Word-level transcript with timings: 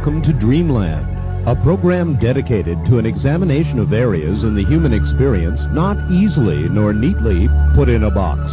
welcome 0.00 0.22
to 0.22 0.32
Dreamland, 0.32 1.46
a 1.46 1.54
program 1.54 2.14
dedicated 2.14 2.82
to 2.86 2.98
an 2.98 3.04
examination 3.04 3.78
of 3.78 3.92
areas 3.92 4.44
in 4.44 4.54
the 4.54 4.64
human 4.64 4.94
experience 4.94 5.60
not 5.72 6.10
easily 6.10 6.70
nor 6.70 6.94
neatly 6.94 7.50
put 7.74 7.90
in 7.90 8.04
a 8.04 8.10
box. 8.10 8.50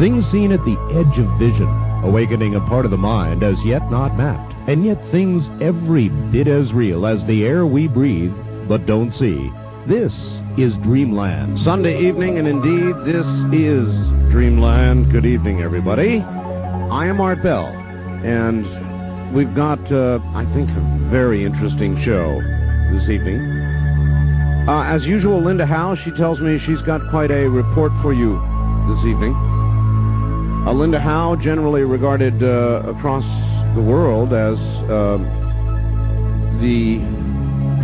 Things 0.00 0.28
seen 0.28 0.50
at 0.50 0.64
the 0.64 0.76
edge 0.92 1.16
of 1.20 1.38
vision, 1.38 1.68
awakening 2.02 2.56
a 2.56 2.60
part 2.62 2.84
of 2.84 2.90
the 2.90 2.98
mind 2.98 3.44
as 3.44 3.64
yet 3.64 3.88
not 3.88 4.16
mapped, 4.16 4.52
and 4.66 4.84
yet 4.84 5.00
things 5.12 5.48
every 5.60 6.08
bit 6.08 6.48
as 6.48 6.74
real 6.74 7.06
as 7.06 7.24
the 7.24 7.46
air 7.46 7.64
we 7.64 7.86
breathe 7.86 8.34
but 8.66 8.84
don't 8.84 9.14
see. 9.14 9.52
This 9.86 10.40
is 10.56 10.76
Dreamland. 10.78 11.60
Sunday 11.60 12.00
evening, 12.00 12.36
and 12.36 12.48
indeed, 12.48 12.96
this 13.04 13.28
is 13.52 13.94
Dreamland. 14.28 15.12
Good 15.12 15.24
evening, 15.24 15.62
everybody. 15.62 16.18
I 16.18 17.06
am 17.06 17.20
Art 17.20 17.44
Bell, 17.44 17.66
and 18.24 18.66
we've 19.32 19.54
got, 19.54 19.90
uh, 19.90 20.20
I 20.34 20.44
think, 20.46 20.70
a 20.70 20.80
very 21.10 21.44
interesting 21.44 21.96
show 22.00 22.40
this 22.90 23.08
evening. 23.08 23.40
Uh, 24.68 24.82
as 24.86 25.06
usual, 25.06 25.40
Linda 25.40 25.66
Howe, 25.66 25.94
she 25.94 26.10
tells 26.10 26.40
me 26.40 26.58
she's 26.58 26.80
got 26.80 27.06
quite 27.10 27.30
a 27.30 27.48
report 27.48 27.92
for 28.00 28.12
you 28.12 28.40
this 28.88 29.04
evening. 29.04 29.34
Uh, 30.66 30.72
Linda 30.72 30.98
Howe, 30.98 31.36
generally 31.36 31.84
regarded 31.84 32.42
uh, 32.42 32.82
across 32.86 33.24
the 33.74 33.82
world 33.82 34.32
as 34.32 34.58
uh, 34.88 35.18
the 36.60 36.98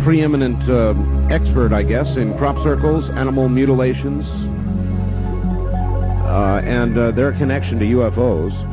preeminent 0.03 0.57
uh, 0.67 0.95
expert, 1.29 1.73
I 1.73 1.83
guess, 1.83 2.15
in 2.15 2.35
crop 2.37 2.57
circles, 2.63 3.09
animal 3.11 3.47
mutilations, 3.49 4.27
and 6.63 6.95
their 6.95 7.33
connection 7.33 7.79
to 7.79 7.85
UFOs. 7.85 8.70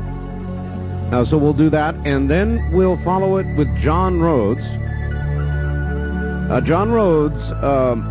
Uh, 1.12 1.24
so 1.24 1.38
we'll 1.38 1.54
do 1.54 1.70
that, 1.70 1.94
and 2.04 2.28
then 2.28 2.70
we'll 2.70 2.98
follow 2.98 3.38
it 3.38 3.46
with 3.56 3.68
John 3.78 4.20
Rhodes. 4.20 4.60
Uh, 6.50 6.60
John 6.62 6.90
Rhodes 6.90 7.42
um, 7.62 8.02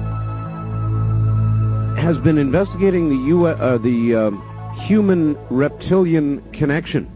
has 1.97 2.17
been 2.17 2.37
investigating 2.37 3.09
the, 3.09 3.17
U- 3.27 3.45
uh, 3.45 3.77
the 3.77 4.15
um, 4.15 4.75
human-reptilian 4.77 6.41
connection. 6.51 7.11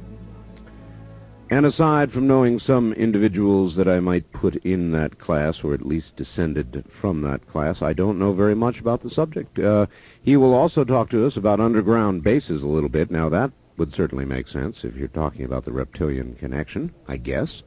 And 1.49 1.65
aside 1.65 2.11
from 2.13 2.27
knowing 2.27 2.59
some 2.59 2.93
individuals 2.93 3.75
that 3.75 3.87
I 3.87 3.99
might 3.99 4.31
put 4.31 4.55
in 4.57 4.91
that 4.91 5.19
class, 5.19 5.63
or 5.63 5.73
at 5.73 5.85
least 5.85 6.15
descended 6.15 6.85
from 6.89 7.21
that 7.23 7.45
class, 7.47 7.81
I 7.81 7.91
don't 7.91 8.17
know 8.17 8.33
very 8.33 8.55
much 8.55 8.79
about 8.79 9.01
the 9.01 9.09
subject. 9.09 9.59
Uh, 9.59 9.87
he 10.21 10.37
will 10.37 10.53
also 10.53 10.85
talk 10.85 11.09
to 11.09 11.25
us 11.25 11.35
about 11.35 11.59
underground 11.59 12.23
bases 12.23 12.61
a 12.61 12.67
little 12.67 12.87
bit. 12.87 13.11
Now, 13.11 13.27
that 13.29 13.51
would 13.81 13.95
certainly 13.95 14.25
make 14.25 14.47
sense 14.47 14.83
if 14.83 14.95
you're 14.95 15.07
talking 15.07 15.43
about 15.43 15.65
the 15.65 15.71
reptilian 15.71 16.35
connection, 16.35 16.93
I 17.07 17.17
guess. 17.17 17.63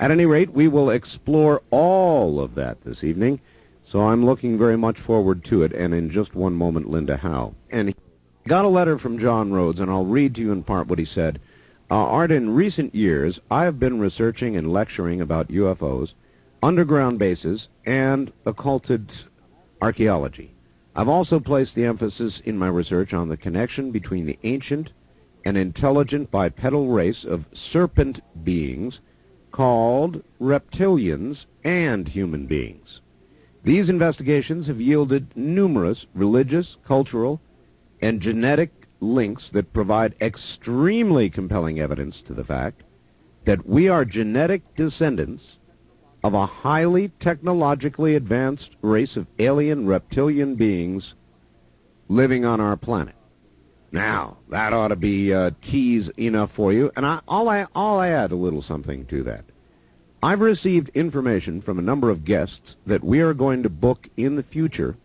At 0.00 0.10
any 0.10 0.24
rate, 0.24 0.50
we 0.50 0.66
will 0.66 0.88
explore 0.88 1.60
all 1.70 2.40
of 2.40 2.54
that 2.54 2.80
this 2.80 3.04
evening, 3.04 3.38
so 3.84 4.00
I'm 4.00 4.24
looking 4.24 4.56
very 4.56 4.78
much 4.78 4.98
forward 4.98 5.44
to 5.44 5.62
it, 5.62 5.74
and 5.74 5.92
in 5.92 6.08
just 6.08 6.34
one 6.34 6.54
moment, 6.54 6.88
Linda 6.88 7.18
Howe. 7.18 7.54
And 7.68 7.90
he 7.90 7.94
got 8.48 8.64
a 8.64 8.68
letter 8.68 8.96
from 8.96 9.18
John 9.18 9.52
Rhodes, 9.52 9.78
and 9.78 9.90
I'll 9.90 10.06
read 10.06 10.34
to 10.36 10.40
you 10.40 10.52
in 10.52 10.62
part 10.62 10.86
what 10.86 10.98
he 10.98 11.04
said. 11.04 11.38
Uh, 11.90 11.96
Art, 11.96 12.32
in 12.32 12.54
recent 12.54 12.94
years, 12.94 13.38
I 13.50 13.64
have 13.64 13.78
been 13.78 14.00
researching 14.00 14.56
and 14.56 14.72
lecturing 14.72 15.20
about 15.20 15.48
UFOs, 15.48 16.14
underground 16.62 17.18
bases, 17.18 17.68
and 17.84 18.32
occulted 18.46 19.12
archaeology. 19.82 20.54
I've 20.96 21.08
also 21.08 21.38
placed 21.40 21.74
the 21.74 21.84
emphasis 21.84 22.40
in 22.40 22.56
my 22.56 22.68
research 22.68 23.12
on 23.12 23.28
the 23.28 23.36
connection 23.36 23.90
between 23.90 24.24
the 24.24 24.38
ancient 24.44 24.92
and 25.44 25.56
intelligent 25.56 26.30
bipedal 26.30 26.88
race 26.88 27.24
of 27.24 27.46
serpent 27.52 28.20
beings 28.44 29.00
called 29.50 30.22
reptilians 30.40 31.46
and 31.64 32.08
human 32.08 32.46
beings. 32.46 33.00
These 33.64 33.88
investigations 33.88 34.66
have 34.66 34.80
yielded 34.80 35.36
numerous 35.36 36.06
religious, 36.14 36.78
cultural, 36.84 37.40
and 38.00 38.20
genetic 38.20 38.70
links 39.00 39.48
that 39.50 39.72
provide 39.72 40.14
extremely 40.20 41.28
compelling 41.28 41.78
evidence 41.78 42.22
to 42.22 42.34
the 42.34 42.44
fact 42.44 42.82
that 43.44 43.66
we 43.66 43.88
are 43.88 44.04
genetic 44.04 44.62
descendants 44.76 45.58
of 46.24 46.34
a 46.34 46.46
highly 46.46 47.10
technologically 47.18 48.14
advanced 48.14 48.76
race 48.80 49.16
of 49.16 49.26
alien 49.38 49.86
reptilian 49.86 50.54
beings 50.54 51.14
living 52.08 52.44
on 52.44 52.60
our 52.60 52.76
planet. 52.76 53.14
Now, 53.92 54.38
that 54.48 54.72
ought 54.72 54.88
to 54.88 54.96
be 54.96 55.34
uh, 55.34 55.50
tease 55.60 56.08
enough 56.18 56.50
for 56.50 56.72
you, 56.72 56.90
and 56.96 57.04
I, 57.04 57.20
I'll, 57.28 57.68
I'll 57.74 58.00
add 58.00 58.32
a 58.32 58.36
little 58.36 58.62
something 58.62 59.04
to 59.06 59.22
that. 59.24 59.44
I've 60.22 60.40
received 60.40 60.88
information 60.94 61.60
from 61.60 61.78
a 61.78 61.82
number 61.82 62.08
of 62.08 62.24
guests 62.24 62.76
that 62.86 63.04
we 63.04 63.20
are 63.20 63.34
going 63.34 63.62
to 63.64 63.68
book 63.68 64.08
in 64.16 64.36
the 64.36 64.42
future 64.42 64.96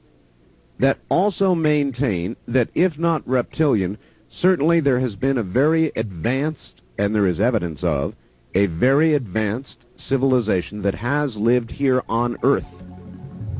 that 0.80 1.00
also 1.09 1.53
maintain 1.53 2.38
that 2.48 2.70
if 2.75 2.98
not 2.98 3.28
reptilian, 3.28 3.98
certainly 4.30 4.80
there 4.80 5.00
has 5.00 5.16
been 5.18 5.38
a 5.38 5.44
very 5.44 5.92
advanced, 5.96 6.81
and 6.98 7.14
there 7.14 7.28
is 7.28 7.40
evidence 7.40 7.84
of, 7.84 8.16
a 8.54 8.68
very 8.68 9.16
advanced 9.16 9.84
civilization 9.98 10.81
that 10.84 10.96
has 10.96 11.36
lived 11.36 11.72
here 11.72 12.04
on 12.08 12.38
Earth 12.44 12.68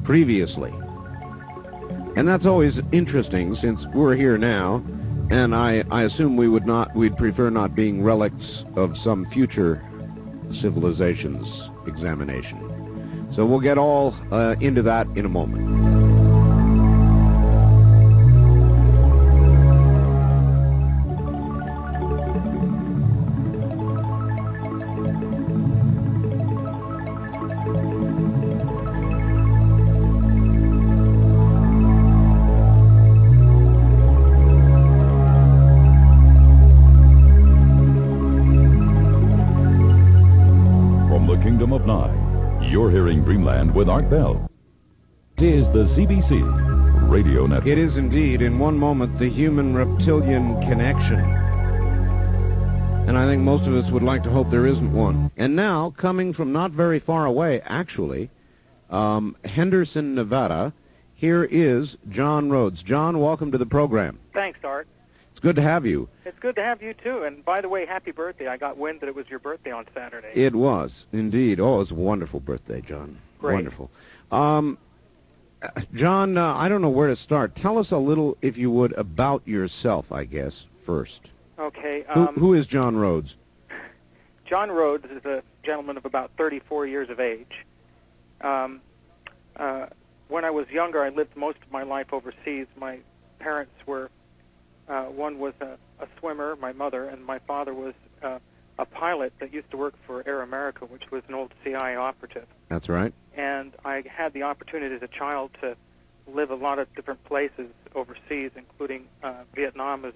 previously. 0.04 0.74
And 2.16 2.28
that's 2.28 2.46
always 2.46 2.80
interesting 2.92 3.56
since 3.56 3.86
we're 3.88 4.16
here 4.16 4.38
now, 4.38 4.84
and 5.30 5.56
I, 5.56 5.84
I 5.92 6.04
assume 6.04 6.38
we 6.38 6.48
would 6.48 6.66
not, 6.66 6.96
we'd 6.96 7.18
prefer 7.18 7.50
not 7.50 7.76
being 7.76 8.04
relics 8.04 8.64
of 8.76 8.98
some 8.98 9.26
future 9.26 9.84
civilization's 10.52 11.70
examination. 11.86 12.58
So 13.32 13.46
we'll 13.46 13.60
get 13.60 13.78
all 13.78 14.16
uh, 14.32 14.56
into 14.62 14.82
that 14.84 15.08
in 15.16 15.26
a 15.26 15.30
moment. 15.30 15.97
Art 43.98 44.12
Bell. 44.12 44.52
This 45.38 45.66
is 45.66 45.72
the 45.72 45.86
CBC 45.86 47.10
Radio 47.10 47.48
Network. 47.48 47.66
It 47.66 47.80
is 47.80 47.98
indeed, 47.98 48.44
in 48.44 48.60
one 48.60 48.78
moment, 48.78 49.18
the 49.18 49.28
human-reptilian 49.28 50.62
connection. 50.62 51.20
And 53.08 53.18
I 53.18 53.26
think 53.26 53.42
most 53.42 53.66
of 53.66 53.74
us 53.74 53.90
would 53.90 54.04
like 54.04 54.22
to 54.22 54.30
hope 54.30 54.52
there 54.52 54.68
isn't 54.68 54.94
one. 54.94 55.32
And 55.36 55.56
now, 55.56 55.90
coming 55.98 56.32
from 56.32 56.54
not 56.54 56.70
very 56.70 57.00
far 57.00 57.26
away, 57.26 57.60
actually, 57.62 58.30
um, 58.92 59.36
Henderson, 59.44 60.14
Nevada, 60.14 60.74
here 61.16 61.46
is 61.50 61.98
John 62.08 62.52
Rhodes. 62.52 62.84
John, 62.84 63.20
welcome 63.20 63.52
to 63.52 63.58
the 63.58 63.66
program. 63.66 64.20
Thanks, 64.32 64.60
Art. 64.64 64.88
It's 65.32 65.40
good 65.40 65.56
to 65.56 65.64
have 65.64 65.88
you. 65.88 66.08
It's 66.24 66.38
good 66.38 66.56
to 66.58 66.64
have 66.64 66.84
you 66.84 66.94
too. 66.94 67.24
And 67.24 67.44
by 67.44 67.62
the 67.62 67.70
way, 67.70 67.88
happy 67.88 68.12
birthday. 68.12 68.46
I 68.46 68.58
got 68.58 68.78
wind 68.78 69.02
that 69.02 69.08
it 69.08 69.16
was 69.16 69.28
your 69.28 69.40
birthday 69.40 69.72
on 69.72 69.88
Saturday. 69.96 70.30
It 70.36 70.54
was, 70.54 71.08
indeed. 71.12 71.60
Oh, 71.60 71.78
it 71.78 71.80
was 71.80 71.92
a 71.92 71.96
wonderful 71.96 72.40
birthday, 72.40 72.82
John. 72.82 73.18
Great. 73.40 73.54
Wonderful. 73.56 73.90
Um, 74.32 74.78
John, 75.94 76.38
uh, 76.38 76.56
I 76.56 76.70
don't 76.70 76.82
know 76.82 76.90
where 76.90 77.08
to 77.08 77.16
start. 77.16 77.56
Tell 77.56 77.78
us 77.78 77.92
a 77.92 77.98
little, 77.98 78.38
if 78.42 78.58
you 78.58 78.70
would, 78.72 78.94
about 78.94 79.42
yourself, 79.48 80.12
I 80.12 80.26
guess, 80.26 80.66
first. 80.86 81.30
okay. 81.60 82.06
Who, 82.10 82.28
Um, 82.28 82.36
who 82.36 82.54
is 82.54 82.68
John 82.68 82.96
Rhodes? 82.96 83.36
John 84.46 84.72
Rhodes 84.72 85.06
is 85.12 85.26
a 85.26 85.44
gentleman 85.64 85.98
of 85.98 86.06
about 86.06 86.32
34 86.38 86.86
years 86.88 87.10
of 87.10 87.20
age. 87.20 87.66
Um, 88.42 88.82
uh, 89.58 89.88
when 90.30 90.46
I 90.46 90.52
was 90.52 90.70
younger, 90.70 91.02
I 91.02 91.10
lived 91.10 91.36
most 91.36 91.58
of 91.66 91.72
my 91.72 91.84
life 91.84 92.14
overseas. 92.14 92.68
My 92.78 93.00
parents 93.40 93.74
were, 93.86 94.10
uh, 94.88 95.06
one 95.06 95.40
was 95.40 95.54
a, 95.60 95.78
a 96.00 96.08
swimmer, 96.20 96.56
my 96.62 96.72
mother, 96.72 97.06
and 97.10 97.26
my 97.26 97.40
father 97.40 97.74
was 97.74 97.94
uh, 98.24 98.40
a 98.80 98.86
pilot 98.86 99.34
that 99.40 99.54
used 99.54 99.72
to 99.72 99.78
work 99.78 99.96
for 100.06 100.24
Air 100.28 100.42
America, 100.42 100.86
which 100.86 101.10
was 101.12 101.24
an 101.28 101.34
old 101.34 101.54
CIA 101.64 101.96
operative. 101.96 102.48
That's 102.70 102.90
right. 102.90 103.14
and 103.36 103.74
I 103.86 104.04
had 104.08 104.34
the 104.34 104.44
opportunity 104.44 104.96
as 104.96 105.02
a 105.02 105.08
child 105.08 105.52
to 105.62 105.76
live 106.28 106.52
a 106.52 106.56
lot 106.56 106.80
of 106.80 106.94
different 106.96 107.24
places 107.24 107.68
overseas, 107.96 108.52
including 108.56 109.08
uh, 109.24 109.44
Vietnam 109.54 110.06
as 110.06 110.14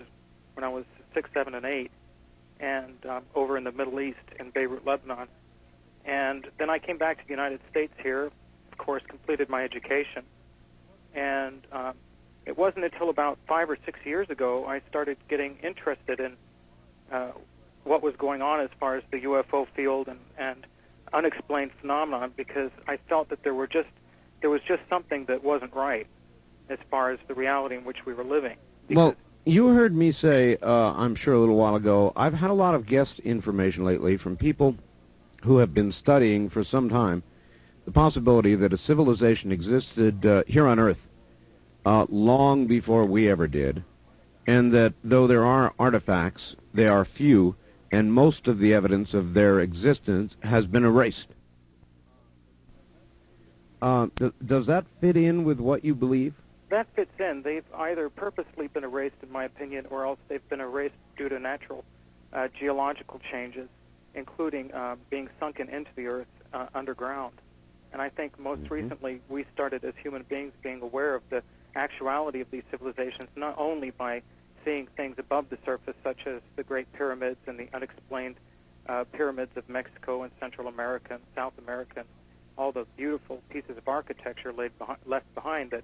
when 0.55 0.63
I 0.63 0.69
was 0.69 0.85
six, 1.13 1.29
seven, 1.33 1.55
and 1.55 1.65
eight, 1.65 1.91
and 2.59 2.97
um, 3.07 3.23
over 3.33 3.57
in 3.57 3.63
the 3.63 3.71
Middle 3.71 3.99
East 3.99 4.19
in 4.39 4.49
Beirut, 4.49 4.85
Lebanon. 4.85 5.27
And 6.05 6.49
then 6.57 6.69
I 6.69 6.79
came 6.79 6.97
back 6.97 7.19
to 7.19 7.23
the 7.25 7.31
United 7.31 7.61
States 7.69 7.93
here, 8.01 8.25
of 8.71 8.77
course, 8.77 9.03
completed 9.07 9.49
my 9.49 9.63
education, 9.63 10.23
and 11.13 11.65
um, 11.71 11.93
it 12.45 12.57
wasn't 12.57 12.85
until 12.85 13.09
about 13.09 13.37
five 13.47 13.69
or 13.69 13.77
six 13.85 13.99
years 14.03 14.29
ago 14.29 14.65
I 14.65 14.81
started 14.89 15.17
getting 15.29 15.57
interested 15.63 16.19
in 16.19 16.35
uh, 17.11 17.31
what 17.83 18.01
was 18.01 18.15
going 18.15 18.41
on 18.41 18.59
as 18.59 18.69
far 18.79 18.95
as 18.95 19.03
the 19.11 19.21
UFO 19.21 19.67
field 19.75 20.07
and, 20.07 20.19
and 20.37 20.65
unexplained 21.13 21.71
phenomenon 21.79 22.33
because 22.35 22.71
I 22.87 22.97
felt 22.97 23.29
that 23.29 23.43
there 23.43 23.53
were 23.53 23.67
just 23.67 23.89
there 24.41 24.49
was 24.49 24.61
just 24.61 24.81
something 24.89 25.25
that 25.25 25.43
wasn't 25.43 25.73
right 25.73 26.07
as 26.69 26.79
far 26.89 27.11
as 27.11 27.19
the 27.27 27.35
reality 27.35 27.75
in 27.75 27.83
which 27.83 28.05
we 28.05 28.13
were 28.13 28.23
living. 28.23 28.57
Well, 28.89 29.15
you 29.45 29.67
heard 29.67 29.95
me 29.95 30.11
say, 30.11 30.57
uh, 30.61 30.93
I'm 30.93 31.15
sure 31.15 31.35
a 31.35 31.39
little 31.39 31.57
while 31.57 31.75
ago, 31.75 32.11
I've 32.15 32.33
had 32.33 32.49
a 32.49 32.53
lot 32.53 32.73
of 32.73 32.85
guest 32.85 33.19
information 33.19 33.85
lately 33.85 34.17
from 34.17 34.35
people 34.35 34.75
who 35.43 35.57
have 35.57 35.73
been 35.73 35.91
studying 35.91 36.49
for 36.49 36.63
some 36.63 36.89
time 36.89 37.23
the 37.85 37.91
possibility 37.91 38.55
that 38.55 38.73
a 38.73 38.77
civilization 38.77 39.51
existed 39.51 40.25
uh, 40.25 40.43
here 40.47 40.67
on 40.67 40.79
Earth 40.79 41.07
uh, 41.85 42.05
long 42.09 42.67
before 42.67 43.05
we 43.05 43.29
ever 43.29 43.47
did, 43.47 43.83
and 44.45 44.71
that 44.71 44.93
though 45.03 45.27
there 45.27 45.43
are 45.43 45.73
artifacts, 45.79 46.55
they 46.73 46.87
are 46.87 47.03
few, 47.03 47.55
and 47.91 48.13
most 48.13 48.47
of 48.47 48.59
the 48.59 48.73
evidence 48.73 49.13
of 49.13 49.33
their 49.33 49.59
existence 49.59 50.37
has 50.43 50.65
been 50.67 50.85
erased. 50.85 51.27
Uh, 53.81 54.07
th- 54.17 54.33
does 54.45 54.65
that 54.67 54.85
fit 54.99 55.17
in 55.17 55.43
with 55.43 55.59
what 55.59 55.83
you 55.83 55.95
believe? 55.95 56.33
that 56.69 56.87
fits 56.95 57.11
in. 57.19 57.41
They've 57.41 57.65
either 57.77 58.09
purposely 58.09 58.67
been 58.67 58.85
erased, 58.85 59.17
in 59.21 59.29
my 59.29 59.43
opinion, 59.43 59.87
or 59.91 60.05
else 60.05 60.19
they've 60.29 60.47
been 60.47 60.61
erased 60.61 60.95
due 61.17 61.27
to 61.27 61.37
natural 61.37 61.83
uh, 62.31 62.47
geological 62.57 63.19
changes, 63.19 63.67
including 64.15 64.73
uh, 64.73 64.95
being 65.09 65.27
sunken 65.37 65.67
into 65.67 65.91
the 65.97 66.07
earth 66.07 66.27
uh, 66.53 66.67
underground. 66.73 67.33
And 67.91 68.01
I 68.01 68.07
think 68.07 68.39
most 68.39 68.61
Mhm. 68.63 68.71
recently 68.71 69.21
we 69.27 69.45
started 69.53 69.83
as 69.83 69.93
human 70.01 70.23
beings 70.29 70.53
being 70.63 70.81
aware 70.81 71.13
of 71.13 71.23
the 71.29 71.43
actuality 71.75 72.39
of 72.39 72.49
these 72.51 72.63
civilizations, 72.71 73.27
not 73.35 73.55
only 73.57 73.89
by 73.91 74.23
seeing 74.65 74.87
things 74.97 75.15
above 75.17 75.49
the 75.49 75.57
surface, 75.65 75.95
such 76.03 76.27
as 76.27 76.41
the 76.55 76.63
Great 76.63 76.91
Pyramids 76.93 77.39
and 77.47 77.59
the 77.59 77.67
unexplained 77.73 78.35
uh, 78.87 79.03
pyramids 79.05 79.55
of 79.55 79.67
Mexico 79.69 80.23
and 80.23 80.31
Central 80.39 80.67
America 80.67 81.13
and 81.15 81.23
South 81.35 81.53
America, 81.57 81.99
and 82.01 82.07
all 82.57 82.71
the 82.71 82.85
beautiful 82.97 83.41
pieces 83.49 83.77
of 83.77 83.87
architecture 83.87 84.51
laid 84.51 84.71
behi- 84.79 84.97
left 85.05 85.33
behind 85.35 85.71
that 85.71 85.83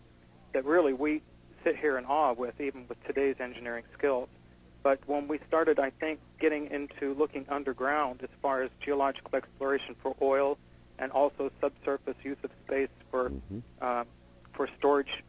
that 0.54 0.66
really 0.66 0.94
we 0.94 1.22
sit 1.64 1.76
here 1.78 1.98
in 1.98 2.06
awe 2.06 2.34
with, 2.34 2.60
even 2.60 2.86
with 2.88 3.02
today's 3.06 3.36
engineering 3.40 3.84
skills. 3.98 4.30
But 4.84 5.00
when 5.06 5.28
we 5.28 5.40
started, 5.48 5.80
I 5.80 5.90
think, 5.90 6.20
getting 6.40 6.68
into 6.72 7.14
looking 7.16 7.46
underground 7.50 8.22
as 8.24 8.30
far 8.42 8.62
as 8.62 8.70
geological 8.80 9.36
exploration 9.36 9.96
for 10.02 10.16
oil 10.22 10.58
and 11.00 11.12
also 11.12 11.52
subsurface 11.62 12.16
use 12.24 12.38
of 12.44 12.52
space 12.66 12.90
for 13.12 13.30
Mhm. 13.30 13.62
uh, 13.82 14.04
for 14.54 14.68
storage 14.78 15.24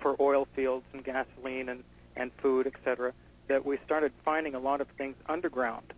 for 0.00 0.16
oil 0.20 0.46
fields 0.54 0.84
and 0.92 1.02
gasoline 1.04 1.68
and, 1.70 1.84
and 2.16 2.30
food, 2.38 2.66
etc., 2.66 3.12
that 3.48 3.64
we 3.64 3.78
started 3.84 4.12
finding 4.24 4.54
a 4.54 4.58
lot 4.58 4.80
of 4.80 4.88
things 4.98 5.16
underground 5.28 5.92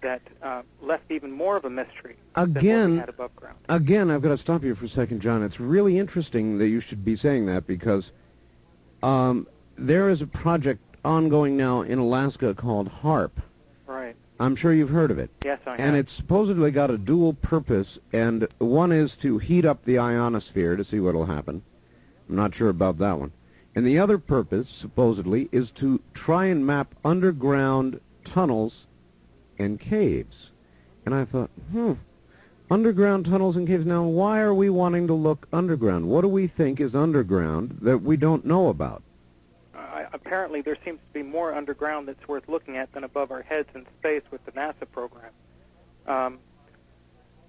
that 0.00 0.20
uh, 0.42 0.62
left 0.82 1.10
even 1.10 1.32
more 1.32 1.56
of 1.56 1.64
a 1.64 1.70
mystery 1.70 2.16
Again- 2.36 2.92
we 2.92 2.98
had 2.98 3.08
above 3.08 3.34
ground. 3.36 3.56
Again, 3.68 4.10
I've 4.10 4.22
got 4.22 4.28
to 4.30 4.38
stop 4.38 4.62
you 4.62 4.74
for 4.74 4.84
a 4.84 4.88
second, 4.88 5.20
John. 5.20 5.42
It's 5.42 5.58
really 5.58 5.98
interesting 5.98 6.58
that 6.58 6.68
you 6.68 6.80
should 6.80 7.04
be 7.04 7.16
saying 7.16 7.46
that 7.46 7.66
because 7.66 8.12
um, 9.02 9.46
there 9.76 10.10
is 10.10 10.20
a 10.20 10.26
project 10.26 10.80
ongoing 11.04 11.56
now 11.56 11.82
in 11.82 11.98
Alaska 11.98 12.54
called 12.54 12.88
HAARP. 12.90 13.32
Right. 13.86 14.14
I'm 14.40 14.56
sure 14.56 14.72
you've 14.74 14.90
heard 14.90 15.10
of 15.10 15.18
it. 15.18 15.30
Yes, 15.44 15.60
I 15.66 15.72
And 15.72 15.80
have. 15.80 15.94
it's 15.96 16.12
supposedly 16.12 16.70
got 16.70 16.90
a 16.90 16.98
dual 16.98 17.34
purpose, 17.34 17.98
and 18.12 18.46
one 18.58 18.92
is 18.92 19.16
to 19.16 19.38
heat 19.38 19.64
up 19.64 19.84
the 19.84 19.98
ionosphere 19.98 20.76
to 20.76 20.84
see 20.84 21.00
what 21.00 21.14
will 21.14 21.26
happen. 21.26 21.62
I'm 22.28 22.36
not 22.36 22.54
sure 22.54 22.68
about 22.68 22.98
that 22.98 23.18
one. 23.18 23.32
And 23.74 23.86
the 23.86 23.98
other 23.98 24.18
purpose, 24.18 24.68
supposedly, 24.68 25.48
is 25.50 25.70
to 25.72 26.00
try 26.14 26.46
and 26.46 26.64
map 26.64 26.94
underground 27.04 28.00
tunnels 28.24 28.86
and 29.58 29.80
caves. 29.80 30.50
And 31.04 31.14
I 31.14 31.24
thought, 31.24 31.50
hmm, 31.72 31.94
underground 32.70 33.26
tunnels 33.26 33.56
and 33.56 33.66
caves. 33.66 33.84
Now, 33.84 34.04
why 34.04 34.40
are 34.40 34.54
we 34.54 34.70
wanting 34.70 35.06
to 35.08 35.14
look 35.14 35.48
underground? 35.52 36.08
What 36.08 36.22
do 36.22 36.28
we 36.28 36.46
think 36.46 36.80
is 36.80 36.94
underground 36.94 37.78
that 37.82 37.98
we 37.98 38.16
don't 38.16 38.44
know 38.44 38.68
about? 38.68 39.02
Apparently, 40.12 40.60
there 40.60 40.76
seems 40.84 40.98
to 41.00 41.12
be 41.12 41.22
more 41.22 41.52
underground 41.54 42.08
that's 42.08 42.26
worth 42.26 42.48
looking 42.48 42.76
at 42.76 42.92
than 42.92 43.04
above 43.04 43.30
our 43.30 43.42
heads 43.42 43.68
in 43.74 43.84
space 43.98 44.22
with 44.30 44.44
the 44.46 44.52
NASA 44.52 44.90
program. 44.90 45.30
Um, 46.06 46.38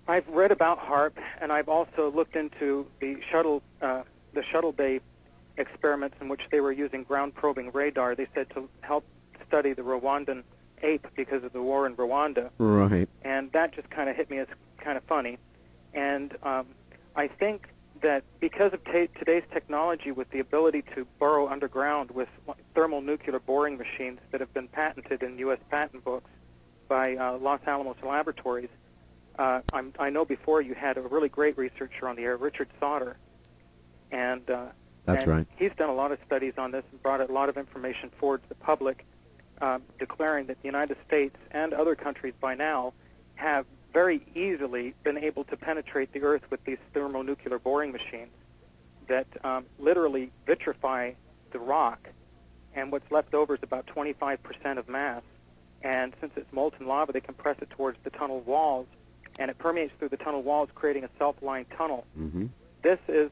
I've 0.07 0.27
read 0.27 0.51
about 0.51 0.79
HAARP, 0.79 1.13
and 1.39 1.51
I've 1.51 1.69
also 1.69 2.11
looked 2.11 2.35
into 2.35 2.85
the 2.99 3.21
shuttle, 3.21 3.61
uh, 3.81 4.03
the 4.33 4.43
shuttle 4.43 4.71
bay 4.71 4.99
experiments 5.57 6.17
in 6.21 6.27
which 6.29 6.47
they 6.51 6.61
were 6.61 6.71
using 6.71 7.03
ground 7.03 7.33
probing 7.35 7.71
radar. 7.71 8.15
They 8.15 8.27
said 8.33 8.49
to 8.51 8.69
help 8.81 9.05
study 9.47 9.73
the 9.73 9.81
Rwandan 9.81 10.43
ape 10.81 11.07
because 11.15 11.43
of 11.43 11.53
the 11.53 11.61
war 11.61 11.85
in 11.87 11.95
Rwanda 11.95 12.49
Right. 12.57 13.07
and 13.23 13.51
that 13.53 13.71
just 13.71 13.89
kind 13.89 14.09
of 14.09 14.15
hit 14.15 14.29
me 14.29 14.39
as 14.39 14.47
kind 14.77 14.97
of 14.97 15.03
funny. 15.05 15.37
And 15.93 16.35
um, 16.43 16.67
I 17.15 17.27
think 17.27 17.69
that 18.01 18.23
because 18.39 18.73
of 18.73 18.83
ta 18.83 19.07
today's 19.17 19.43
technology, 19.53 20.11
with 20.11 20.29
the 20.31 20.39
ability 20.41 20.83
to 20.93 21.07
burrow 21.17 21.47
underground 21.47 22.11
with 22.11 22.27
thermal 22.75 23.01
nuclear 23.01 23.39
boring 23.39 23.77
machines 23.77 24.19
that 24.31 24.41
have 24.41 24.53
been 24.53 24.67
patented 24.67 25.23
in 25.23 25.37
U.S. 25.39 25.59
patent 25.71 26.03
books 26.03 26.29
by 26.89 27.15
uh, 27.15 27.37
Los 27.37 27.61
Alamos 27.65 27.95
Laboratories, 28.03 28.69
uh, 29.39 29.61
I'm, 29.71 29.93
I 29.97 30.09
know 30.09 30.25
before 30.25 30.61
you 30.61 30.73
had 30.75 30.97
a 30.97 31.01
really 31.01 31.29
great 31.29 31.57
researcher 31.57 32.07
on 32.07 32.15
the 32.17 32.23
air, 32.23 32.37
Richard 32.37 32.67
Sauder, 32.79 33.15
and 34.11 34.47
uh, 34.49 34.65
That's 35.05 35.21
and 35.21 35.31
right. 35.31 35.47
He's 35.55 35.71
done 35.77 35.89
a 35.89 35.93
lot 35.93 36.11
of 36.11 36.19
studies 36.25 36.53
on 36.57 36.71
this 36.71 36.83
and 36.91 37.01
brought 37.01 37.21
a 37.21 37.31
lot 37.31 37.49
of 37.49 37.57
information 37.57 38.09
forward 38.17 38.43
to 38.43 38.49
the 38.49 38.55
public, 38.55 39.05
um, 39.61 39.83
declaring 39.99 40.47
that 40.47 40.61
the 40.61 40.67
United 40.67 40.97
States 41.07 41.35
and 41.51 41.73
other 41.73 41.95
countries 41.95 42.33
by 42.39 42.55
now 42.55 42.93
have 43.35 43.65
very 43.93 44.25
easily 44.35 44.93
been 45.03 45.17
able 45.17 45.43
to 45.45 45.55
penetrate 45.55 46.11
the 46.11 46.21
Earth 46.21 46.43
with 46.49 46.63
these 46.65 46.77
thermonuclear 46.93 47.59
boring 47.59 47.91
machines 47.91 48.31
that 49.07 49.27
um, 49.43 49.65
literally 49.79 50.31
vitrify 50.47 51.13
the 51.51 51.59
rock, 51.59 52.09
and 52.73 52.91
what's 52.91 53.09
left 53.11 53.33
over 53.33 53.55
is 53.55 53.63
about 53.63 53.85
25% 53.85 54.77
of 54.77 54.89
mass. 54.89 55.21
And 55.81 56.13
since 56.19 56.33
it's 56.35 56.51
molten 56.51 56.87
lava, 56.87 57.11
they 57.13 57.21
compress 57.21 57.57
it 57.61 57.69
towards 57.69 57.97
the 58.03 58.09
tunnel 58.09 58.41
walls, 58.41 58.87
and 59.37 59.51
it 59.51 59.57
permeates 59.59 59.93
through 59.99 60.09
the 60.09 60.17
tunnel 60.17 60.41
walls, 60.41 60.69
creating 60.73 61.03
a 61.03 61.09
self-lined 61.19 61.67
tunnel 61.77 62.05
Mm-hmm. 62.19 62.47
this 62.81 62.99
is 63.07 63.29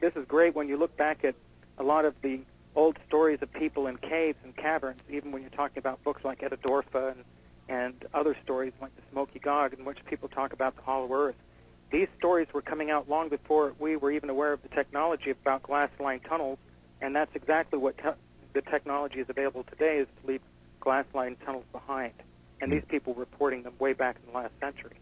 this 0.00 0.14
is 0.16 0.24
great 0.26 0.54
when 0.54 0.68
you 0.68 0.76
look 0.76 0.96
back 0.96 1.24
at 1.24 1.34
a 1.78 1.82
lot 1.82 2.04
of 2.04 2.14
the 2.22 2.40
old 2.74 2.98
stories 3.06 3.38
of 3.42 3.52
people 3.52 3.86
in 3.86 3.96
caves 3.96 4.38
and 4.44 4.56
caverns, 4.56 5.00
even 5.08 5.32
when 5.32 5.42
you're 5.42 5.50
talking 5.50 5.78
about 5.78 6.02
books 6.04 6.24
like 6.24 6.40
Etidorhpa 6.40 7.12
and, 7.12 7.24
and 7.68 8.04
other 8.14 8.36
stories 8.42 8.72
like 8.80 8.94
the 8.96 9.02
Smoky 9.10 9.38
God, 9.38 9.72
in 9.72 9.84
which 9.84 10.04
people 10.04 10.28
talk 10.28 10.52
about 10.52 10.76
the 10.76 10.82
Hollow 10.82 11.12
Earth. 11.12 11.36
These 11.90 12.08
stories 12.16 12.46
were 12.52 12.62
coming 12.62 12.90
out 12.90 13.08
long 13.08 13.28
before 13.28 13.74
we 13.78 13.96
were 13.96 14.12
even 14.12 14.30
aware 14.30 14.52
of 14.52 14.62
the 14.62 14.68
technology 14.68 15.30
about 15.30 15.62
glass-lined 15.64 16.24
tunnels, 16.24 16.58
and 17.00 17.14
that's 17.16 17.34
exactly 17.34 17.78
what 17.78 17.98
te- 17.98 18.10
the 18.52 18.62
technology 18.62 19.18
is 19.18 19.28
available 19.28 19.64
today, 19.64 19.98
is 19.98 20.06
to 20.20 20.28
leave 20.28 20.40
glass-lined 20.78 21.40
tunnels 21.44 21.64
behind. 21.72 22.12
And 22.60 22.70
hmm. 22.70 22.78
these 22.78 22.84
people 22.88 23.14
were 23.14 23.20
reporting 23.20 23.64
them 23.64 23.74
way 23.78 23.92
back 23.92 24.16
in 24.24 24.32
the 24.32 24.38
last 24.38 24.52
century. 24.60 24.99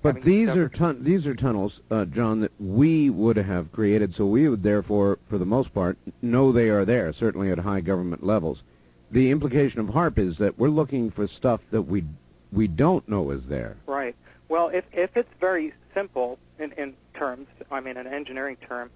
But 0.00 0.22
these 0.22 0.48
are 0.48 0.68
tun- 0.68 1.02
these 1.02 1.26
are 1.26 1.34
tunnels, 1.34 1.80
uh, 1.90 2.04
John, 2.04 2.40
that 2.40 2.52
we 2.60 3.10
would 3.10 3.36
have 3.36 3.72
created, 3.72 4.14
so 4.14 4.26
we 4.26 4.48
would 4.48 4.62
therefore, 4.62 5.18
for 5.28 5.38
the 5.38 5.46
most 5.46 5.74
part, 5.74 5.98
know 6.22 6.52
they 6.52 6.70
are 6.70 6.84
there, 6.84 7.12
certainly 7.12 7.50
at 7.50 7.58
high 7.58 7.80
government 7.80 8.22
levels. 8.24 8.62
The 9.10 9.30
implication 9.30 9.80
of 9.80 9.86
HAARP 9.88 10.18
is 10.18 10.38
that 10.38 10.58
we're 10.58 10.68
looking 10.68 11.10
for 11.10 11.26
stuff 11.26 11.60
that 11.70 11.82
we 11.82 12.04
we 12.52 12.68
don't 12.68 13.08
know 13.08 13.30
is 13.30 13.46
there. 13.48 13.76
Right. 13.86 14.14
Well, 14.48 14.68
if, 14.68 14.84
if 14.92 15.16
it's 15.16 15.32
very 15.40 15.74
simple 15.92 16.38
in, 16.58 16.72
in 16.72 16.94
terms, 17.12 17.48
I 17.70 17.80
mean 17.80 17.96
an 17.96 18.06
engineering 18.06 18.56
term, 18.56 18.90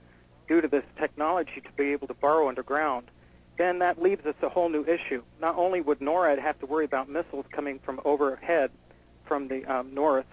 due 0.49 0.61
to 0.61 0.69
this 0.69 0.85
technology 0.97 1.61
to 1.61 1.73
be 1.77 1.93
able 1.93 2.07
to 2.07 2.15
burrow 2.15 2.49
underground, 2.49 3.11
then 3.59 3.79
that 3.81 4.01
leaves 4.01 4.25
us 4.25 4.35
a 4.43 4.49
whole 4.49 4.69
new 4.69 4.85
issue. 4.85 5.23
Not 5.41 5.57
only 5.57 5.81
would 5.81 6.01
NORAD 6.01 6.39
have 6.39 6.59
to 6.61 6.67
worry 6.67 6.85
about 6.85 7.09
missiles 7.09 7.45
coming 7.51 7.79
from 7.81 8.01
overhead 8.05 8.71
from 9.25 9.49
the 9.49 9.65
um, 9.67 9.93
north 9.95 10.27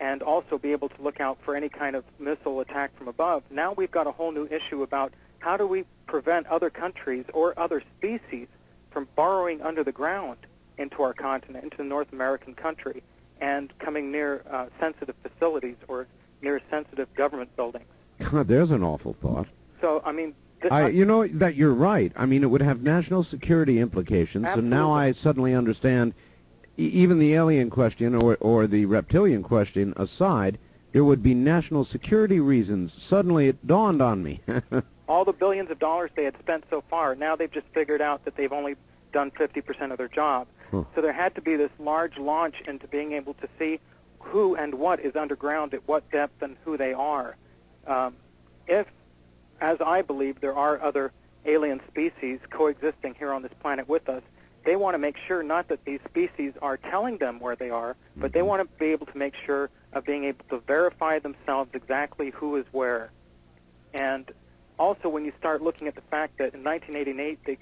and 0.00 0.22
also 0.22 0.58
be 0.58 0.72
able 0.72 0.88
to 0.88 1.02
look 1.02 1.20
out 1.20 1.38
for 1.42 1.54
any 1.54 1.68
kind 1.68 1.94
of 1.94 2.04
missile 2.18 2.60
attack 2.60 2.96
from 2.96 3.06
above, 3.06 3.42
now 3.50 3.72
we've 3.72 3.90
got 3.90 4.06
a 4.06 4.10
whole 4.10 4.32
new 4.32 4.48
issue 4.50 4.82
about 4.82 5.12
how 5.38 5.56
do 5.56 5.66
we 5.66 5.84
prevent 6.06 6.46
other 6.48 6.70
countries 6.70 7.24
or 7.32 7.56
other 7.58 7.82
species 7.98 8.48
from 8.90 9.06
burrowing 9.14 9.62
under 9.62 9.84
the 9.84 9.92
ground 9.92 10.38
into 10.78 11.02
our 11.02 11.12
continent, 11.12 11.62
into 11.62 11.76
the 11.76 11.84
North 11.84 12.12
American 12.12 12.54
country, 12.54 13.02
and 13.40 13.72
coming 13.78 14.10
near 14.10 14.42
uh, 14.50 14.66
sensitive 14.80 15.14
facilities 15.22 15.76
or 15.86 16.06
near 16.42 16.60
sensitive 16.70 17.12
government 17.14 17.54
buildings. 17.56 17.86
God, 18.18 18.48
there's 18.48 18.70
an 18.70 18.82
awful 18.82 19.14
thought. 19.22 19.46
So, 19.80 20.02
I 20.04 20.12
mean, 20.12 20.34
I, 20.70 20.88
you 20.88 21.06
know 21.06 21.26
that 21.26 21.54
you're 21.54 21.72
right. 21.72 22.12
I 22.16 22.26
mean, 22.26 22.42
it 22.42 22.46
would 22.46 22.60
have 22.60 22.82
national 22.82 23.24
security 23.24 23.78
implications, 23.78 24.46
and 24.46 24.68
now 24.68 24.92
I 24.92 25.12
suddenly 25.12 25.54
understand. 25.54 26.12
E- 26.80 26.84
even 26.84 27.18
the 27.18 27.34
alien 27.34 27.68
question 27.68 28.14
or 28.14 28.38
or 28.40 28.66
the 28.66 28.86
reptilian 28.86 29.42
question 29.42 29.92
aside, 29.96 30.58
there 30.92 31.04
would 31.04 31.22
be 31.22 31.34
national 31.34 31.84
security 31.84 32.40
reasons. 32.40 32.92
Suddenly, 32.98 33.48
it 33.48 33.66
dawned 33.66 34.00
on 34.00 34.22
me. 34.22 34.40
all 35.08 35.24
the 35.24 35.32
billions 35.32 35.70
of 35.70 35.78
dollars 35.78 36.10
they 36.14 36.24
had 36.24 36.38
spent 36.38 36.64
so 36.70 36.82
far, 36.88 37.14
now 37.14 37.36
they've 37.36 37.50
just 37.50 37.66
figured 37.74 38.00
out 38.00 38.24
that 38.24 38.36
they've 38.36 38.52
only 38.52 38.76
done 39.12 39.30
50% 39.32 39.90
of 39.90 39.98
their 39.98 40.08
job. 40.08 40.46
Huh. 40.70 40.84
So 40.94 41.00
there 41.00 41.12
had 41.12 41.34
to 41.34 41.40
be 41.40 41.56
this 41.56 41.70
large 41.78 42.16
launch 42.16 42.60
into 42.62 42.86
being 42.86 43.12
able 43.12 43.34
to 43.34 43.48
see 43.58 43.80
who 44.20 44.54
and 44.54 44.74
what 44.74 45.00
is 45.00 45.16
underground 45.16 45.74
at 45.74 45.86
what 45.88 46.08
depth 46.12 46.42
and 46.42 46.56
who 46.64 46.76
they 46.76 46.92
are. 46.92 47.36
Um, 47.86 48.16
if, 48.68 48.86
as 49.60 49.80
I 49.80 50.02
believe, 50.02 50.40
there 50.40 50.54
are 50.54 50.80
other 50.80 51.12
alien 51.44 51.80
species 51.88 52.38
coexisting 52.50 53.14
here 53.14 53.32
on 53.32 53.42
this 53.42 53.52
planet 53.60 53.88
with 53.88 54.08
us, 54.08 54.22
they 54.64 54.76
want 54.76 54.94
to 54.94 54.98
make 54.98 55.16
sure 55.16 55.42
not 55.42 55.68
that 55.68 55.84
these 55.84 56.00
species 56.08 56.52
are 56.60 56.76
telling 56.76 57.18
them 57.18 57.40
where 57.40 57.56
they 57.56 57.70
are, 57.70 57.96
but 58.16 58.32
they 58.32 58.42
want 58.42 58.60
to 58.62 58.78
be 58.78 58.86
able 58.86 59.06
to 59.06 59.16
make 59.16 59.34
sure 59.34 59.70
of 59.92 60.04
being 60.04 60.24
able 60.24 60.44
to 60.50 60.58
verify 60.66 61.18
themselves 61.18 61.70
exactly 61.74 62.30
who 62.30 62.56
is 62.56 62.64
where. 62.72 63.10
And 63.94 64.30
also, 64.78 65.08
when 65.08 65.24
you 65.24 65.32
start 65.38 65.62
looking 65.62 65.88
at 65.88 65.94
the 65.94 66.02
fact 66.02 66.38
that 66.38 66.54
in 66.54 66.62
1988 66.64 67.38
they 67.44 67.58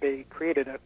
they 0.00 0.24
created 0.24 0.68
a, 0.68 0.78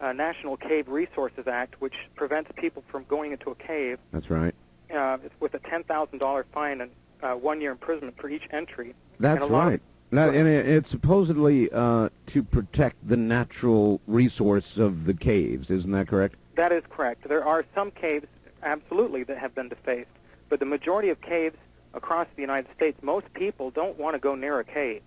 a 0.00 0.14
National 0.14 0.56
Cave 0.56 0.88
Resources 0.88 1.46
Act, 1.46 1.80
which 1.80 2.08
prevents 2.14 2.50
people 2.56 2.82
from 2.88 3.04
going 3.04 3.32
into 3.32 3.50
a 3.50 3.54
cave 3.54 3.98
That's 4.12 4.30
right. 4.30 4.54
uh, 4.92 5.18
with 5.40 5.54
a 5.54 5.58
$10,000 5.58 6.44
fine 6.52 6.80
and 6.80 6.90
uh, 7.22 7.34
one 7.34 7.60
year 7.60 7.72
imprisonment 7.72 8.16
for 8.18 8.28
each 8.28 8.48
entry. 8.50 8.94
That's 9.20 9.40
lot 9.46 9.74
of- 9.74 9.80
That, 10.16 10.34
and 10.34 10.48
it, 10.48 10.66
it's 10.66 10.88
supposedly 10.88 11.70
uh, 11.70 12.08
to 12.28 12.42
protect 12.42 13.06
the 13.06 13.18
natural 13.18 14.00
resource 14.06 14.78
of 14.78 15.04
the 15.04 15.12
caves. 15.12 15.70
Isn't 15.70 15.92
that 15.92 16.08
correct? 16.08 16.36
That 16.54 16.72
is 16.72 16.82
correct. 16.88 17.28
There 17.28 17.44
are 17.44 17.66
some 17.74 17.90
caves, 17.90 18.26
absolutely, 18.62 19.24
that 19.24 19.36
have 19.36 19.54
been 19.54 19.68
defaced, 19.68 20.08
but 20.48 20.58
the 20.58 20.64
majority 20.64 21.10
of 21.10 21.20
caves 21.20 21.58
across 21.92 22.26
the 22.34 22.40
United 22.40 22.72
States, 22.74 23.02
most 23.02 23.30
people 23.34 23.70
don't 23.70 23.98
want 23.98 24.14
to 24.14 24.18
go 24.18 24.34
near 24.34 24.58
a 24.58 24.64
cave, 24.64 25.02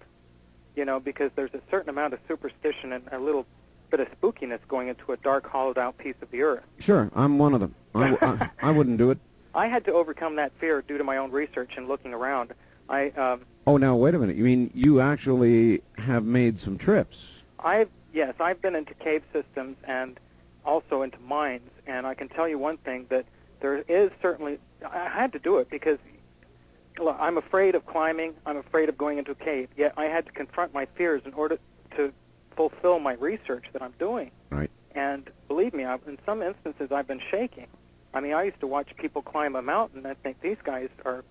you 0.75 0.85
know, 0.85 0.99
because 0.99 1.31
there's 1.35 1.55
a 1.55 1.61
certain 1.71 1.89
amount 1.89 2.13
of 2.13 2.19
superstition 2.27 2.93
and 2.93 3.03
a 3.11 3.17
little 3.17 3.47
bit 3.89 3.99
of 3.99 4.07
spookiness 4.21 4.59
going 4.67 4.89
into 4.89 5.11
a 5.11 5.17
dark, 5.17 5.47
hollowed-out 5.47 5.97
piece 5.97 6.15
of 6.21 6.29
the 6.29 6.43
earth. 6.43 6.63
Sure, 6.77 7.09
I'm 7.15 7.39
one 7.39 7.55
of 7.55 7.61
them. 7.61 7.73
I, 7.95 8.15
I, 8.21 8.49
I 8.67 8.71
wouldn't 8.71 8.99
do 8.99 9.09
it. 9.09 9.17
I 9.55 9.65
had 9.65 9.85
to 9.85 9.93
overcome 9.93 10.35
that 10.35 10.51
fear 10.59 10.83
due 10.83 10.99
to 10.99 11.03
my 11.03 11.17
own 11.17 11.31
research 11.31 11.77
and 11.77 11.87
looking 11.87 12.13
around. 12.13 12.53
I 12.87 13.09
um, 13.11 13.41
Oh, 13.69 13.77
now 13.77 13.95
wait 13.95 14.15
a 14.15 14.17
minute. 14.17 14.35
You 14.35 14.45
mean 14.45 14.71
you 14.73 14.99
actually 14.99 15.83
have 15.99 16.23
made 16.23 16.59
some 16.59 16.75
trips? 16.75 17.17
I've 17.59 17.89
yes, 18.11 18.33
I've 18.39 18.59
been 18.63 18.75
into 18.75 18.95
cave 18.95 19.21
systems 19.31 19.77
and 19.83 20.19
also 20.65 21.03
into 21.03 21.19
mines, 21.19 21.69
and 21.85 22.07
I 22.07 22.15
can 22.15 22.29
tell 22.29 22.47
you 22.47 22.57
one 22.57 22.77
thing 22.77 23.05
that 23.09 23.27
there 23.59 23.83
is 23.87 24.09
certainly. 24.23 24.57
I 24.83 25.07
had 25.07 25.31
to 25.33 25.39
do 25.39 25.59
it 25.59 25.69
because 25.69 25.99
look, 26.97 27.15
I'm 27.19 27.37
afraid 27.37 27.75
of 27.75 27.85
climbing. 27.85 28.33
I'm 28.43 28.57
afraid 28.57 28.89
of 28.89 28.97
going 28.97 29.19
into 29.19 29.33
a 29.33 29.35
cave. 29.35 29.69
Yet 29.77 29.93
I 29.97 30.05
had 30.05 30.25
to 30.25 30.31
confront 30.31 30.73
my 30.73 30.87
fears 30.95 31.21
in 31.25 31.33
order 31.35 31.59
to 31.95 32.11
fulfill 32.55 32.97
my 32.97 33.13
research 33.13 33.65
that 33.73 33.83
I'm 33.83 33.93
doing. 33.99 34.31
Right. 34.49 34.71
And 34.95 35.29
believe 35.47 35.75
me, 35.75 35.85
I've, 35.85 36.01
in 36.07 36.17
some 36.25 36.41
instances, 36.41 36.91
I've 36.91 37.07
been 37.07 37.19
shaking. 37.19 37.67
I 38.15 38.19
mean, 38.19 38.33
I 38.33 38.45
used 38.45 38.61
to 38.61 38.67
watch 38.67 38.95
people 38.97 39.21
climb 39.21 39.55
a 39.55 39.61
mountain 39.61 40.07
and 40.07 40.17
think 40.23 40.41
these 40.41 40.57
guys 40.63 40.89
are 41.05 41.23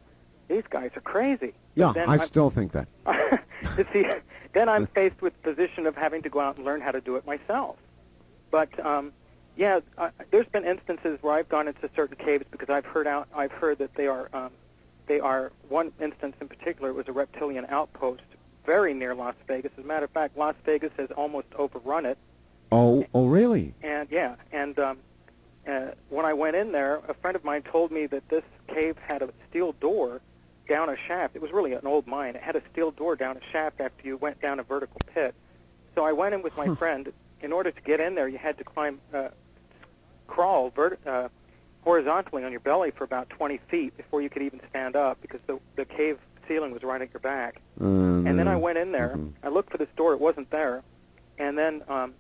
these 0.49 0.65
guys 0.69 0.91
are 0.97 1.01
crazy. 1.01 1.55
Yeah, 1.75 1.93
I 1.97 2.17
I'm- 2.17 2.29
still 2.29 2.51
think 2.51 2.73
that. 2.73 2.89
you 3.79 3.87
see, 3.93 4.11
then 4.53 4.69
I'm 4.69 4.87
faced 4.89 5.21
with 5.23 5.41
the 5.43 5.55
position 5.55 5.87
of 5.87 5.95
having 5.97 6.23
to 6.23 6.29
go 6.29 6.41
out 6.41 6.57
and 6.57 6.65
learn 6.65 6.81
how 6.81 6.93
to 6.93 7.01
do 7.01 7.17
it 7.17 7.27
myself. 7.27 7.77
But 8.51 8.85
um, 8.85 9.13
yeah, 9.57 9.81
uh, 9.97 10.11
there's 10.31 10.47
been 10.47 10.65
instances 10.65 11.19
where 11.21 11.35
I've 11.35 11.49
gone 11.49 11.69
into 11.69 11.89
certain 11.95 12.17
caves 12.17 12.45
because 12.51 12.71
I've 12.71 12.87
heard 12.87 13.07
out, 13.07 13.29
I've 13.35 13.53
heard 13.53 13.79
that 13.79 13.95
they 13.95 14.07
are, 14.07 14.29
um, 14.33 14.51
they 15.07 15.21
are. 15.21 15.53
One 15.69 15.93
instance 16.01 16.37
in 16.41 16.49
particular 16.49 16.93
was 16.93 17.09
a 17.09 17.13
reptilian 17.13 17.67
outpost 17.69 18.23
very 18.69 18.93
near 18.93 19.15
Las 19.15 19.35
Vegas. 19.47 19.73
As 19.79 19.85
a 19.85 19.87
matter 19.87 20.05
of 20.05 20.11
fact, 20.11 20.37
Las 20.37 20.55
Vegas 20.67 20.93
has 20.99 21.11
almost 21.13 21.47
overrun 21.57 22.05
it. 22.05 22.19
Oh, 22.71 23.07
oh, 23.15 23.27
really? 23.27 23.73
And 23.83 24.07
yeah, 24.11 24.35
and 24.53 24.79
um, 24.79 24.99
uh, 25.67 25.93
when 26.11 26.27
I 26.27 26.35
went 26.35 26.55
in 26.55 26.71
there, 26.71 27.01
a 27.09 27.15
friend 27.15 27.35
of 27.35 27.45
mine 27.45 27.63
told 27.63 27.91
me 27.91 28.05
that 28.09 28.29
this 28.29 28.43
cave 28.69 28.97
had 28.99 29.23
a 29.23 29.31
steel 29.49 29.73
door 29.81 30.21
down 30.69 30.89
a 30.91 30.97
shaft. 30.97 31.35
It 31.35 31.43
was 31.43 31.51
really 31.51 31.73
an 31.73 31.87
old 31.87 32.07
mine. 32.07 32.37
It 32.37 32.43
had 32.43 32.55
a 32.55 32.63
steel 32.73 32.91
door 32.93 33.17
down 33.17 33.37
a 33.37 33.53
shaft 33.53 33.81
after 33.81 34.07
you 34.07 34.17
went 34.17 34.41
down 34.41 34.61
a 34.61 34.63
vertical 34.63 35.01
pit. 35.13 35.35
So 35.95 36.05
I 36.05 36.13
went 36.13 36.35
in 36.35 36.43
with 36.43 36.57
my 36.57 36.73
friend. 36.77 37.13
In 37.41 37.53
order 37.53 37.71
to 37.71 37.81
get 37.83 38.01
in 38.01 38.15
there, 38.15 38.29
you 38.29 38.39
had 38.39 38.59
to 38.59 38.65
climb, 38.65 39.01
uh, 39.15 39.29
crawl 40.27 40.71
vert- 40.71 41.01
uh, 41.07 41.29
horizontally 41.83 42.45
on 42.45 42.51
your 42.51 42.61
belly 42.61 42.91
for 42.91 43.05
about 43.05 43.31
20 43.31 43.59
feet 43.69 43.97
before 43.97 44.21
you 44.21 44.29
could 44.29 44.43
even 44.43 44.61
stand 44.69 44.95
up 44.97 45.21
because 45.23 45.41
the, 45.47 45.59
the 45.77 45.85
cave 45.85 46.19
ceiling 46.47 46.73
was 46.73 46.83
right 46.83 47.01
at 47.01 47.13
your 47.13 47.21
back. 47.21 47.61
Uh, 47.81 47.85
And 47.85 48.39
then 48.39 48.49
I 48.49 48.57
went 48.57 48.77
in 48.79 48.93
there. 48.93 49.15
mhm. 49.17 49.33
I 49.43 49.49
looked 49.49 49.71
for 49.71 49.79
this 49.79 49.89
door. 49.97 50.13
It 50.13 50.21
wasn't 50.21 50.51
there. 50.51 50.83
And 51.39 51.57
then 51.57 51.83
um, 51.89 52.15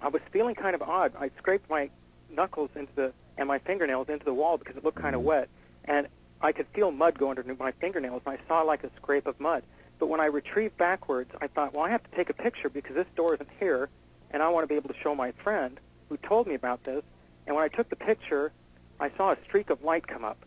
I 0.00 0.08
was 0.08 0.22
feeling 0.30 0.54
kind 0.54 0.74
of 0.74 0.82
odd. 0.82 1.12
I 1.18 1.30
scraped 1.38 1.68
my 1.68 1.90
knuckles 2.30 2.70
into 2.74 2.92
the 2.94 3.12
and 3.36 3.48
my 3.48 3.58
fingernails 3.58 4.08
into 4.08 4.24
the 4.24 4.32
wall 4.32 4.56
because 4.58 4.76
it 4.76 4.84
looked 4.84 5.00
kind 5.00 5.16
of 5.16 5.22
wet, 5.22 5.48
and 5.86 6.06
I 6.40 6.52
could 6.52 6.66
feel 6.68 6.90
mud 6.90 7.18
go 7.18 7.30
underneath 7.30 7.58
my 7.58 7.72
fingernails. 7.72 8.22
And 8.26 8.38
I 8.38 8.48
saw 8.48 8.62
like 8.62 8.84
a 8.84 8.90
scrape 8.96 9.26
of 9.26 9.38
mud. 9.40 9.62
But 9.98 10.08
when 10.08 10.20
I 10.20 10.26
retrieved 10.26 10.76
backwards, 10.76 11.30
I 11.40 11.46
thought, 11.46 11.74
well, 11.74 11.84
I 11.84 11.90
have 11.90 12.02
to 12.02 12.16
take 12.16 12.30
a 12.30 12.34
picture 12.34 12.68
because 12.68 12.94
this 12.94 13.06
door 13.16 13.34
isn't 13.34 13.48
here, 13.60 13.88
and 14.30 14.42
I 14.42 14.48
want 14.48 14.64
to 14.64 14.68
be 14.68 14.74
able 14.74 14.92
to 14.92 14.98
show 14.98 15.14
my 15.14 15.32
friend 15.32 15.78
who 16.08 16.16
told 16.18 16.46
me 16.46 16.54
about 16.54 16.84
this. 16.84 17.02
And 17.46 17.54
when 17.54 17.64
I 17.64 17.68
took 17.68 17.88
the 17.88 17.96
picture, 17.96 18.52
I 19.00 19.10
saw 19.16 19.32
a 19.32 19.38
streak 19.44 19.70
of 19.70 19.82
light 19.82 20.06
come 20.06 20.24
up. 20.24 20.38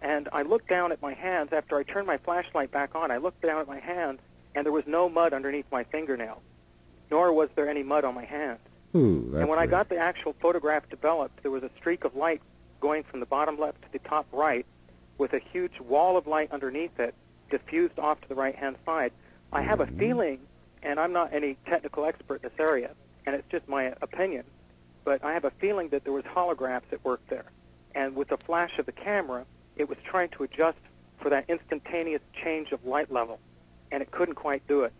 And 0.00 0.28
I 0.32 0.42
looked 0.42 0.68
down 0.68 0.92
at 0.92 1.02
my 1.02 1.14
hands 1.14 1.52
after 1.52 1.76
I 1.76 1.82
turned 1.82 2.06
my 2.06 2.18
flashlight 2.18 2.70
back 2.70 2.94
on. 2.94 3.10
I 3.10 3.16
looked 3.16 3.42
down 3.42 3.60
at 3.60 3.66
my 3.66 3.78
hands, 3.78 4.20
and 4.54 4.64
there 4.64 4.72
was 4.72 4.86
no 4.86 5.08
mud 5.08 5.32
underneath 5.32 5.66
my 5.72 5.84
fingernails, 5.84 6.42
nor 7.10 7.32
was 7.32 7.48
there 7.54 7.68
any 7.68 7.82
mud 7.82 8.04
on 8.04 8.14
my 8.14 8.24
hands. 8.24 8.60
Ooh, 8.94 9.34
and 9.36 9.48
when 9.48 9.58
I 9.58 9.66
got 9.66 9.88
the 9.88 9.98
actual 9.98 10.34
photograph 10.40 10.88
developed, 10.88 11.42
there 11.42 11.50
was 11.50 11.62
a 11.62 11.70
streak 11.76 12.04
of 12.04 12.16
light 12.16 12.40
going 12.80 13.02
from 13.02 13.20
the 13.20 13.26
bottom 13.26 13.58
left 13.58 13.82
to 13.82 13.92
the 13.92 13.98
top 13.98 14.26
right 14.32 14.64
with 15.18 15.32
a 15.34 15.40
huge 15.52 15.80
wall 15.80 16.16
of 16.16 16.26
light 16.26 16.50
underneath 16.52 16.98
it 16.98 17.14
diffused 17.50 17.98
off 17.98 18.20
to 18.20 18.28
the 18.28 18.34
right-hand 18.34 18.76
side. 18.86 19.12
I 19.52 19.62
have 19.62 19.80
a 19.80 19.86
Mhm. 19.86 19.98
feeling, 19.98 20.46
and 20.82 20.98
I'm 21.00 21.12
not 21.12 21.32
any 21.32 21.56
technical 21.66 22.04
expert 22.04 22.42
in 22.42 22.50
this 22.50 22.60
area, 22.60 22.94
and 23.26 23.34
it's 23.34 23.48
just 23.48 23.68
my 23.68 23.94
opinion, 24.00 24.44
but 25.04 25.24
I 25.24 25.32
have 25.32 25.44
a 25.44 25.50
feeling 25.50 25.88
that 25.88 26.04
there 26.04 26.12
was 26.12 26.24
holographs 26.24 26.92
at 26.92 27.04
work 27.04 27.20
there. 27.28 27.46
And 27.94 28.14
with 28.14 28.28
the 28.28 28.36
flash 28.36 28.78
of 28.78 28.86
the 28.86 28.92
camera, 28.92 29.46
it 29.76 29.88
was 29.88 29.98
trying 30.04 30.28
to 30.30 30.44
adjust 30.44 30.78
for 31.18 31.30
that 31.30 31.44
instantaneous 31.48 32.22
change 32.32 32.72
of 32.72 32.84
light 32.84 33.10
level, 33.10 33.40
and 33.90 34.02
it 34.02 34.10
couldn't 34.10 34.36
quite 34.36 34.66
do 34.68 34.84
it. 34.84 34.92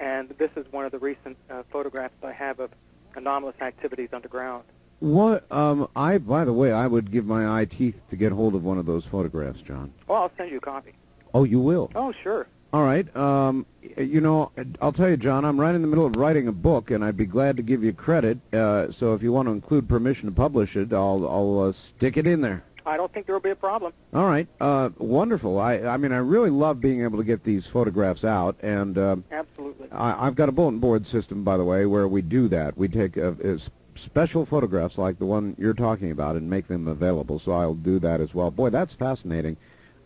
And 0.00 0.30
this 0.30 0.50
is 0.56 0.70
one 0.72 0.84
of 0.84 0.92
the 0.92 0.98
recent 0.98 1.36
uh, 1.48 1.62
photographs 1.70 2.14
I 2.22 2.32
have 2.32 2.58
of 2.58 2.70
anomalous 3.14 3.56
activities 3.60 4.08
underground. 4.12 4.64
What? 5.00 5.50
Um, 5.50 5.88
I. 5.96 6.18
By 6.18 6.44
the 6.44 6.52
way, 6.52 6.72
I 6.72 6.86
would 6.86 7.10
give 7.10 7.24
my 7.26 7.60
eye 7.60 7.64
teeth 7.64 7.96
to 8.10 8.16
get 8.16 8.32
hold 8.32 8.54
of 8.54 8.62
one 8.64 8.78
of 8.78 8.86
those 8.86 9.04
photographs, 9.06 9.60
John. 9.62 9.92
Well, 10.06 10.22
I'll 10.22 10.32
send 10.36 10.50
you 10.50 10.58
a 10.58 10.60
copy. 10.60 10.92
Oh, 11.34 11.44
you 11.44 11.60
will. 11.60 11.90
Oh, 11.94 12.12
sure. 12.12 12.46
All 12.72 12.84
right. 12.84 13.14
Um, 13.16 13.66
you 13.96 14.20
know, 14.20 14.52
I'll 14.80 14.92
tell 14.92 15.08
you, 15.08 15.16
John. 15.16 15.44
I'm 15.44 15.58
right 15.60 15.74
in 15.74 15.82
the 15.82 15.88
middle 15.88 16.06
of 16.06 16.16
writing 16.16 16.46
a 16.48 16.52
book, 16.52 16.90
and 16.90 17.04
I'd 17.04 17.16
be 17.16 17.26
glad 17.26 17.56
to 17.56 17.62
give 17.62 17.82
you 17.82 17.92
credit. 17.92 18.38
Uh, 18.52 18.92
so 18.92 19.14
if 19.14 19.22
you 19.22 19.32
want 19.32 19.48
to 19.48 19.52
include 19.52 19.88
permission 19.88 20.26
to 20.26 20.32
publish 20.34 20.76
it, 20.76 20.92
I'll 20.92 21.26
I'll 21.28 21.68
uh, 21.70 21.72
stick 21.96 22.16
it 22.16 22.26
in 22.26 22.42
there. 22.42 22.62
I 22.86 22.96
don't 22.96 23.12
think 23.12 23.26
there 23.26 23.34
will 23.34 23.40
be 23.40 23.50
a 23.50 23.56
problem. 23.56 23.92
All 24.14 24.26
right. 24.26 24.48
Uh, 24.60 24.90
wonderful. 24.98 25.58
I 25.58 25.78
I 25.80 25.96
mean, 25.96 26.12
I 26.12 26.18
really 26.18 26.50
love 26.50 26.80
being 26.80 27.02
able 27.02 27.18
to 27.18 27.24
get 27.24 27.42
these 27.42 27.66
photographs 27.66 28.22
out, 28.24 28.56
and 28.62 28.96
um, 28.98 29.24
Absolutely. 29.32 29.88
I, 29.92 30.26
I've 30.26 30.34
got 30.34 30.48
a 30.48 30.52
bulletin 30.52 30.78
board 30.80 31.06
system, 31.06 31.42
by 31.42 31.56
the 31.56 31.64
way, 31.64 31.86
where 31.86 32.06
we 32.06 32.20
do 32.22 32.48
that. 32.48 32.76
We 32.76 32.88
take 32.88 33.16
uh, 33.18 33.32
uh, 33.44 33.54
s- 33.54 33.70
special 34.04 34.46
photographs 34.46 34.98
like 34.98 35.18
the 35.18 35.26
one 35.26 35.54
you're 35.58 35.74
talking 35.74 36.10
about 36.10 36.36
and 36.36 36.48
make 36.48 36.68
them 36.68 36.88
available. 36.88 37.38
So 37.38 37.52
I'll 37.52 37.74
do 37.74 37.98
that 38.00 38.20
as 38.20 38.34
well. 38.34 38.50
Boy, 38.50 38.70
that's 38.70 38.94
fascinating. 38.94 39.56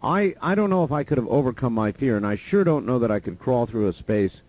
I 0.02 0.34
I 0.42 0.54
don't 0.54 0.70
know 0.70 0.84
if 0.84 0.92
I 0.92 1.02
could 1.02 1.18
have 1.18 1.28
overcome 1.28 1.72
my 1.72 1.92
fear, 1.92 2.16
and 2.16 2.26
I 2.26 2.36
sure 2.36 2.64
don't 2.64 2.86
know 2.86 2.98
that 2.98 3.10
I 3.10 3.20
could 3.20 3.38
crawl 3.38 3.66
through 3.66 3.88
a 3.88 3.92
space 3.92 4.40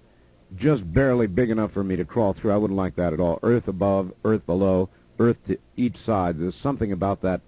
just 0.55 0.91
barely 0.93 1.27
big 1.27 1.49
enough 1.49 1.71
for 1.71 1.83
me 1.83 1.95
to 1.95 2.05
crawl 2.05 2.33
through. 2.33 2.51
I 2.51 2.57
wouldn't 2.57 2.77
like 2.77 2.95
that 2.95 3.13
at 3.13 3.19
all. 3.19 3.39
Earth 3.41 3.67
above, 3.67 4.13
Earth 4.23 4.45
below, 4.45 4.89
Earth 5.19 5.37
to 5.47 5.57
each 5.75 5.97
side. 5.97 6.37
There's 6.37 6.55
something 6.55 6.91
about 6.91 7.21
that 7.21 7.41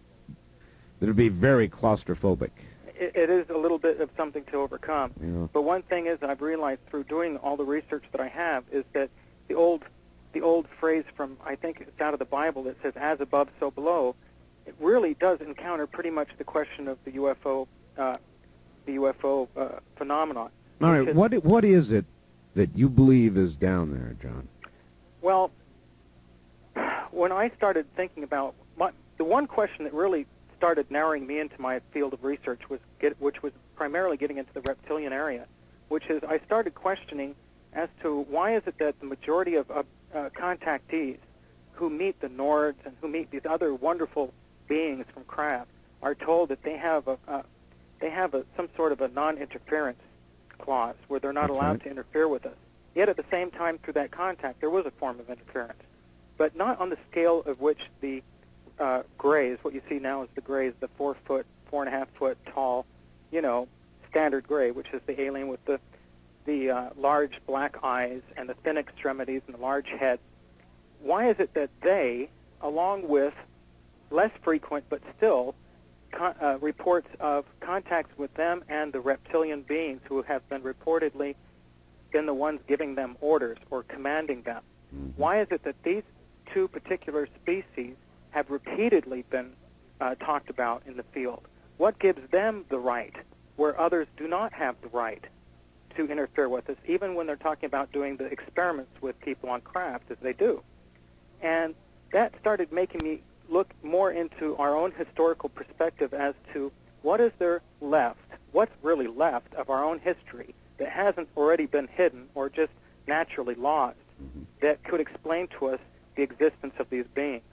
that 0.99 1.05
would 1.05 1.15
be 1.15 1.29
very 1.29 1.69
claustrophobic. 1.69 2.51
It, 2.99 3.11
it 3.15 3.29
is 3.29 3.49
a 3.49 3.57
little 3.57 3.77
bit 3.77 3.99
of 3.99 4.09
something 4.17 4.43
to 4.45 4.57
overcome. 4.57 5.11
Yeah. 5.21 5.47
But 5.53 5.61
one 5.61 5.83
thing 5.83 6.07
is 6.07 6.17
I've 6.23 6.41
realized 6.41 6.85
through 6.89 7.03
doing 7.03 7.37
all 7.37 7.55
the 7.55 7.65
research 7.65 8.05
that 8.11 8.21
I 8.21 8.27
have 8.27 8.63
is 8.71 8.83
that 8.93 9.09
the 9.47 9.55
old 9.55 9.83
the 10.37 10.45
old 10.45 10.67
phrase 10.79 11.03
from 11.15 11.37
I 11.43 11.55
think 11.55 11.81
it's 11.81 11.99
out 11.99 12.13
of 12.13 12.19
the 12.19 12.25
Bible 12.25 12.63
that 12.63 12.81
says 12.81 12.93
as 12.95 13.19
above 13.21 13.49
so 13.59 13.71
below, 13.71 14.15
it 14.65 14.75
really 14.79 15.15
does 15.15 15.41
encounter 15.41 15.87
pretty 15.87 16.11
much 16.11 16.29
the 16.37 16.43
question 16.43 16.87
of 16.87 16.97
the 17.05 17.11
UFO 17.13 17.67
uh, 17.97 18.17
the 18.85 18.97
UFO 18.97 19.47
uh, 19.57 19.79
phenomenon. 19.95 20.51
All 20.81 20.91
right. 20.91 21.15
What 21.15 21.33
what 21.43 21.65
is 21.65 21.91
it 21.91 22.05
that 22.53 22.69
you 22.75 22.87
believe 22.87 23.35
is 23.35 23.55
down 23.55 23.91
there, 23.91 24.15
John? 24.21 24.47
Well, 25.21 25.51
when 27.11 27.31
I 27.31 27.49
started 27.49 27.87
thinking 27.95 28.23
about 28.23 28.53
my, 28.77 28.91
the 29.17 29.23
one 29.23 29.47
question 29.47 29.85
that 29.85 29.93
really 29.93 30.27
started 30.55 30.89
narrowing 30.91 31.25
me 31.25 31.39
into 31.39 31.59
my 31.59 31.81
field 31.91 32.13
of 32.13 32.23
research 32.23 32.69
was 32.69 32.79
get, 32.99 33.19
which 33.19 33.41
was 33.41 33.53
primarily 33.75 34.17
getting 34.17 34.37
into 34.37 34.53
the 34.53 34.61
reptilian 34.61 35.13
area, 35.13 35.47
which 35.87 36.05
is 36.07 36.23
I 36.23 36.39
started 36.45 36.75
questioning 36.75 37.35
as 37.73 37.89
to 38.01 38.21
why 38.29 38.55
is 38.55 38.63
it 38.65 38.77
that 38.79 38.99
the 38.99 39.05
majority 39.05 39.55
of 39.55 39.69
uh, 39.69 39.83
uh, 40.17 40.29
contactees 40.31 41.17
who 41.73 41.89
meet 41.89 42.19
the 42.19 42.29
Nords 42.29 42.75
and 42.85 42.95
who 43.01 43.07
meet 43.07 43.29
these 43.29 43.45
other 43.45 43.73
wonderful 43.73 44.33
beings 44.67 45.05
from 45.13 45.23
craft, 45.25 45.69
are 46.01 46.15
told 46.15 46.49
that 46.49 46.63
they 46.63 46.75
have 46.75 47.07
a 47.07 47.17
uh, 47.27 47.43
they 47.99 48.09
have 48.09 48.33
a, 48.33 48.45
some 48.55 48.69
sort 48.75 48.91
of 48.91 49.01
a 49.01 49.07
non-interference 49.09 49.99
clause 50.59 50.95
where 51.07 51.19
they're 51.19 51.33
not 51.33 51.49
allowed 51.49 51.81
to 51.81 51.89
interfere 51.89 52.27
with 52.27 52.45
us. 52.45 52.55
Yet 52.93 53.09
at 53.09 53.17
the 53.17 53.25
same 53.31 53.49
time, 53.49 53.79
through 53.79 53.93
that 53.93 54.11
contact, 54.11 54.59
there 54.59 54.69
was 54.69 54.85
a 54.85 54.91
form 54.91 55.19
of 55.19 55.29
interference, 55.29 55.81
but 56.37 56.55
not 56.55 56.79
on 56.79 56.89
the 56.89 56.97
scale 57.09 57.41
of 57.45 57.59
which 57.59 57.87
the 58.01 58.21
uh, 58.79 59.01
grays, 59.17 59.57
what 59.63 59.73
you 59.73 59.81
see 59.89 59.97
now 59.97 60.23
is 60.23 60.29
the 60.35 60.41
grays, 60.41 60.73
the 60.79 60.89
four 60.89 61.15
foot, 61.25 61.47
four 61.71 61.83
and 61.83 61.93
a 61.93 61.97
half 61.97 62.07
foot 62.09 62.37
tall, 62.45 62.85
you 63.31 63.41
know, 63.41 63.67
standard 64.09 64.47
gray, 64.47 64.69
which 64.69 64.89
is 64.93 65.01
the 65.07 65.19
alien 65.19 65.47
with 65.47 65.63
the 65.65 65.79
the 66.47 66.71
uh, 66.71 66.89
large 66.97 67.39
black 67.45 67.77
eyes 67.83 68.21
and 68.35 68.49
the 68.49 68.55
thin 68.55 68.77
extremities 68.77 69.41
and 69.45 69.55
the 69.55 69.61
large 69.61 69.89
head. 69.89 70.19
Why 71.01 71.29
is 71.29 71.37
it 71.37 71.53
that 71.53 71.69
they, 71.81 72.29
along 72.61 73.07
with 73.07 73.35
less 74.09 74.31
frequent 74.41 74.85
but 74.89 75.01
still 75.15 75.53
con- 76.11 76.35
uh, 76.41 76.57
reports 76.59 77.09
of 77.19 77.45
contacts 77.59 78.17
with 78.17 78.33
them 78.33 78.63
and 78.69 78.91
the 78.91 79.01
reptilian 79.01 79.61
beings 79.61 80.01
who 80.05 80.23
have 80.23 80.47
been 80.49 80.61
reportedly 80.61 81.35
been 82.11 82.25
the 82.25 82.33
ones 82.33 82.61
giving 82.67 82.95
them 82.95 83.17
orders 83.19 83.57
or 83.69 83.83
commanding 83.83 84.41
them. 84.43 84.63
Why 85.17 85.41
is 85.41 85.47
it 85.51 85.63
that 85.63 85.83
these 85.83 86.03
two 86.53 86.69
particular 86.69 87.27
species 87.43 87.95
have 88.31 88.49
repeatedly 88.49 89.25
been 89.29 89.51
uh, 89.99 90.15
talked 90.15 90.49
about 90.49 90.83
in 90.87 90.95
the 90.95 91.03
field? 91.03 91.41
What 91.75 91.99
gives 91.99 92.25
them 92.31 92.63
the 92.69 92.79
right 92.79 93.15
where 93.57 93.77
others 93.77 94.07
do 94.15 94.27
not 94.29 94.53
have 94.53 94.75
the 94.81 94.87
right 94.87 95.25
to 95.97 96.07
interfere 96.07 96.47
with 96.47 96.69
us, 96.69 96.77
even 96.87 97.15
when 97.15 97.27
they're 97.27 97.35
talking 97.35 97.67
about 97.67 97.91
doing 97.91 98.17
the 98.17 98.25
experiments 98.25 99.01
with 99.01 99.19
people 99.19 99.49
on 99.49 99.61
craft 99.61 100.09
as 100.09 100.17
they 100.21 100.33
do? 100.33 100.63
And 101.41 101.75
that 102.11 102.33
started 102.39 102.71
making 102.71 103.01
me 103.03 103.21
look 103.49 103.73
more 103.83 104.11
into 104.11 104.55
our 104.57 104.75
own 104.75 104.91
historical 104.91 105.49
perspective 105.49 106.13
as 106.13 106.33
to 106.53 106.71
what 107.01 107.19
is 107.19 107.31
there 107.39 107.61
left, 107.81 108.19
what's 108.51 108.71
really 108.81 109.07
left 109.07 109.53
of 109.55 109.69
our 109.69 109.83
own 109.83 109.99
history 109.99 110.53
that 110.77 110.89
hasn't 110.89 111.27
already 111.35 111.65
been 111.65 111.87
hidden 111.87 112.27
or 112.35 112.49
just 112.49 112.71
naturally 113.07 113.55
lost 113.55 113.97
mm-hmm. 114.21 114.43
that 114.61 114.83
could 114.83 114.99
explain 114.99 115.47
to 115.47 115.67
us 115.67 115.79
the 116.15 116.23
existence 116.23 116.73
of 116.79 116.89
these 116.89 117.05
beings. 117.13 117.43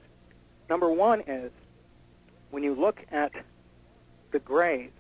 Number 0.68 0.90
one 0.90 1.22
is 1.26 1.50
when 2.50 2.62
you 2.62 2.74
look 2.74 3.04
at 3.12 3.32
the 4.30 4.38
grays, 4.38 4.90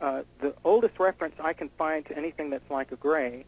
uh, 0.00 0.22
the 0.40 0.54
oldest 0.64 0.98
reference 0.98 1.34
I 1.40 1.52
can 1.52 1.68
find 1.70 2.04
to 2.06 2.16
anything 2.16 2.50
that's 2.50 2.70
like 2.70 2.92
a 2.92 2.96
gray 2.96 3.44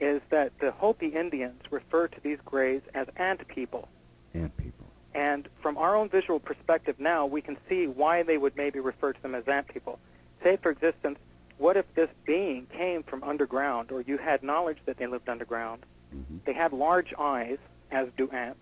is 0.00 0.20
that 0.30 0.58
the 0.58 0.70
Hopi 0.72 1.08
Indians 1.08 1.62
refer 1.70 2.08
to 2.08 2.20
these 2.20 2.38
grays 2.44 2.82
as 2.94 3.06
ant 3.16 3.46
people. 3.48 3.88
Ant 4.34 4.56
people. 4.56 4.86
And 5.14 5.48
from 5.60 5.76
our 5.78 5.94
own 5.94 6.08
visual 6.08 6.40
perspective 6.40 6.96
now, 6.98 7.26
we 7.26 7.40
can 7.40 7.56
see 7.68 7.86
why 7.86 8.22
they 8.24 8.36
would 8.36 8.56
maybe 8.56 8.80
refer 8.80 9.12
to 9.12 9.22
them 9.22 9.34
as 9.34 9.46
ant 9.46 9.68
people. 9.68 9.98
Say, 10.42 10.56
for 10.56 10.70
existence, 10.70 11.18
what 11.58 11.76
if 11.76 11.92
this 11.94 12.10
being 12.24 12.66
came 12.66 13.04
from 13.04 13.22
underground, 13.22 13.92
or 13.92 14.00
you 14.00 14.18
had 14.18 14.42
knowledge 14.42 14.78
that 14.86 14.96
they 14.96 15.06
lived 15.06 15.28
underground? 15.28 15.86
Mhm. 16.12 16.44
They 16.44 16.52
had 16.52 16.72
large 16.72 17.14
eyes, 17.16 17.58
as 17.92 18.08
do 18.16 18.28
ants, 18.30 18.58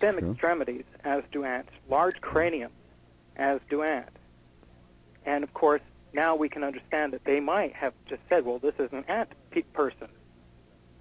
thin 0.00 0.18
Sure. 0.18 0.30
extremities, 0.32 0.84
as 1.04 1.22
do 1.30 1.44
ants, 1.44 1.70
large 1.88 2.20
cranium, 2.20 2.72
as 3.36 3.60
do 3.70 3.82
ants. 3.82 4.10
And 5.24 5.44
of 5.44 5.54
course, 5.54 5.82
now 6.12 6.34
we 6.36 6.48
can 6.48 6.64
understand 6.64 7.12
that 7.12 7.24
they 7.24 7.40
might 7.40 7.74
have 7.74 7.92
just 8.06 8.22
said, 8.28 8.44
well, 8.44 8.58
this 8.58 8.74
is 8.78 8.92
an 8.92 9.04
ant 9.08 9.30
pe- 9.50 9.62
person. 9.62 10.08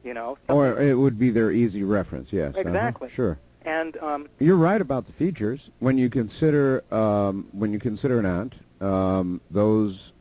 You 0.03 0.13
know? 0.13 0.37
Or 0.47 0.79
it 0.79 0.93
would 0.97 1.19
be 1.19 1.29
their 1.29 1.51
easy 1.51 1.83
reference, 1.83 2.31
yes. 2.31 2.55
uh-huh, 2.55 2.67
Exactly. 2.67 3.09
Sure. 3.13 3.37
and 3.63 3.97
um, 3.97 4.29
You're 4.39 4.55
right 4.55 4.79
about 4.79 5.05
the 5.07 5.13
features. 5.13 5.69
When 5.79 5.97
you 5.97 6.09
consider 6.09 6.83
um, 6.93 7.47
when 7.51 7.73
you 7.73 7.79
consider 7.79 8.19
an 8.19 8.25
ant, 8.25 8.55
um, 8.81 9.41
those 9.51 10.13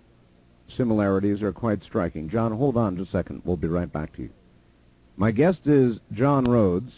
similarities 0.67 1.43
are 1.43 1.53
quite 1.53 1.83
striking. 1.85 2.29
John, 2.29 2.53
hold 2.53 2.77
on 2.77 2.97
just 2.97 3.11
a 3.11 3.13
second. 3.13 3.43
We'll 3.45 3.57
be 3.57 3.69
right 3.69 3.91
back 3.91 4.15
to 4.17 4.23
you. 4.23 4.31
My 5.17 5.31
guest 5.31 5.67
is 5.67 6.01
John 6.13 6.45
Rhodes, 6.45 6.93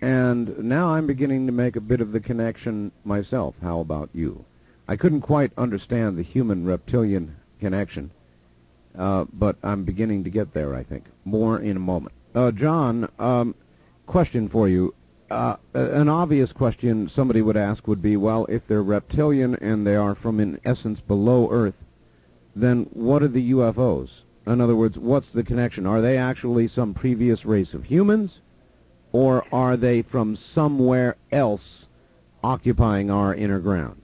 and 0.00 0.58
now 0.58 0.94
I'm 0.94 1.06
beginning 1.06 1.46
to 1.46 1.52
make 1.52 1.76
a 1.76 1.80
bit 1.80 2.00
of 2.00 2.12
the 2.12 2.20
connection 2.20 2.90
myself. 3.04 3.54
How 3.62 3.80
about 3.80 4.08
you? 4.14 4.44
I 4.90 4.96
couldn't 4.96 5.20
quite 5.20 5.52
understand 5.56 6.18
the 6.18 6.24
human-reptilian 6.24 7.36
connection, 7.60 8.10
uh, 8.98 9.24
but 9.32 9.54
I'm 9.62 9.84
beginning 9.84 10.24
to 10.24 10.30
get 10.30 10.52
there, 10.52 10.74
I 10.74 10.82
think. 10.82 11.04
More 11.24 11.60
in 11.60 11.76
a 11.76 11.80
moment. 11.80 12.12
Uh, 12.34 12.50
John, 12.50 13.08
um, 13.20 13.54
question 14.08 14.48
for 14.48 14.68
you. 14.68 14.92
Uh, 15.30 15.58
an 15.74 16.08
obvious 16.08 16.52
question 16.52 17.08
somebody 17.08 17.40
would 17.40 17.56
ask 17.56 17.86
would 17.86 18.02
be, 18.02 18.16
well, 18.16 18.46
if 18.48 18.66
they're 18.66 18.82
reptilian 18.82 19.54
and 19.60 19.86
they 19.86 19.94
are 19.94 20.16
from, 20.16 20.40
in 20.40 20.58
essence, 20.64 20.98
below 20.98 21.48
Earth, 21.52 21.84
then 22.56 22.88
what 22.92 23.22
are 23.22 23.28
the 23.28 23.52
UFOs? 23.52 24.10
In 24.44 24.60
other 24.60 24.74
words, 24.74 24.98
what's 24.98 25.30
the 25.30 25.44
connection? 25.44 25.86
Are 25.86 26.00
they 26.00 26.18
actually 26.18 26.66
some 26.66 26.94
previous 26.94 27.44
race 27.44 27.74
of 27.74 27.84
humans, 27.84 28.40
or 29.12 29.44
are 29.52 29.76
they 29.76 30.02
from 30.02 30.34
somewhere 30.34 31.14
else 31.30 31.86
occupying 32.42 33.08
our 33.08 33.32
inner 33.32 33.60
ground? 33.60 33.99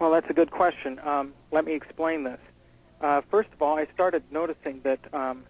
Well, 0.00 0.10
that's 0.10 0.30
a 0.30 0.32
good 0.32 0.50
question. 0.50 0.98
Um, 1.04 1.34
let 1.50 1.66
me 1.66 1.74
explain 1.74 2.24
this. 2.24 2.40
Uh, 3.02 3.20
first 3.30 3.50
of 3.52 3.60
all, 3.60 3.76
I 3.76 3.86
started 3.92 4.22
noticing 4.30 4.80
that 4.80 4.98
um, 5.12 5.44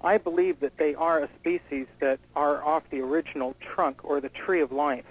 I 0.00 0.16
believe 0.16 0.58
that 0.60 0.78
they 0.78 0.94
are 0.94 1.20
a 1.20 1.28
species 1.38 1.86
that 2.00 2.18
are 2.34 2.64
off 2.64 2.82
the 2.88 3.02
original 3.02 3.54
trunk 3.60 4.00
or 4.02 4.22
the 4.22 4.30
tree 4.30 4.60
of 4.60 4.72
life, 4.72 5.04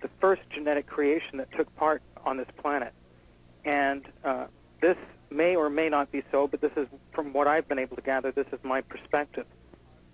the 0.00 0.08
first 0.20 0.42
genetic 0.48 0.86
creation 0.86 1.38
that 1.38 1.50
took 1.50 1.74
part 1.74 2.02
on 2.24 2.36
this 2.36 2.46
planet. 2.56 2.92
And 3.64 4.04
uh, 4.22 4.46
this 4.80 4.96
may 5.30 5.56
or 5.56 5.68
may 5.68 5.88
not 5.88 6.12
be 6.12 6.22
so, 6.30 6.46
but 6.46 6.60
this 6.60 6.72
is, 6.76 6.86
from 7.12 7.32
what 7.32 7.48
I've 7.48 7.66
been 7.66 7.80
able 7.80 7.96
to 7.96 8.02
gather, 8.02 8.30
this 8.30 8.46
is 8.52 8.60
my 8.62 8.80
perspective. 8.80 9.46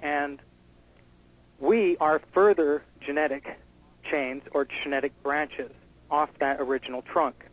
And 0.00 0.40
we 1.60 1.98
are 1.98 2.22
further 2.32 2.82
genetic 2.98 3.58
chains 4.02 4.42
or 4.52 4.64
genetic 4.64 5.12
branches 5.22 5.70
off 6.10 6.30
that 6.38 6.62
original 6.62 7.02
trunk. 7.02 7.44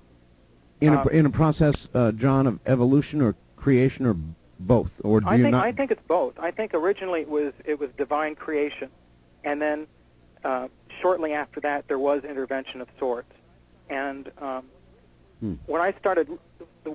In 0.84 0.94
a, 0.94 1.02
Um, 1.02 1.10
in 1.10 1.26
a 1.26 1.30
process, 1.30 1.88
uh, 1.94 2.12
John, 2.12 2.46
of 2.48 2.60
evolution 2.66 3.22
or 3.22 3.36
creation 3.56 4.06
or 4.06 4.16
both? 4.60 4.92
Or 5.04 5.22
do 5.22 5.28
I 5.28 5.36
you 5.36 5.44
think 5.44 5.54
not... 5.54 5.66
I 5.66 5.72
think 5.72 5.92
it's 5.92 6.08
both. 6.08 6.34
I 6.38 6.52
think 6.52 6.74
originally 6.74 7.22
it 7.22 7.30
was 7.30 7.54
it 7.66 7.80
was 7.80 7.90
divine 7.98 8.36
creation, 8.36 8.90
and 9.44 9.62
then 9.62 9.88
uh, 10.44 10.68
shortly 11.02 11.34
after 11.34 11.60
that 11.62 11.88
there 11.88 12.00
was 12.00 12.24
intervention 12.24 12.82
of 12.82 12.88
sorts. 13.00 13.34
And 13.90 14.32
um, 14.40 14.66
Hmm. 15.40 15.56
when 15.66 15.82
I 15.82 15.92
started, 16.00 16.28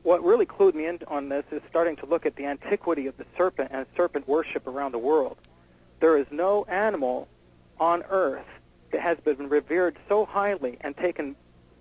what 0.03 0.25
really 0.25 0.47
clued 0.47 0.75
me 0.75 0.87
in 0.87 1.01
on 1.09 1.29
this 1.29 1.45
is 1.51 1.61
starting 1.69 1.97
to 1.97 2.07
look 2.07 2.25
at 2.25 2.35
the 2.37 2.47
antiquity 2.47 3.07
of 3.07 3.15
the 3.19 3.27
serpent 3.37 3.71
and 3.73 3.85
serpent 3.95 4.27
worship 4.27 4.67
around 4.67 4.93
the 4.93 4.99
world. 4.99 5.37
There 6.01 6.17
is 6.17 6.27
no 6.31 6.65
animal 6.65 7.29
on 7.79 8.05
Earth 8.09 8.47
that 8.91 9.03
has 9.03 9.19
been 9.19 9.51
revered 9.51 9.97
so 10.09 10.25
highly 10.25 10.79
and 10.81 10.97
taken 10.97 11.37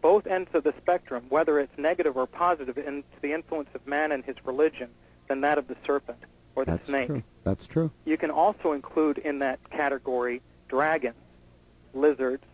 both 0.07 0.25
ends 0.25 0.49
of 0.53 0.63
the 0.63 0.73
spectrum, 0.77 1.25
whether 1.27 1.59
it's 1.59 1.77
negative 1.77 2.15
or 2.15 2.25
positive, 2.25 2.77
into 2.77 3.03
the 3.19 3.33
influence 3.33 3.67
of 3.75 3.85
man 3.85 4.13
and 4.13 4.23
his 4.23 4.37
religion, 4.45 4.89
than 5.27 5.41
that 5.41 5.57
of 5.57 5.67
the 5.67 5.75
serpent 5.85 6.17
or 6.55 6.63
the 6.63 6.71
That's 6.71 6.85
snake. 6.85 7.07
true. 7.07 7.23
That's 7.43 7.67
true. 7.67 7.91
You 8.05 8.15
can 8.15 8.31
also 8.31 8.71
include 8.71 9.17
in 9.17 9.39
that 9.39 9.59
category 9.69 10.41
dragons, 10.69 11.17
lizards, 11.93 12.45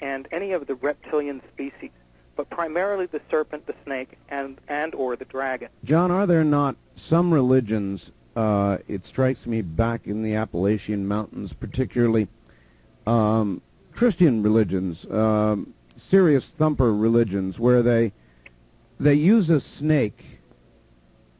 and 0.00 0.26
any 0.32 0.50
of 0.50 0.66
the 0.66 0.74
reptilian 0.74 1.42
species, 1.52 1.92
but 2.34 2.50
primarily 2.50 3.06
the 3.06 3.20
serpent, 3.30 3.68
the 3.68 3.76
snake, 3.84 4.18
and, 4.28 4.60
and 4.66 4.96
or 4.96 5.14
the 5.14 5.26
dragon. 5.26 5.68
John, 5.84 6.10
are 6.10 6.26
there 6.26 6.42
not 6.42 6.74
some 6.96 7.32
religions, 7.32 8.10
uh, 8.34 8.78
it 8.88 9.06
strikes 9.06 9.46
me 9.46 9.62
back 9.62 10.08
in 10.08 10.24
the 10.24 10.34
Appalachian 10.34 11.06
Mountains, 11.06 11.52
particularly 11.52 12.26
um, 13.06 13.62
Christian 13.92 14.42
religions, 14.42 15.04
um, 15.08 15.73
serious 15.98 16.44
thumper 16.58 16.92
religions, 16.94 17.58
where 17.58 17.82
they 17.82 18.12
they 19.00 19.14
use 19.14 19.50
a 19.50 19.60
snake 19.60 20.24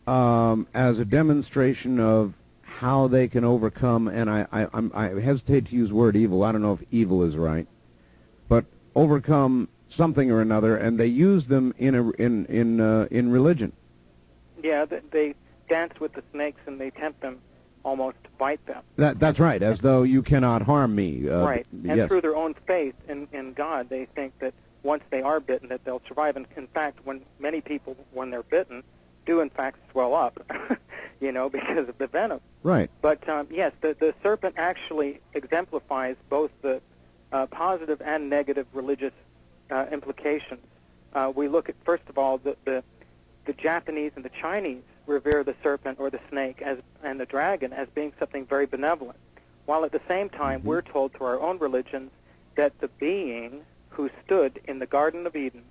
um, 0.06 0.66
as 0.74 0.98
a 0.98 1.04
demonstration 1.04 2.00
of 2.00 2.34
how 2.62 3.06
they 3.06 3.28
can 3.28 3.44
overcome, 3.44 4.08
and 4.08 4.28
I, 4.28 4.46
I, 4.52 4.66
I'm, 4.72 4.90
I 4.94 5.08
hesitate 5.20 5.66
to 5.66 5.76
use 5.76 5.92
word 5.92 6.16
evil. 6.16 6.42
I 6.42 6.52
don't 6.52 6.60
know 6.60 6.72
if 6.72 6.82
evil 6.90 7.22
is 7.22 7.36
right, 7.36 7.66
but 8.48 8.64
overcome 8.94 9.68
something 9.90 10.30
or 10.30 10.40
another, 10.40 10.76
and 10.76 10.98
they 10.98 11.06
use 11.06 11.46
them 11.46 11.72
in 11.78 11.94
a, 11.94 12.10
in 12.12 12.46
in 12.46 12.80
uh, 12.80 13.06
in 13.10 13.30
religion. 13.30 13.72
Yeah, 14.62 14.86
they 15.10 15.34
dance 15.68 15.98
with 16.00 16.12
the 16.12 16.22
snakes 16.32 16.60
and 16.66 16.80
they 16.80 16.90
tempt 16.90 17.20
them 17.20 17.38
almost 17.84 18.16
bite 18.38 18.64
them. 18.66 18.82
That 18.96 19.20
that's 19.20 19.38
right, 19.38 19.62
as 19.62 19.80
though 19.80 20.02
you 20.02 20.22
cannot 20.22 20.62
harm 20.62 20.94
me. 20.94 21.28
Uh, 21.28 21.44
right. 21.44 21.66
And 21.72 21.96
yes. 21.96 22.08
through 22.08 22.22
their 22.22 22.36
own 22.36 22.54
faith 22.66 22.94
in, 23.08 23.28
in 23.32 23.52
God, 23.52 23.88
they 23.88 24.06
think 24.06 24.38
that 24.40 24.54
once 24.82 25.04
they 25.10 25.22
are 25.22 25.40
bitten, 25.40 25.68
that 25.68 25.84
they'll 25.84 26.02
survive. 26.08 26.36
And 26.36 26.46
in 26.56 26.66
fact, 26.68 26.98
when 27.04 27.22
many 27.38 27.60
people, 27.60 27.96
when 28.12 28.30
they're 28.30 28.42
bitten, 28.42 28.82
do 29.26 29.40
in 29.40 29.50
fact 29.50 29.78
swell 29.92 30.14
up, 30.14 30.38
you 31.20 31.32
know, 31.32 31.48
because 31.48 31.88
of 31.88 31.96
the 31.98 32.06
venom. 32.06 32.40
Right. 32.62 32.90
But 33.00 33.26
um, 33.28 33.46
yes, 33.50 33.72
the, 33.80 33.96
the 33.98 34.14
serpent 34.22 34.56
actually 34.58 35.20
exemplifies 35.32 36.16
both 36.28 36.50
the 36.62 36.80
uh, 37.32 37.46
positive 37.46 38.00
and 38.02 38.28
negative 38.28 38.66
religious 38.72 39.12
uh, 39.70 39.86
implications 39.90 40.60
Uh, 41.14 41.32
we 41.34 41.48
look 41.48 41.68
at 41.68 41.74
first 41.84 42.02
of 42.08 42.18
all 42.18 42.38
the, 42.38 42.56
the 42.64 42.82
the 43.46 43.52
Japanese 43.52 44.12
and 44.16 44.24
the 44.24 44.30
Chinese 44.30 44.82
revere 45.14 45.42
the 45.44 45.54
serpent 45.62 45.98
or 46.00 46.08
the 46.10 46.20
snake 46.30 46.58
as 46.70 46.78
and 47.02 47.18
the 47.18 47.26
dragon 47.26 47.72
as 47.72 47.86
being 47.94 48.12
something 48.18 48.44
very 48.54 48.66
benevolent, 48.66 49.18
while 49.66 49.84
at 49.84 49.92
the 49.92 50.00
same 50.08 50.28
time 50.28 50.58
Mm-hmm. 50.60 50.68
we're 50.68 50.82
told 50.82 51.12
through 51.12 51.28
our 51.32 51.40
own 51.40 51.58
religions 51.58 52.10
that 52.56 52.72
the 52.80 52.88
being 53.06 53.50
who 53.90 54.10
stood 54.24 54.52
in 54.70 54.78
the 54.78 54.86
Garden 54.86 55.26
of 55.26 55.34
Eden, 55.36 55.64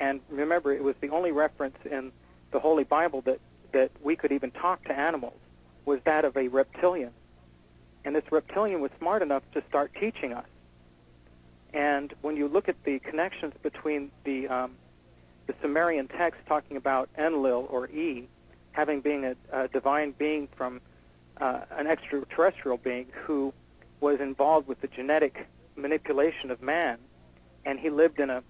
and 0.00 0.20
remember 0.30 0.72
it 0.72 0.82
was 0.82 0.96
the 1.00 1.10
only 1.10 1.32
reference 1.32 1.78
in 1.84 2.12
the 2.50 2.60
Holy 2.68 2.84
Bible 2.84 3.20
that 3.22 3.40
that 3.72 3.90
we 4.02 4.16
could 4.16 4.32
even 4.32 4.50
talk 4.50 4.82
to 4.84 4.94
animals, 5.08 5.40
was 5.84 6.00
that 6.04 6.24
of 6.24 6.34
a 6.36 6.48
reptilian, 6.48 7.12
and 8.04 8.16
this 8.16 8.24
reptilian 8.30 8.80
was 8.80 8.90
smart 8.98 9.20
enough 9.22 9.42
to 9.52 9.62
start 9.68 9.88
teaching 9.94 10.32
us. 10.32 10.50
And 11.74 12.14
when 12.22 12.34
you 12.40 12.48
look 12.48 12.66
at 12.72 12.78
the 12.84 12.98
connections 13.10 13.54
between 13.62 14.10
the 14.24 14.48
um, 14.48 14.70
the 15.46 15.54
Sumerian 15.62 16.08
text 16.08 16.40
talking 16.46 16.76
about 16.76 17.08
Enlil 17.18 17.66
or 17.70 17.88
E 17.88 18.28
having 18.78 19.00
being 19.00 19.24
a, 19.24 19.34
a 19.50 19.66
divine 19.66 20.12
being 20.12 20.46
from 20.54 20.80
uh, 21.40 21.62
an 21.72 21.88
extraterrestrial 21.88 22.76
being 22.76 23.06
who 23.24 23.52
was 23.98 24.20
involved 24.20 24.68
with 24.68 24.80
the 24.80 24.86
genetic 24.86 25.48
manipulation 25.74 26.48
of 26.48 26.62
man, 26.62 26.96
and 27.64 27.80
he 27.80 27.90
lived 27.90 28.20
in 28.20 28.30
a 28.30 28.40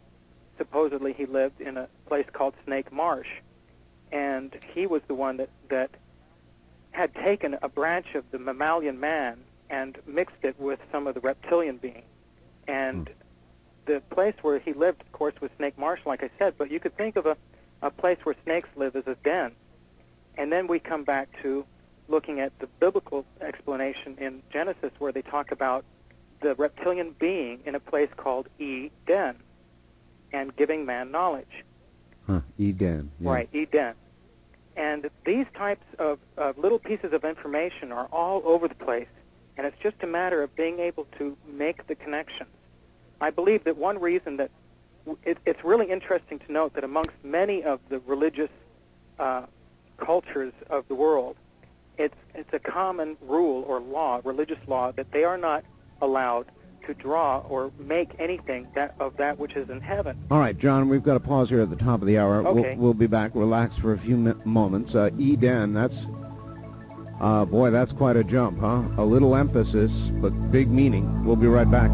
supposedly 0.58 1.14
he 1.14 1.24
lived 1.24 1.62
in 1.62 1.78
a 1.78 1.88
place 2.06 2.26
called 2.30 2.52
Snake 2.66 2.92
Marsh, 2.92 3.36
and 4.12 4.54
he 4.74 4.86
was 4.86 5.00
the 5.08 5.14
one 5.14 5.38
that 5.38 5.48
that 5.70 5.90
had 6.90 7.14
taken 7.14 7.56
a 7.62 7.68
branch 7.70 8.14
of 8.14 8.30
the 8.30 8.38
mammalian 8.38 9.00
man 9.00 9.38
and 9.70 9.96
mixed 10.06 10.42
it 10.42 10.60
with 10.60 10.78
some 10.92 11.06
of 11.06 11.14
the 11.14 11.20
reptilian 11.20 11.78
being, 11.78 12.02
and 12.66 13.08
the 13.86 14.02
place 14.10 14.34
where 14.42 14.58
he 14.58 14.74
lived, 14.74 15.00
of 15.00 15.10
course, 15.12 15.40
was 15.40 15.50
Snake 15.56 15.78
Marsh, 15.78 16.00
like 16.04 16.22
I 16.22 16.28
said, 16.38 16.52
but 16.58 16.70
you 16.70 16.80
could 16.80 16.94
think 16.98 17.16
of 17.16 17.24
a, 17.24 17.34
a 17.80 17.90
place 17.90 18.18
where 18.24 18.34
snakes 18.44 18.68
live 18.76 18.94
as 18.94 19.06
a 19.06 19.14
den. 19.24 19.52
And 20.38 20.52
then 20.52 20.68
we 20.68 20.78
come 20.78 21.02
back 21.02 21.28
to 21.42 21.66
looking 22.06 22.40
at 22.40 22.56
the 22.60 22.68
biblical 22.78 23.26
explanation 23.40 24.16
in 24.18 24.42
Genesis 24.50 24.92
where 24.98 25.12
they 25.12 25.20
talk 25.20 25.50
about 25.50 25.84
the 26.40 26.54
reptilian 26.54 27.14
being 27.18 27.60
in 27.66 27.74
a 27.74 27.80
place 27.80 28.08
called 28.16 28.48
Eden 28.58 29.36
and 30.32 30.56
giving 30.56 30.86
man 30.86 31.10
knowledge. 31.10 31.64
Huh. 32.26 32.40
Eden. 32.56 33.10
yeah. 33.20 33.30
Right, 33.30 33.48
Eden. 33.52 33.94
And 34.76 35.10
these 35.24 35.46
types 35.54 35.84
of, 35.98 36.20
of 36.36 36.56
little 36.56 36.78
pieces 36.78 37.12
of 37.12 37.24
information 37.24 37.90
are 37.90 38.08
all 38.12 38.42
over 38.44 38.68
the 38.68 38.76
place, 38.76 39.08
and 39.56 39.66
it's 39.66 39.78
just 39.82 39.96
a 40.02 40.06
matter 40.06 40.42
of 40.42 40.54
being 40.54 40.78
able 40.78 41.08
to 41.18 41.36
make 41.48 41.88
the 41.88 41.96
connections. 41.96 42.50
I 43.20 43.30
believe 43.30 43.64
that 43.64 43.76
one 43.76 43.98
reason 44.00 44.36
that 44.36 44.52
it, 45.24 45.38
it's 45.44 45.64
really 45.64 45.86
interesting 45.86 46.38
to 46.38 46.52
note 46.52 46.74
that 46.74 46.84
amongst 46.84 47.10
many 47.24 47.64
of 47.64 47.80
the 47.88 47.98
religious 48.00 48.50
uh, 49.18 49.46
cultures 49.98 50.52
of 50.70 50.88
the 50.88 50.94
world, 50.94 51.36
it's, 51.98 52.16
it's 52.34 52.52
a 52.52 52.58
common 52.58 53.16
rule 53.20 53.64
or 53.66 53.80
law, 53.80 54.20
religious 54.24 54.58
law, 54.66 54.92
that 54.92 55.12
they 55.12 55.24
are 55.24 55.36
not 55.36 55.64
allowed 56.00 56.46
to 56.86 56.94
draw 56.94 57.38
or 57.48 57.70
make 57.78 58.12
anything 58.18 58.66
that, 58.74 58.94
of 58.98 59.16
that 59.18 59.38
which 59.38 59.54
is 59.54 59.68
in 59.68 59.80
heaven. 59.80 60.16
All 60.30 60.38
right, 60.38 60.56
John, 60.56 60.88
we've 60.88 61.02
got 61.02 61.14
to 61.14 61.20
pause 61.20 61.50
here 61.50 61.60
at 61.60 61.70
the 61.70 61.76
top 61.76 62.00
of 62.00 62.06
the 62.06 62.16
hour. 62.16 62.46
Okay. 62.46 62.76
We'll, 62.76 62.76
we'll 62.76 62.94
be 62.94 63.06
back. 63.06 63.32
Relax 63.34 63.76
for 63.76 63.92
a 63.92 63.98
few 63.98 64.16
moments. 64.44 64.94
Uh, 64.94 65.10
Eden, 65.18 65.74
that's, 65.74 65.96
uh, 67.20 67.44
boy, 67.44 67.70
that's 67.70 67.92
quite 67.92 68.16
a 68.16 68.24
jump, 68.24 68.60
huh? 68.60 68.84
A 68.96 69.04
little 69.04 69.36
emphasis, 69.36 69.92
but 70.12 70.30
big 70.50 70.70
meaning. 70.70 71.24
We'll 71.24 71.36
be 71.36 71.48
right 71.48 71.70
back. 71.70 71.90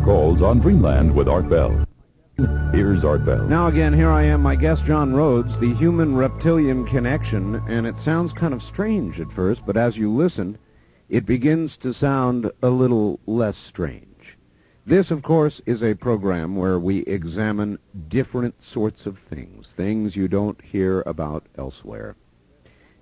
Your 0.00 0.06
calls 0.06 0.42
on 0.42 0.60
Dreamland 0.60 1.14
with 1.14 1.28
Art 1.28 1.48
Bell. 1.48 1.84
Here's 2.72 3.04
Art 3.04 3.24
Bell. 3.24 3.44
Now 3.46 3.66
again, 3.66 3.92
here 3.92 4.08
I 4.08 4.22
am, 4.22 4.42
my 4.42 4.56
guest 4.56 4.86
John 4.86 5.14
Rhodes, 5.14 5.58
the 5.58 5.74
human-reptilian 5.74 6.86
connection, 6.86 7.56
and 7.68 7.86
it 7.86 7.98
sounds 7.98 8.32
kind 8.32 8.54
of 8.54 8.62
strange 8.62 9.20
at 9.20 9.30
first, 9.30 9.66
but 9.66 9.76
as 9.76 9.98
you 9.98 10.10
listen, 10.10 10.56
it 11.10 11.26
begins 11.26 11.76
to 11.78 11.92
sound 11.92 12.50
a 12.62 12.70
little 12.70 13.20
less 13.26 13.58
strange. 13.58 14.38
This, 14.86 15.10
of 15.10 15.22
course, 15.22 15.60
is 15.66 15.82
a 15.82 15.94
program 15.94 16.56
where 16.56 16.78
we 16.78 17.00
examine 17.00 17.78
different 18.08 18.62
sorts 18.62 19.04
of 19.04 19.18
things, 19.18 19.74
things 19.74 20.16
you 20.16 20.28
don't 20.28 20.60
hear 20.64 21.02
about 21.04 21.44
elsewhere. 21.58 22.16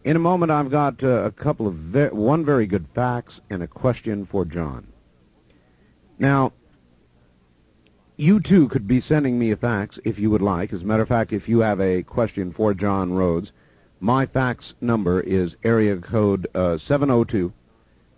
In 0.05 0.17
a 0.17 0.21
moment, 0.21 0.51
I've 0.51 0.71
got 0.71 1.05
uh, 1.05 1.23
a 1.25 1.31
couple 1.31 1.69
of 1.69 1.75
ve- 1.75 2.09
one 2.09 2.45
very 2.45 2.67
good 2.67 2.87
facts 2.93 3.41
and 3.51 3.63
a 3.63 3.69
question 3.69 4.25
for 4.25 4.45
John. 4.45 4.89
Now, 6.19 6.53
you 8.21 8.41
too 8.41 8.67
could 8.67 8.89
be 8.89 8.99
sending 8.99 9.39
me 9.39 9.53
a 9.53 9.57
fax 9.57 9.97
if 10.05 10.19
you 10.19 10.29
would 10.29 10.43
like. 10.43 10.73
As 10.73 10.83
a 10.83 10.85
matter 10.85 11.05
of 11.05 11.09
fact, 11.09 11.33
if 11.33 11.49
you 11.49 11.61
have 11.61 11.81
a 11.81 12.03
question 12.03 12.51
for 12.51 12.75
John 12.75 13.13
Rhodes, 13.13 13.53
my 14.01 14.27
fax 14.27 14.75
number 14.81 15.21
is 15.21 15.57
area 15.63 15.97
code 15.99 16.49
uh, 16.53 16.79
702 16.79 17.53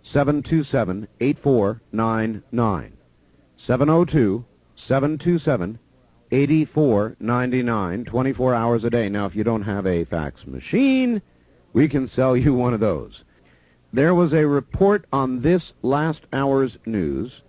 727 0.01 1.07
8499. 1.19 2.97
702 3.55 4.45
727 4.73 5.79
8499, 6.31 8.05
24 8.05 8.55
hours 8.55 8.83
a 8.83 8.89
day. 8.89 9.07
Now, 9.07 9.27
if 9.27 9.35
you 9.35 9.43
don't 9.43 9.61
have 9.61 9.85
a 9.85 10.05
fax 10.05 10.47
machine, 10.47 11.21
we 11.73 11.87
can 11.87 12.07
sell 12.07 12.35
you 12.35 12.55
one 12.55 12.73
of 12.73 12.79
those. 12.79 13.23
There 13.93 14.15
was 14.15 14.33
a 14.33 14.47
report 14.47 15.05
on 15.13 15.41
this 15.41 15.75
last 15.83 16.25
hour's 16.33 16.79
news 16.87 17.43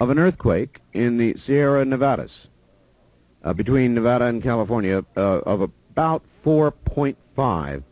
of 0.00 0.10
an 0.10 0.18
earthquake 0.18 0.80
in 0.92 1.16
the 1.18 1.36
Sierra 1.36 1.84
Nevadas, 1.84 2.48
uh, 3.42 3.52
between 3.52 3.94
Nevada 3.94 4.26
and 4.26 4.42
California, 4.42 5.04
uh, 5.16 5.40
of 5.40 5.60
about 5.60 6.22
4.5. 6.44 7.82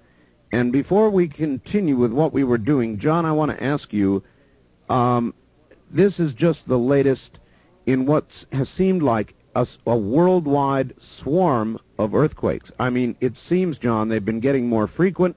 And 0.50 0.72
before 0.72 1.10
we 1.10 1.28
continue 1.28 1.96
with 1.96 2.12
what 2.12 2.32
we 2.32 2.44
were 2.44 2.58
doing, 2.58 2.98
John, 2.98 3.24
I 3.24 3.32
want 3.32 3.50
to 3.52 3.62
ask 3.62 3.92
you, 3.92 4.22
um, 4.90 5.32
this 5.90 6.20
is 6.20 6.32
just 6.32 6.68
the 6.68 6.78
latest 6.78 7.38
in 7.86 8.06
what 8.06 8.44
has 8.52 8.68
seemed 8.68 9.02
like 9.02 9.34
a 9.54 9.96
worldwide 9.96 10.94
swarm 10.98 11.78
of 11.98 12.14
earthquakes. 12.14 12.72
I 12.78 12.90
mean, 12.90 13.16
it 13.20 13.36
seems, 13.36 13.78
John, 13.78 14.08
they've 14.08 14.24
been 14.24 14.40
getting 14.40 14.68
more 14.68 14.86
frequent. 14.86 15.36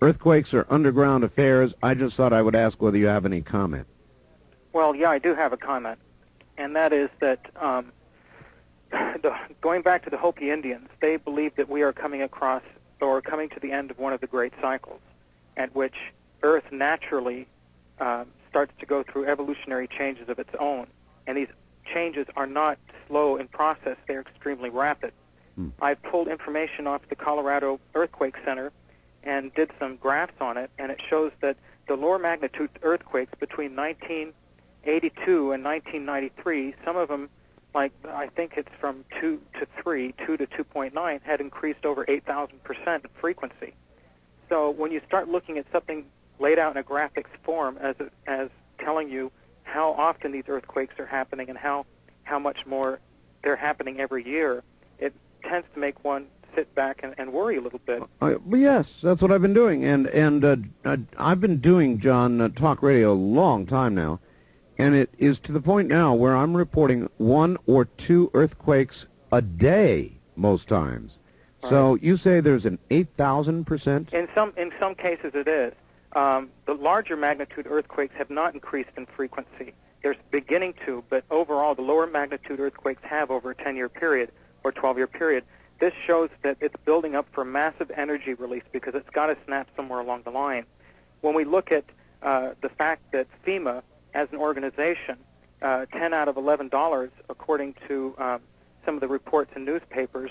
Earthquakes 0.00 0.54
are 0.54 0.66
underground 0.70 1.24
affairs. 1.24 1.74
I 1.82 1.94
just 1.94 2.16
thought 2.16 2.32
I 2.32 2.42
would 2.42 2.54
ask 2.54 2.80
whether 2.80 2.96
you 2.96 3.06
have 3.06 3.26
any 3.26 3.40
comment. 3.40 3.86
Well, 4.78 4.94
yeah, 4.94 5.10
I 5.10 5.18
do 5.18 5.34
have 5.34 5.52
a 5.52 5.56
comment, 5.56 5.98
and 6.56 6.76
that 6.76 6.92
is 6.92 7.08
that 7.18 7.40
um, 7.56 7.90
the, 8.92 9.36
going 9.60 9.82
back 9.82 10.04
to 10.04 10.10
the 10.10 10.16
Hopi 10.16 10.52
Indians, 10.52 10.88
they 11.00 11.16
believe 11.16 11.56
that 11.56 11.68
we 11.68 11.82
are 11.82 11.92
coming 11.92 12.22
across 12.22 12.62
or 13.00 13.20
coming 13.20 13.48
to 13.48 13.58
the 13.58 13.72
end 13.72 13.90
of 13.90 13.98
one 13.98 14.12
of 14.12 14.20
the 14.20 14.28
great 14.28 14.52
cycles, 14.62 15.00
at 15.56 15.74
which 15.74 16.12
Earth 16.44 16.70
naturally 16.70 17.48
um, 17.98 18.28
starts 18.48 18.72
to 18.78 18.86
go 18.86 19.02
through 19.02 19.26
evolutionary 19.26 19.88
changes 19.88 20.28
of 20.28 20.38
its 20.38 20.54
own, 20.60 20.86
and 21.26 21.36
these 21.36 21.48
changes 21.84 22.28
are 22.36 22.46
not 22.46 22.78
slow 23.08 23.34
in 23.34 23.48
process; 23.48 23.96
they're 24.06 24.20
extremely 24.20 24.70
rapid. 24.70 25.12
Hmm. 25.56 25.70
I've 25.82 26.00
pulled 26.04 26.28
information 26.28 26.86
off 26.86 27.00
the 27.08 27.16
Colorado 27.16 27.80
Earthquake 27.96 28.36
Center 28.44 28.70
and 29.24 29.52
did 29.54 29.72
some 29.80 29.96
graphs 29.96 30.40
on 30.40 30.56
it, 30.56 30.70
and 30.78 30.92
it 30.92 31.02
shows 31.02 31.32
that 31.40 31.56
the 31.88 31.96
lower 31.96 32.20
magnitude 32.20 32.70
earthquakes 32.82 33.32
between 33.40 33.74
1982 34.88 35.52
and 35.52 35.64
1993, 35.64 36.74
some 36.82 36.96
of 36.96 37.08
them, 37.08 37.28
like 37.74 37.92
I 38.08 38.26
think 38.26 38.54
it's 38.56 38.72
from 38.80 39.04
2 39.20 39.38
to 39.58 39.66
3, 39.76 40.14
2 40.24 40.36
to 40.38 40.46
2.9, 40.46 41.22
had 41.22 41.40
increased 41.42 41.84
over 41.84 42.06
8,000% 42.06 43.04
in 43.04 43.10
frequency. 43.20 43.74
So 44.48 44.70
when 44.70 44.90
you 44.90 45.02
start 45.06 45.28
looking 45.28 45.58
at 45.58 45.66
something 45.70 46.06
laid 46.38 46.58
out 46.58 46.72
in 46.72 46.78
a 46.78 46.82
graphics 46.82 47.28
form 47.42 47.76
as, 47.78 47.96
as 48.26 48.48
telling 48.78 49.10
you 49.10 49.30
how 49.64 49.92
often 49.92 50.32
these 50.32 50.44
earthquakes 50.48 50.98
are 50.98 51.06
happening 51.06 51.50
and 51.50 51.58
how, 51.58 51.84
how 52.22 52.38
much 52.38 52.64
more 52.64 52.98
they're 53.42 53.56
happening 53.56 54.00
every 54.00 54.26
year, 54.26 54.62
it 54.98 55.12
tends 55.44 55.68
to 55.74 55.80
make 55.80 56.02
one 56.02 56.28
sit 56.54 56.74
back 56.74 57.00
and, 57.02 57.14
and 57.18 57.30
worry 57.30 57.56
a 57.56 57.60
little 57.60 57.80
bit. 57.84 58.02
Uh, 58.22 58.36
well, 58.46 58.58
yes, 58.58 59.00
that's 59.02 59.20
what 59.20 59.30
I've 59.30 59.42
been 59.42 59.52
doing, 59.52 59.84
and 59.84 60.06
and 60.08 60.44
uh, 60.44 60.56
uh, 60.84 60.96
I've 61.18 61.40
been 61.40 61.58
doing 61.58 62.00
John 62.00 62.40
uh, 62.40 62.48
talk 62.48 62.82
radio 62.82 63.12
a 63.12 63.14
long 63.14 63.66
time 63.66 63.94
now, 63.94 64.18
and 64.78 64.94
it 64.94 65.10
is 65.18 65.38
to 65.40 65.52
the 65.52 65.60
point 65.60 65.88
now 65.88 66.14
where 66.14 66.36
I'm 66.36 66.56
reporting 66.56 67.08
one 67.18 67.58
or 67.66 67.84
two 67.84 68.30
earthquakes 68.34 69.06
a 69.32 69.42
day 69.42 70.12
most 70.36 70.68
times. 70.68 71.18
So 71.64 71.96
you 71.96 72.16
say 72.16 72.40
there's 72.40 72.66
an 72.66 72.78
eight 72.90 73.08
thousand 73.16 73.64
percent? 73.64 74.12
In 74.12 74.28
some 74.34 74.52
in 74.56 74.72
some 74.78 74.94
cases, 74.94 75.34
it 75.34 75.48
is. 75.48 75.74
Um, 76.12 76.50
the 76.64 76.74
larger 76.74 77.16
magnitude 77.16 77.66
earthquakes 77.68 78.14
have 78.16 78.30
not 78.30 78.54
increased 78.54 78.90
in 78.96 79.06
frequency. 79.06 79.74
They're 80.02 80.16
beginning 80.30 80.74
to, 80.86 81.04
but 81.08 81.24
overall, 81.30 81.74
the 81.74 81.82
lower 81.82 82.06
magnitude 82.06 82.60
earthquakes 82.60 83.02
have 83.02 83.30
over 83.30 83.50
a 83.50 83.54
10-year 83.54 83.88
period 83.88 84.30
or 84.64 84.72
12-year 84.72 85.08
period. 85.08 85.44
This 85.80 85.92
shows 85.94 86.30
that 86.42 86.56
it's 86.60 86.74
building 86.84 87.14
up 87.14 87.26
for 87.32 87.44
massive 87.44 87.90
energy 87.94 88.34
release 88.34 88.62
because 88.72 88.94
it's 88.94 89.10
got 89.10 89.26
to 89.26 89.36
snap 89.44 89.68
somewhere 89.76 90.00
along 90.00 90.22
the 90.22 90.30
line. 90.30 90.64
When 91.20 91.34
we 91.34 91.44
look 91.44 91.72
at 91.72 91.84
uh, 92.22 92.54
the 92.60 92.68
fact 92.68 93.12
that 93.12 93.26
FEMA, 93.44 93.82
as 94.14 94.28
an 94.32 94.38
organization, 94.38 95.18
uh, 95.62 95.86
10 95.86 96.14
out 96.14 96.28
of 96.28 96.36
11 96.36 96.68
dollars, 96.68 97.10
according 97.28 97.74
to 97.86 98.14
um, 98.18 98.40
some 98.84 98.94
of 98.94 99.00
the 99.00 99.08
reports 99.08 99.52
in 99.56 99.64
newspapers 99.64 100.30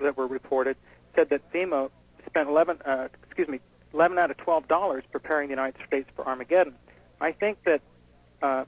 that 0.00 0.16
were 0.16 0.26
reported, 0.26 0.76
said 1.14 1.30
that 1.30 1.50
FEMA 1.52 1.90
spent 2.26 2.48
11, 2.48 2.78
uh, 2.84 3.08
excuse 3.24 3.48
me, 3.48 3.60
11 3.94 4.18
out 4.18 4.30
of 4.30 4.36
12 4.36 4.68
dollars 4.68 5.04
preparing 5.10 5.48
the 5.48 5.52
United 5.52 5.80
States 5.86 6.08
for 6.14 6.26
Armageddon. 6.26 6.74
I 7.20 7.32
think 7.32 7.62
that 7.64 7.80
uh, 8.42 8.64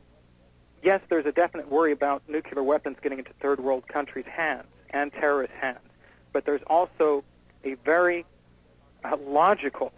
yes, 0.82 1.00
there's 1.08 1.26
a 1.26 1.32
definite 1.32 1.68
worry 1.68 1.92
about 1.92 2.22
nuclear 2.28 2.62
weapons 2.62 2.96
getting 3.02 3.18
into 3.18 3.32
third 3.40 3.60
world 3.60 3.86
countries' 3.88 4.26
hands 4.26 4.66
and 4.90 5.12
terrorist 5.12 5.52
hands, 5.60 5.80
but 6.32 6.44
there's 6.44 6.62
also 6.66 7.24
a 7.64 7.74
very 7.84 8.24
uh, 9.04 9.16
logical 9.26 9.92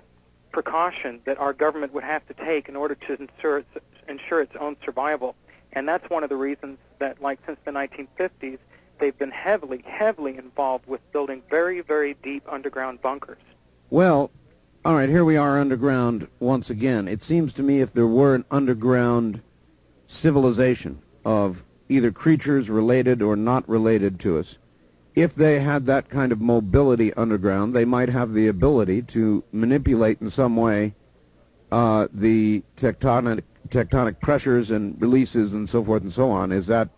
precaution 0.51 1.21
that 1.25 1.39
our 1.39 1.53
government 1.53 1.93
would 1.93 2.03
have 2.03 2.27
to 2.27 2.35
take 2.35 2.69
in 2.69 2.75
order 2.75 2.95
to 2.95 3.15
ensure 3.15 3.63
ensure 4.11 4.41
its 4.41 4.57
own 4.57 4.77
survival. 4.85 5.35
And 5.73 5.89
that's 5.89 6.09
one 6.11 6.23
of 6.23 6.29
the 6.29 6.37
reasons 6.37 6.79
that, 6.99 7.23
like, 7.23 7.39
since 7.47 7.59
the 7.65 7.71
1950s, 7.71 8.59
they've 8.99 9.17
been 9.19 9.31
heavily, 9.31 9.83
heavily 9.87 10.37
involved 10.37 10.87
with 10.87 11.01
building 11.13 11.43
very, 11.49 11.81
very 11.81 12.15
deep 12.23 12.45
underground 12.49 13.01
bunkers. 13.01 13.39
Well, 13.89 14.31
all 14.85 14.95
right, 14.95 15.09
here 15.09 15.25
we 15.25 15.37
are 15.37 15.61
underground 15.61 16.27
once 16.39 16.71
again. 16.71 17.09
It 17.09 17.23
seems 17.23 17.55
to 17.55 17.63
me 17.63 17.81
if 17.81 17.93
there 17.93 18.07
were 18.07 18.35
an 18.35 18.45
underground 18.51 19.41
civilization 20.07 21.01
of 21.25 21.63
either 21.89 22.11
creatures 22.11 22.71
related 22.71 23.21
or 23.23 23.37
not 23.37 23.69
related 23.69 24.19
to 24.21 24.39
us, 24.39 24.57
if 25.15 25.35
they 25.35 25.61
had 25.61 25.87
that 25.87 26.09
kind 26.09 26.33
of 26.33 26.41
mobility 26.41 27.13
underground, 27.15 27.75
they 27.75 27.85
might 27.85 28.09
have 28.09 28.33
the 28.33 28.49
ability 28.49 29.03
to 29.03 29.43
manipulate 29.53 30.21
in 30.21 30.31
some 30.31 30.57
way 30.57 30.95
uh, 31.73 32.09
the 32.13 32.63
tectonic 32.77 33.43
tectonic 33.69 34.21
pressures 34.21 34.71
and 34.71 35.01
releases 35.01 35.53
and 35.53 35.69
so 35.69 35.85
forth 35.85 36.03
and 36.03 36.13
so 36.13 36.31
on. 36.31 36.53
Is 36.53 36.67
that 36.67 36.89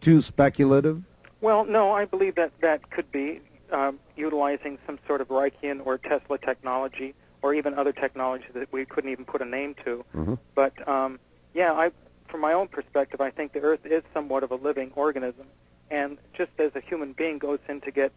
too 0.00 0.22
speculative? 0.22 1.02
Well, 1.40 1.64
no, 1.64 1.92
I 1.92 2.04
believe 2.04 2.34
that 2.36 2.52
that 2.60 2.90
could 2.90 3.10
be 3.12 3.40
um, 3.72 3.98
utilizing 4.16 4.78
some 4.86 4.98
sort 5.06 5.20
of 5.20 5.28
Reichian 5.28 5.84
or 5.84 5.98
Tesla 5.98 6.38
technology, 6.38 7.14
or 7.42 7.54
even 7.54 7.74
other 7.74 7.92
technology 7.92 8.46
that 8.54 8.72
we 8.72 8.84
couldn't 8.84 9.10
even 9.10 9.24
put 9.24 9.40
a 9.40 9.44
name 9.44 9.74
to. 9.84 10.04
Mm-hmm. 10.14 10.34
But 10.54 10.88
um, 10.88 11.20
yeah, 11.54 11.72
I, 11.72 11.92
from 12.28 12.40
my 12.40 12.52
own 12.52 12.68
perspective, 12.68 13.20
I 13.20 13.30
think 13.30 13.52
the 13.52 13.60
Earth 13.60 13.84
is 13.84 14.02
somewhat 14.12 14.42
of 14.42 14.50
a 14.50 14.56
living 14.56 14.90
organism, 14.96 15.46
and 15.90 16.18
just 16.34 16.50
as 16.58 16.72
a 16.74 16.80
human 16.80 17.12
being 17.12 17.38
goes 17.38 17.60
in 17.68 17.80
to 17.82 17.90
get 17.90 18.12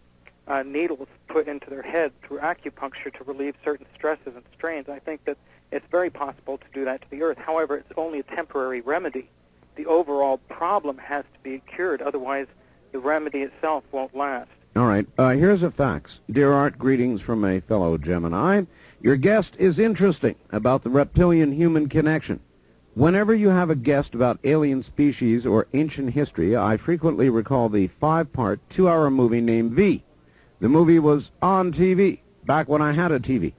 uh, 0.52 0.64
needles 0.64 1.08
put 1.30 1.48
into 1.48 1.70
their 1.70 1.82
head 1.82 2.12
through 2.22 2.40
acupuncture 2.40 3.12
to 3.18 3.24
relieve 3.24 3.56
certain 3.64 3.86
stresses 3.96 4.36
and 4.36 4.44
strains, 4.54 4.90
I 4.90 5.00
think 5.00 5.24
that 5.24 5.38
it's 5.72 5.88
very 5.90 6.10
possible 6.10 6.58
to 6.58 6.66
do 6.74 6.84
that 6.84 7.02
to 7.04 7.10
the 7.10 7.24
Earth. 7.24 7.38
However, 7.38 7.78
it's 7.78 7.94
only 7.96 8.20
a 8.20 8.24
temporary 8.24 8.82
remedy. 8.82 9.30
The 9.76 9.86
overall 9.86 10.40
problem 10.50 10.98
has 10.98 11.24
to 11.34 11.40
be 11.42 11.62
cured, 11.66 12.02
otherwise 12.02 12.48
the 12.92 13.00
remedy 13.00 13.44
itself 13.44 13.86
won't 13.94 14.14
last. 14.14 14.50
All 14.76 14.86
right. 14.86 15.08
Uh, 15.18 15.30
here's 15.30 15.64
a 15.64 15.72
fax. 15.72 16.20
Dear 16.30 16.52
Art, 16.52 16.78
greetings 16.78 17.22
from 17.22 17.46
a 17.46 17.62
fellow 17.62 17.98
Gemini. 17.98 18.64
Your 19.02 19.16
guest 19.16 19.56
is 19.58 19.80
interesting 19.80 20.36
about 20.52 20.84
the 20.84 20.90
reptilian-human 20.90 21.88
connection. 21.88 22.42
Whenever 22.94 23.34
you 23.34 23.48
have 23.48 23.70
a 23.70 23.76
guest 23.76 24.16
about 24.16 24.40
alien 24.44 24.84
species 24.84 25.46
or 25.46 25.68
ancient 25.74 26.10
history, 26.10 26.58
I 26.58 26.76
frequently 26.76 27.30
recall 27.30 27.70
the 27.70 27.88
five-part, 27.88 28.60
two-hour 28.70 29.10
movie 29.10 29.40
named 29.40 29.72
V. 29.72 30.04
The 30.62 30.70
movie 30.70 31.00
was 31.00 31.32
on 31.42 31.74
TV, 31.74 32.20
back 32.46 32.70
when 32.70 32.84
I 32.84 32.92
had 32.92 33.12
a 33.12 33.20
TV. 33.20 33.54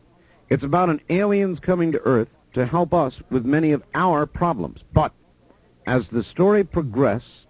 It's 0.48 0.62
about 0.62 0.88
an 0.88 1.00
aliens 1.10 1.58
coming 1.58 1.90
to 1.90 2.02
Earth 2.02 2.28
to 2.52 2.64
help 2.64 2.94
us 2.94 3.20
with 3.28 3.44
many 3.44 3.72
of 3.72 3.82
our 3.92 4.24
problems. 4.24 4.84
But 4.92 5.12
as 5.84 6.06
the 6.06 6.22
story 6.22 6.62
progressed, 6.62 7.48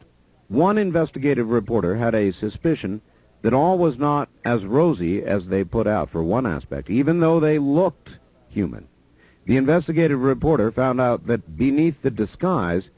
one 0.48 0.78
investigative 0.78 1.50
reporter 1.50 1.96
had 1.96 2.14
a 2.14 2.30
suspicion 2.30 3.02
that 3.42 3.52
all 3.52 3.76
was 3.76 3.98
not 3.98 4.30
as 4.42 4.64
rosy 4.64 5.22
as 5.22 5.48
they 5.48 5.64
put 5.64 5.86
out 5.86 6.08
for 6.08 6.22
one 6.22 6.46
aspect, 6.46 6.88
even 6.88 7.20
though 7.20 7.38
they 7.38 7.58
looked 7.58 8.20
human. 8.48 8.88
The 9.44 9.58
investigative 9.58 10.22
reporter 10.22 10.70
found 10.70 10.98
out 10.98 11.26
that 11.26 11.58
beneath 11.58 12.00
the 12.00 12.10
disguise, 12.10 12.88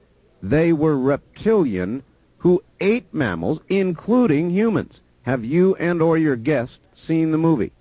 they 0.40 0.72
were 0.72 0.96
reptilian 0.96 2.04
who 2.38 2.62
ate 2.80 3.12
mammals, 3.12 3.58
including 3.68 4.50
humans. 4.50 5.00
Have 5.24 5.44
you 5.44 5.74
and 5.76 6.02
or 6.02 6.18
your 6.18 6.36
guest 6.36 6.80
seen 6.94 7.32
the 7.32 7.38
movie? 7.38 7.72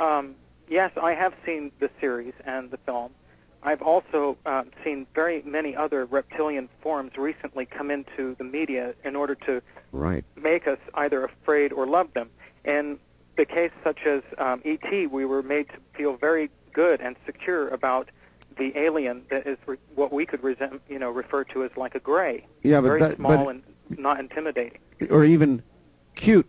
Um, 0.00 0.34
yes, 0.68 0.90
I 1.00 1.12
have 1.12 1.34
seen 1.46 1.72
the 1.78 1.90
series 2.00 2.34
and 2.44 2.70
the 2.70 2.76
film. 2.78 3.12
I've 3.62 3.80
also 3.82 4.36
um, 4.44 4.70
seen 4.84 5.06
very 5.14 5.42
many 5.46 5.74
other 5.76 6.04
reptilian 6.06 6.68
forms 6.80 7.16
recently 7.16 7.64
come 7.64 7.90
into 7.90 8.34
the 8.36 8.44
media 8.44 8.94
in 9.04 9.16
order 9.16 9.34
to 9.46 9.62
Right. 9.92 10.24
make 10.36 10.66
us 10.66 10.78
either 10.94 11.24
afraid 11.24 11.72
or 11.72 11.86
love 11.86 12.12
them. 12.14 12.28
In 12.64 12.98
the 13.36 13.44
case 13.44 13.70
such 13.84 14.04
as 14.04 14.22
um, 14.38 14.60
E.T., 14.64 15.06
we 15.06 15.24
were 15.24 15.42
made 15.42 15.68
to 15.70 15.76
feel 15.94 16.16
very 16.16 16.50
good 16.72 17.00
and 17.00 17.14
secure 17.24 17.68
about 17.68 18.10
the 18.58 18.76
alien 18.76 19.22
that 19.30 19.46
is 19.46 19.56
re- 19.66 19.76
what 19.94 20.12
we 20.12 20.26
could 20.26 20.42
resem- 20.42 20.80
you 20.88 20.98
know, 20.98 21.10
refer 21.10 21.44
to 21.44 21.64
as 21.64 21.70
like 21.76 21.94
a 21.94 22.00
gray. 22.00 22.44
Yeah, 22.62 22.80
but 22.80 22.88
very 22.88 23.00
that- 23.00 23.16
small 23.16 23.44
but- 23.44 23.48
and 23.48 23.62
not 23.98 24.20
intimidating. 24.20 24.78
Or 25.10 25.24
even 25.24 25.62
cute. 26.14 26.46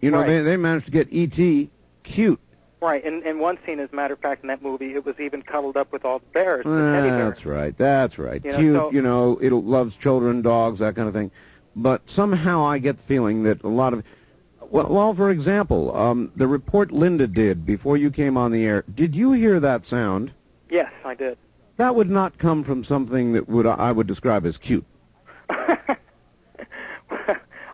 You 0.00 0.10
know, 0.10 0.18
Right. 0.18 0.26
they, 0.26 0.40
they 0.42 0.56
managed 0.56 0.86
to 0.86 0.90
get 0.92 1.08
E.T. 1.10 1.70
cute. 2.02 2.40
Right, 2.80 3.04
and, 3.04 3.22
in 3.22 3.38
one 3.38 3.58
scene, 3.64 3.78
as 3.78 3.90
a 3.92 3.94
matter 3.94 4.14
of 4.14 4.20
fact, 4.20 4.42
in 4.42 4.48
that 4.48 4.60
movie, 4.60 4.94
it 4.94 5.04
was 5.06 5.14
even 5.20 5.42
cuddled 5.42 5.76
up 5.76 5.92
with 5.92 6.04
all 6.04 6.18
the 6.18 6.24
bears, 6.32 6.64
the. 6.64 6.70
That's 6.70 7.46
right. 7.46 7.78
That's 7.78 8.18
right. 8.18 8.44
You 8.44 8.50
know, 8.52 8.58
Cute, 8.58 8.76
so- 8.76 8.90
you 8.92 9.02
know, 9.02 9.38
it 9.40 9.52
loves 9.52 9.94
children, 9.94 10.42
dogs, 10.42 10.80
that 10.80 10.96
kind 10.96 11.06
of 11.06 11.14
thing. 11.14 11.30
But 11.76 12.02
somehow 12.10 12.64
I 12.64 12.78
get 12.78 12.96
the 12.96 13.04
feeling 13.04 13.44
that 13.44 13.62
a 13.62 13.68
lot 13.68 13.92
of, 13.92 14.02
well, 14.60 14.88
well 14.88 15.14
for 15.14 15.30
example, 15.30 15.96
um, 15.96 16.32
the 16.34 16.48
report 16.48 16.90
Linda 16.90 17.28
did 17.28 17.64
before 17.64 17.96
you 17.96 18.10
came 18.10 18.36
on 18.36 18.50
the 18.50 18.66
air. 18.66 18.84
Did 18.92 19.14
you 19.14 19.30
hear 19.32 19.60
that 19.60 19.86
sound? 19.86 20.32
Yes, 20.68 20.92
I 21.04 21.14
did. 21.14 21.38
That 21.76 21.94
would 21.94 22.10
not 22.10 22.36
come 22.36 22.64
from 22.64 22.82
something 22.84 23.32
that 23.32 23.48
would 23.48 23.66
I 23.66 23.92
would 23.92 24.06
describe 24.06 24.44
as 24.44 24.58
cute. 24.58 24.84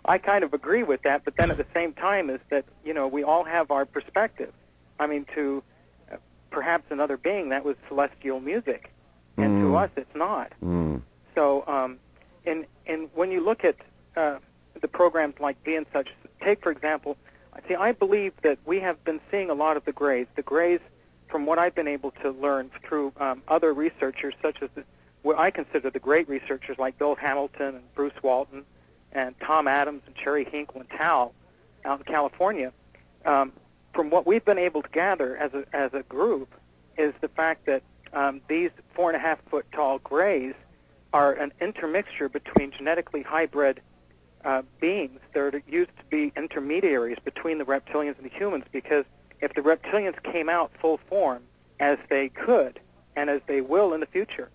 I 0.09 0.17
kind 0.19 0.43
of 0.43 0.55
agree 0.55 0.83
with 0.83 1.03
that, 1.03 1.25
but 1.25 1.37
then 1.37 1.51
at 1.51 1.59
the 1.59 1.67
same 1.75 1.93
time 1.93 2.31
is 2.31 2.41
that, 2.49 2.65
you 2.85 2.95
know, 2.95 3.07
we 3.07 3.23
all 3.23 3.45
have 3.45 3.71
our 3.71 3.85
perspective. 3.85 4.53
I 4.99 5.07
mean, 5.07 5.27
to 5.35 5.63
uh, 6.11 6.17
perhaps 6.51 6.91
another 6.91 7.19
being, 7.19 7.51
that 7.51 7.65
was 7.65 7.77
celestial 7.89 8.41
music. 8.41 8.91
And 9.37 9.61
to 9.61 9.69
Mm. 9.69 9.83
us, 9.85 9.91
it's 9.97 10.17
not. 10.17 10.53
Mm. 10.65 11.03
So, 11.37 11.63
um, 11.69 11.99
and, 12.47 12.67
and 12.87 13.09
when 13.15 13.31
you 13.31 13.41
look 13.41 13.65
at 13.65 13.77
uh, 14.17 14.39
the 14.81 14.89
programs 14.89 15.39
like 15.39 15.63
V 15.65 15.77
and 15.77 15.87
Such, 15.93 16.13
take, 16.41 16.63
for 16.63 16.73
example, 16.73 17.17
see, 17.69 17.75
I 17.75 17.93
believe 17.93 18.33
that 18.43 18.59
we 18.65 18.81
have 18.81 19.03
been 19.05 19.21
seeing 19.31 19.51
a 19.51 19.55
lot 19.55 19.77
of 19.77 19.85
the 19.85 19.93
grays. 19.93 20.27
The 20.37 20.43
grays, 20.43 20.81
from 21.29 21.45
what 21.45 21.59
I've 21.59 21.75
been 21.75 21.87
able 21.87 22.13
to 22.23 22.31
learn 22.31 22.71
through 22.83 23.13
um, 23.19 23.43
other 23.47 23.75
researchers, 23.75 24.35
such 24.43 24.63
as 24.63 24.71
the, 24.75 24.85
what 25.23 25.39
I 25.39 25.51
consider 25.51 25.91
the 25.91 25.99
great 25.99 26.27
researchers 26.29 26.79
like 26.79 26.99
Bill 26.99 27.15
Hamilton 27.15 27.77
and 27.77 27.95
Bruce 27.95 28.21
Walton 28.23 28.65
and 29.13 29.35
Tom 29.41 29.69
Adams 29.69 30.03
and 30.07 30.15
Cherry 30.15 30.45
Hinkle 30.45 30.81
and 30.81 30.91
Tal 30.91 31.35
out 31.85 31.99
in 32.01 32.05
California, 32.05 32.73
um, 33.25 33.53
from 33.95 34.11
what 34.11 34.27
we've 34.27 34.45
been 34.45 34.59
able 34.59 34.83
to 34.83 34.89
gather 34.91 35.37
as 35.37 35.55
a, 35.55 35.65
as 35.73 35.93
a 35.95 36.03
group 36.05 36.55
is 36.97 37.15
the 37.21 37.29
fact 37.29 37.67
that 37.67 37.83
um, 38.13 38.41
these 38.49 38.71
four 38.95 39.11
and 39.11 39.17
a 39.17 39.21
half 39.21 39.39
foot 39.51 39.67
tall 39.73 39.99
grays 39.99 40.55
are 41.13 41.33
an 41.35 41.53
intermixture 41.61 42.29
between 42.29 42.71
genetically 42.71 43.23
hybrid 43.23 43.81
uh, 44.45 44.63
beings 44.81 45.21
that 45.33 45.55
are 45.55 45.63
used 45.67 45.91
to 45.97 46.05
be 46.11 46.33
intermediaries 46.37 47.19
between 47.25 47.59
the 47.59 47.65
reptilians 47.65 48.17
and 48.17 48.31
the 48.31 48.35
humans 48.35 48.65
because 48.73 49.05
if 49.41 49.55
the 49.55 49.61
reptilians 49.61 50.23
came 50.23 50.49
out 50.49 50.71
full 50.81 50.99
form 51.09 51.43
as 51.81 51.99
they 52.09 52.29
could 52.29 52.81
and 53.17 53.31
as 53.31 53.41
they 53.47 53.61
will 53.61 53.95
in 53.95 54.01
the 54.01 54.07
future, 54.07 54.51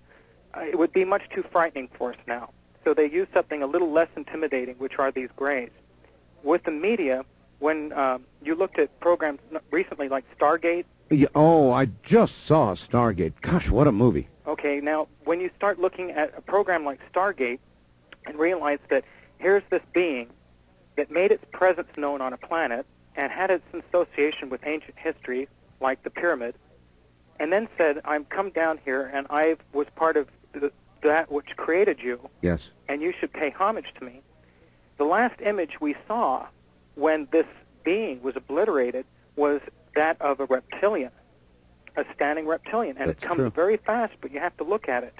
uh, 0.56 0.62
it 0.62 0.78
would 0.78 0.94
be 0.94 1.06
much 1.06 1.28
too 1.30 1.44
frightening 1.52 1.89
for 1.98 2.12
us 2.12 2.18
now. 2.28 2.50
So 2.84 2.93
they 2.93 3.10
use 3.10 3.28
something 3.34 3.63
a 3.63 3.67
little 3.67 3.91
less 3.91 4.10
intimidating, 4.15 4.76
which 4.76 5.00
are 5.00 5.12
these 5.12 5.30
grays. 5.36 5.69
With 6.43 6.63
the 6.63 6.72
media, 6.72 7.24
when 7.60 7.93
um, 7.93 8.26
you 8.43 8.56
looked 8.56 8.78
at 8.78 9.00
programs 9.00 9.39
recently 9.72 10.10
like 10.10 10.26
Stargate. 10.38 10.84
Yeah, 11.10 11.28
oh, 11.34 11.72
I 11.72 11.88
just 12.04 12.46
saw 12.46 12.74
Stargate. 12.76 13.34
Gosh, 13.41 13.69
what 13.69 13.88
a 13.88 13.91
movie. 13.91 14.28
Okay, 14.46 14.82
now 14.82 15.08
when 15.24 15.39
you 15.39 15.50
start 15.56 15.80
looking 15.80 16.12
at 16.12 16.34
a 16.38 16.41
program 16.41 16.84
like 16.84 17.00
Stargate 17.13 17.60
and 18.26 18.38
realize 18.38 18.80
that 18.89 19.06
here's 19.38 19.63
this 19.69 19.82
being 19.93 20.28
that 20.98 21.10
made 21.10 21.32
its 21.32 21.46
presence 21.52 21.88
known 21.98 22.19
on 22.19 22.34
a 22.34 22.38
planet 22.38 22.86
and 23.15 23.32
had 23.32 23.50
its 23.50 23.65
association 23.74 24.50
with 24.50 24.60
ancient 24.65 24.96
history 24.98 25.48
like 25.80 26.04
the 26.04 26.10
pyramid, 26.10 26.56
and 27.39 27.52
then 27.54 27.69
said, 27.78 28.02
"I'm 28.04 28.26
come 28.26 28.50
down 28.50 28.80
here 28.84 29.10
and 29.13 29.26
I 29.30 29.56
was 29.72 29.88
part 29.96 30.17
of 30.17 30.28
the, 30.52 30.72
that 31.04 31.32
which 31.32 31.56
created 31.56 32.02
you, 32.02 32.30
Yes. 32.42 32.70
and 32.88 33.02
you 33.02 33.12
should 33.12 33.32
pay 33.34 33.50
homage 33.52 33.94
to 34.00 34.04
me." 34.06 34.22
The 34.98 35.06
last 35.06 35.42
image 35.42 35.80
we 35.82 35.96
saw 36.08 36.48
when 36.96 37.28
this 37.32 37.46
being 37.84 38.22
was 38.22 38.36
obliterated 38.36 39.06
was 39.36 39.62
that 39.96 40.20
of 40.22 40.39
a 40.39 40.46
reptilian, 40.46 41.12
a 41.98 42.06
standing 42.16 42.46
reptilian, 42.48 42.98
and 42.98 43.10
That's 43.10 43.24
it 43.24 43.28
comes 43.28 43.39
true. 43.39 43.50
very 43.50 43.78
fast, 43.78 44.13
but 44.22 44.32
you 44.32 44.39
have 44.39 44.56
to 44.58 44.63
look 44.63 44.88
at 44.89 45.04
it. 45.04 45.13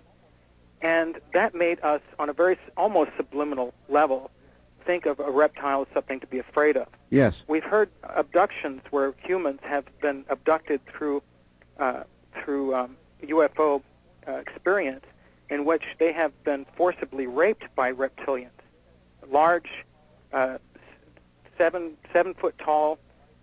And 0.82 1.20
that 1.34 1.56
made 1.56 1.80
us, 1.82 2.02
on 2.20 2.30
a 2.30 2.34
very 2.34 2.58
almost 2.76 3.12
subliminal 3.18 3.74
level, 3.90 4.32
think 4.86 5.06
of 5.06 5.20
a 5.20 5.32
reptile 5.32 5.84
as 5.84 5.88
something 5.94 6.20
to 6.20 6.28
be 6.28 6.40
afraid 6.40 6.76
of. 6.76 6.88
Yes. 7.10 7.44
We've 7.48 7.64
heard 7.64 7.90
abductions 8.04 8.82
where 8.92 9.14
humans 9.18 9.60
have 9.64 9.86
been 10.02 10.26
abducted 10.30 10.86
through 10.88 11.24
uh, 11.80 12.04
through 12.36 12.76
um, 12.76 12.98
UFO 13.24 13.82
uh, 14.28 14.32
experience, 14.34 15.06
in 15.50 15.66
which 15.66 15.96
they 16.00 16.12
have 16.12 16.32
been 16.44 16.66
forcibly 16.76 17.28
raped 17.28 17.74
by 17.76 17.92
reptilians, 17.92 18.50
large, 19.30 19.86
uh, 20.32 20.58
seven 21.58 21.96
seven 22.12 22.34
foot 22.34 22.58
tall 22.58 22.98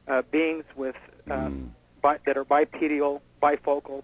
uh, 0.08 0.22
beings 0.30 0.64
with 0.74 0.96
um, 1.30 1.70
bi- 2.02 2.18
that 2.26 2.36
are 2.36 2.44
bipedal, 2.44 3.22
bifocal, 3.42 4.02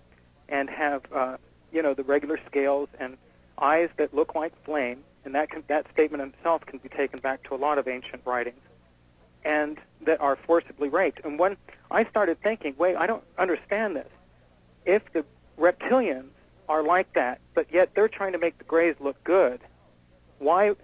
and 0.48 0.70
have 0.70 1.02
uh, 1.12 1.37
you 1.72 1.82
know 1.82 1.94
the 1.94 2.04
regular 2.04 2.38
scales 2.46 2.88
and 2.98 3.16
eyes 3.59 3.88
that 3.96 4.14
look 4.14 4.35
like 4.35 4.52
flame. 4.64 5.02
And 5.24 5.35
that 5.35 5.50
can, 5.50 5.64
that 5.66 5.90
statement 5.90 6.22
itself 6.22 6.64
can 6.66 6.78
be 6.78 6.88
taken 6.88 7.18
back 7.18 7.42
to 7.48 7.54
a 7.54 7.56
lot 7.56 7.78
of 7.78 7.88
ancient 7.88 8.22
writings 8.24 8.61
and 9.44 9.78
that 10.02 10.20
are 10.20 10.37
forcibly 10.37 10.88
raped. 10.88 11.24
And 11.24 11.38
when 11.38 11.56
I 11.90 12.04
started 12.04 12.40
thinking, 12.42 12.74
wait, 12.78 12.96
I 12.96 13.06
don't 13.06 13.24
understand 13.38 13.96
this. 13.96 14.09
If 14.85 15.02
the 15.12 15.24
reptilians 15.59 16.30
are 16.68 16.83
like 16.83 17.12
that, 17.14 17.40
but 17.55 17.66
yet 17.72 17.94
they're 17.94 18.09
trying 18.09 18.33
to 18.33 18.38
make 18.38 18.59
the 18.59 18.64
Greys 18.64 18.94
look 19.00 19.22
good, 19.24 19.61
why, 20.38 20.74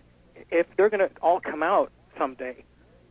if 0.50 0.66
they're 0.76 0.88
going 0.88 1.00
to 1.08 1.10
all 1.20 1.40
come 1.40 1.62
out 1.62 1.90
someday, 2.18 2.64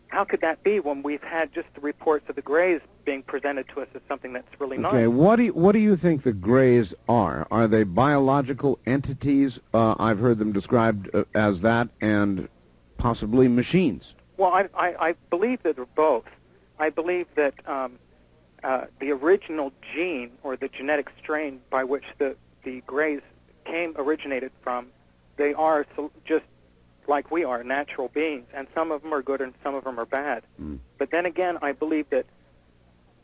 how 0.08 0.24
could 0.24 0.42
that 0.42 0.64
be 0.64 0.80
when 0.80 1.04
we've 1.04 1.24
had 1.24 1.54
just 1.54 1.68
the 1.74 1.82
reports 1.82 2.30
of 2.30 2.36
the 2.36 2.42
Greys 2.42 2.82
being 3.06 3.24
presented 3.24 3.68
to 3.70 3.82
us 3.82 3.88
as 3.96 4.02
something 4.08 4.34
that's 4.34 4.48
really 4.60 4.78
Okay, 4.78 5.04
not? 5.04 5.12
what 5.14 5.36
do 5.38 5.44
you, 5.44 5.54
what 5.54 5.72
do 5.72 5.80
you 5.80 5.96
think 5.96 6.24
the 6.24 6.34
Greys 6.34 6.94
are? 7.08 7.48
Are 7.50 7.68
they 7.68 7.84
biological 7.84 8.80
entities? 8.86 9.60
Uh, 9.74 9.96
I've 9.98 10.20
heard 10.20 10.38
them 10.38 10.52
described 10.52 11.10
uh, 11.16 11.24
as 11.34 11.62
that, 11.62 11.90
and 12.02 12.48
possibly 12.98 13.48
machines. 13.48 14.14
Well, 14.38 14.54
I, 14.54 14.70
I, 14.76 15.10
I 15.10 15.16
believe 15.30 15.64
that 15.64 15.76
they're 15.76 15.86
both. 15.96 16.26
I 16.78 16.90
believe 16.90 17.28
that 17.36 17.54
um, 17.68 17.98
uh, 18.64 18.86
the 19.00 19.12
original 19.12 19.72
gene 19.82 20.32
or 20.44 20.56
the 20.56 20.68
genetic 20.68 21.10
strain 21.22 21.62
by 21.70 21.84
which 21.84 22.06
the, 22.18 22.36
the 22.64 22.82
Greys 22.88 23.22
came 23.66 23.94
originated 23.98 24.52
from, 24.62 24.88
they 25.38 25.54
are 25.54 25.86
so, 25.96 26.12
just 26.26 26.46
like 27.08 27.32
we 27.32 27.44
are, 27.44 27.64
natural 27.64 28.10
beings, 28.10 28.48
and 28.54 28.68
some 28.76 28.92
of 28.92 29.02
them 29.02 29.14
are 29.14 29.22
good 29.22 29.42
and 29.42 29.54
some 29.64 29.76
of 29.76 29.84
them 29.84 30.00
are 30.00 30.06
bad. 30.06 30.44
Mm. 30.62 30.80
But 30.98 31.12
then 31.12 31.26
again, 31.26 31.58
I 31.62 31.72
believe 31.72 32.10
that 32.10 32.26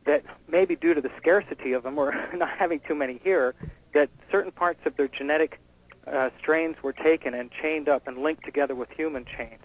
that 0.06 0.24
maybe 0.48 0.76
due 0.76 0.94
to 0.94 1.02
the 1.02 1.12
scarcity 1.18 1.74
of 1.74 1.84
them 1.84 2.00
or 2.00 2.16
not 2.34 2.50
having 2.58 2.80
too 2.80 2.96
many 2.96 3.20
here, 3.24 3.54
that 3.94 4.10
certain 4.32 4.52
parts 4.52 4.80
of 4.86 4.96
their 4.96 5.10
genetic 5.10 5.60
uh, 6.08 6.30
strains 6.40 6.78
were 6.82 6.94
taken 6.94 7.34
and 7.34 7.52
chained 7.52 7.90
up 7.90 8.08
and 8.08 8.18
linked 8.18 8.46
together 8.46 8.74
with 8.74 8.90
human 8.90 9.26
chains 9.26 9.62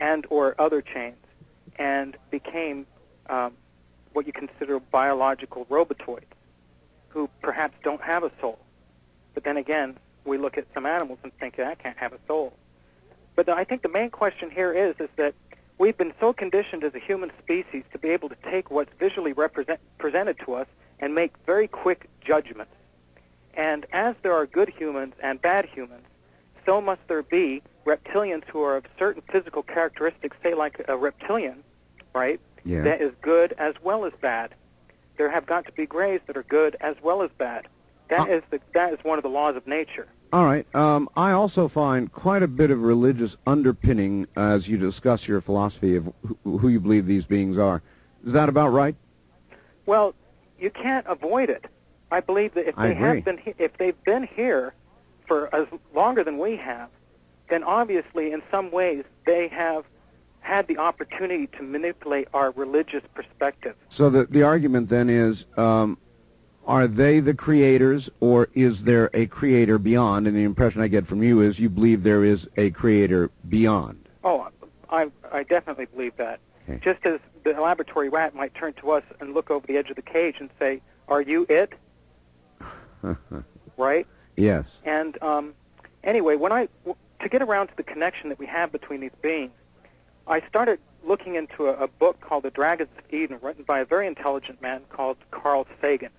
and 0.00 0.26
or 0.28 0.54
other 0.60 0.82
chains 0.82 1.16
and 1.76 2.16
became 2.30 2.86
um, 3.28 3.52
what 4.12 4.26
you 4.26 4.32
consider 4.32 4.80
biological 4.80 5.64
robotoids 5.66 6.24
who 7.08 7.30
perhaps 7.40 7.76
don't 7.82 8.02
have 8.02 8.24
a 8.24 8.30
soul. 8.40 8.58
But 9.36 9.44
then 9.44 9.58
again, 9.58 9.98
we 10.24 10.38
look 10.38 10.56
at 10.56 10.66
some 10.72 10.86
animals 10.86 11.18
and 11.22 11.30
think 11.38 11.56
that 11.56 11.78
can't 11.78 11.98
have 11.98 12.14
a 12.14 12.18
soul. 12.26 12.54
But 13.34 13.50
I 13.50 13.64
think 13.64 13.82
the 13.82 13.90
main 13.90 14.08
question 14.08 14.50
here 14.50 14.72
is 14.72 14.94
is 14.98 15.10
that 15.16 15.34
we've 15.76 15.96
been 15.96 16.14
so 16.18 16.32
conditioned 16.32 16.82
as 16.84 16.94
a 16.94 16.98
human 16.98 17.30
species 17.38 17.84
to 17.92 17.98
be 17.98 18.08
able 18.08 18.30
to 18.30 18.36
take 18.42 18.70
what's 18.70 18.90
visually 18.98 19.34
represent, 19.34 19.78
presented 19.98 20.38
to 20.46 20.54
us 20.54 20.66
and 21.00 21.14
make 21.14 21.34
very 21.44 21.68
quick 21.68 22.08
judgments. 22.24 22.72
And 23.52 23.84
as 23.92 24.14
there 24.22 24.32
are 24.32 24.46
good 24.46 24.70
humans 24.70 25.12
and 25.20 25.40
bad 25.42 25.66
humans, 25.66 26.06
so 26.64 26.80
must 26.80 27.06
there 27.06 27.22
be 27.22 27.62
reptilians 27.84 28.44
who 28.44 28.62
are 28.62 28.78
of 28.78 28.86
certain 28.98 29.22
physical 29.30 29.62
characteristics, 29.62 30.34
say 30.42 30.54
like 30.54 30.82
a 30.88 30.96
reptilian, 30.96 31.62
right? 32.14 32.40
Yeah. 32.64 32.80
That 32.80 33.02
is 33.02 33.12
good 33.20 33.52
as 33.58 33.74
well 33.82 34.06
as 34.06 34.14
bad. 34.18 34.54
There 35.18 35.28
have 35.28 35.44
got 35.44 35.66
to 35.66 35.72
be 35.72 35.84
grays 35.84 36.20
that 36.26 36.38
are 36.38 36.42
good 36.42 36.78
as 36.80 36.96
well 37.02 37.20
as 37.20 37.30
bad. 37.36 37.68
That 38.08 38.28
is 38.28 38.42
the 38.50 38.60
that 38.72 38.92
is 38.92 38.98
one 39.02 39.18
of 39.18 39.22
the 39.22 39.30
laws 39.30 39.56
of 39.56 39.66
nature. 39.66 40.06
All 40.32 40.44
right. 40.44 40.66
Um, 40.74 41.08
I 41.16 41.32
also 41.32 41.68
find 41.68 42.12
quite 42.12 42.42
a 42.42 42.48
bit 42.48 42.70
of 42.70 42.82
religious 42.82 43.36
underpinning 43.46 44.26
as 44.36 44.68
you 44.68 44.76
discuss 44.76 45.26
your 45.26 45.40
philosophy 45.40 45.96
of 45.96 46.12
who, 46.44 46.58
who 46.58 46.68
you 46.68 46.80
believe 46.80 47.06
these 47.06 47.26
beings 47.26 47.58
are. 47.58 47.82
Is 48.24 48.32
that 48.32 48.48
about 48.48 48.68
right? 48.72 48.96
Well, 49.86 50.14
you 50.58 50.70
can't 50.70 51.06
avoid 51.06 51.48
it. 51.48 51.66
I 52.10 52.20
believe 52.20 52.54
that 52.54 52.68
if 52.68 52.78
I 52.78 52.88
they 52.88 52.92
agree. 52.94 53.06
have 53.06 53.24
been 53.24 53.54
if 53.58 53.76
they've 53.76 54.04
been 54.04 54.24
here 54.24 54.74
for 55.26 55.54
as 55.54 55.66
longer 55.94 56.22
than 56.22 56.38
we 56.38 56.56
have, 56.56 56.88
then 57.48 57.62
obviously 57.62 58.32
in 58.32 58.42
some 58.50 58.70
ways 58.70 59.04
they 59.24 59.48
have 59.48 59.84
had 60.40 60.68
the 60.68 60.78
opportunity 60.78 61.48
to 61.48 61.62
manipulate 61.62 62.28
our 62.32 62.52
religious 62.52 63.02
perspective. 63.14 63.74
So 63.88 64.10
the 64.10 64.26
the 64.26 64.42
argument 64.42 64.88
then 64.88 65.10
is, 65.10 65.44
um, 65.56 65.98
are 66.66 66.88
they 66.88 67.20
the 67.20 67.34
creators, 67.34 68.10
or 68.20 68.48
is 68.54 68.84
there 68.84 69.10
a 69.14 69.26
creator 69.26 69.78
beyond? 69.78 70.26
And 70.26 70.36
the 70.36 70.42
impression 70.42 70.80
I 70.80 70.88
get 70.88 71.06
from 71.06 71.22
you 71.22 71.40
is 71.40 71.58
you 71.58 71.70
believe 71.70 72.02
there 72.02 72.24
is 72.24 72.48
a 72.56 72.70
creator 72.70 73.30
beyond. 73.48 74.08
Oh, 74.24 74.48
I 74.90 75.10
I 75.30 75.42
definitely 75.44 75.86
believe 75.86 76.16
that. 76.16 76.40
Okay. 76.68 76.80
Just 76.82 77.06
as 77.06 77.20
the 77.44 77.52
laboratory 77.52 78.08
rat 78.08 78.34
might 78.34 78.54
turn 78.54 78.72
to 78.74 78.90
us 78.90 79.04
and 79.20 79.34
look 79.34 79.50
over 79.50 79.66
the 79.66 79.76
edge 79.76 79.90
of 79.90 79.96
the 79.96 80.02
cage 80.02 80.40
and 80.40 80.50
say, 80.58 80.82
"Are 81.08 81.22
you 81.22 81.46
it?" 81.48 81.74
right? 83.76 84.06
yes. 84.36 84.72
And 84.84 85.22
um, 85.22 85.54
anyway, 86.02 86.36
when 86.36 86.52
I 86.52 86.68
to 87.20 87.28
get 87.28 87.42
around 87.42 87.68
to 87.68 87.76
the 87.76 87.84
connection 87.84 88.28
that 88.30 88.38
we 88.38 88.46
have 88.46 88.72
between 88.72 89.00
these 89.00 89.14
beings, 89.22 89.52
I 90.26 90.40
started 90.48 90.80
looking 91.04 91.36
into 91.36 91.68
a, 91.68 91.74
a 91.74 91.88
book 91.88 92.20
called 92.20 92.42
The 92.42 92.50
Dragons 92.50 92.90
of 92.98 93.04
Eden, 93.14 93.38
written 93.40 93.62
by 93.62 93.78
a 93.80 93.84
very 93.84 94.08
intelligent 94.08 94.60
man 94.60 94.82
called 94.88 95.16
Carl 95.30 95.66
Sagan. 95.80 96.10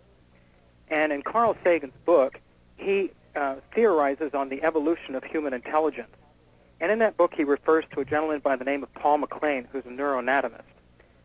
And 0.89 1.12
in 1.12 1.21
Carl 1.21 1.56
Sagan's 1.63 1.93
book, 2.06 2.39
he 2.76 3.12
uh, 3.36 3.56
theorizes 3.73 4.34
on 4.34 4.50
the 4.50 4.63
evolution 4.63 5.15
of 5.15 5.23
human 5.23 5.54
intelligence. 5.54 6.10
And 6.80 6.91
in 6.91 7.00
that 7.00 7.17
book, 7.17 7.34
he 7.34 7.43
refers 7.43 7.86
to 7.92 8.02
a 8.02 8.06
gentleman 8.06 8.40
by 8.40 8.56
the 8.56 8.63
name 8.63 8.83
of 8.83 8.94
Paul 8.94 9.19
MacLean, 9.19 9.67
who's 9.71 9.85
a 9.85 9.90
neuroanatomist. 9.90 10.62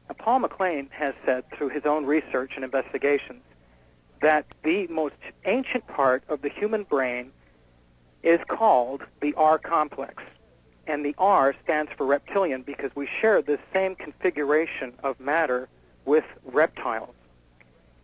Now, 0.09 0.15
Paul 0.19 0.41
MacLean 0.41 0.89
has 0.93 1.15
said 1.25 1.45
through 1.53 1.71
his 1.71 1.85
own 1.85 2.07
research 2.07 2.57
and 2.57 2.65
investigations 2.65 3.43
that 4.21 4.47
the 4.63 4.87
most 4.89 5.17
ancient 5.45 5.87
part 5.87 6.23
of 6.29 6.43
the 6.43 6.49
human 6.49 6.85
brain 6.85 7.33
is 8.23 8.41
called 8.49 9.03
the 9.21 9.35
R 9.35 9.59
complex. 9.59 10.23
And 10.87 11.05
the 11.05 11.15
R 11.19 11.55
stands 11.63 11.93
for 11.93 12.07
reptilian 12.07 12.63
because 12.63 12.91
we 12.97 13.07
share 13.07 13.43
this 13.43 13.61
same 13.73 13.95
configuration 13.95 14.95
of 15.03 15.19
matter 15.21 15.69
with 16.05 16.25
reptiles. 16.45 17.15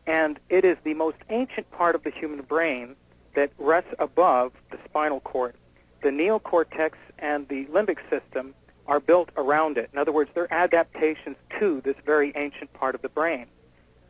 And 0.09 0.41
it 0.49 0.65
is 0.65 0.79
the 0.85 0.95
most 0.95 1.19
ancient 1.29 1.71
part 1.71 1.95
of 1.95 2.03
the 2.03 2.11
human 2.11 2.41
brain 2.41 2.97
that 3.35 3.51
rests 3.59 3.93
above 3.99 4.53
the 4.71 4.79
spinal 4.87 5.21
cord. 5.21 5.55
The 6.03 6.09
neocortex 6.09 6.93
and 7.19 7.47
the 7.49 7.67
limbic 7.67 7.99
system 8.09 8.55
are 8.87 9.01
built 9.01 9.29
around 9.37 9.77
it. 9.77 9.91
In 9.93 9.99
other 9.99 10.11
words, 10.11 10.31
they're 10.33 10.53
adaptations 10.53 11.37
to 11.59 11.83
this 11.83 11.95
very 12.07 12.33
ancient 12.37 12.73
part 12.73 12.95
of 12.95 13.03
the 13.03 13.11
brain. 13.11 13.47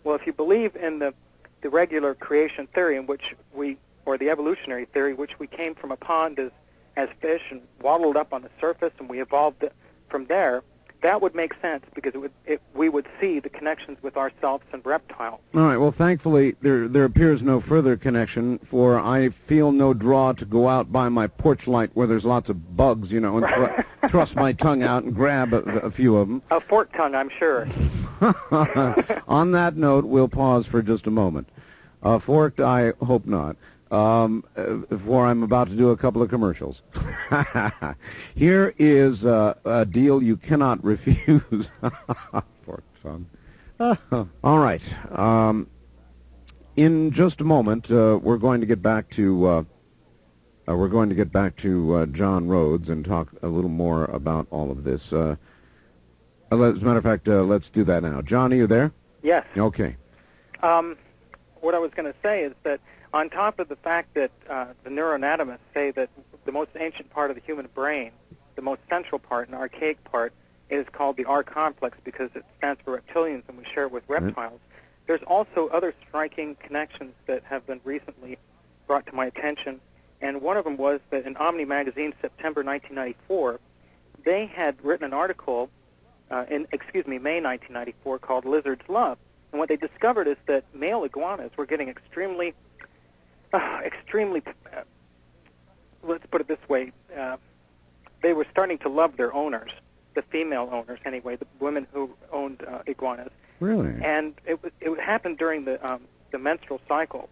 Well, 0.05 0.15
if 0.15 0.25
you 0.25 0.33
believe 0.33 0.77
in 0.77 1.01
the, 1.01 1.15
the 1.63 1.69
regular 1.69 2.15
creation 2.15 2.69
theory 2.69 2.97
in 2.97 3.07
which 3.07 3.35
we, 3.53 3.77
or 4.07 4.17
the 4.17 4.31
evolutionary 4.31 4.85
theory, 4.85 5.15
which 5.15 5.41
we 5.41 5.49
came 5.49 5.75
from 5.75 5.91
a 5.91 5.97
pond 5.97 6.39
as, 6.39 6.53
as 6.97 7.09
fish 7.21 7.51
and 7.51 7.61
waddled 7.81 8.17
up 8.17 8.33
on 8.33 8.43
the 8.43 8.51
surface 8.61 8.93
and 9.01 9.09
we 9.09 9.21
evolved 9.21 9.65
from 10.09 10.27
there, 10.27 10.63
that 11.01 11.23
would 11.23 11.35
make 11.35 11.55
sense 11.61 11.85
because 11.95 12.15
it 12.15 12.19
would, 12.19 12.33
it, 12.47 12.61
we 12.75 12.89
would 12.89 13.07
see 13.21 13.39
the 13.39 13.49
connections 13.49 13.99
with 14.03 14.17
ourselves 14.17 14.65
and 14.73 14.85
reptiles. 14.85 15.41
All 15.55 15.61
right. 15.63 15.77
Well, 15.77 15.93
thankfully, 15.93 16.57
there 16.61 16.89
there 16.89 17.05
appears 17.05 17.43
no 17.43 17.61
further 17.61 17.97
connection, 17.97 18.59
for 18.59 18.99
I 18.99 19.31
feel 19.31 19.73
no 19.73 19.95
draw 19.95 20.33
to 20.33 20.45
go 20.45 20.69
out 20.69 20.93
by 20.93 21.09
my 21.09 21.27
porch 21.27 21.67
light 21.67 21.91
where 21.95 22.07
there's 22.07 22.25
lots 22.25 22.49
of 22.49 22.77
bugs, 22.77 23.13
you 23.13 23.21
know, 23.21 23.39
and 23.39 23.47
thr- 23.47 23.83
thrust 24.09 24.35
my 24.37 24.53
tongue 24.53 24.83
out 24.83 25.05
and 25.05 25.15
grab 25.15 25.53
a, 25.53 25.63
a 25.81 25.91
few 25.91 26.17
of 26.17 26.29
them. 26.29 26.43
A 26.51 26.61
fork 26.61 26.93
tongue, 26.93 27.15
I'm 27.15 27.29
sure. 27.29 27.69
On 29.29 29.53
that 29.53 29.77
note, 29.77 30.05
we'll 30.05 30.29
pause 30.29 30.67
for 30.67 30.83
just 30.83 31.07
a 31.07 31.11
moment. 31.11 31.49
Uh, 32.03 32.19
forked, 32.19 32.61
I 32.61 32.93
hope 33.05 33.27
not. 33.27 33.57
Um, 33.91 34.45
for 35.03 35.27
I'm 35.27 35.43
about 35.43 35.69
to 35.71 35.77
do 35.77 35.91
a 35.91 35.97
couple 35.97 36.21
of 36.21 36.29
commercials. 36.29 36.83
Here 38.35 38.75
is 38.79 39.25
uh, 39.25 39.55
a 39.65 39.87
deal 39.87 40.23
you 40.23 40.37
cannot 40.37 40.83
refuse. 40.85 41.69
Forked 42.65 43.03
son. 43.03 43.27
All 43.81 44.59
right. 44.59 44.83
Um, 45.19 45.69
in 46.77 47.11
just 47.11 47.41
a 47.41 47.45
moment, 47.45 47.91
uh, 47.91 48.19
we're 48.23 48.37
going 48.37 48.61
to 48.61 48.67
get 48.67 48.83
back 48.83 49.09
to 49.11 49.47
uh, 49.47 49.63
uh, 50.69 50.77
we're 50.77 50.89
going 50.89 51.09
to 51.09 51.15
get 51.15 51.33
back 51.33 51.57
to 51.57 51.95
uh, 51.95 52.07
John 52.07 52.47
Rhodes 52.47 52.91
and 52.91 53.05
talk 53.05 53.33
a 53.43 53.49
little 53.49 53.71
more 53.71 54.05
about 54.07 54.47
all 54.51 54.71
of 54.71 54.85
this. 54.85 55.13
Uh, 55.13 55.37
as 56.51 56.59
a 56.59 56.85
matter 56.85 56.99
of 56.99 57.05
fact, 57.05 57.27
uh, 57.27 57.43
let's 57.43 57.71
do 57.71 57.85
that 57.85 58.03
now. 58.03 58.21
John, 58.21 58.53
are 58.53 58.57
you 58.57 58.67
there? 58.67 58.93
Yes. 59.23 59.45
Okay. 59.57 59.97
Um, 60.63 60.97
what 61.61 61.75
I 61.75 61.79
was 61.79 61.91
going 61.93 62.13
to 62.13 62.19
say 62.23 62.45
is 62.45 62.53
that 62.65 62.81
on 63.13 63.31
top 63.31 63.59
of 63.59 63.69
the 63.69 63.77
fact 63.77 64.15
that 64.15 64.31
uh, 64.49 64.67
the 64.85 64.91
neuroanatomists 64.91 65.59
say 65.75 65.91
that 65.93 66.11
the 66.45 66.53
most 66.53 66.71
ancient 66.79 67.11
part 67.11 67.31
of 67.31 67.37
the 67.37 67.43
human 67.43 67.69
brain, 67.75 68.13
the 68.55 68.63
most 68.63 68.81
central 68.89 69.19
part, 69.19 69.49
and 69.49 69.57
archaic 69.57 70.03
part, 70.05 70.33
is 70.71 70.87
called 70.93 71.17
the 71.17 71.25
R 71.25 71.43
complex 71.43 71.97
because 72.05 72.31
it 72.35 72.45
stands 72.59 72.81
for 72.85 72.99
reptilians 72.99 73.43
and 73.49 73.57
we 73.57 73.65
share 73.65 73.85
it 73.85 73.93
with 73.93 74.05
reptiles. 74.09 74.61
There's 75.07 75.23
also 75.23 75.69
other 75.69 75.95
striking 76.07 76.55
connections 76.57 77.15
that 77.27 77.43
have 77.45 77.67
been 77.67 77.81
recently 77.85 78.39
brought 78.87 79.07
to 79.07 79.15
my 79.15 79.27
attention, 79.27 79.81
and 80.21 80.43
one 80.43 80.57
of 80.57 80.65
them 80.65 80.77
was 80.77 81.01
that 81.11 81.25
in 81.25 81.37
Omni 81.37 81.65
magazine, 81.65 82.13
September 82.21 82.63
1994, 82.63 83.61
they 84.25 84.47
had 84.47 84.77
written 84.85 85.07
an 85.07 85.15
article 85.15 85.71
uh, 86.31 86.45
in, 86.51 86.67
excuse 86.73 87.07
me, 87.07 87.19
May 87.19 87.41
1994, 87.41 88.19
called 88.19 88.45
Lizard's 88.45 88.87
Love. 88.89 89.19
And 89.53 89.59
what 89.59 89.69
they 89.69 89.77
discovered 89.77 90.29
is 90.29 90.37
that 90.47 90.65
male 90.75 91.05
iguanas 91.05 91.53
were 91.57 91.65
getting 91.65 91.89
extremely, 91.89 92.55
uh, 93.53 93.81
extremely, 93.85 94.43
uh, 94.47 94.83
let's 96.03 96.27
put 96.27 96.41
it 96.41 96.49
this 96.49 96.69
way, 96.69 96.93
uh, 97.17 97.37
they 98.23 98.33
were 98.33 98.47
starting 98.51 98.79
to 98.79 98.89
love 98.89 99.17
their 99.17 99.33
owners, 99.35 99.71
the 100.15 100.23
female 100.23 100.69
owners 100.73 100.99
anyway, 101.05 101.37
the 101.37 101.47
women 101.61 101.87
who 101.93 102.11
owned 102.33 102.63
uh, 102.67 102.81
iguanas. 102.87 103.31
Really? 103.61 103.95
And 104.03 104.35
it, 104.45 104.59
it 104.81 105.01
happened 105.01 105.39
during 105.39 105.65
the, 105.65 105.85
um, 105.89 106.03
the 106.31 106.39
menstrual 106.39 106.81
cycle. 106.89 107.29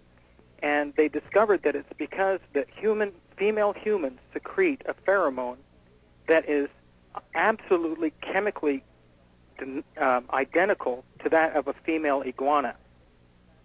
And 0.62 0.94
they 0.96 1.08
discovered 1.08 1.62
that 1.64 1.76
it's 1.76 1.92
because 1.98 2.40
that 2.54 2.66
human, 2.74 3.12
female 3.36 3.72
humans 3.72 4.18
secrete 4.32 4.82
a 4.86 4.94
pheromone 4.94 5.58
that 6.26 6.48
is 6.48 6.68
absolutely 7.34 8.12
chemically 8.20 8.82
um, 9.98 10.24
identical 10.32 11.04
to 11.22 11.28
that 11.30 11.54
of 11.54 11.68
a 11.68 11.72
female 11.72 12.22
iguana. 12.26 12.74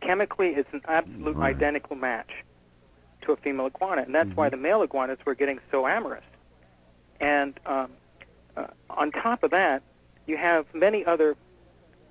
Chemically, 0.01 0.49
it's 0.49 0.71
an 0.73 0.81
absolute 0.87 1.35
Right. 1.37 1.55
identical 1.55 1.95
match 1.95 2.43
to 3.21 3.31
a 3.33 3.37
female 3.37 3.67
iguana, 3.67 4.01
and 4.01 4.13
that's 4.13 4.35
why 4.35 4.49
the 4.49 4.57
male 4.57 4.81
iguanas 4.81 5.19
were 5.25 5.35
getting 5.35 5.59
so 5.71 5.87
amorous. 5.87 6.23
And 7.19 7.59
um, 7.67 7.91
uh, 8.57 8.67
on 8.89 9.11
top 9.11 9.43
of 9.43 9.51
that, 9.51 9.83
you 10.25 10.37
have 10.37 10.65
many 10.73 11.05
other 11.05 11.35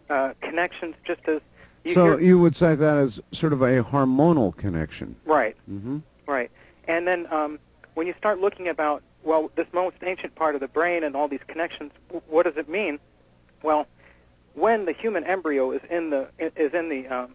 uh, 0.09 0.34
connections, 0.41 0.95
just 1.05 1.20
as 1.26 1.41
you 1.84 1.95
so 1.95 2.05
hear, 2.05 2.20
you 2.20 2.38
would 2.38 2.55
say 2.57 2.74
that 2.74 2.97
as 2.99 3.20
sort 3.32 3.53
of 3.53 3.62
a 3.62 3.82
hormonal 3.82 4.57
connection. 4.57 5.16
right. 5.24 5.57
Mm-hmm. 5.70 5.99
Right. 6.26 6.51
And 6.86 7.09
then 7.09 7.26
um, 7.32 7.59
when 7.95 8.07
you 8.07 8.14
start 8.18 8.41
looking 8.41 8.68
about, 8.68 9.03
well, 9.24 9.51
this 9.57 9.66
most 9.72 9.97
ancient 10.03 10.34
part 10.36 10.55
of 10.55 10.61
the 10.61 10.68
brain 10.68 11.03
and 11.03 11.16
all 11.16 11.26
these 11.26 11.43
connections, 11.49 11.91
w- 12.09 12.22
what 12.28 12.45
does 12.47 12.57
it 12.57 12.68
mean? 12.68 13.01
Well, 13.62 13.86
when 14.55 14.84
the 14.84 14.93
human 14.93 15.24
embryo 15.24 15.72
is 15.72 15.80
in 15.91 16.11
the 16.11 16.28
is 16.38 16.72
in 16.72 16.88
the 16.88 17.07
um, 17.09 17.34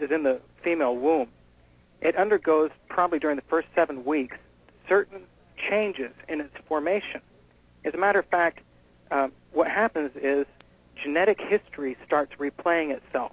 is 0.00 0.10
in 0.10 0.22
the 0.22 0.40
female 0.62 0.96
womb, 0.96 1.28
it 2.00 2.16
undergoes 2.16 2.70
probably 2.88 3.18
during 3.18 3.36
the 3.36 3.42
first 3.42 3.68
seven 3.74 4.04
weeks 4.04 4.36
certain 4.88 5.22
changes 5.56 6.12
in 6.28 6.40
its 6.40 6.56
formation. 6.66 7.20
As 7.84 7.94
a 7.94 7.98
matter 7.98 8.20
of 8.20 8.26
fact, 8.26 8.60
um, 9.10 9.32
what 9.52 9.68
happens 9.68 10.10
is 10.16 10.46
genetic 10.96 11.40
history 11.40 11.96
starts 12.06 12.34
replaying 12.36 12.90
itself 12.90 13.32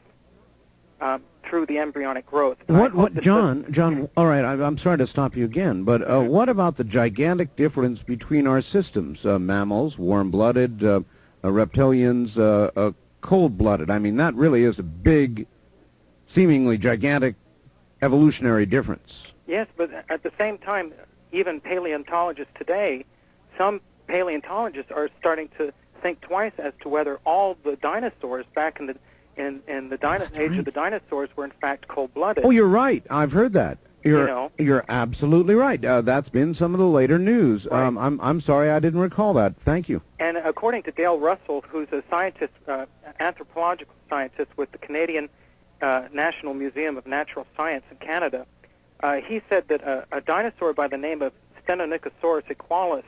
um, 1.02 1.24
through 1.44 1.66
the 1.66 1.80
embryonic 1.80 2.26
growth. 2.26 2.58
What? 2.68 2.94
What? 2.94 3.14
John? 3.22 3.66
John? 3.72 4.10
All 4.18 4.26
right. 4.26 4.44
I, 4.44 4.54
I'm 4.54 4.78
sorry 4.78 4.98
to 4.98 5.08
stop 5.08 5.36
you 5.36 5.46
again, 5.46 5.84
but 5.84 6.02
uh, 6.02 6.20
what 6.22 6.50
about 6.50 6.78
the 6.78 6.84
gigantic 6.84 7.56
difference 7.56 8.04
between 8.04 8.48
our 8.48 8.62
systems? 8.62 9.26
Uh, 9.26 9.40
mammals, 9.40 9.98
warm-blooded, 9.98 10.84
uh, 10.84 11.02
uh, 11.44 11.48
reptilians, 11.48 12.38
uh, 12.38 12.70
uh, 12.76 12.92
cold-blooded. 13.22 13.90
I 13.90 14.00
mean, 14.00 14.18
that 14.18 14.36
really 14.36 14.64
is 14.64 14.78
a 14.80 14.84
big, 14.84 15.48
seemingly 16.30 16.78
gigantic 16.78 17.36
evolutionary 18.02 18.66
difference. 18.66 19.24
Yes, 19.48 19.68
but 19.76 19.92
at 20.10 20.24
the 20.24 20.32
same 20.38 20.58
time, 20.58 20.94
even 21.32 21.60
paleontologists 21.60 22.54
today, 22.58 23.04
some 23.58 23.82
paleontologists 24.08 24.92
are 24.92 25.10
starting 25.20 25.50
to 25.58 25.74
think 26.02 26.22
twice 26.22 26.54
as 26.58 26.72
to 26.82 26.88
whether 26.90 27.20
all 27.26 27.58
the 27.64 27.76
dinosaurs 27.76 28.46
back 28.56 28.80
in 28.80 28.88
the 28.88 28.96
in, 29.36 29.62
in 29.68 29.90
the 29.90 29.98
dino- 29.98 30.28
age 30.36 30.58
of 30.58 30.66
the 30.66 30.72
dinosaurs 30.72 31.30
were 31.36 31.46
in 31.46 31.52
fact 31.62 31.88
cold-blooded. 31.88 32.44
Oh, 32.46 32.50
you're 32.50 32.68
right. 32.68 33.06
I've 33.10 33.32
heard 33.32 33.54
that. 33.54 33.78
You're, 34.04 34.28
know. 34.28 34.52
you're 34.58 34.84
absolutely 34.90 35.56
right. 35.56 35.84
Uh, 35.84 36.02
that's 36.02 36.28
been 36.30 36.54
some 36.54 36.74
of 36.74 36.80
the 36.80 36.88
later 36.88 37.18
news. 37.18 37.66
Right. 37.66 37.86
Um, 37.86 37.98
I'm, 37.98 38.20
I'm 38.22 38.42
sorry 38.42 38.70
I 38.70 38.80
didn't 38.80 39.00
recall 39.00 39.34
that. 39.36 39.56
Thank 39.62 39.88
you. 39.88 40.02
And 40.20 40.38
according 40.38 40.84
to 40.84 40.92
Dale 40.92 41.20
Russell, 41.20 41.64
who's 41.68 41.88
a 41.92 42.04
scientist, 42.10 42.54
uh, 42.68 42.86
anthropological 43.20 43.94
scientist 44.10 44.52
with 44.58 44.72
the 44.74 44.78
Canadian 44.78 45.30
uh, 45.82 46.08
National 46.12 46.54
Museum 46.54 46.98
of 46.98 47.08
Natural 47.08 47.46
Science 47.56 47.86
in 47.92 47.98
Canada, 47.98 48.46
uh, 49.02 49.18
he 49.18 49.42
said 49.50 49.68
that 49.70 49.82
a, 49.82 50.06
a 50.12 50.22
dinosaur 50.22 50.74
by 50.74 50.88
the 50.88 50.98
name 50.98 51.22
of 51.22 51.34
Stenonychosaurus 51.66 52.50
equalis, 52.50 53.04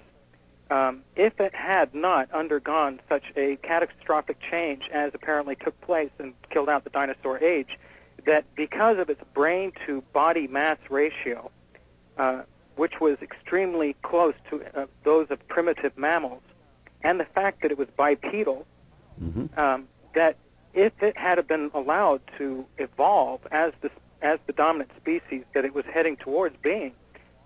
um, 0.70 1.04
if 1.16 1.40
it 1.40 1.54
had 1.54 1.94
not 1.94 2.32
undergone 2.32 3.02
such 3.10 3.34
a 3.36 3.58
catastrophic 3.58 4.40
change 4.40 4.90
as 4.94 5.12
apparently 5.14 5.56
took 5.56 5.80
place 5.82 6.12
and 6.18 6.34
killed 6.50 6.70
out 6.70 6.84
the 6.86 6.90
dinosaur 6.90 7.38
age, 7.40 7.78
that 8.26 8.46
because 8.56 8.98
of 8.98 9.10
its 9.10 9.22
brain 9.34 9.74
to 9.86 10.02
body 10.14 10.48
mass 10.48 10.78
ratio, 10.90 11.52
uh, 12.18 12.44
which 12.78 13.02
was 13.02 13.18
extremely 13.22 13.96
close 14.02 14.36
to 14.50 14.64
uh, 14.80 14.86
those 15.04 15.28
of 15.30 15.46
primitive 15.50 15.98
mammals, 15.98 16.42
and 17.04 17.20
the 17.20 17.26
fact 17.26 17.62
that 17.64 17.72
it 17.72 17.78
was 17.78 17.88
bipedal, 17.98 18.66
um, 19.58 19.88
that 20.14 20.38
if 20.74 20.94
it 21.02 21.18
had 21.18 21.46
been 21.48 21.72
allowed 21.74 22.22
to 22.38 22.66
evolve 22.78 23.46
as 23.52 23.74
the 23.82 23.92
as 24.22 24.40
the 24.46 24.54
dominant 24.54 24.92
species 24.98 25.44
that 25.54 25.66
it 25.66 25.74
was 25.74 25.86
heading 25.86 26.16
towards 26.16 26.56
being, 26.58 26.94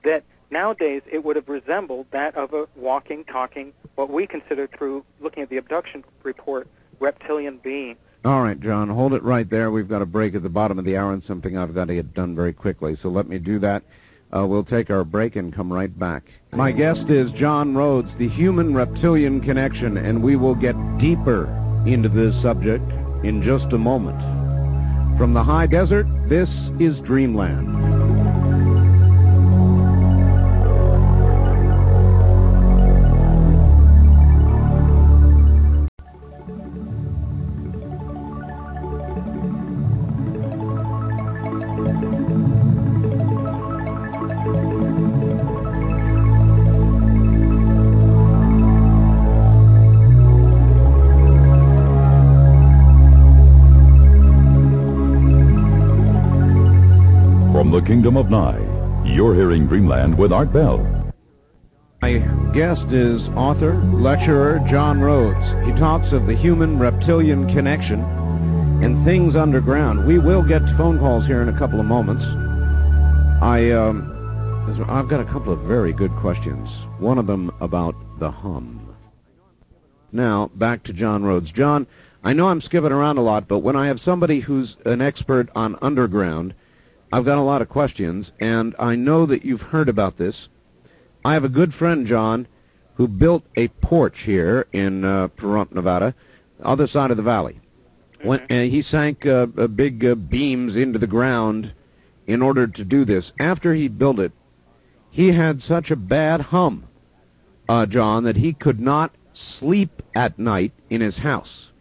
that 0.03 0.23
nowadays 0.51 1.01
it 1.09 1.23
would 1.23 1.35
have 1.35 1.47
resembled 1.47 2.05
that 2.11 2.35
of 2.35 2.53
a 2.53 2.67
walking, 2.75 3.23
talking, 3.23 3.71
what 3.95 4.09
we 4.09 4.27
consider 4.27 4.67
through 4.67 5.05
looking 5.21 5.41
at 5.43 5.49
the 5.49 5.57
abduction 5.57 6.03
report, 6.23 6.67
reptilian 6.99 7.57
being. 7.63 7.95
All 8.25 8.41
right, 8.41 8.59
John, 8.59 8.89
hold 8.89 9.13
it 9.13 9.23
right 9.23 9.49
there. 9.49 9.71
We've 9.71 9.87
got 9.87 10.01
a 10.01 10.05
break 10.05 10.35
at 10.35 10.43
the 10.43 10.49
bottom 10.49 10.79
of 10.79 10.83
the 10.83 10.97
hour 10.97 11.13
and 11.13 11.23
something 11.23 11.57
I've 11.57 11.75
got 11.75 11.87
to 11.87 11.95
get 11.95 12.13
done 12.13 12.35
very 12.35 12.53
quickly. 12.53 12.95
So 12.95 13.07
let 13.07 13.27
me 13.27 13.37
do 13.37 13.59
that. 13.59 13.83
Uh, 14.35 14.45
we'll 14.45 14.63
take 14.63 14.89
our 14.89 15.05
break 15.05 15.35
and 15.35 15.53
come 15.53 15.71
right 15.71 15.97
back. 15.97 16.23
My 16.51 16.71
guest 16.71 17.09
is 17.09 17.31
John 17.31 17.75
Rhodes, 17.75 18.17
the 18.17 18.27
human-reptilian 18.27 19.41
connection, 19.41 19.95
and 19.97 20.21
we 20.21 20.35
will 20.35 20.55
get 20.55 20.75
deeper 20.97 21.45
into 21.85 22.09
this 22.09 22.41
subject 22.41 22.83
in 23.25 23.41
just 23.41 23.73
a 23.73 23.77
moment. 23.77 24.19
From 25.17 25.33
the 25.33 25.43
high 25.43 25.65
desert, 25.65 26.05
this 26.29 26.71
is 26.79 27.01
Dreamland. 27.01 28.14
Of 58.17 58.29
Nye, 58.29 59.03
you're 59.03 59.35
hearing 59.35 59.67
Dreamland 59.67 60.17
with 60.17 60.31
Art 60.31 60.53
Bell. 60.53 60.77
My 62.01 62.19
guest 62.53 62.87
is 62.93 63.27
author, 63.29 63.73
lecturer 63.91 64.63
John 64.69 65.01
Rhodes. 65.01 65.45
He 65.65 65.73
talks 65.73 66.13
of 66.13 66.25
the 66.25 66.33
human-reptilian 66.33 67.51
connection 67.51 67.99
and 68.81 69.03
things 69.03 69.35
underground. 69.35 70.05
We 70.05 70.17
will 70.17 70.43
get 70.43 70.59
to 70.59 70.77
phone 70.77 70.97
calls 70.97 71.25
here 71.25 71.41
in 71.41 71.49
a 71.49 71.57
couple 71.57 71.77
of 71.77 71.87
moments. 71.87 72.23
I, 73.41 73.71
um, 73.71 74.09
I've 74.87 75.09
got 75.09 75.19
a 75.19 75.25
couple 75.25 75.51
of 75.51 75.59
very 75.61 75.91
good 75.91 76.11
questions. 76.11 76.71
One 76.99 77.17
of 77.17 77.27
them 77.27 77.51
about 77.59 77.95
the 78.19 78.31
hum. 78.31 78.95
Now, 80.13 80.51
back 80.55 80.83
to 80.83 80.93
John 80.93 81.25
Rhodes. 81.25 81.51
John, 81.51 81.85
I 82.23 82.31
know 82.31 82.47
I'm 82.47 82.61
skipping 82.61 82.93
around 82.93 83.17
a 83.17 83.21
lot, 83.21 83.49
but 83.49 83.59
when 83.59 83.75
I 83.75 83.87
have 83.87 83.99
somebody 83.99 84.39
who's 84.39 84.77
an 84.85 85.01
expert 85.01 85.49
on 85.53 85.77
underground, 85.81 86.53
I've 87.15 87.23
got 87.23 87.37
a 87.37 87.41
lot 87.41 87.61
of 87.61 87.69
questions, 87.69 88.33
and 88.41 88.75
I 88.77 88.97
know 88.97 89.25
that 89.25 89.45
you've 89.45 89.61
heard 89.61 89.87
about 89.87 90.17
this. 90.17 90.49
I 91.23 91.31
have 91.33 91.45
a 91.45 91.49
good 91.49 91.73
friend, 91.73 92.05
John, 92.05 92.45
who 92.95 93.07
built 93.07 93.45
a 93.55 93.69
porch 93.69 94.23
here 94.23 94.67
in 94.73 95.05
uh, 95.05 95.29
Pahrump, 95.29 95.71
Nevada, 95.71 96.13
other 96.61 96.87
side 96.87 97.11
of 97.11 97.17
the 97.17 97.23
valley. 97.23 97.61
When, 98.21 98.41
and 98.49 98.69
he 98.69 98.81
sank 98.81 99.25
uh, 99.25 99.47
uh, 99.57 99.67
big 99.67 100.03
uh, 100.03 100.15
beams 100.15 100.75
into 100.75 100.99
the 100.99 101.07
ground 101.07 101.71
in 102.27 102.41
order 102.41 102.67
to 102.67 102.83
do 102.83 103.05
this. 103.05 103.31
After 103.39 103.73
he 103.73 103.87
built 103.87 104.19
it, 104.19 104.33
he 105.09 105.31
had 105.31 105.63
such 105.63 105.89
a 105.89 105.95
bad 105.95 106.41
hum, 106.41 106.83
uh, 107.69 107.85
John, 107.85 108.25
that 108.25 108.35
he 108.35 108.51
could 108.51 108.81
not 108.81 109.15
sleep 109.31 110.01
at 110.13 110.37
night 110.37 110.73
in 110.89 110.99
his 110.99 111.19
house. 111.19 111.71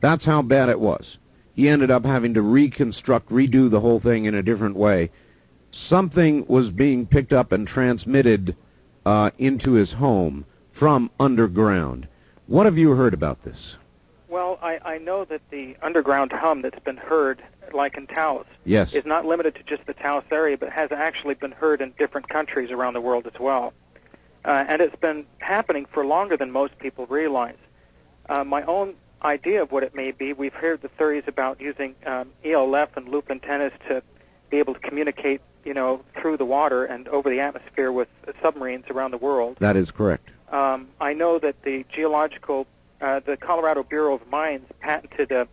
That's 0.00 0.24
how 0.24 0.42
bad 0.42 0.68
it 0.68 0.80
was. 0.80 1.16
He 1.54 1.68
ended 1.68 1.90
up 1.90 2.04
having 2.04 2.34
to 2.34 2.42
reconstruct, 2.42 3.28
redo 3.30 3.70
the 3.70 3.80
whole 3.80 4.00
thing 4.00 4.24
in 4.24 4.34
a 4.34 4.42
different 4.42 4.76
way. 4.76 5.10
Something 5.72 6.46
was 6.46 6.70
being 6.70 7.06
picked 7.06 7.32
up 7.32 7.52
and 7.52 7.66
transmitted 7.66 8.56
uh, 9.04 9.30
into 9.38 9.72
his 9.72 9.92
home 9.92 10.44
from 10.72 11.10
underground. 11.20 12.08
What 12.46 12.66
have 12.66 12.78
you 12.78 12.92
heard 12.92 13.14
about 13.14 13.42
this? 13.44 13.76
Well, 14.28 14.58
I, 14.62 14.80
I 14.84 14.98
know 14.98 15.24
that 15.24 15.42
the 15.50 15.76
underground 15.82 16.32
hum 16.32 16.62
that's 16.62 16.78
been 16.80 16.96
heard, 16.96 17.42
like 17.72 17.96
in 17.96 18.06
Taos, 18.06 18.46
Yes. 18.64 18.92
is 18.92 19.04
not 19.04 19.26
limited 19.26 19.54
to 19.56 19.62
just 19.64 19.86
the 19.86 19.94
Taos 19.94 20.24
area, 20.30 20.56
but 20.56 20.70
has 20.70 20.92
actually 20.92 21.34
been 21.34 21.52
heard 21.52 21.80
in 21.80 21.92
different 21.98 22.28
countries 22.28 22.70
around 22.70 22.94
the 22.94 23.00
world 23.00 23.26
as 23.26 23.38
well. 23.40 23.72
Uh, 24.44 24.64
and 24.68 24.80
it's 24.80 24.96
been 24.96 25.26
happening 25.38 25.84
for 25.86 26.06
longer 26.06 26.36
than 26.36 26.50
most 26.50 26.78
people 26.78 27.06
realize. 27.06 27.56
Uh, 28.28 28.44
my 28.44 28.62
own 28.64 28.94
idea 29.22 29.62
of 29.62 29.72
what 29.72 29.82
it 29.82 29.94
may 29.94 30.12
be, 30.12 30.32
we've 30.32 30.54
heard 30.54 30.82
the 30.82 30.88
theories 30.88 31.24
about 31.26 31.60
using 31.60 31.94
um, 32.06 32.30
ELF 32.44 32.96
and 32.96 33.08
loop 33.08 33.30
antennas 33.30 33.72
to 33.88 34.02
be 34.50 34.58
able 34.58 34.74
to 34.74 34.80
communicate, 34.80 35.40
you 35.64 35.74
know, 35.74 36.02
through 36.16 36.36
the 36.36 36.44
water 36.44 36.84
and 36.86 37.06
over 37.08 37.28
the 37.30 37.40
atmosphere 37.40 37.92
with 37.92 38.08
submarines 38.42 38.88
around 38.90 39.10
the 39.10 39.18
world. 39.18 39.56
That 39.60 39.76
is 39.76 39.90
correct. 39.90 40.28
Um, 40.50 40.88
I 41.00 41.14
know 41.14 41.38
that 41.38 41.62
the 41.62 41.84
geological, 41.90 42.66
uh, 43.00 43.20
the 43.20 43.36
Colorado 43.36 43.82
Bureau 43.82 44.14
of 44.14 44.26
Mines 44.28 44.66
patented 44.80 45.30
a, 45.32 45.46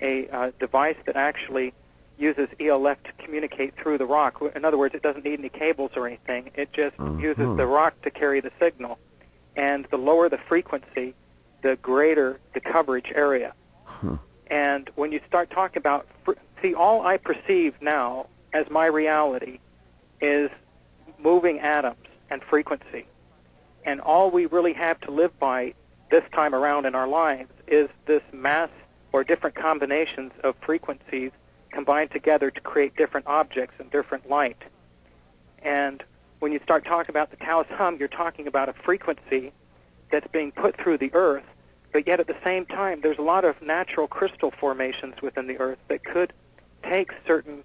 a 0.00 0.28
uh, 0.28 0.50
device 0.58 0.96
that 1.06 1.16
actually 1.16 1.72
uses 2.18 2.48
ELF 2.60 3.02
to 3.04 3.12
communicate 3.18 3.76
through 3.76 3.98
the 3.98 4.06
rock. 4.06 4.40
In 4.54 4.64
other 4.64 4.78
words, 4.78 4.94
it 4.94 5.02
doesn't 5.02 5.24
need 5.24 5.38
any 5.40 5.48
cables 5.48 5.90
or 5.96 6.06
anything. 6.06 6.50
It 6.54 6.72
just 6.72 6.98
Uh-huh. 6.98 7.16
uses 7.18 7.56
the 7.56 7.66
rock 7.66 8.00
to 8.02 8.10
carry 8.10 8.40
the 8.40 8.52
signal. 8.60 8.98
And 9.56 9.84
the 9.90 9.98
lower 9.98 10.28
the 10.28 10.38
frequency, 10.38 11.14
the 11.64 11.76
greater 11.76 12.38
the 12.52 12.60
coverage 12.60 13.10
area. 13.14 13.54
Huh. 13.84 14.18
And 14.48 14.90
when 14.96 15.10
you 15.12 15.20
start 15.26 15.50
talking 15.50 15.78
about, 15.78 16.06
see, 16.60 16.74
all 16.74 17.06
I 17.06 17.16
perceive 17.16 17.74
now 17.80 18.26
as 18.52 18.68
my 18.70 18.86
reality 18.86 19.58
is 20.20 20.50
moving 21.18 21.58
atoms 21.60 22.06
and 22.28 22.42
frequency. 22.44 23.06
And 23.86 23.98
all 24.02 24.30
we 24.30 24.44
really 24.44 24.74
have 24.74 25.00
to 25.00 25.10
live 25.10 25.36
by 25.38 25.72
this 26.10 26.22
time 26.34 26.54
around 26.54 26.84
in 26.84 26.94
our 26.94 27.08
lives 27.08 27.50
is 27.66 27.88
this 28.04 28.22
mass 28.30 28.68
or 29.12 29.24
different 29.24 29.56
combinations 29.56 30.32
of 30.42 30.54
frequencies 30.60 31.30
combined 31.70 32.10
together 32.10 32.50
to 32.50 32.60
create 32.60 32.94
different 32.94 33.26
objects 33.26 33.76
and 33.78 33.90
different 33.90 34.28
light. 34.28 34.62
And 35.62 36.04
when 36.40 36.52
you 36.52 36.60
start 36.62 36.84
talking 36.84 37.10
about 37.10 37.30
the 37.30 37.38
Taos 37.38 37.66
hum, 37.70 37.96
you're 37.98 38.06
talking 38.08 38.46
about 38.46 38.68
a 38.68 38.74
frequency 38.74 39.50
that's 40.10 40.28
being 40.28 40.52
put 40.52 40.76
through 40.76 40.98
the 40.98 41.10
earth, 41.14 41.44
but 41.94 42.08
yet 42.08 42.18
at 42.18 42.26
the 42.26 42.36
same 42.42 42.66
time, 42.66 43.00
there's 43.02 43.18
a 43.18 43.22
lot 43.22 43.44
of 43.44 43.62
natural 43.62 44.08
crystal 44.08 44.50
formations 44.50 45.22
within 45.22 45.46
the 45.46 45.56
earth 45.58 45.78
that 45.86 46.02
could 46.02 46.32
take 46.82 47.12
certain 47.24 47.62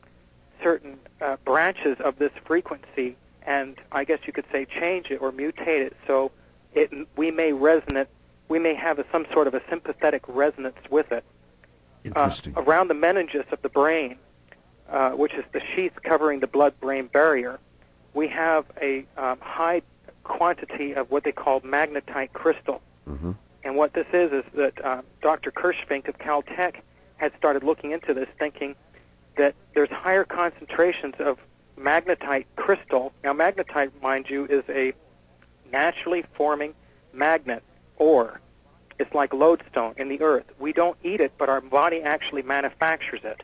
certain 0.62 1.00
uh, 1.20 1.36
branches 1.46 1.98
of 2.02 2.20
this 2.20 2.32
frequency 2.46 3.16
and 3.44 3.78
I 3.92 4.04
guess 4.04 4.20
you 4.26 4.34
could 4.34 4.46
say 4.52 4.66
change 4.66 5.10
it 5.10 5.22
or 5.22 5.32
mutate 5.32 5.80
it 5.88 5.98
so 6.06 6.32
it 6.74 6.92
we 7.16 7.32
may 7.32 7.52
resonate 7.52 8.08
we 8.50 8.60
may 8.60 8.74
have 8.74 9.00
a, 9.00 9.06
some 9.12 9.26
sort 9.32 9.48
of 9.48 9.54
a 9.54 9.62
sympathetic 9.70 10.22
resonance 10.28 10.78
with 10.90 11.12
it 11.14 11.24
uh, 12.06 12.06
Interesting. 12.06 12.54
around 12.58 12.90
the 12.90 12.94
meninges 12.94 13.50
of 13.54 13.62
the 13.62 13.70
brain, 13.70 14.18
uh, 14.90 15.12
which 15.12 15.34
is 15.34 15.46
the 15.54 15.62
sheath 15.62 15.94
covering 16.04 16.40
the 16.40 16.48
blood-brain 16.48 17.08
barrier, 17.08 17.60
we 18.14 18.28
have 18.28 18.66
a 18.82 19.06
um, 19.18 19.38
high 19.42 19.82
quantity 20.24 20.94
of 20.94 21.10
what 21.10 21.24
they 21.24 21.32
call 21.32 21.62
magnetite 21.62 22.34
crystal. 22.34 22.82
Mhm. 23.08 23.36
And 23.64 23.76
what 23.76 23.94
this 23.94 24.08
is 24.14 24.32
is 24.32 24.44
that 24.54 24.84
uh, 24.84 25.02
Dr. 25.22 25.52
Kirschvink 25.52 26.08
of 26.08 26.18
Caltech 26.18 26.78
had 27.18 27.34
started 27.38 27.64
looking 27.64 27.92
into 27.92 28.14
this, 28.14 28.30
thinking 28.38 28.76
that 29.36 29.56
there's 29.74 29.90
higher 29.90 30.24
concentrations 30.24 31.16
of 31.20 31.38
magnetite 31.78 32.46
crystal. 32.56 33.14
Now, 33.24 33.34
magnetite, 33.34 33.92
mind 34.02 34.30
you, 34.30 34.46
is 34.46 34.64
a 34.70 34.94
naturally 35.72 36.24
forming 36.34 36.74
magnet 37.14 37.64
ore. 37.98 38.42
It's 38.98 39.14
like 39.14 39.34
lodestone 39.34 39.94
in 39.98 40.10
the 40.10 40.22
earth. 40.22 40.46
We 40.60 40.74
don't 40.74 40.98
eat 41.04 41.22
it, 41.22 41.32
but 41.38 41.50
our 41.50 41.62
body 41.62 42.02
actually 42.02 42.44
manufactures 42.44 43.22
it. 43.24 43.44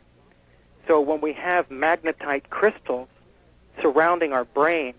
So 0.86 1.00
when 1.00 1.20
we 1.20 1.32
have 1.34 1.68
magnetite 1.68 2.48
crystals 2.50 3.08
surrounding 3.80 4.32
our 4.32 4.44
brain, 4.44 4.94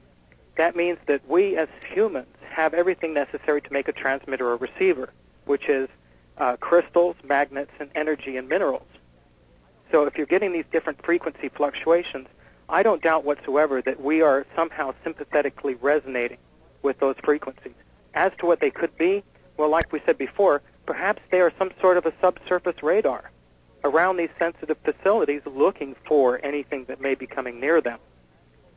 that 0.56 0.76
means 0.76 0.98
that 1.06 1.28
we 1.28 1.56
as 1.56 1.70
humans 1.88 2.36
have 2.50 2.74
everything 2.74 3.14
necessary 3.14 3.62
to 3.62 3.74
make 3.74 3.88
a 3.88 3.94
transmitter 3.94 4.50
or 4.50 4.58
receiver, 4.58 5.14
which 5.46 5.70
is 5.70 5.90
uh, 6.38 6.56
crystals, 6.58 7.16
magnets, 7.24 7.72
and 7.80 7.90
energy 7.96 8.38
and 8.38 8.48
minerals. 8.48 8.88
So 9.92 10.06
if 10.06 10.18
you're 10.18 10.28
getting 10.28 10.52
these 10.52 10.66
different 10.72 11.04
frequency 11.04 11.50
fluctuations, 11.50 12.28
I 12.70 12.84
don't 12.84 13.02
doubt 13.02 13.24
whatsoever 13.24 13.82
that 13.84 14.02
we 14.02 14.22
are 14.22 14.46
somehow 14.56 14.94
sympathetically 15.04 15.76
resonating 15.76 16.38
with 16.82 17.00
those 17.00 17.16
frequencies. 17.24 17.74
As 18.14 18.32
to 18.40 18.46
what 18.46 18.60
they 18.60 18.72
could 18.72 18.96
be, 18.98 19.24
well, 19.56 19.70
like 19.70 19.92
we 19.92 20.02
said 20.06 20.18
before, 20.18 20.62
perhaps 20.86 21.22
they 21.32 21.40
are 21.40 21.52
some 21.58 21.72
sort 21.82 21.98
of 21.98 22.06
a 22.06 22.14
subsurface 22.22 22.84
radar 22.84 23.32
around 23.84 24.18
these 24.18 24.30
sensitive 24.38 24.78
facilities 24.84 25.42
looking 25.46 25.96
for 26.06 26.40
anything 26.44 26.86
that 26.86 27.00
may 27.00 27.16
be 27.16 27.26
coming 27.26 27.60
near 27.60 27.80
them. 27.80 28.00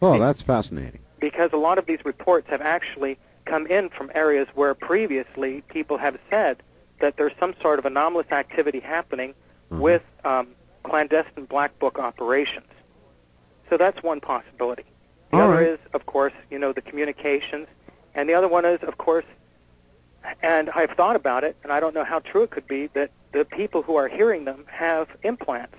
Oh, 0.02 0.18
that's 0.18 0.42
fascinating. 0.42 1.00
Because 1.18 1.50
a 1.52 1.56
lot 1.56 1.78
of 1.78 1.86
these 1.86 2.04
reports 2.04 2.48
have 2.48 2.62
actually 2.62 3.18
come 3.44 3.66
in 3.66 3.88
from 3.88 4.10
areas 4.14 4.48
where 4.54 4.74
previously 4.74 5.62
people 5.68 5.98
have 5.98 6.18
said 6.30 6.62
that 7.00 7.16
there's 7.16 7.32
some 7.40 7.54
sort 7.60 7.78
of 7.78 7.86
anomalous 7.86 8.30
activity 8.30 8.80
happening 8.80 9.34
Mhm. 9.70 9.78
with 9.78 10.02
um, 10.24 10.48
clandestine 10.82 11.44
black 11.46 11.78
book 11.78 11.98
operations. 11.98 12.66
So 13.68 13.76
that's 13.76 14.02
one 14.02 14.20
possibility. 14.20 14.84
The 15.30 15.36
All 15.38 15.42
other 15.44 15.54
right. 15.54 15.66
is, 15.68 15.78
of 15.94 16.06
course, 16.06 16.32
you 16.50 16.58
know, 16.58 16.72
the 16.72 16.82
communications, 16.82 17.68
and 18.14 18.28
the 18.28 18.34
other 18.34 18.48
one 18.48 18.64
is, 18.64 18.82
of 18.82 18.98
course, 18.98 19.24
and 20.42 20.68
I've 20.70 20.90
thought 20.90 21.16
about 21.16 21.44
it, 21.44 21.56
and 21.62 21.72
I 21.72 21.78
don't 21.80 21.94
know 21.94 22.04
how 22.04 22.18
true 22.18 22.42
it 22.42 22.50
could 22.50 22.66
be, 22.66 22.88
that 22.88 23.10
the 23.32 23.44
people 23.44 23.82
who 23.82 23.94
are 23.96 24.08
hearing 24.08 24.44
them 24.44 24.64
have 24.68 25.08
implants, 25.22 25.76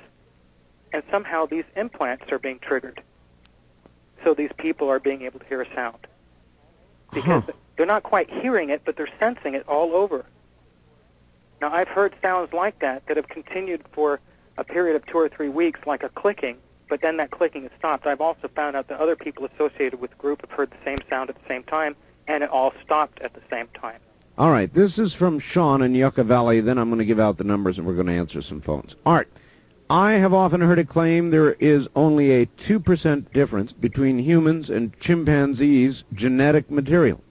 and 0.94 1.04
somehow 1.12 1.46
these 1.46 1.66
implants 1.76 2.32
are 2.32 2.40
being 2.40 2.60
triggered. 2.60 3.04
So 4.24 4.34
these 4.34 4.52
people 4.58 4.90
are 4.90 5.00
being 5.00 5.24
able 5.24 5.40
to 5.40 5.46
hear 5.46 5.62
a 5.62 5.76
sound. 5.76 6.08
Because 7.14 7.44
Huh. 7.46 7.52
they're 7.76 7.86
not 7.86 8.04
quite 8.04 8.30
hearing 8.30 8.70
it, 8.70 8.82
but 8.86 8.96
they're 8.96 9.10
sensing 9.20 9.54
it 9.54 9.64
all 9.68 9.94
over. 9.96 10.26
Now, 11.62 11.72
I've 11.72 11.88
heard 11.90 12.14
sounds 12.22 12.54
like 12.54 12.80
that 12.80 13.06
that 13.08 13.18
have 13.18 13.28
continued 13.28 13.84
for 13.92 14.20
a 14.58 14.64
period 14.64 14.96
of 14.96 15.06
two 15.06 15.18
or 15.18 15.30
three 15.30 15.50
weeks, 15.50 15.80
like 15.86 16.04
a 16.04 16.10
clicking, 16.10 16.58
but 16.90 17.02
then 17.02 17.18
that 17.18 17.32
clicking 17.32 17.64
has 17.64 17.72
stopped. 17.78 18.08
I've 18.08 18.22
also 18.22 18.48
found 18.56 18.76
out 18.76 18.88
that 18.88 19.00
other 19.00 19.16
people 19.16 19.46
associated 19.56 20.00
with 20.00 20.12
the 20.12 20.18
group 20.18 20.42
have 20.42 20.52
heard 20.52 20.72
the 20.72 20.84
same 20.84 21.00
sound 21.10 21.30
at 21.30 21.36
the 21.36 21.48
same 21.48 21.64
time, 21.64 21.96
and 22.28 22.44
it 22.44 22.50
all 22.50 22.74
stopped 22.84 23.22
at 23.22 23.34
the 23.34 23.42
same 23.50 23.68
time. 23.80 24.00
All 24.38 24.50
right, 24.50 24.74
this 24.74 24.98
is 24.98 25.14
from 25.14 25.40
Sean 25.40 25.82
in 25.84 25.94
Yucca 25.94 26.24
Valley. 26.24 26.62
Then 26.62 26.78
I'm 26.78 26.90
going 26.90 27.00
to 27.00 27.06
give 27.06 27.20
out 27.20 27.38
the 27.38 27.44
numbers 27.44 27.78
and 27.78 27.86
we're 27.86 27.94
going 27.94 28.08
to 28.08 28.14
answer 28.14 28.42
some 28.42 28.62
phones. 28.62 28.96
Art, 29.06 29.30
I 29.92 30.14
have 30.14 30.34
often 30.34 30.62
heard 30.62 30.80
it 30.80 30.88
claimed 30.88 31.34
there 31.34 31.52
is 31.60 31.90
only 31.98 32.32
a 32.32 32.46
2% 32.46 33.34
difference 33.34 33.74
between 33.74 34.20
humans 34.20 34.70
and 34.70 34.98
chimpanzees' 35.02 36.06
genetic 36.14 36.72
material. 36.72 37.22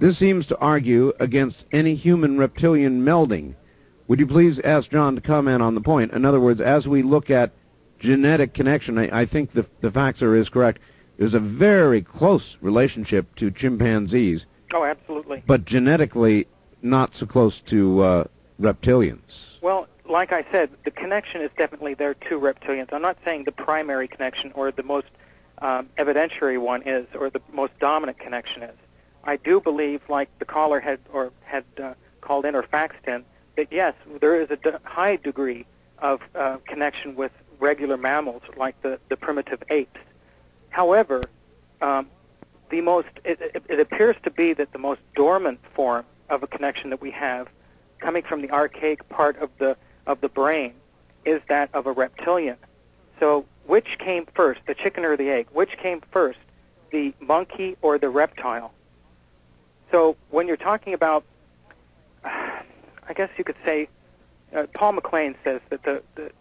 This 0.00 0.18
seems 0.18 0.46
to 0.48 0.58
argue 0.58 1.12
against 1.20 1.64
any 1.70 1.94
human-reptilian 1.94 3.04
melding. 3.04 3.54
Would 4.08 4.18
you 4.18 4.26
please 4.26 4.58
ask 4.64 4.90
John 4.90 5.14
to 5.14 5.20
comment 5.20 5.62
on 5.62 5.76
the 5.76 5.80
point? 5.80 6.10
In 6.10 6.24
other 6.24 6.40
words, 6.40 6.60
as 6.60 6.88
we 6.88 7.02
look 7.02 7.30
at 7.30 7.52
genetic 8.00 8.52
connection, 8.52 8.98
I, 8.98 9.20
I 9.20 9.24
think 9.24 9.52
the, 9.52 9.64
the 9.80 9.92
facts 9.92 10.22
are 10.22 10.34
is 10.34 10.48
correct. 10.48 10.80
There's 11.18 11.34
a 11.34 11.38
very 11.38 12.02
close 12.02 12.56
relationship 12.60 13.32
to 13.36 13.52
chimpanzees 13.52 14.46
Oh, 14.74 14.82
absolutely. 14.82 15.44
but 15.46 15.64
genetically 15.66 16.48
not 16.82 17.14
so 17.14 17.26
close 17.26 17.60
to 17.66 18.00
uh, 18.00 18.24
reptilians. 18.60 19.60
Well, 19.60 19.86
like 20.12 20.32
I 20.32 20.44
said, 20.52 20.70
the 20.84 20.90
connection 20.90 21.40
is 21.40 21.50
definitely 21.56 21.94
there 21.94 22.14
to 22.14 22.38
reptilians. 22.38 22.92
I'm 22.92 23.02
not 23.02 23.16
saying 23.24 23.44
the 23.44 23.52
primary 23.52 24.06
connection 24.06 24.52
or 24.54 24.70
the 24.70 24.82
most 24.82 25.08
um, 25.62 25.88
evidentiary 25.96 26.58
one 26.58 26.82
is, 26.82 27.06
or 27.14 27.30
the 27.30 27.40
most 27.52 27.72
dominant 27.80 28.18
connection 28.18 28.62
is. 28.62 28.76
I 29.24 29.36
do 29.36 29.60
believe, 29.60 30.02
like 30.08 30.28
the 30.38 30.44
caller 30.44 30.80
had 30.80 31.00
or 31.12 31.32
had 31.42 31.64
uh, 31.82 31.94
called 32.20 32.44
in 32.44 32.54
or 32.54 32.62
faxed 32.62 33.06
in, 33.08 33.24
that 33.56 33.68
yes, 33.70 33.94
there 34.20 34.40
is 34.40 34.50
a 34.50 34.80
high 34.84 35.16
degree 35.16 35.64
of 35.98 36.20
uh, 36.34 36.58
connection 36.66 37.14
with 37.14 37.32
regular 37.58 37.96
mammals, 37.96 38.42
like 38.56 38.80
the, 38.82 38.98
the 39.08 39.16
primitive 39.16 39.62
apes. 39.70 40.00
However, 40.70 41.22
um, 41.80 42.08
the 42.70 42.80
most 42.80 43.08
it, 43.24 43.40
it, 43.40 43.62
it 43.68 43.80
appears 43.80 44.16
to 44.24 44.30
be 44.30 44.52
that 44.54 44.72
the 44.72 44.78
most 44.78 45.00
dormant 45.14 45.60
form 45.74 46.04
of 46.28 46.42
a 46.42 46.46
connection 46.46 46.90
that 46.90 47.00
we 47.00 47.10
have, 47.12 47.48
coming 47.98 48.22
from 48.22 48.42
the 48.42 48.50
archaic 48.50 49.08
part 49.08 49.36
of 49.38 49.50
the 49.58 49.76
of 50.06 50.20
the 50.20 50.28
brain, 50.28 50.74
is 51.24 51.40
that 51.48 51.70
of 51.74 51.86
a 51.86 51.92
reptilian. 51.92 52.56
So, 53.20 53.46
which 53.66 53.98
came 53.98 54.26
first, 54.34 54.60
the 54.66 54.74
chicken 54.74 55.04
or 55.04 55.16
the 55.16 55.30
egg? 55.30 55.46
Which 55.52 55.76
came 55.76 56.00
first, 56.10 56.38
the 56.90 57.14
monkey 57.20 57.76
or 57.80 57.98
the 57.98 58.10
reptile? 58.10 58.72
So, 59.90 60.16
when 60.30 60.48
you're 60.48 60.56
talking 60.56 60.94
about, 60.94 61.24
I 62.24 63.14
guess 63.14 63.30
you 63.36 63.44
could 63.44 63.56
say, 63.64 63.88
uh, 64.54 64.66
Paul 64.74 64.92
MacLean 64.92 65.34
says 65.44 65.60
that 65.70 65.82
the, 65.84 66.02
the 66.14 66.32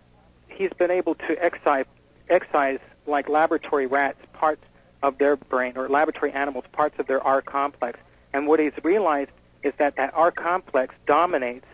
he's 0.50 0.72
been 0.74 0.92
able 0.92 1.16
to 1.16 1.44
excise 1.44 1.86
excise 2.30 2.80
like 3.08 3.28
laboratory 3.28 3.88
rats 3.88 4.20
parts 4.34 4.64
of 5.04 5.18
their 5.18 5.36
brain 5.36 5.74
or 5.76 5.90
laboratory 5.90 6.32
animals 6.32 6.66
parts 6.72 6.98
of 7.00 7.08
their 7.08 7.22
R 7.22 7.42
complex. 7.42 8.00
And 8.34 8.48
what 8.48 8.60
he's 8.60 8.74
realized 8.84 9.32
is 9.64 9.74
that 9.78 9.96
that 9.98 10.14
R 10.14 10.32
complex 10.32 10.96
dominates 11.06 11.66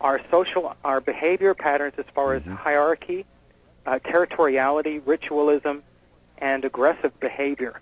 our 0.00 0.20
social, 0.30 0.76
our 0.84 1.00
behavior 1.00 1.54
patterns 1.54 1.94
as 1.98 2.04
far 2.14 2.34
as 2.34 2.42
hierarchy, 2.44 3.24
uh, 3.86 3.98
territoriality, 4.04 5.00
ritualism, 5.04 5.78
and 6.38 6.64
aggressive 6.64 7.18
behavior. 7.20 7.80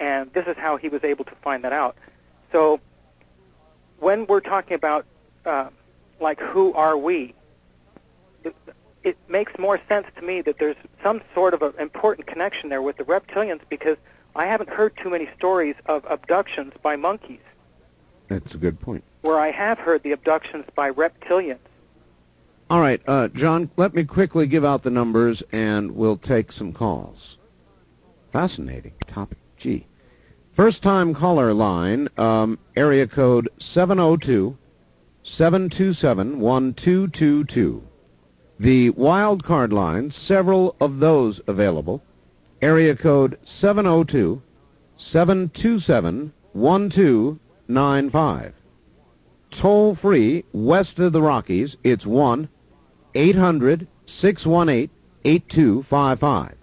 And 0.00 0.32
this 0.32 0.46
is 0.46 0.56
how 0.56 0.76
he 0.76 0.88
was 0.88 1.04
able 1.04 1.24
to 1.26 1.34
find 1.36 1.62
that 1.64 1.72
out. 1.72 1.96
So 2.50 2.80
when 3.98 4.26
we're 4.26 4.40
talking 4.40 4.74
about 4.74 5.06
uh, 5.44 5.68
like 6.20 6.40
who 6.40 6.72
are 6.74 6.96
we, 6.96 7.34
it 9.04 9.16
makes 9.28 9.58
more 9.58 9.80
sense 9.88 10.06
to 10.16 10.22
me 10.22 10.40
that 10.42 10.58
there's 10.58 10.76
some 11.02 11.20
sort 11.34 11.54
of 11.54 11.62
an 11.62 11.74
important 11.78 12.26
connection 12.26 12.68
there 12.68 12.82
with 12.82 12.96
the 12.96 13.04
reptilians 13.04 13.60
because 13.68 13.96
I 14.34 14.46
haven't 14.46 14.70
heard 14.70 14.96
too 14.96 15.10
many 15.10 15.28
stories 15.36 15.74
of 15.86 16.04
abductions 16.08 16.72
by 16.82 16.96
monkeys, 16.96 17.40
That's 18.28 18.54
a 18.54 18.58
good 18.58 18.80
point. 18.80 19.04
Where 19.22 19.38
I 19.38 19.50
have 19.50 19.78
heard 19.78 20.02
the 20.02 20.12
abductions 20.12 20.66
by 20.74 20.90
reptilians. 20.90 21.58
All 22.68 22.80
right, 22.80 23.00
uh, 23.06 23.28
John, 23.28 23.70
let 23.76 23.94
me 23.94 24.04
quickly 24.04 24.46
give 24.46 24.64
out 24.64 24.82
the 24.82 24.90
numbers 24.90 25.42
and 25.52 25.92
we'll 25.92 26.16
take 26.16 26.52
some 26.52 26.72
calls. 26.72 27.36
Fascinating 28.32 28.94
topic. 29.06 29.38
Gee. 29.56 29.86
First 30.54 30.82
time 30.82 31.14
caller 31.14 31.54
line, 31.54 32.08
um, 32.18 32.58
area 32.76 33.06
code 33.06 33.48
702 33.58 34.56
727 35.22 36.40
1222. 36.40 37.82
The 38.58 38.90
wild 38.90 39.44
card 39.44 39.72
line, 39.72 40.10
several 40.10 40.76
of 40.80 40.98
those 41.00 41.40
available. 41.46 42.02
Area 42.60 42.96
code 42.96 43.38
702 43.44 44.42
727 44.96 46.32
1295. 46.52 48.54
Toll 49.52 49.94
free 49.94 50.44
west 50.52 50.98
of 50.98 51.12
the 51.12 51.22
Rockies, 51.22 51.76
it's 51.84 52.06
1 52.06 52.48
800 53.14 53.86
618 54.06 54.90
8255. 55.24 56.56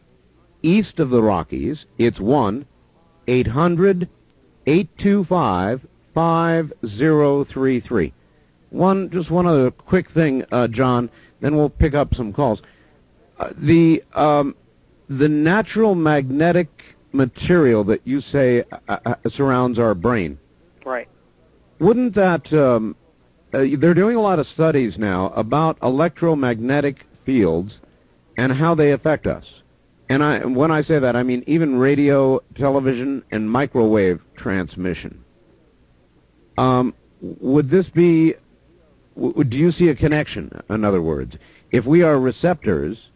East 0.61 0.99
of 0.99 1.09
the 1.09 1.21
Rockies, 1.21 1.85
it's 1.97 2.19
1 2.19 2.65
800 3.27 4.09
825 4.65 5.87
5033. 6.13 8.13
One, 8.71 9.09
just 9.09 9.31
one 9.31 9.45
other 9.45 9.71
quick 9.71 10.09
thing, 10.09 10.43
uh, 10.51 10.67
John, 10.67 11.09
then 11.39 11.55
we'll 11.55 11.69
pick 11.69 11.93
up 11.93 12.13
some 12.13 12.33
calls. 12.33 12.61
Uh, 13.37 13.51
the, 13.55 14.03
um, 14.13 14.55
the 15.07 15.29
natural 15.29 15.95
magnetic 15.95 16.97
material 17.11 17.83
that 17.85 18.01
you 18.03 18.19
say 18.19 18.63
uh, 18.87 18.97
uh, 19.05 19.15
surrounds 19.29 19.79
our 19.79 19.95
brain, 19.95 20.37
Right. 20.83 21.07
Wouldn't 21.79 22.13
that, 22.13 22.51
um, 22.53 22.95
uh, 23.53 23.65
they're 23.77 23.93
doing 23.93 24.15
a 24.15 24.21
lot 24.21 24.39
of 24.39 24.47
studies 24.47 24.97
now 24.97 25.27
about 25.35 25.77
electromagnetic 25.81 27.05
fields 27.25 27.79
and 28.37 28.53
how 28.53 28.75
they 28.75 28.91
affect 28.91 29.25
us. 29.27 29.61
And 30.07 30.23
I, 30.23 30.45
when 30.45 30.71
I 30.71 30.81
say 30.81 30.99
that, 30.99 31.15
I 31.15 31.23
mean 31.23 31.43
even 31.45 31.77
radio, 31.77 32.39
television, 32.55 33.23
and 33.31 33.49
microwave 33.49 34.21
transmission. 34.35 35.23
Um, 36.57 36.93
would 37.21 37.69
this 37.69 37.89
be, 37.89 38.35
do 39.17 39.57
you 39.57 39.71
see 39.71 39.89
a 39.89 39.95
connection, 39.95 40.61
in 40.69 40.83
other 40.83 41.01
words? 41.01 41.37
If 41.71 41.85
we 41.85 42.01
are 42.01 42.19
receptors, 42.19 43.09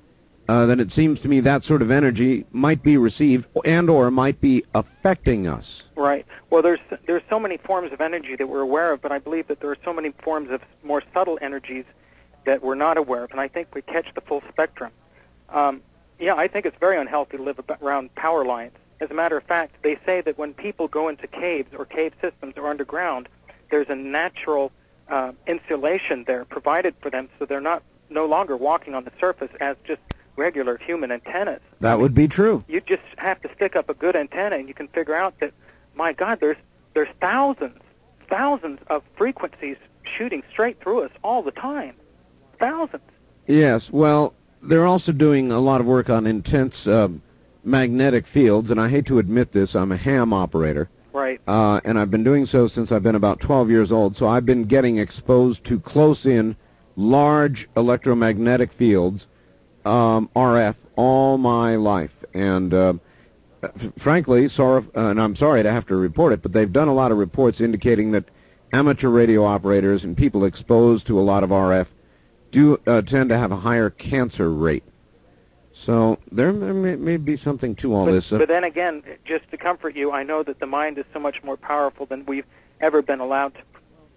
uh, 0.50 0.66
then 0.66 0.80
it 0.80 0.92
seems 0.92 1.20
to 1.22 1.28
me 1.28 1.40
that 1.40 1.64
sort 1.64 1.82
of 1.82 1.90
energy 1.90 2.46
might 2.52 2.84
be 2.84 2.98
received 2.98 3.46
and 3.64 3.90
or 3.90 4.12
might 4.12 4.40
be 4.42 4.64
affecting 4.76 5.48
us. 5.48 5.84
Right. 5.96 6.26
Well, 6.50 6.62
there's 6.62 6.80
there's 7.06 7.24
so 7.30 7.40
many 7.40 7.58
forms 7.58 7.94
of 7.94 8.02
energy 8.02 8.36
that 8.36 8.48
we're 8.48 8.62
aware 8.62 8.94
of, 8.94 9.02
but 9.02 9.12
I 9.12 9.20
believe 9.20 9.48
that 9.48 9.60
there 9.62 9.72
are 9.72 9.78
so 9.84 9.94
many 9.94 10.12
forms 10.24 10.52
of 10.52 10.62
more 10.84 11.02
subtle 11.14 11.40
energies 11.42 11.86
that 12.46 12.62
we're 12.62 12.76
not 12.76 12.98
aware 12.98 13.24
of, 13.24 13.32
and 13.32 13.40
I 13.40 13.48
think 13.48 13.74
we 13.74 13.82
catch 13.82 14.14
the 14.14 14.22
full 14.22 14.44
spectrum. 14.50 14.92
Um, 15.50 15.82
yeah, 16.20 16.36
I 16.36 16.48
think 16.48 16.66
it's 16.66 16.78
very 16.80 16.98
unhealthy 16.98 17.38
to 17.38 17.44
live 17.44 17.60
around 17.82 18.14
power 18.16 18.46
lines. 18.46 18.74
As 19.00 19.12
a 19.12 19.14
matter 19.14 19.38
of 19.38 19.44
fact, 19.44 19.82
they 19.82 19.98
say 20.06 20.22
that 20.22 20.38
when 20.38 20.54
people 20.54 20.88
go 20.88 21.08
into 21.08 21.28
caves 21.28 21.74
or 21.74 21.86
cave 21.86 22.14
systems 22.22 22.54
or 22.58 22.68
underground, 22.68 23.30
there's 23.72 23.90
a 23.90 23.96
natural 23.96 24.72
uh, 25.10 25.32
insulation 25.48 26.24
there 26.26 26.46
provided 26.46 26.96
for 27.02 27.10
them, 27.10 27.30
so 27.40 27.46
they're 27.46 27.62
not 27.62 27.84
no 28.10 28.26
longer 28.26 28.56
walking 28.56 28.94
on 28.94 29.04
the 29.04 29.12
surface 29.20 29.52
as 29.60 29.76
just 29.84 30.02
regular 30.36 30.78
human 30.78 31.12
antennas. 31.12 31.62
That 31.80 32.00
would 32.00 32.14
be 32.14 32.28
true. 32.28 32.64
you 32.68 32.82
just 32.82 33.04
have 33.18 33.42
to 33.42 33.54
stick 33.56 33.76
up 33.76 33.90
a 33.90 33.94
good 33.94 34.16
antenna 34.16 34.56
and 34.58 34.68
you 34.68 34.74
can 34.74 34.88
figure 34.90 35.16
out 35.16 35.40
that 35.40 35.54
my 35.96 36.12
god 36.14 36.40
there's 36.40 36.58
there's 36.94 37.10
thousands 37.22 37.78
thousands 38.30 38.80
of 38.88 39.04
frequencies 39.16 39.78
shooting 40.04 40.42
straight 40.50 40.82
through 40.82 41.04
us 41.04 41.12
all 41.24 41.42
the 41.42 41.52
time 41.52 41.96
thousands 42.60 43.04
Yes, 43.46 43.92
well, 43.92 44.34
they're 44.62 44.86
also 44.86 45.12
doing 45.12 45.52
a 45.52 45.60
lot 45.60 45.82
of 45.82 45.88
work 45.88 46.10
on 46.10 46.26
intense 46.26 46.88
um, 46.88 47.22
magnetic 47.66 48.26
fields, 48.26 48.70
and 48.72 48.80
I 48.80 48.88
hate 48.88 49.06
to 49.08 49.20
admit 49.20 49.52
this, 49.52 49.76
I'm 49.76 49.92
a 49.92 49.98
ham 49.98 50.32
operator, 50.32 50.90
right 51.12 51.42
uh, 51.46 51.82
and 51.84 52.00
I've 52.00 52.10
been 52.10 52.24
doing 52.24 52.46
so 52.46 52.68
since 52.68 52.92
I've 52.92 53.04
been 53.04 53.16
about 53.16 53.42
12 53.42 53.70
years 53.70 53.92
old, 53.92 54.16
so 54.16 54.28
I've 54.28 54.46
been 54.46 54.64
getting 54.64 54.98
exposed 54.98 55.66
to 55.66 55.78
close-in, 55.80 56.56
large 56.96 57.68
electromagnetic 57.76 58.72
fields, 58.72 59.28
um, 59.86 60.30
RF, 60.36 60.76
all 60.96 61.38
my 61.38 61.76
life. 61.76 62.14
And 62.34 62.74
uh, 62.74 62.94
frankly, 63.98 64.50
sorry, 64.50 64.86
uh, 64.96 65.08
and 65.08 65.22
I'm 65.22 65.36
sorry 65.36 65.64
to 65.64 65.72
have 65.72 65.86
to 65.88 65.96
report 65.96 66.34
it, 66.34 66.42
but 66.42 66.54
they've 66.54 66.72
done 66.72 66.88
a 66.88 66.94
lot 66.94 67.12
of 67.12 67.18
reports 67.18 67.62
indicating 67.62 68.12
that 68.12 68.26
amateur 68.72 69.10
radio 69.10 69.46
operators 69.46 70.04
and 70.04 70.18
people 70.18 70.46
exposed 70.46 71.06
to 71.08 71.20
a 71.20 71.22
lot 71.22 71.44
of 71.44 71.50
RF 71.52 71.88
do 72.52 72.80
uh, 72.88 73.02
tend 73.02 73.30
to 73.30 73.38
have 73.38 73.52
a 73.52 73.58
higher 73.58 73.90
cancer 73.90 74.52
rate. 74.52 74.84
So 75.74 76.20
there, 76.32 76.54
may, 76.54 76.96
may 76.96 77.18
be 77.18 77.36
something 77.36 77.76
to 77.78 77.94
all 77.94 78.06
but, 78.06 78.12
this. 78.12 78.32
Uh, 78.32 78.38
but 78.38 78.48
then 78.48 78.64
again 78.64 79.04
just 79.26 79.50
to 79.50 79.58
comfort 79.58 79.96
you 79.96 80.12
i 80.12 80.22
know 80.24 80.44
that 80.44 80.60
the 80.60 80.68
mind 80.68 80.98
is 81.00 81.06
so 81.12 81.20
much 81.20 81.44
more 81.44 81.58
powerful 81.58 82.06
than 82.06 82.24
we've 82.26 82.46
ever 82.80 83.02
been 83.02 83.20
allowed 83.20 83.56
to 83.56 83.62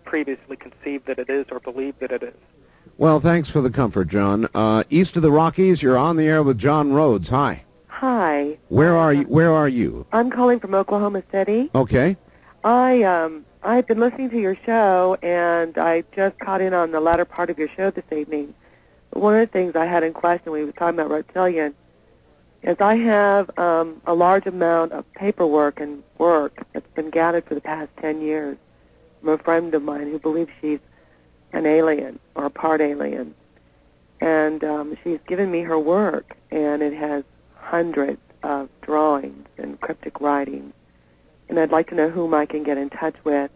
previously 0.05 0.57
conceive 0.57 1.05
that 1.07 1.19
it 1.19 1.31
is 1.31 1.47
or 1.51 1.59
believe 1.59 1.99
that 1.99 2.13
it 2.13 2.23
is 2.23 2.35
well, 2.99 3.21
thanks 3.21 3.49
for 3.51 3.61
the 3.61 3.71
comfort, 3.71 4.09
John. 4.09 4.49
Uh, 4.55 4.85
east 4.91 5.17
of 5.17 5.23
the 5.23 5.31
Rockies, 5.31 5.83
you're 5.83 5.99
on 5.99 6.17
the 6.17 6.27
air 6.27 6.43
with 6.43 6.59
John 6.59 6.93
Rhodes. 6.93 7.29
Hi. 7.29 7.65
Hi. 7.89 8.59
Where 8.69 8.97
are 8.97 9.13
you? 9.13 9.23
Where 9.23 9.53
are 9.53 9.69
you? 9.69 10.07
I'm 10.13 10.31
calling 10.31 10.61
from 10.61 10.75
Oklahoma 10.75 11.23
City. 11.33 11.71
Okay. 11.75 12.17
I 12.63 13.03
um 13.05 13.47
I've 13.63 13.87
been 13.87 14.01
listening 14.01 14.29
to 14.31 14.39
your 14.39 14.57
show 14.67 15.17
and 15.23 15.79
I 15.79 16.05
just 16.15 16.39
caught 16.39 16.61
in 16.61 16.75
on 16.75 16.93
the 16.93 17.01
latter 17.01 17.25
part 17.25 17.49
of 17.49 17.59
your 17.59 17.69
show 17.69 17.91
this 17.91 18.05
evening. 18.13 18.55
One 19.11 19.35
of 19.35 19.41
the 19.41 19.47
things 19.47 19.77
I 19.77 19.87
had 19.87 20.03
in 20.03 20.13
question 20.13 20.53
when 20.53 20.61
we 20.61 20.67
were 20.67 20.73
talking 20.73 20.99
about 20.99 21.11
reptilian 21.11 21.75
is 22.63 22.77
I 22.81 22.97
have 22.97 23.57
um, 23.59 24.03
a 24.05 24.13
large 24.13 24.47
amount 24.47 24.93
of 24.93 25.11
paperwork 25.15 25.81
and 25.81 26.03
work 26.19 26.67
that's 26.73 26.91
been 26.95 27.11
gathered 27.11 27.45
for 27.47 27.55
the 27.55 27.61
past 27.61 27.91
10 28.03 28.21
years 28.21 28.59
from 29.21 29.31
a 29.31 29.39
friend 29.39 29.75
of 29.75 29.83
mine 29.83 30.11
who 30.11 30.19
believes 30.19 30.51
she's 30.61 30.81
an 31.53 31.67
alien 31.67 32.19
or 32.35 32.47
a 32.47 32.51
part 32.51 32.81
alien. 32.81 33.35
And 34.21 34.65
um, 34.65 34.97
she's 35.03 35.19
given 35.27 35.51
me 35.51 35.61
her 35.63 35.79
work, 35.79 36.37
and 36.51 36.83
it 36.83 36.95
has 36.95 37.25
hundreds 37.55 38.21
of 38.43 38.69
drawings 38.81 39.47
and 39.59 39.81
cryptic 39.81 40.21
writings 40.21 40.73
and 41.49 41.59
I'd 41.59 41.71
like 41.71 41.89
to 41.89 41.95
know 41.95 42.11
whom 42.11 42.35
I 42.35 42.47
can 42.47 42.63
get 42.63 42.79
in 42.79 42.91
touch 42.91 43.15
with 43.25 43.51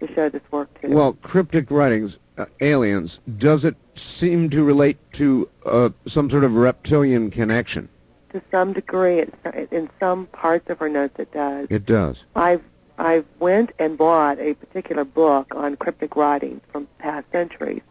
to 0.00 0.14
show 0.14 0.28
this 0.28 0.42
work 0.50 0.80
to. 0.80 0.88
Well, 0.88 1.14
cryptic 1.14 1.70
writings, 1.70 2.18
uh, 2.36 2.46
aliens, 2.60 3.18
does 3.38 3.64
it 3.64 3.76
seem 3.96 4.50
to 4.50 4.62
relate 4.62 4.98
to 5.14 5.48
uh, 5.66 5.90
some 6.06 6.30
sort 6.30 6.44
of 6.44 6.54
reptilian 6.54 7.30
connection? 7.30 7.88
to 8.30 8.42
some 8.50 8.74
degree, 8.74 9.20
it's, 9.20 9.72
in 9.72 9.88
some 9.98 10.26
parts 10.26 10.68
of 10.68 10.78
her 10.78 10.88
notes, 10.90 11.18
it 11.18 11.32
does. 11.32 11.66
It 11.70 11.86
does. 11.86 12.24
I've 12.36 12.62
I 12.98 13.24
went 13.38 13.72
and 13.78 13.96
bought 13.96 14.38
a 14.40 14.54
particular 14.54 15.04
book 15.04 15.54
on 15.54 15.76
cryptic 15.76 16.16
writings 16.16 16.60
from 16.72 16.88
past 16.98 17.26
centuries, 17.30 17.82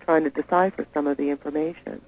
trying 0.00 0.24
to 0.24 0.30
decipher 0.30 0.86
some 0.92 1.06
of 1.06 1.16
the 1.16 1.30
information. 1.30 2.00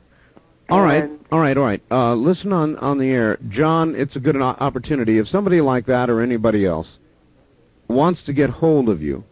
All 0.68 0.80
right, 0.82 1.10
all 1.30 1.40
right, 1.40 1.56
all 1.56 1.64
right. 1.64 1.82
Uh, 1.90 2.14
listen 2.14 2.52
on, 2.52 2.76
on 2.78 2.98
the 2.98 3.10
air. 3.10 3.38
John, 3.48 3.94
it's 3.94 4.16
a 4.16 4.20
good 4.20 4.36
o- 4.36 4.42
opportunity. 4.42 5.18
If 5.18 5.28
somebody 5.28 5.60
like 5.60 5.86
that 5.86 6.08
or 6.08 6.20
anybody 6.20 6.64
else 6.64 6.98
wants 7.88 8.22
to 8.24 8.32
get 8.32 8.48
hold 8.48 8.88
of 8.88 9.02
you, 9.02 9.24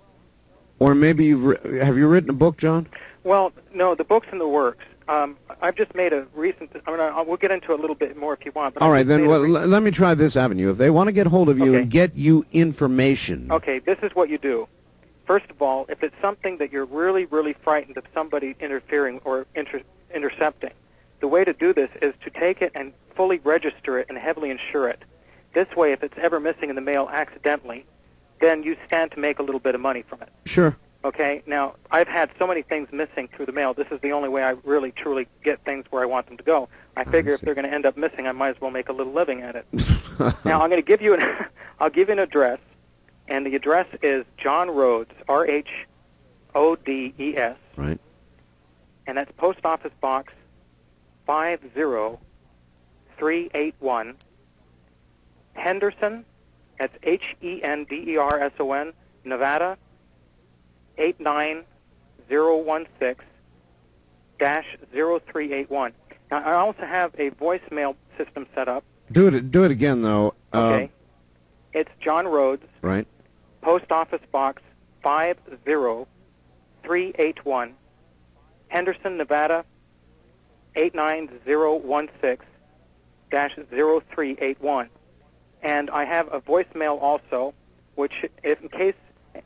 or 0.79 0.95
maybe 0.95 1.27
you've 1.27 1.45
ri- 1.45 1.79
have 1.79 1.97
you 1.97 2.09
written 2.09 2.31
a 2.31 2.35
book, 2.35 2.57
John? 2.59 2.89
Well, 3.25 3.53
no, 3.73 3.95
the 3.95 4.05
book's 4.05 4.29
in 4.33 4.39
the 4.39 4.49
works. 4.49 4.85
Um, 5.11 5.37
I've 5.61 5.75
just 5.75 5.93
made 5.95 6.13
a 6.13 6.25
recent. 6.35 6.71
I 6.87 6.91
mean, 6.93 7.01
I, 7.01 7.21
we'll 7.23 7.37
get 7.37 7.51
into 7.51 7.73
it 7.73 7.79
a 7.79 7.81
little 7.81 7.97
bit 7.97 8.17
more 8.17 8.33
if 8.35 8.45
you 8.45 8.53
want. 8.55 8.75
But 8.75 8.83
All 8.85 8.89
I've 8.91 8.93
right, 8.95 9.07
then 9.07 9.27
well, 9.27 9.41
re- 9.41 9.57
l- 9.57 9.67
let 9.67 9.83
me 9.83 9.91
try 9.91 10.15
this 10.15 10.37
avenue. 10.37 10.71
If 10.71 10.79
they 10.79 10.89
want 10.89 11.09
to 11.09 11.13
get 11.13 11.27
hold 11.27 11.49
of 11.49 11.59
you 11.59 11.71
Okay. 11.73 11.83
and 11.83 11.91
get 11.91 12.15
you 12.15 12.47
information, 12.53 13.51
Okay, 13.51 13.81
this 13.81 13.99
is 14.03 14.15
what 14.15 14.29
you 14.31 14.39
do. 14.39 14.69
First 15.27 15.51
of 15.51 15.61
all, 15.61 15.85
if 15.89 16.05
it's 16.05 16.15
something 16.23 16.59
that 16.59 16.71
you're 16.73 16.85
really, 16.85 17.25
really 17.27 17.55
frightened 17.55 17.97
of 17.97 18.05
somebody 18.15 18.55
interfering 18.61 19.21
or 19.25 19.47
inter- 19.57 19.83
intercepting, 20.15 20.71
the 21.19 21.29
way 21.29 21.45
to 21.45 21.53
do 21.53 21.73
this 21.73 21.91
is 22.01 22.15
to 22.25 22.31
take 22.31 22.63
it 22.63 22.71
and 22.77 22.93
fully 23.17 23.41
register 23.43 23.99
it 23.99 24.07
and 24.09 24.17
heavily 24.17 24.51
insure 24.51 24.89
it. 24.89 25.03
This 25.55 25.69
way, 25.75 25.91
if 25.93 26.05
it's 26.05 26.17
ever 26.19 26.39
missing 26.39 26.69
in 26.71 26.77
the 26.77 26.81
mail 26.83 27.09
accidentally, 27.13 27.85
then 28.41 28.63
you 28.63 28.77
stand 28.87 29.11
to 29.13 29.19
make 29.19 29.41
a 29.41 29.43
little 29.43 29.61
bit 29.61 29.75
of 29.75 29.81
money 29.81 30.03
from 30.03 30.23
it. 30.23 30.29
sure. 30.47 30.77
Okay. 31.05 31.43
Now, 31.47 31.75
I've 31.91 32.09
had 32.09 32.31
so 32.39 32.47
many 32.47 32.63
things 32.63 32.89
missing 32.93 33.29
through 33.35 33.47
the 33.47 33.53
mail. 33.53 33.73
This 33.75 33.89
is 33.91 34.01
the 34.01 34.13
only 34.13 34.29
way 34.29 34.43
I 34.43 34.51
really, 34.65 34.93
truly 34.93 35.29
get 35.43 35.65
things 35.65 35.87
where 35.91 36.03
I 36.03 36.07
want 36.07 36.27
them 36.27 36.37
to 36.37 36.43
go. 36.43 36.69
I 36.97 37.05
figure 37.05 37.33
if 37.35 37.41
they're 37.41 37.55
going 37.55 37.67
to 37.67 37.73
end 37.73 37.87
up 37.87 37.97
missing, 37.97 38.27
I 38.27 38.33
might 38.33 38.57
as 38.57 38.61
well 38.61 38.71
make 38.71 38.89
a 38.89 38.93
little 38.93 39.13
living 39.13 39.43
at 39.43 39.57
it. 39.57 39.67
now, 40.45 40.61
I'm 40.61 40.69
going 40.69 40.83
to 40.83 40.83
give 40.83 41.01
you 41.01 41.15
an, 41.15 41.47
I'll 41.81 41.91
give 41.91 42.09
you 42.09 42.13
an 42.13 42.19
address, 42.19 42.59
and 43.29 43.47
the 43.47 43.55
address 43.55 43.87
is 44.03 44.25
John 44.37 44.69
Rhodes, 44.69 45.13
R 45.29 45.47
H 45.47 45.87
O 46.55 46.77
D 46.77 47.15
E 47.19 47.37
S, 47.37 47.57
right. 47.77 47.99
and 49.07 49.17
that's 49.17 49.33
Post 49.39 49.61
Office 49.65 49.93
Box 50.01 50.33
five 51.27 51.61
zero 51.75 52.19
three 53.17 53.51
eight 53.55 53.77
one, 53.79 54.17
Henderson. 55.55 56.25
That's 56.79 56.97
H 57.03 57.37
E 57.43 57.63
N 57.63 57.85
D 57.85 58.13
E 58.13 58.17
R 58.17 58.41
S 58.41 58.53
O 58.59 58.73
N, 58.73 58.93
Nevada. 59.25 59.79
89016 61.01 63.27
dash 64.39 64.77
0381. 64.93 65.93
Now, 66.31 66.43
I 66.45 66.53
also 66.53 66.85
have 66.87 67.13
a 67.19 67.31
voicemail 67.33 67.97
system 68.17 68.47
set 68.55 68.69
up. 68.69 68.85
Do 69.11 69.27
it. 69.29 69.51
Do 69.51 69.65
it 69.65 69.71
again, 69.73 70.03
though. 70.03 70.35
Uh, 70.53 70.59
Okay. 70.69 70.91
it's 71.73 71.91
John 72.01 72.29
Rhodes, 72.29 72.67
right. 72.83 73.07
Post 73.63 73.91
Office 73.91 74.21
Box 74.31 74.63
50381, 75.03 77.75
Henderson, 78.69 79.17
Nevada 79.17 79.65
89016 80.77 82.47
dash 83.31 83.57
0381. 83.71 84.89
And 85.63 85.91
I 85.91 86.05
have 86.05 86.33
a 86.33 86.41
voicemail 86.41 87.01
also, 87.03 87.53
which, 87.97 88.25
if 88.43 88.63
in 88.63 88.69
case, 88.69 88.95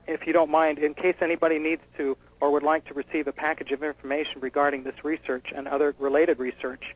if 0.06 0.26
you 0.26 0.32
don't 0.32 0.50
mind, 0.50 0.78
in 0.78 0.94
case 0.94 1.16
anybody 1.20 1.58
needs 1.58 1.82
to 1.96 2.16
or 2.40 2.50
would 2.50 2.62
like 2.62 2.84
to 2.86 2.94
receive 2.94 3.26
a 3.26 3.32
package 3.32 3.72
of 3.72 3.82
information 3.82 4.40
regarding 4.40 4.82
this 4.82 5.04
research 5.04 5.52
and 5.54 5.66
other 5.68 5.94
related 5.98 6.38
research, 6.38 6.94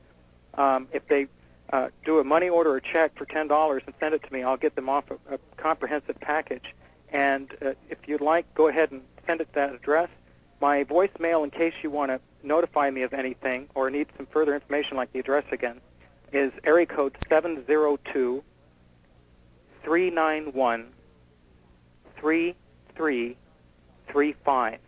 um, 0.54 0.88
if 0.92 1.06
they 1.08 1.26
uh, 1.72 1.88
do 2.04 2.18
a 2.18 2.24
money 2.24 2.48
order 2.48 2.70
or 2.72 2.80
check 2.80 3.16
for 3.16 3.24
ten 3.26 3.46
dollars 3.48 3.82
and 3.86 3.94
send 4.00 4.14
it 4.14 4.22
to 4.22 4.32
me, 4.32 4.42
I'll 4.42 4.56
get 4.56 4.74
them 4.74 4.88
off 4.88 5.04
a, 5.10 5.34
a 5.34 5.38
comprehensive 5.56 6.18
package. 6.20 6.74
And 7.10 7.50
uh, 7.64 7.72
if 7.88 7.98
you'd 8.06 8.20
like, 8.20 8.52
go 8.54 8.68
ahead 8.68 8.90
and 8.90 9.02
send 9.26 9.40
it 9.40 9.48
to 9.48 9.54
that 9.54 9.74
address. 9.74 10.08
My 10.60 10.84
voicemail, 10.84 11.44
in 11.44 11.50
case 11.50 11.74
you 11.82 11.90
want 11.90 12.10
to 12.10 12.20
notify 12.42 12.90
me 12.90 13.02
of 13.02 13.12
anything 13.12 13.68
or 13.74 13.90
need 13.90 14.08
some 14.16 14.26
further 14.26 14.54
information, 14.54 14.96
like 14.96 15.12
the 15.12 15.20
address 15.20 15.44
again, 15.52 15.80
is 16.32 16.52
area 16.64 16.86
code 16.86 17.16
seven 17.28 17.64
zero 17.66 17.98
two 18.12 18.42
three 22.98 23.34
nine 23.34 23.38
one 23.38 23.38
three 24.08 24.28
three 24.28 24.32
three 24.34 24.34
five. 24.44 24.78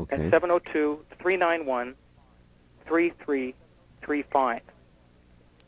Okay. 0.00 0.16
At 0.16 0.32
702-391-3335. 2.86 4.60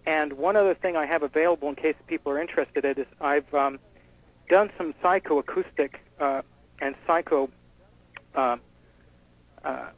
And 0.05 0.33
one 0.33 0.57
other 0.57 0.75
thing 0.75 0.97
I 0.97 1.07
have 1.07 1.23
available 1.23 1.69
in 1.69 1.75
case 1.77 1.95
people 2.07 2.33
are 2.33 2.41
interested 2.41 2.85
in 2.85 2.99
is 2.99 3.07
I've 3.21 3.53
um, 3.55 3.79
done 4.49 4.71
some 4.79 4.95
psychoacoustic 5.03 5.97
uh, 6.19 6.43
and 6.81 6.95
psycho 7.07 7.51
uh, 8.35 8.57
uh, 9.65 9.91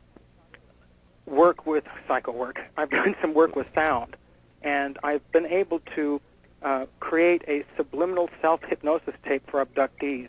work 1.27 1.67
with 1.67 1.85
psycho 2.07 2.33
work. 2.33 2.63
I've 2.77 2.91
done 3.03 3.17
some 3.21 3.33
work 3.35 3.57
with 3.57 3.67
sound, 3.75 4.17
and 4.63 4.99
I've 5.03 5.31
been 5.33 5.47
able 5.47 5.81
to 5.95 6.21
uh, 6.63 6.87
create 7.01 7.43
a 7.49 7.65
subliminal 7.77 8.29
self-hypnosis 8.43 9.15
tape 9.25 9.49
for 9.51 9.65
abductees. 9.65 10.29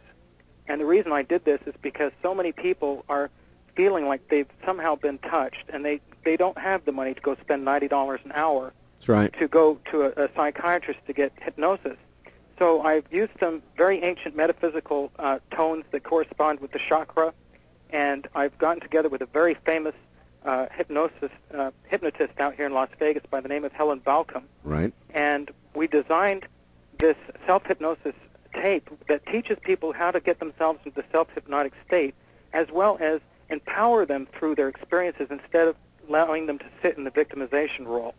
And 0.68 0.82
the 0.82 0.86
reason 0.86 1.12
I 1.12 1.22
did 1.24 1.46
this 1.46 1.60
is 1.66 1.74
because 1.82 2.12
so 2.22 2.34
many 2.34 2.52
people 2.52 3.06
are 3.10 3.30
feeling 3.76 4.08
like 4.08 4.28
they've 4.30 4.48
somehow 4.66 4.96
been 4.96 5.18
touched, 5.20 5.66
and 5.70 5.86
they, 5.86 6.02
they 6.24 6.38
don't 6.38 6.58
have 6.58 6.86
the 6.86 6.92
money 6.92 7.14
to 7.14 7.22
go 7.22 7.36
spend 7.36 7.66
$90 7.68 8.24
an 8.26 8.32
hour 8.34 8.74
That's 9.00 9.10
right. 9.10 9.34
to 9.40 9.48
go 9.48 9.80
to 9.92 10.04
a, 10.04 10.26
a 10.26 10.30
psychiatrist 10.36 11.00
to 11.08 11.14
get 11.14 11.34
hypnosis. 11.42 11.98
So 12.58 12.82
I've 12.84 13.04
used 13.12 13.34
some 13.40 13.62
very 13.76 14.02
ancient 14.02 14.36
metaphysical 14.36 15.12
uh, 15.20 15.40
tones 15.52 15.84
that 15.92 16.04
correspond 16.04 16.62
with 16.62 16.72
the 16.72 16.80
chakra, 16.80 17.34
and 17.90 18.28
I've 18.34 18.58
gotten 18.58 18.82
together 18.82 19.10
with 19.10 19.22
a 19.22 19.26
very 19.28 19.56
famous 19.66 19.94
uh, 20.46 20.68
hypnosis 20.72 21.32
uh, 21.54 21.72
hypnotist 21.88 22.40
out 22.40 22.56
here 22.56 22.66
in 22.68 22.74
Las 22.74 22.90
Vegas 22.98 23.24
by 23.30 23.42
the 23.42 23.50
name 23.50 23.66
of 23.66 23.74
Helen 23.74 24.00
Balcom, 24.00 24.44
Right. 24.64 24.94
and 25.14 25.52
we 25.76 25.88
designed 25.88 26.48
this 26.98 27.16
self-hypnosis 27.46 28.14
tape 28.56 28.90
that 29.08 29.26
teaches 29.26 29.58
people 29.62 29.94
how 29.94 30.12
to 30.12 30.20
get 30.20 30.40
themselves 30.40 30.80
into 30.86 30.96
the 30.96 31.06
self-hypnotic 31.12 31.74
state, 31.86 32.16
as 32.54 32.68
well 32.72 32.98
as 33.00 33.20
empower 33.50 34.06
them 34.06 34.28
through 34.34 34.56
their 34.56 34.70
experiences 34.70 35.28
instead 35.30 35.68
of 35.68 35.76
allowing 36.08 36.48
them 36.48 36.58
to 36.60 36.66
sit 36.82 36.98
in 36.98 37.04
the 37.04 37.12
victimization 37.12 37.86
role, 37.86 38.14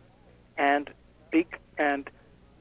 and 0.57 0.89
be, 1.31 1.45
and 1.77 2.09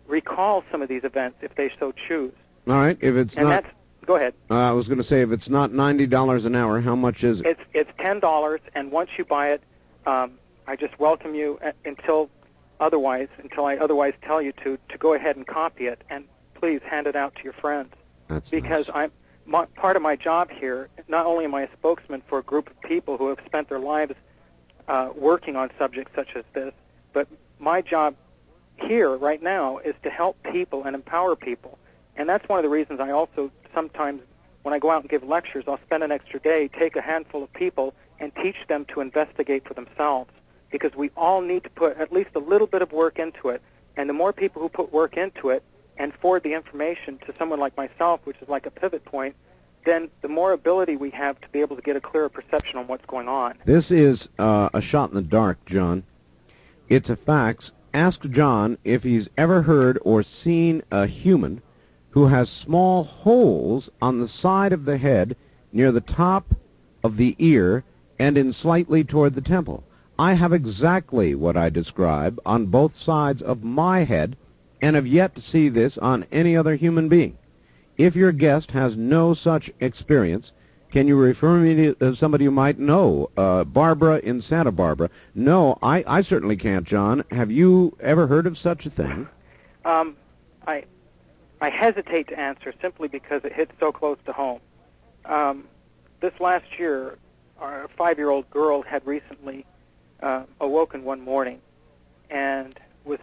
recall 0.07 0.65
some 0.71 0.83
of 0.83 0.89
these 0.89 1.05
events 1.05 1.39
if 1.43 1.55
they 1.55 1.71
so 1.79 1.93
choose. 1.93 2.33
All 2.69 2.75
right. 2.75 2.99
If 3.01 3.15
it's 3.15 3.35
And 3.37 3.49
not, 3.49 3.63
that's 3.63 3.75
go 4.05 4.17
ahead. 4.17 4.35
uh, 4.51 4.55
I 4.55 4.73
was 4.73 4.89
going 4.89 4.99
to 4.99 5.05
say, 5.05 5.21
if 5.23 5.31
it's 5.31 5.49
not 5.49 5.73
ninety 5.73 6.07
dollars 6.07 6.45
an 6.45 6.55
hour, 6.55 6.81
how 6.81 6.97
much 6.97 7.25
is 7.25 7.41
it? 7.41 7.47
It's 7.47 7.61
it's 7.75 7.91
ten 7.99 8.21
dollars, 8.21 8.61
and 8.75 8.91
once 8.91 9.11
you 9.19 9.25
buy 9.25 9.51
it, 9.51 9.63
um, 10.07 10.33
I 10.67 10.77
just 10.77 10.99
welcome 10.99 11.35
you 11.35 11.59
uh, 11.65 11.73
until 11.85 12.31
otherwise 12.79 13.29
until 13.39 13.65
I 13.65 13.77
otherwise 13.77 14.15
tell 14.23 14.43
you 14.43 14.53
to 14.65 14.79
to 14.89 14.99
go 14.99 15.15
ahead 15.15 15.37
and 15.37 15.47
copy 15.47 15.87
it, 15.87 16.03
and 16.11 16.25
please 16.59 16.81
hand 16.83 17.07
it 17.07 17.17
out 17.17 17.35
to 17.37 17.45
your 17.45 17.53
friends 17.53 17.93
That's 18.29 18.49
because 18.51 18.89
nice. 18.89 18.97
I'm 18.97 19.13
my, 19.47 19.65
part 19.77 19.97
of 19.97 20.03
my 20.03 20.17
job 20.17 20.51
here. 20.51 20.89
Not 21.09 21.27
only 21.27 21.45
am 21.45 21.55
I 21.55 21.63
a 21.63 21.73
spokesman 21.73 22.23
for 22.27 22.39
a 22.39 22.43
group 22.43 22.69
of 22.69 22.81
people 22.83 23.17
who 23.17 23.29
have 23.29 23.39
spent 23.47 23.69
their 23.69 23.79
lives 23.79 24.15
uh, 24.89 25.11
working 25.15 25.57
on 25.57 25.71
subjects 25.79 26.13
such 26.15 26.35
as 26.37 26.45
this, 26.53 26.75
but 27.13 27.29
my 27.59 27.81
job 27.81 28.17
here 28.77 29.17
right 29.17 29.43
now 29.43 29.79
is 29.79 29.95
to 30.03 30.11
help 30.11 30.37
people 30.43 30.85
and 30.85 30.95
empower 30.95 31.37
people. 31.37 31.79
And 32.17 32.29
that's 32.29 32.49
one 32.49 32.59
of 32.59 32.63
the 32.65 32.69
reasons 32.69 33.01
I 33.01 33.11
also 33.11 33.51
sometimes, 33.75 34.23
when 34.63 34.75
I 34.75 34.79
go 34.79 34.91
out 34.91 35.03
and 35.03 35.11
give 35.11 35.23
lectures, 35.23 35.65
I'll 35.69 35.81
spend 35.87 36.03
an 36.03 36.13
extra 36.13 36.41
day, 36.41 36.69
take 36.69 36.97
a 36.97 37.01
handful 37.01 37.43
of 37.43 37.53
people, 37.53 37.95
and 38.19 38.35
teach 38.37 38.67
them 38.69 38.85
to 38.87 39.01
investigate 39.01 39.67
for 39.67 39.75
themselves. 39.75 40.31
Because 40.71 40.95
we 40.97 41.11
all 41.17 41.41
need 41.41 41.63
to 41.65 41.71
put 41.71 41.97
at 41.97 42.13
least 42.13 42.31
a 42.35 42.41
little 42.41 42.67
bit 42.67 42.83
of 42.83 42.91
work 42.93 43.19
into 43.19 43.51
it. 43.51 43.63
And 43.97 44.09
the 44.09 44.15
more 44.15 44.33
people 44.33 44.61
who 44.61 44.69
put 44.69 44.93
work 44.93 45.17
into 45.17 45.51
it 45.51 45.63
and 45.99 46.15
forward 46.15 46.43
the 46.43 46.55
information 46.55 47.19
to 47.27 47.35
someone 47.39 47.61
like 47.61 47.77
myself, 47.77 48.21
which 48.25 48.37
is 48.41 48.49
like 48.49 48.67
a 48.67 48.71
pivot 48.71 49.05
point, 49.05 49.35
then 49.85 50.11
the 50.21 50.29
more 50.29 50.53
ability 50.53 50.97
we 50.97 51.11
have 51.11 51.41
to 51.41 51.49
be 51.49 51.61
able 51.61 51.77
to 51.77 51.83
get 51.83 51.97
a 51.97 52.01
clearer 52.01 52.29
perception 52.29 52.79
on 52.79 52.87
what's 52.87 53.07
going 53.07 53.29
on. 53.29 53.55
This 53.65 53.91
is 53.91 54.29
uh, 54.39 54.69
a 54.75 54.81
shot 54.81 55.11
in 55.11 55.15
the 55.15 55.23
dark, 55.23 55.65
John. 55.65 56.03
It's 56.89 57.09
a 57.09 57.17
fax. 57.17 57.73
Ask 57.95 58.29
John 58.29 58.79
if 58.85 59.05
he's 59.05 59.29
ever 59.39 59.63
heard 59.63 59.99
or 60.03 60.23
seen 60.23 60.83
a 60.91 61.07
human 61.07 61.63
who 62.11 62.27
has 62.27 62.51
small 62.51 63.05
holes 63.05 63.89
on 64.03 64.21
the 64.21 64.29
side 64.29 64.73
of 64.73 64.85
the 64.85 64.99
head 64.99 65.37
near 65.73 65.93
the 65.93 66.01
top 66.01 66.55
of 67.05 67.17
the 67.17 67.37
ear 67.39 67.85
and 68.19 68.37
in 68.37 68.53
slightly 68.53 69.05
toward 69.05 69.35
the 69.35 69.41
temple. 69.41 69.85
I 70.19 70.33
have 70.33 70.53
exactly 70.53 71.35
what 71.35 71.57
I 71.57 71.69
describe 71.69 72.41
on 72.47 72.67
both 72.67 72.97
sides 72.97 73.43
of 73.43 73.63
my 73.63 74.05
head 74.05 74.37
and 74.81 74.97
have 74.97 75.07
yet 75.07 75.35
to 75.35 75.41
see 75.41 75.69
this 75.69 75.99
on 75.99 76.27
any 76.33 76.57
other 76.57 76.77
human 76.77 77.09
being. 77.09 77.39
If 77.97 78.15
your 78.15 78.33
guest 78.33 78.73
has 78.73 78.97
no 78.97 79.35
such 79.35 79.71
experience, 79.81 80.53
can 80.91 81.09
you 81.09 81.17
refer 81.17 81.59
me 81.59 81.75
to 81.75 82.09
uh, 82.09 82.15
somebody 82.15 82.45
you 82.45 82.51
might 82.51 82.79
know? 82.79 83.31
Uh, 83.37 83.65
Barbara 83.65 84.19
in 84.19 84.41
Santa 84.41 84.73
Barbara. 84.73 85.11
No, 85.35 85.79
I, 85.83 86.05
I 86.07 86.23
certainly 86.23 86.57
can't, 86.57 86.85
John. 86.87 87.25
Have 87.31 87.51
you 87.51 87.97
ever 88.01 88.27
heard 88.27 88.47
of 88.47 88.57
such 88.57 88.87
a 88.87 88.91
thing? 88.91 89.29
Um, 89.85 90.17
I 90.67 90.85
I 91.61 91.71
hesitate 91.71 92.29
to 92.29 92.39
answer 92.39 92.75
simply 92.83 93.09
because 93.09 93.45
it 93.45 93.53
hits 93.53 93.73
so 93.81 93.91
close 93.91 94.19
to 94.27 94.33
home. 94.33 94.61
Um, 95.25 95.65
this 96.21 96.39
last 96.39 96.79
year, 96.79 97.19
our 97.59 97.89
five-year-old 97.97 98.49
girl 98.51 98.83
had 98.83 99.07
recently 99.07 99.65
uh, 100.21 100.45
awoken 100.61 101.03
one 101.03 101.21
morning 101.21 101.61
and 102.31 102.79
was 103.05 103.19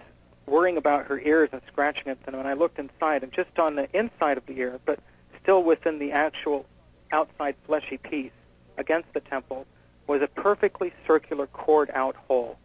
worrying 0.45 0.77
about 0.77 1.05
her 1.07 1.19
ears 1.19 1.49
and 1.51 1.61
scratching 1.67 2.07
at 2.07 2.23
them. 2.25 2.35
And 2.35 2.47
I 2.47 2.53
looked 2.53 2.79
inside, 2.79 3.23
and 3.23 3.31
just 3.31 3.57
on 3.59 3.75
the 3.75 3.87
inside 3.97 4.37
of 4.37 4.45
the 4.45 4.59
ear, 4.59 4.79
but 4.85 4.99
still 5.41 5.63
within 5.63 5.99
the 5.99 6.11
actual 6.11 6.65
outside 7.11 7.55
fleshy 7.65 7.97
piece 7.97 8.31
against 8.77 9.13
the 9.13 9.19
temple, 9.19 9.65
was 10.07 10.21
a 10.21 10.27
perfectly 10.27 10.93
circular 11.07 11.47
cored 11.47 11.89
out 11.93 12.15
hole. 12.27 12.57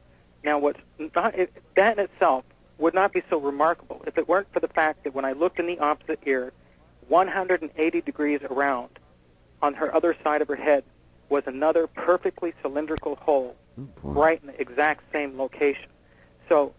Now, 0.45 0.59
what's 0.59 0.81
not, 1.14 1.35
it, 1.39 1.53
that 1.74 1.99
in 1.99 2.05
itself 2.05 2.45
would 2.79 2.95
not 2.95 3.12
be 3.12 3.22
so 3.29 3.39
remarkable 3.39 4.03
if 4.07 4.18
it 4.18 4.29
weren't 4.29 4.53
for 4.53 4.61
the 4.61 4.68
fact 4.68 5.05
that 5.05 5.14
when 5.14 5.24
I 5.24 5.33
looked 5.33 5.59
in 5.59 5.66
the 5.66 5.79
opposite 5.79 6.20
ear, 6.26 6.53
180 7.09 8.01
degrees 8.03 8.41
around, 8.51 8.91
on 9.62 9.74
her 9.74 9.95
other 9.95 10.16
side 10.22 10.43
of 10.43 10.49
her 10.49 10.57
head, 10.57 10.85
was 11.29 11.43
another 11.47 11.87
perfectly 11.87 12.55
cylindrical 12.62 13.16
hole, 13.16 13.57
oh, 13.79 13.89
right 14.03 14.41
in 14.41 14.49
the 14.49 14.61
exact 14.61 15.03
same 15.12 15.37
location. 15.39 15.89
So, 16.49 16.74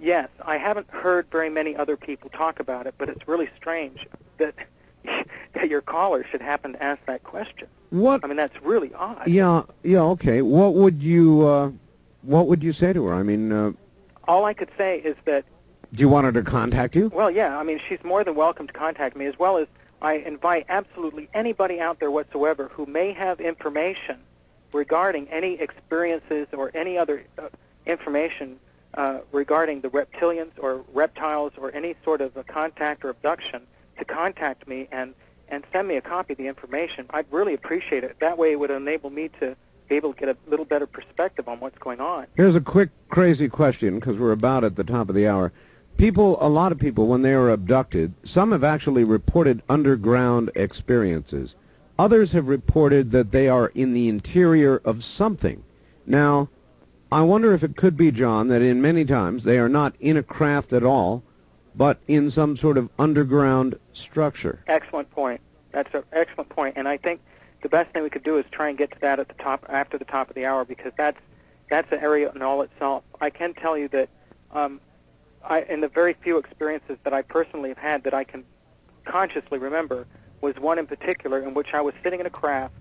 yes, 0.00 0.28
I 0.44 0.56
haven't 0.56 0.90
heard 0.90 1.26
very 1.30 1.50
many 1.50 1.76
other 1.76 1.96
people 1.96 2.30
talk 2.30 2.60
about 2.60 2.86
it, 2.86 2.94
but 2.98 3.08
it's 3.08 3.26
really 3.26 3.48
strange 3.56 4.06
that 4.38 4.54
that 5.52 5.68
your 5.68 5.80
caller 5.80 6.24
should 6.24 6.40
happen 6.40 6.72
to 6.72 6.82
ask 6.82 7.04
that 7.06 7.22
question. 7.22 7.68
What? 7.90 8.24
I 8.24 8.28
mean, 8.28 8.36
that's 8.36 8.60
really 8.62 8.92
odd. 8.94 9.28
Yeah, 9.28 9.62
yeah, 9.82 10.00
okay. 10.00 10.42
What 10.42 10.74
would 10.74 11.02
you, 11.02 11.46
uh, 11.46 11.70
what 12.22 12.48
would 12.48 12.62
you 12.62 12.72
say 12.72 12.92
to 12.92 13.04
her? 13.06 13.14
I 13.14 13.22
mean, 13.22 13.52
uh, 13.52 13.72
All 14.26 14.44
I 14.46 14.54
could 14.54 14.70
say 14.76 14.98
is 14.98 15.14
that 15.26 15.44
do 15.92 16.00
you 16.00 16.08
want 16.08 16.24
her 16.24 16.32
to 16.32 16.42
contact 16.42 16.96
you? 16.96 17.08
Well, 17.14 17.30
yeah. 17.30 17.56
I 17.56 17.62
mean, 17.62 17.78
she's 17.78 18.02
more 18.02 18.24
than 18.24 18.34
welcome 18.34 18.66
to 18.66 18.72
contact 18.72 19.16
me, 19.16 19.26
as 19.26 19.38
well 19.38 19.58
as 19.58 19.68
I 20.02 20.14
invite 20.14 20.66
absolutely 20.68 21.28
anybody 21.34 21.80
out 21.80 22.00
there 22.00 22.10
whatsoever 22.10 22.68
who 22.72 22.84
may 22.86 23.12
have 23.12 23.40
information 23.40 24.18
regarding 24.72 25.28
any 25.28 25.54
experiences 25.60 26.48
or 26.52 26.72
any 26.74 26.98
other 26.98 27.24
uh, 27.38 27.48
information 27.86 28.58
uh, 28.96 29.18
regarding 29.32 29.80
the 29.80 29.88
reptilians 29.90 30.52
or 30.58 30.84
reptiles 30.92 31.52
or 31.56 31.74
any 31.74 31.94
sort 32.04 32.20
of 32.20 32.36
a 32.36 32.44
contact 32.44 33.04
or 33.04 33.10
abduction 33.10 33.62
to 33.98 34.04
contact 34.04 34.66
me 34.66 34.88
and, 34.92 35.14
and 35.48 35.64
send 35.72 35.88
me 35.88 35.96
a 35.96 36.00
copy 36.00 36.32
of 36.32 36.38
the 36.38 36.46
information. 36.46 37.06
I'd 37.10 37.26
really 37.30 37.54
appreciate 37.54 38.04
it. 38.04 38.18
That 38.20 38.38
way 38.38 38.52
it 38.52 38.58
would 38.58 38.70
enable 38.70 39.10
me 39.10 39.30
to 39.40 39.56
be 39.88 39.96
able 39.96 40.14
to 40.14 40.18
get 40.18 40.28
a 40.28 40.36
little 40.48 40.64
better 40.64 40.86
perspective 40.86 41.48
on 41.48 41.60
what's 41.60 41.78
going 41.78 42.00
on. 42.00 42.26
Here's 42.36 42.54
a 42.54 42.60
quick, 42.60 42.90
crazy 43.08 43.48
question, 43.48 43.98
because 43.98 44.16
we're 44.16 44.32
about 44.32 44.64
at 44.64 44.76
the 44.76 44.84
top 44.84 45.08
of 45.08 45.14
the 45.14 45.28
hour. 45.28 45.52
People, 45.96 46.38
a 46.40 46.48
lot 46.48 46.72
of 46.72 46.78
people, 46.78 47.06
when 47.06 47.22
they 47.22 47.34
are 47.34 47.50
abducted, 47.50 48.14
some 48.24 48.52
have 48.52 48.64
actually 48.64 49.04
reported 49.04 49.62
underground 49.68 50.50
experiences. 50.54 51.54
Others 51.98 52.32
have 52.32 52.48
reported 52.48 53.12
that 53.12 53.30
they 53.30 53.48
are 53.48 53.68
in 53.68 53.92
the 53.92 54.08
interior 54.08 54.78
of 54.84 55.04
something. 55.04 55.62
Now, 56.06 56.48
I 57.14 57.22
wonder 57.22 57.54
if 57.54 57.62
it 57.62 57.76
could 57.76 57.96
be, 57.96 58.10
John, 58.10 58.48
that 58.48 58.60
in 58.60 58.82
many 58.82 59.04
times 59.04 59.44
they 59.44 59.56
are 59.60 59.68
not 59.68 59.94
in 60.00 60.16
a 60.16 60.22
craft 60.24 60.72
at 60.72 60.82
all, 60.82 61.22
but 61.76 61.98
in 62.08 62.28
some 62.28 62.56
sort 62.56 62.76
of 62.76 62.90
underground 62.98 63.78
structure. 63.92 64.64
Excellent 64.66 65.08
point. 65.12 65.40
That's 65.70 65.94
an 65.94 66.02
excellent 66.12 66.48
point, 66.48 66.74
and 66.76 66.88
I 66.88 66.96
think 66.96 67.20
the 67.62 67.68
best 67.68 67.92
thing 67.92 68.02
we 68.02 68.10
could 68.10 68.24
do 68.24 68.36
is 68.38 68.44
try 68.50 68.68
and 68.68 68.76
get 68.76 68.90
to 68.90 69.00
that 69.02 69.20
at 69.20 69.28
the 69.28 69.34
top 69.34 69.64
after 69.68 69.96
the 69.96 70.04
top 70.04 70.28
of 70.28 70.34
the 70.34 70.44
hour 70.44 70.64
because 70.64 70.90
that's 70.98 71.20
that's 71.70 71.92
an 71.92 72.00
area 72.00 72.32
in 72.34 72.42
all 72.42 72.62
itself. 72.62 73.04
I 73.20 73.30
can 73.30 73.54
tell 73.54 73.78
you 73.78 73.86
that 73.88 74.08
um, 74.50 74.80
I, 75.44 75.62
in 75.62 75.82
the 75.82 75.88
very 75.88 76.14
few 76.14 76.36
experiences 76.36 76.98
that 77.04 77.12
I 77.12 77.22
personally 77.22 77.68
have 77.68 77.78
had 77.78 78.02
that 78.02 78.14
I 78.14 78.24
can 78.24 78.42
consciously 79.04 79.60
remember 79.60 80.08
was 80.40 80.56
one 80.56 80.80
in 80.80 80.86
particular 80.88 81.38
in 81.42 81.54
which 81.54 81.74
I 81.74 81.80
was 81.80 81.94
sitting 82.02 82.18
in 82.18 82.26
a 82.26 82.30
craft 82.30 82.74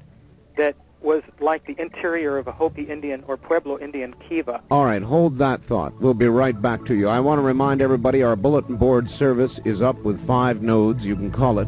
that 0.57 0.75
was 1.03 1.21
like 1.39 1.65
the 1.65 1.79
interior 1.79 2.37
of 2.37 2.47
a 2.47 2.51
Hopi 2.51 2.83
Indian 2.83 3.23
or 3.27 3.37
Pueblo 3.37 3.79
Indian 3.79 4.13
kiva. 4.27 4.61
All 4.71 4.85
right, 4.85 5.01
hold 5.01 5.37
that 5.37 5.63
thought. 5.63 5.93
We'll 5.99 6.13
be 6.13 6.27
right 6.27 6.61
back 6.61 6.85
to 6.85 6.95
you. 6.95 7.09
I 7.09 7.19
want 7.19 7.39
to 7.39 7.43
remind 7.43 7.81
everybody 7.81 8.23
our 8.23 8.35
bulletin 8.35 8.77
board 8.77 9.09
service 9.09 9.59
is 9.65 9.81
up 9.81 9.97
with 10.03 10.25
five 10.25 10.61
nodes. 10.61 11.05
You 11.05 11.15
can 11.15 11.31
call 11.31 11.59
it 11.59 11.67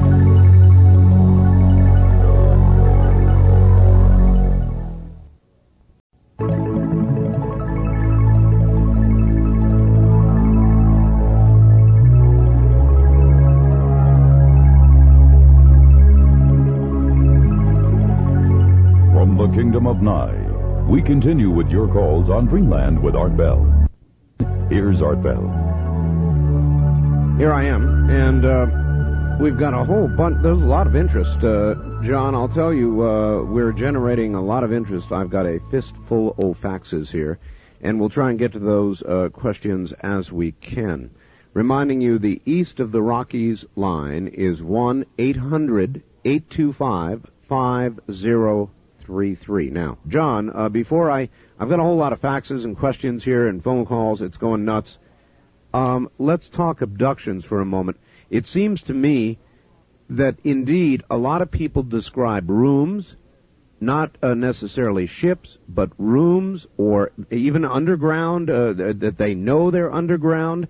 Kingdom 19.68 19.86
of 19.86 20.00
Nye, 20.00 20.86
we 20.88 21.02
continue 21.02 21.50
with 21.50 21.68
your 21.68 21.86
calls 21.88 22.30
on 22.30 22.46
Dreamland 22.46 23.02
with 23.02 23.14
Art 23.14 23.36
Bell. 23.36 23.86
Here's 24.70 25.02
Art 25.02 25.22
Bell. 25.22 25.42
Here 27.36 27.52
I 27.52 27.64
am, 27.64 28.08
and 28.08 28.46
uh, 28.46 29.36
we've 29.38 29.58
got 29.58 29.74
a 29.74 29.84
whole 29.84 30.08
bunch. 30.08 30.42
There's 30.42 30.62
a 30.62 30.64
lot 30.64 30.86
of 30.86 30.96
interest, 30.96 31.44
uh, 31.44 31.74
John. 32.02 32.34
I'll 32.34 32.48
tell 32.48 32.72
you, 32.72 33.02
uh, 33.02 33.42
we're 33.42 33.72
generating 33.72 34.34
a 34.34 34.40
lot 34.40 34.64
of 34.64 34.72
interest. 34.72 35.12
I've 35.12 35.28
got 35.28 35.44
a 35.44 35.60
fistful 35.70 36.30
of 36.38 36.58
faxes 36.58 37.10
here, 37.10 37.38
and 37.82 38.00
we'll 38.00 38.08
try 38.08 38.30
and 38.30 38.38
get 38.38 38.52
to 38.52 38.58
those 38.58 39.02
uh, 39.02 39.28
questions 39.30 39.92
as 40.00 40.32
we 40.32 40.52
can. 40.52 41.10
Reminding 41.52 42.00
you, 42.00 42.18
the 42.18 42.40
east 42.46 42.80
of 42.80 42.90
the 42.90 43.02
Rockies 43.02 43.66
line 43.76 44.28
is 44.28 44.62
one 44.62 45.04
eight 45.18 45.36
hundred 45.36 46.02
eight 46.24 46.48
two 49.08 49.14
five 49.14 49.16
five 49.16 49.16
zero 49.16 49.16
three 49.16 49.34
three. 49.34 49.70
Now, 49.70 49.98
John, 50.08 50.50
uh, 50.54 50.68
before 50.68 51.10
I, 51.10 51.28
I've 51.58 51.68
got 51.68 51.80
a 51.80 51.82
whole 51.82 51.96
lot 51.96 52.12
of 52.12 52.20
faxes 52.20 52.64
and 52.64 52.76
questions 52.76 53.24
here 53.24 53.48
and 53.48 53.64
phone 53.64 53.86
calls. 53.86 54.22
It's 54.22 54.36
going 54.36 54.64
nuts. 54.64 54.98
Um, 55.74 56.10
let's 56.18 56.48
talk 56.48 56.80
abductions 56.80 57.44
for 57.44 57.60
a 57.60 57.66
moment. 57.66 57.98
It 58.30 58.46
seems 58.46 58.82
to 58.84 58.94
me 58.94 59.38
that 60.10 60.36
indeed 60.44 61.02
a 61.10 61.18
lot 61.18 61.42
of 61.42 61.50
people 61.50 61.82
describe 61.82 62.48
rooms, 62.48 63.16
not 63.80 64.16
uh, 64.22 64.34
necessarily 64.34 65.06
ships, 65.06 65.58
but 65.68 65.90
rooms 65.98 66.66
or 66.76 67.12
even 67.30 67.64
underground, 67.64 68.50
uh, 68.50 68.72
that 68.72 69.16
they 69.18 69.34
know 69.34 69.70
they're 69.70 69.92
underground 69.92 70.68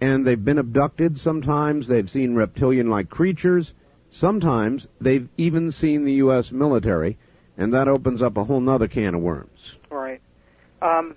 and 0.00 0.26
they've 0.26 0.44
been 0.44 0.58
abducted. 0.58 1.18
Sometimes 1.18 1.88
they've 1.88 2.10
seen 2.10 2.36
reptilian 2.36 2.88
like 2.90 3.10
creatures. 3.10 3.74
Sometimes 4.10 4.86
they've 5.00 5.28
even 5.36 5.70
seen 5.72 6.04
the 6.04 6.14
U.S. 6.14 6.52
military, 6.52 7.18
and 7.58 7.74
that 7.74 7.88
opens 7.88 8.22
up 8.22 8.36
a 8.38 8.44
whole 8.44 8.60
nother 8.60 8.88
can 8.88 9.14
of 9.14 9.20
worms. 9.20 9.74
All 9.90 9.98
right. 9.98 10.22
Um, 10.80 11.16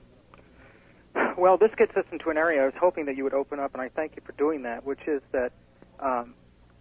well, 1.37 1.57
this 1.57 1.71
gets 1.77 1.95
us 1.95 2.05
into 2.11 2.29
an 2.29 2.37
area 2.37 2.63
I 2.63 2.65
was 2.65 2.73
hoping 2.79 3.05
that 3.05 3.15
you 3.15 3.23
would 3.23 3.33
open 3.33 3.59
up, 3.59 3.73
and 3.73 3.81
I 3.81 3.89
thank 3.89 4.15
you 4.15 4.23
for 4.25 4.33
doing 4.33 4.63
that, 4.63 4.83
which 4.83 5.07
is 5.07 5.21
that, 5.31 5.51
um, 5.99 6.33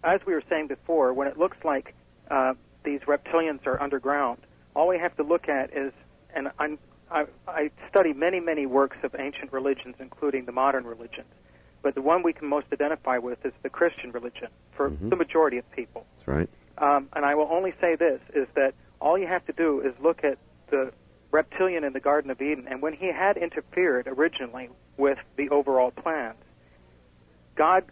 as 0.03 0.19
we 0.25 0.33
were 0.33 0.43
saying 0.49 0.67
before, 0.67 1.13
when 1.13 1.27
it 1.27 1.37
looks 1.37 1.57
like 1.63 1.93
uh, 2.29 2.55
these 2.83 3.01
reptilians 3.01 3.65
are 3.67 3.81
underground, 3.81 4.39
all 4.75 4.87
we 4.87 4.97
have 4.97 5.15
to 5.17 5.23
look 5.23 5.47
at 5.47 5.75
is, 5.77 5.93
and 6.33 6.49
I'm, 6.57 6.79
I, 7.11 7.25
I 7.47 7.69
study 7.89 8.13
many, 8.13 8.39
many 8.39 8.65
works 8.65 8.97
of 9.03 9.15
ancient 9.19 9.53
religions, 9.53 9.95
including 9.99 10.45
the 10.45 10.51
modern 10.51 10.85
religions, 10.85 11.27
but 11.83 11.93
the 11.93 12.01
one 12.01 12.23
we 12.23 12.33
can 12.33 12.47
most 12.47 12.65
identify 12.73 13.19
with 13.19 13.45
is 13.45 13.53
the 13.61 13.69
Christian 13.69 14.11
religion 14.11 14.47
for 14.71 14.89
Mhm. 14.89 15.09
the 15.09 15.15
majority 15.15 15.57
of 15.57 15.69
people. 15.71 16.05
That's 16.17 16.27
right. 16.27 16.49
Um, 16.77 17.09
and 17.13 17.25
I 17.25 17.35
will 17.35 17.49
only 17.51 17.73
say 17.81 17.95
this: 17.95 18.21
is 18.33 18.47
that 18.55 18.73
all 19.01 19.17
you 19.17 19.27
have 19.27 19.45
to 19.47 19.53
do 19.53 19.81
is 19.81 19.93
look 20.01 20.23
at 20.23 20.37
the 20.69 20.93
reptilian 21.31 21.83
in 21.83 21.93
the 21.93 21.99
Garden 21.99 22.31
of 22.31 22.41
Eden, 22.41 22.67
and 22.69 22.81
when 22.81 22.93
he 22.93 23.07
had 23.07 23.37
interfered 23.37 24.07
originally 24.07 24.69
with 24.97 25.17
the 25.35 25.49
overall 25.49 25.91
plans, 25.91 26.37
God, 27.55 27.85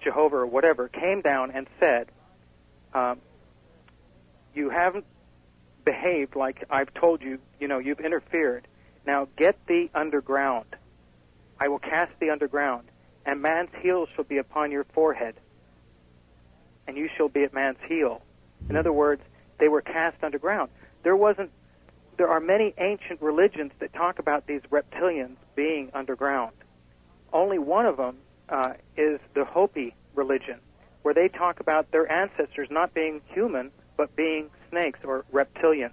Jehovah, 0.00 0.36
or 0.36 0.46
whatever, 0.46 0.88
came 0.88 1.20
down 1.20 1.50
and 1.50 1.66
said, 1.78 2.08
um, 2.92 3.20
"You 4.54 4.70
haven't 4.70 5.04
behaved 5.84 6.36
like 6.36 6.64
I've 6.68 6.92
told 6.94 7.22
you. 7.22 7.38
You 7.58 7.68
know, 7.68 7.78
you've 7.78 8.00
interfered. 8.00 8.66
Now 9.06 9.28
get 9.36 9.56
thee 9.66 9.90
underground. 9.94 10.76
I 11.58 11.68
will 11.68 11.78
cast 11.78 12.18
thee 12.18 12.30
underground, 12.30 12.88
and 13.24 13.40
man's 13.40 13.70
heel 13.80 14.06
shall 14.14 14.24
be 14.24 14.38
upon 14.38 14.70
your 14.70 14.84
forehead." 14.84 15.36
and 16.90 16.98
you 16.98 17.08
shall 17.16 17.28
be 17.28 17.44
at 17.44 17.54
man's 17.54 17.78
heel. 17.86 18.20
In 18.68 18.74
other 18.74 18.92
words, 18.92 19.22
they 19.60 19.68
were 19.68 19.82
cast 19.82 20.16
underground. 20.24 20.70
There 21.04 21.16
wasn't 21.16 21.50
there 22.16 22.28
are 22.28 22.40
many 22.40 22.74
ancient 22.76 23.22
religions 23.22 23.72
that 23.78 23.94
talk 23.94 24.18
about 24.18 24.46
these 24.46 24.60
reptilians 24.70 25.36
being 25.54 25.90
underground. 25.94 26.52
Only 27.32 27.58
one 27.58 27.86
of 27.86 27.96
them 27.96 28.18
uh, 28.50 28.74
is 28.96 29.20
the 29.32 29.46
Hopi 29.46 29.94
religion, 30.14 30.58
where 31.00 31.14
they 31.14 31.28
talk 31.28 31.60
about 31.60 31.90
their 31.92 32.10
ancestors 32.12 32.68
not 32.70 32.92
being 32.92 33.22
human, 33.28 33.70
but 33.96 34.14
being 34.16 34.50
snakes 34.68 34.98
or 35.02 35.24
reptilians. 35.32 35.92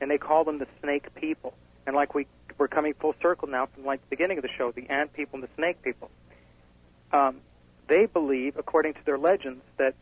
And 0.00 0.10
they 0.10 0.18
call 0.18 0.42
them 0.42 0.58
the 0.58 0.66
snake 0.80 1.14
people. 1.14 1.54
And 1.86 1.94
like 1.94 2.12
we, 2.12 2.26
we're 2.58 2.66
coming 2.66 2.94
full 2.94 3.14
circle 3.22 3.46
now 3.46 3.66
from 3.66 3.84
like 3.84 4.00
the 4.00 4.16
beginning 4.16 4.38
of 4.38 4.42
the 4.42 4.50
show, 4.58 4.72
the 4.72 4.90
ant 4.90 5.12
people 5.12 5.38
and 5.38 5.44
the 5.44 5.54
snake 5.54 5.80
people. 5.82 6.10
Um, 7.12 7.36
they 7.86 8.06
believe, 8.06 8.56
according 8.56 8.94
to 8.94 9.04
their 9.04 9.18
legends, 9.18 9.62
that 9.76 9.94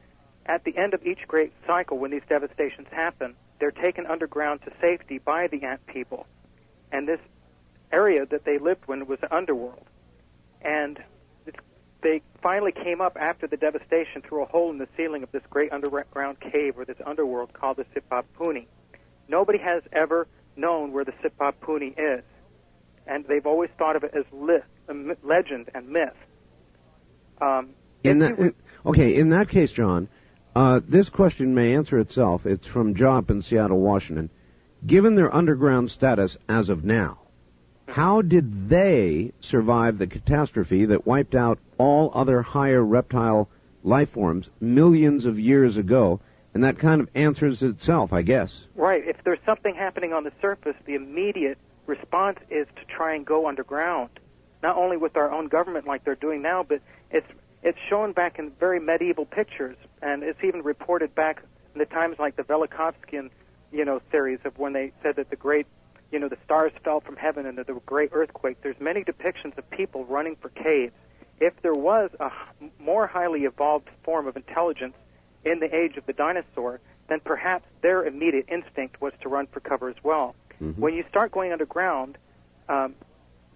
at 0.47 0.64
the 0.64 0.76
end 0.76 0.95
of 0.95 1.05
each 1.07 1.26
great 1.28 1.53
cycle, 1.66 1.99
when 1.99 2.11
these 2.11 2.22
devastations 2.28 2.88
happen, 2.91 3.34
they're 3.59 3.70
taken 3.70 4.07
underground 4.07 4.62
to 4.62 4.72
safety 4.80 5.18
by 5.18 5.47
the 5.47 5.62
ant 5.62 5.86
people. 5.86 6.26
And 6.91 7.07
this 7.07 7.20
area 7.93 8.26
that 8.26 8.45
they 8.45 8.59
lived 8.59 8.88
in 8.88 9.07
was 9.07 9.20
the 9.20 9.34
underworld. 9.34 9.84
And 10.62 11.03
they 12.03 12.22
finally 12.43 12.72
came 12.72 13.01
up 13.01 13.16
after 13.20 13.47
the 13.47 13.57
devastation 13.57 14.22
through 14.22 14.43
a 14.43 14.47
hole 14.47 14.70
in 14.70 14.78
the 14.78 14.88
ceiling 14.97 15.22
of 15.22 15.30
this 15.32 15.43
great 15.51 15.72
underground 15.72 16.41
cave 16.41 16.78
or 16.78 16.84
this 16.84 16.97
underworld 17.05 17.53
called 17.53 17.76
the 17.76 17.84
Sipapuni. 17.95 18.66
Nobody 19.28 19.59
has 19.59 19.82
ever 19.93 20.26
known 20.57 20.93
where 20.93 21.05
the 21.05 21.12
Sipapuni 21.22 21.95
is. 21.99 22.24
And 23.07 23.24
they've 23.26 23.47
always 23.47 23.70
thought 23.78 23.97
of 23.97 24.05
it 24.05 24.14
as 24.14 24.24
li- 24.32 25.14
legend 25.22 25.70
and 25.74 25.88
myth. 25.88 26.14
Um, 27.41 27.70
in 28.03 28.18
that, 28.18 28.55
okay, 28.86 29.14
in 29.14 29.30
that 29.30 29.49
case, 29.49 29.72
John, 29.72 30.09
uh, 30.55 30.80
this 30.86 31.09
question 31.09 31.55
may 31.55 31.74
answer 31.74 31.98
itself. 31.98 32.46
It's 32.46 32.66
from 32.66 32.94
Job 32.94 33.30
in 33.30 33.42
Seattle, 33.42 33.80
Washington. 33.80 34.30
Given 34.86 35.14
their 35.14 35.34
underground 35.34 35.90
status 35.90 36.36
as 36.48 36.68
of 36.68 36.84
now, 36.84 37.18
how 37.86 38.22
did 38.22 38.68
they 38.68 39.32
survive 39.40 39.98
the 39.98 40.07
catastrophe 40.07 40.86
that 40.86 41.07
wiped 41.07 41.34
out 41.34 41.59
all 41.76 42.11
other 42.14 42.42
higher 42.42 42.82
reptile 42.82 43.48
life 43.82 44.11
forms 44.11 44.48
millions 44.61 45.24
of 45.24 45.38
years 45.38 45.76
ago? 45.76 46.20
And 46.55 46.64
that 46.64 46.78
kind 46.78 47.01
of 47.01 47.09
answers 47.14 47.62
itself, 47.62 48.12
I 48.12 48.22
guess. 48.22 48.66
Right. 48.74 49.07
If 49.07 49.22
there's 49.22 49.38
something 49.46 49.74
happening 49.74 50.12
on 50.12 50.24
the 50.24 50.32
surface, 50.40 50.74
the 50.84 50.94
immediate 50.94 51.59
response 51.86 52.38
is 52.51 52.66
to 52.76 52.84
try 52.86 53.14
and 53.14 53.24
go 53.24 53.46
underground. 53.46 54.11
Not 54.62 54.76
only 54.76 54.96
with 54.96 55.16
our 55.16 55.30
own 55.30 55.48
government 55.48 55.86
like 55.86 56.05
they're 56.05 56.16
doing 56.16 56.42
now, 56.42 56.64
but 56.64 56.80
it's 57.11 57.26
it's 57.62 57.78
shown 57.88 58.12
back 58.12 58.38
in 58.38 58.50
very 58.58 58.80
medieval 58.80 59.26
pictures, 59.26 59.76
and 60.02 60.22
it's 60.22 60.42
even 60.42 60.62
reported 60.62 61.14
back 61.14 61.42
in 61.74 61.78
the 61.78 61.86
times 61.86 62.18
like 62.18 62.36
the 62.36 62.42
Velikovskian, 62.42 63.30
you 63.72 63.84
know, 63.84 64.00
series 64.11 64.38
of 64.44 64.58
when 64.58 64.72
they 64.72 64.92
said 65.02 65.16
that 65.16 65.30
the 65.30 65.36
great, 65.36 65.66
you 66.11 66.18
know, 66.18 66.28
the 66.28 66.38
stars 66.44 66.72
fell 66.82 67.00
from 67.00 67.16
heaven 67.16 67.46
and 67.46 67.56
there 67.58 67.64
the 67.64 67.74
great 67.86 68.11
earthquake. 68.12 68.58
There's 68.62 68.80
many 68.80 69.04
depictions 69.04 69.56
of 69.58 69.68
people 69.70 70.04
running 70.06 70.36
for 70.36 70.48
caves. 70.48 70.92
If 71.38 71.61
there 71.62 71.74
was 71.74 72.11
a 72.18 72.30
more 72.78 73.06
highly 73.06 73.44
evolved 73.44 73.88
form 74.02 74.26
of 74.26 74.36
intelligence 74.36 74.94
in 75.44 75.61
the 75.61 75.74
age 75.74 75.96
of 75.96 76.06
the 76.06 76.12
dinosaur, 76.12 76.80
then 77.08 77.20
perhaps 77.20 77.66
their 77.82 78.04
immediate 78.04 78.46
instinct 78.48 79.00
was 79.00 79.12
to 79.22 79.28
run 79.28 79.46
for 79.46 79.61
cover 79.61 79.88
as 79.88 79.96
well. 80.02 80.34
Mm-hmm. 80.61 80.80
When 80.80 80.94
you 80.94 81.04
start 81.08 81.32
going 81.32 81.52
underground, 81.52 82.18
um, 82.68 82.94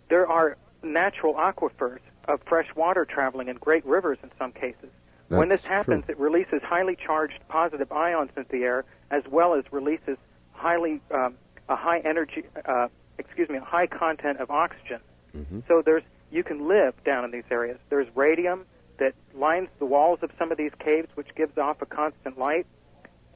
there 0.09 0.27
are 0.27 0.57
natural 0.83 1.35
aquifers 1.35 2.01
of 2.27 2.41
fresh 2.47 2.69
water 2.75 3.05
traveling 3.05 3.49
in 3.49 3.57
great 3.57 3.85
rivers 3.87 4.19
in 4.23 4.31
some 4.39 4.53
cases. 4.53 4.91
That's 5.29 5.39
when 5.39 5.49
this 5.49 5.63
happens, 5.63 6.05
true. 6.05 6.15
it 6.15 6.19
releases 6.21 6.63
highly 6.63 6.97
charged 6.97 7.39
positive 7.49 7.91
ions 7.93 8.31
into 8.37 8.51
the 8.51 8.63
air, 8.63 8.85
as 9.11 9.23
well 9.31 9.55
as 9.55 9.65
releases 9.71 10.19
highly 10.53 11.01
um, 11.11 11.37
a 11.69 11.77
high 11.77 12.01
energy, 12.01 12.45
uh, 12.65 12.89
excuse 13.19 13.49
me, 13.49 13.57
a 13.57 13.65
high 13.65 13.87
content 13.87 14.39
of 14.41 14.51
oxygen. 14.51 15.01
Mm-hmm. 15.37 15.61
So 15.69 15.83
there's 15.85 16.03
you 16.31 16.43
can 16.43 16.69
live 16.69 16.95
down 17.05 17.25
in 17.25 17.31
these 17.31 17.45
areas. 17.51 17.79
There's 17.91 18.09
radium 18.15 18.67
that 18.99 19.15
lines 19.35 19.69
the 19.79 19.87
walls 19.87 20.19
of 20.23 20.31
some 20.39 20.51
of 20.51 20.59
these 20.59 20.73
caves, 20.79 21.09
which 21.15 21.29
gives 21.37 21.57
off 21.59 21.81
a 21.81 21.87
constant 21.87 22.39
light. 22.39 22.67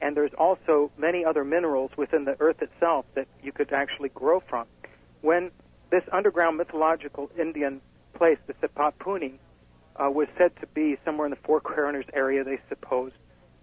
And 0.01 0.15
there's 0.15 0.33
also 0.37 0.91
many 0.97 1.25
other 1.25 1.43
minerals 1.43 1.91
within 1.97 2.25
the 2.25 2.35
earth 2.39 2.61
itself 2.61 3.05
that 3.15 3.27
you 3.43 3.51
could 3.51 3.71
actually 3.73 4.09
grow 4.09 4.41
from. 4.41 4.65
When 5.21 5.51
this 5.91 6.03
underground 6.11 6.57
mythological 6.57 7.29
Indian 7.37 7.81
place, 8.19 8.37
the 8.47 8.53
Sipapuni, 8.55 9.35
uh, 9.95 10.09
was 10.11 10.27
said 10.37 10.51
to 10.57 10.67
be 10.67 10.97
somewhere 11.05 11.25
in 11.25 11.31
the 11.31 11.37
Four 11.37 11.61
Corners 11.61 12.05
area, 12.13 12.43
they 12.43 12.59
supposed. 12.67 13.15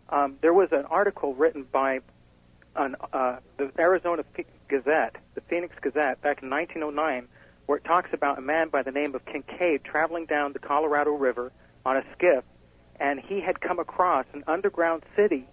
Um, 0.09 0.39
there 0.41 0.55
was 0.55 0.73
an 0.73 0.87
article 0.87 1.35
written 1.35 1.65
by 1.71 2.01
an, 2.75 2.97
uh, 3.13 3.37
the 3.59 3.71
Arizona 3.79 4.25
Gazette, 4.69 5.17
the 5.35 5.43
Phoenix 5.43 5.77
Gazette, 5.81 6.23
back 6.23 6.43
in 6.43 6.49
1909, 6.49 7.29
where 7.67 7.79
it 7.79 7.85
talks 7.85 8.11
about 8.15 8.39
a 8.39 8.41
man 8.41 8.71
by 8.71 8.83
the 8.83 8.91
name 8.91 9.15
of 9.15 9.25
Kincaid 9.27 9.85
traveling 9.85 10.25
down 10.25 10.55
the 10.55 10.59
Colorado 10.59 11.11
River 11.11 11.53
on 11.85 11.99
a 11.99 12.05
skiff, 12.15 12.45
and 12.99 13.21
he 13.21 13.41
had 13.41 13.61
come 13.61 13.79
across 13.79 14.25
an 14.33 14.43
underground 14.47 15.03
city 15.15 15.47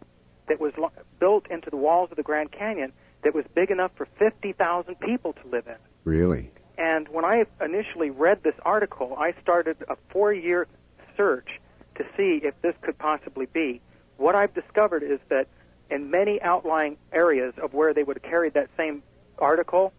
that 0.48 0.62
was 0.62 0.74
lo- 0.78 0.92
built 1.20 1.46
into 1.52 1.70
the 1.70 1.78
walls 1.78 2.10
of 2.10 2.18
the 2.18 2.24
Grand 2.24 2.54
Canyon 2.54 2.94
that 3.24 3.34
was 3.36 3.46
big 3.54 3.70
enough 3.70 3.92
for 3.96 4.06
50,000 4.18 5.00
people 5.00 5.34
to 5.34 5.48
live 5.50 5.68
in. 5.68 5.76
Really? 6.06 6.52
And 6.78 7.08
when 7.10 7.24
I 7.26 7.46
initially 7.62 8.10
read 8.10 8.44
this 8.44 8.56
article, 8.64 9.16
I 9.18 9.34
started 9.42 9.78
a 9.88 9.96
four 10.10 10.34
year 10.34 10.68
search 11.16 11.60
to 11.96 12.06
see 12.18 12.42
if 12.44 12.60
this 12.62 12.76
could 12.82 12.98
possibly 12.98 13.46
be. 13.46 13.82
What 14.18 14.36
I've 14.36 14.54
discovered 14.54 15.04
is 15.04 15.20
that 15.30 15.48
in 15.90 16.10
many 16.10 16.42
outlying 16.42 16.98
areas 17.12 17.54
of 17.62 17.74
where 17.74 17.94
they 17.94 18.04
would 18.04 18.18
have 18.18 18.24
carried 18.24 18.54
that 18.54 18.70
same 18.76 19.04
article, 19.38 19.94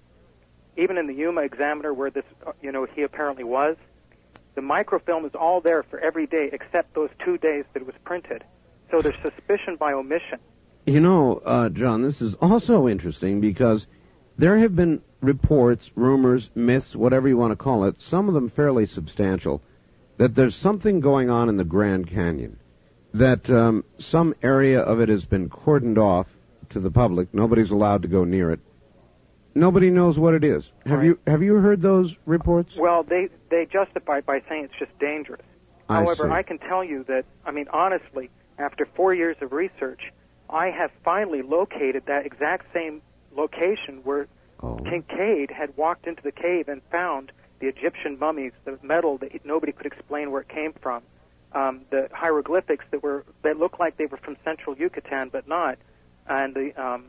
even 0.77 0.99
in 0.99 1.07
the 1.07 1.15
Yuma 1.15 1.43
Examiner, 1.43 1.95
where 1.95 2.11
this, 2.11 2.25
you 2.61 2.73
know, 2.73 2.87
he 2.95 3.03
apparently 3.03 3.45
was, 3.45 3.77
the 4.57 4.63
microfilm 4.63 5.25
is 5.25 5.35
all 5.35 5.61
there 5.61 5.83
for 5.85 6.01
every 6.01 6.27
day 6.27 6.51
except 6.53 6.95
those 6.95 7.11
two 7.25 7.39
days 7.39 7.65
that 7.73 7.83
it 7.83 7.87
was 7.87 7.95
printed. 8.05 8.45
So 8.91 9.03
there's 9.03 9.17
suspicion 9.25 9.77
by 9.77 9.93
omission. 9.93 10.39
You 10.87 11.01
know, 11.01 11.43
uh, 11.45 11.71
John, 11.71 12.03
this 12.03 12.21
is 12.21 12.35
also 12.35 12.89
interesting 12.89 13.41
because 13.41 13.87
there 14.37 14.59
have 14.59 14.75
been 14.75 15.03
reports, 15.21 15.91
rumors, 15.95 16.51
myths, 16.55 16.95
whatever 16.95 17.29
you 17.29 17.37
want 17.37 17.53
to 17.53 17.57
call 17.57 17.85
it, 17.85 18.01
some 18.03 18.29
of 18.29 18.35
them 18.35 18.49
fairly 18.49 18.87
substantial, 18.87 19.63
that 20.19 20.35
there's 20.35 20.55
something 20.55 21.01
going 21.01 21.31
on 21.31 21.49
in 21.49 21.57
the 21.57 21.65
Grand 21.65 22.09
Canyon, 22.09 22.59
that 23.13 23.49
um, 23.51 23.85
some 23.99 24.35
area 24.43 24.81
of 24.81 25.01
it 25.01 25.09
has 25.09 25.25
been 25.25 25.49
cordoned 25.49 25.99
off 25.99 26.27
to 26.71 26.81
the 26.81 26.91
public. 26.91 27.33
Nobody's 27.33 27.71
allowed 27.71 28.03
to 28.03 28.09
go 28.09 28.25
near 28.25 28.51
it. 28.51 28.61
Nobody 29.55 29.91
knows 29.91 30.19
what 30.19 30.35
it 30.35 30.43
is. 30.43 30.69
Have 30.85 30.99
right. 30.99 31.05
you 31.05 31.19
have 31.29 31.43
you 31.43 31.55
heard 31.55 31.81
those 31.81 32.13
reports? 32.27 32.75
Well, 32.77 33.05
they 33.05 33.29
they 33.51 33.67
justify 33.67 34.19
it 34.19 34.27
by 34.27 34.43
saying 34.49 34.65
it's 34.65 34.75
just 34.79 34.99
dangerous. 34.99 35.43
I 35.89 36.03
However, 36.03 36.25
see. 36.25 36.31
I 36.31 36.43
can 36.43 36.59
tell 36.59 36.83
you 36.83 37.05
that 37.05 37.25
I 37.47 37.53
mean 37.53 37.67
honestly, 37.73 38.31
after 38.59 38.85
four 38.97 39.15
years 39.15 39.37
of 39.41 39.53
research, 39.53 40.13
I 40.51 40.71
have 40.71 40.91
finally 41.05 41.43
located 41.43 42.07
that 42.07 42.27
exact 42.27 42.73
same 42.75 43.01
location 43.37 44.01
where 44.05 44.27
oh. 44.63 44.77
Kincaid 44.77 45.51
had 45.51 45.77
walked 45.77 46.07
into 46.07 46.23
the 46.23 46.33
cave 46.33 46.69
and 46.69 46.83
found 46.91 47.33
the 47.61 47.67
Egyptian 47.69 48.19
mummies, 48.19 48.53
the 48.65 48.79
metal 48.83 49.19
that 49.19 49.45
nobody 49.45 49.73
could 49.73 49.87
explain 49.87 50.31
where 50.31 50.43
it 50.43 50.49
came 50.49 50.73
from, 50.73 51.03
um, 51.53 51.83
the 51.91 52.09
hieroglyphics 52.13 52.85
that 52.91 53.03
were 53.03 53.25
that 53.43 53.59
looked 53.59 53.79
like 53.79 53.97
they 53.97 54.07
were 54.07 54.17
from 54.17 54.37
central 54.45 54.77
Yucatan 54.77 55.29
but 55.31 55.47
not, 55.47 55.79
and 56.27 56.55
the 56.55 56.73
um, 56.83 57.07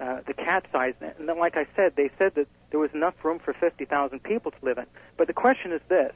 uh, 0.00 0.20
the 0.26 0.34
cat's 0.34 0.72
eyes. 0.74 0.94
And 1.00 1.28
then, 1.28 1.38
like 1.38 1.56
I 1.56 1.66
said, 1.76 1.94
they 1.96 2.10
said 2.18 2.34
that 2.36 2.46
there 2.70 2.80
was 2.80 2.90
enough 2.94 3.14
room 3.22 3.38
for 3.38 3.52
50,000 3.52 4.22
people 4.22 4.50
to 4.50 4.56
live 4.62 4.78
in. 4.78 4.86
But 5.16 5.26
the 5.26 5.32
question 5.32 5.72
is 5.72 5.80
this: 5.88 6.12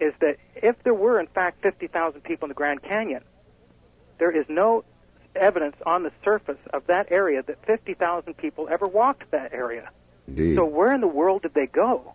is 0.00 0.14
that 0.20 0.36
if 0.56 0.82
there 0.82 0.94
were 0.94 1.20
in 1.20 1.26
fact 1.26 1.62
50,000 1.62 2.22
people 2.22 2.46
in 2.46 2.48
the 2.48 2.54
Grand 2.54 2.82
Canyon, 2.82 3.22
there 4.18 4.30
is 4.30 4.46
no 4.48 4.84
evidence 5.36 5.76
on 5.86 6.02
the 6.02 6.12
surface 6.24 6.58
of 6.72 6.86
that 6.86 7.10
area 7.10 7.42
that 7.42 7.64
50,000 7.66 8.36
people 8.36 8.68
ever 8.70 8.86
walked 8.86 9.30
that 9.30 9.52
area. 9.52 9.90
Indeed. 10.26 10.56
So 10.56 10.64
where 10.64 10.92
in 10.94 11.00
the 11.00 11.08
world 11.08 11.42
did 11.42 11.54
they 11.54 11.66
go? 11.66 12.14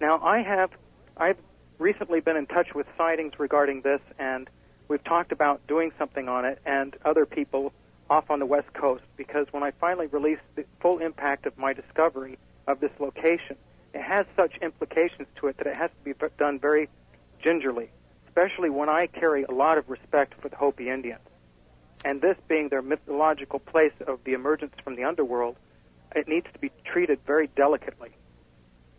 Now 0.00 0.20
I 0.22 0.42
have 0.42 0.70
I've 1.16 1.36
recently 1.78 2.20
been 2.20 2.36
in 2.36 2.46
touch 2.46 2.74
with 2.74 2.86
sightings 2.96 3.38
regarding 3.38 3.82
this 3.82 4.00
and 4.18 4.48
we've 4.88 5.02
talked 5.04 5.32
about 5.32 5.66
doing 5.66 5.92
something 5.98 6.28
on 6.28 6.44
it 6.44 6.58
and 6.64 6.96
other 7.04 7.26
people 7.26 7.72
off 8.08 8.30
on 8.30 8.38
the 8.38 8.46
west 8.46 8.72
coast 8.72 9.04
because 9.16 9.46
when 9.52 9.62
I 9.62 9.70
finally 9.72 10.06
released 10.06 10.42
the 10.54 10.64
full 10.80 10.98
impact 10.98 11.46
of 11.46 11.56
my 11.56 11.72
discovery 11.72 12.38
of 12.66 12.80
this 12.80 12.92
location, 12.98 13.56
it 13.94 14.02
has 14.02 14.26
such 14.36 14.56
implications 14.62 15.28
to 15.36 15.48
it 15.48 15.56
that 15.58 15.66
it 15.66 15.76
has 15.76 15.90
to 15.90 16.14
be 16.14 16.26
done 16.38 16.58
very 16.58 16.88
gingerly, 17.42 17.90
especially 18.28 18.70
when 18.70 18.88
I 18.88 19.06
carry 19.06 19.44
a 19.44 19.52
lot 19.52 19.78
of 19.78 19.88
respect 19.88 20.34
for 20.40 20.48
the 20.48 20.56
Hopi 20.56 20.88
Indians 20.88 21.20
and 22.04 22.20
this 22.20 22.36
being 22.48 22.68
their 22.68 22.82
mythological 22.82 23.58
place 23.58 23.92
of 24.06 24.20
the 24.24 24.32
emergence 24.32 24.74
from 24.82 24.96
the 24.96 25.04
underworld, 25.04 25.56
it 26.14 26.28
needs 26.28 26.46
to 26.52 26.58
be 26.58 26.70
treated 26.84 27.20
very 27.26 27.48
delicately. 27.56 28.10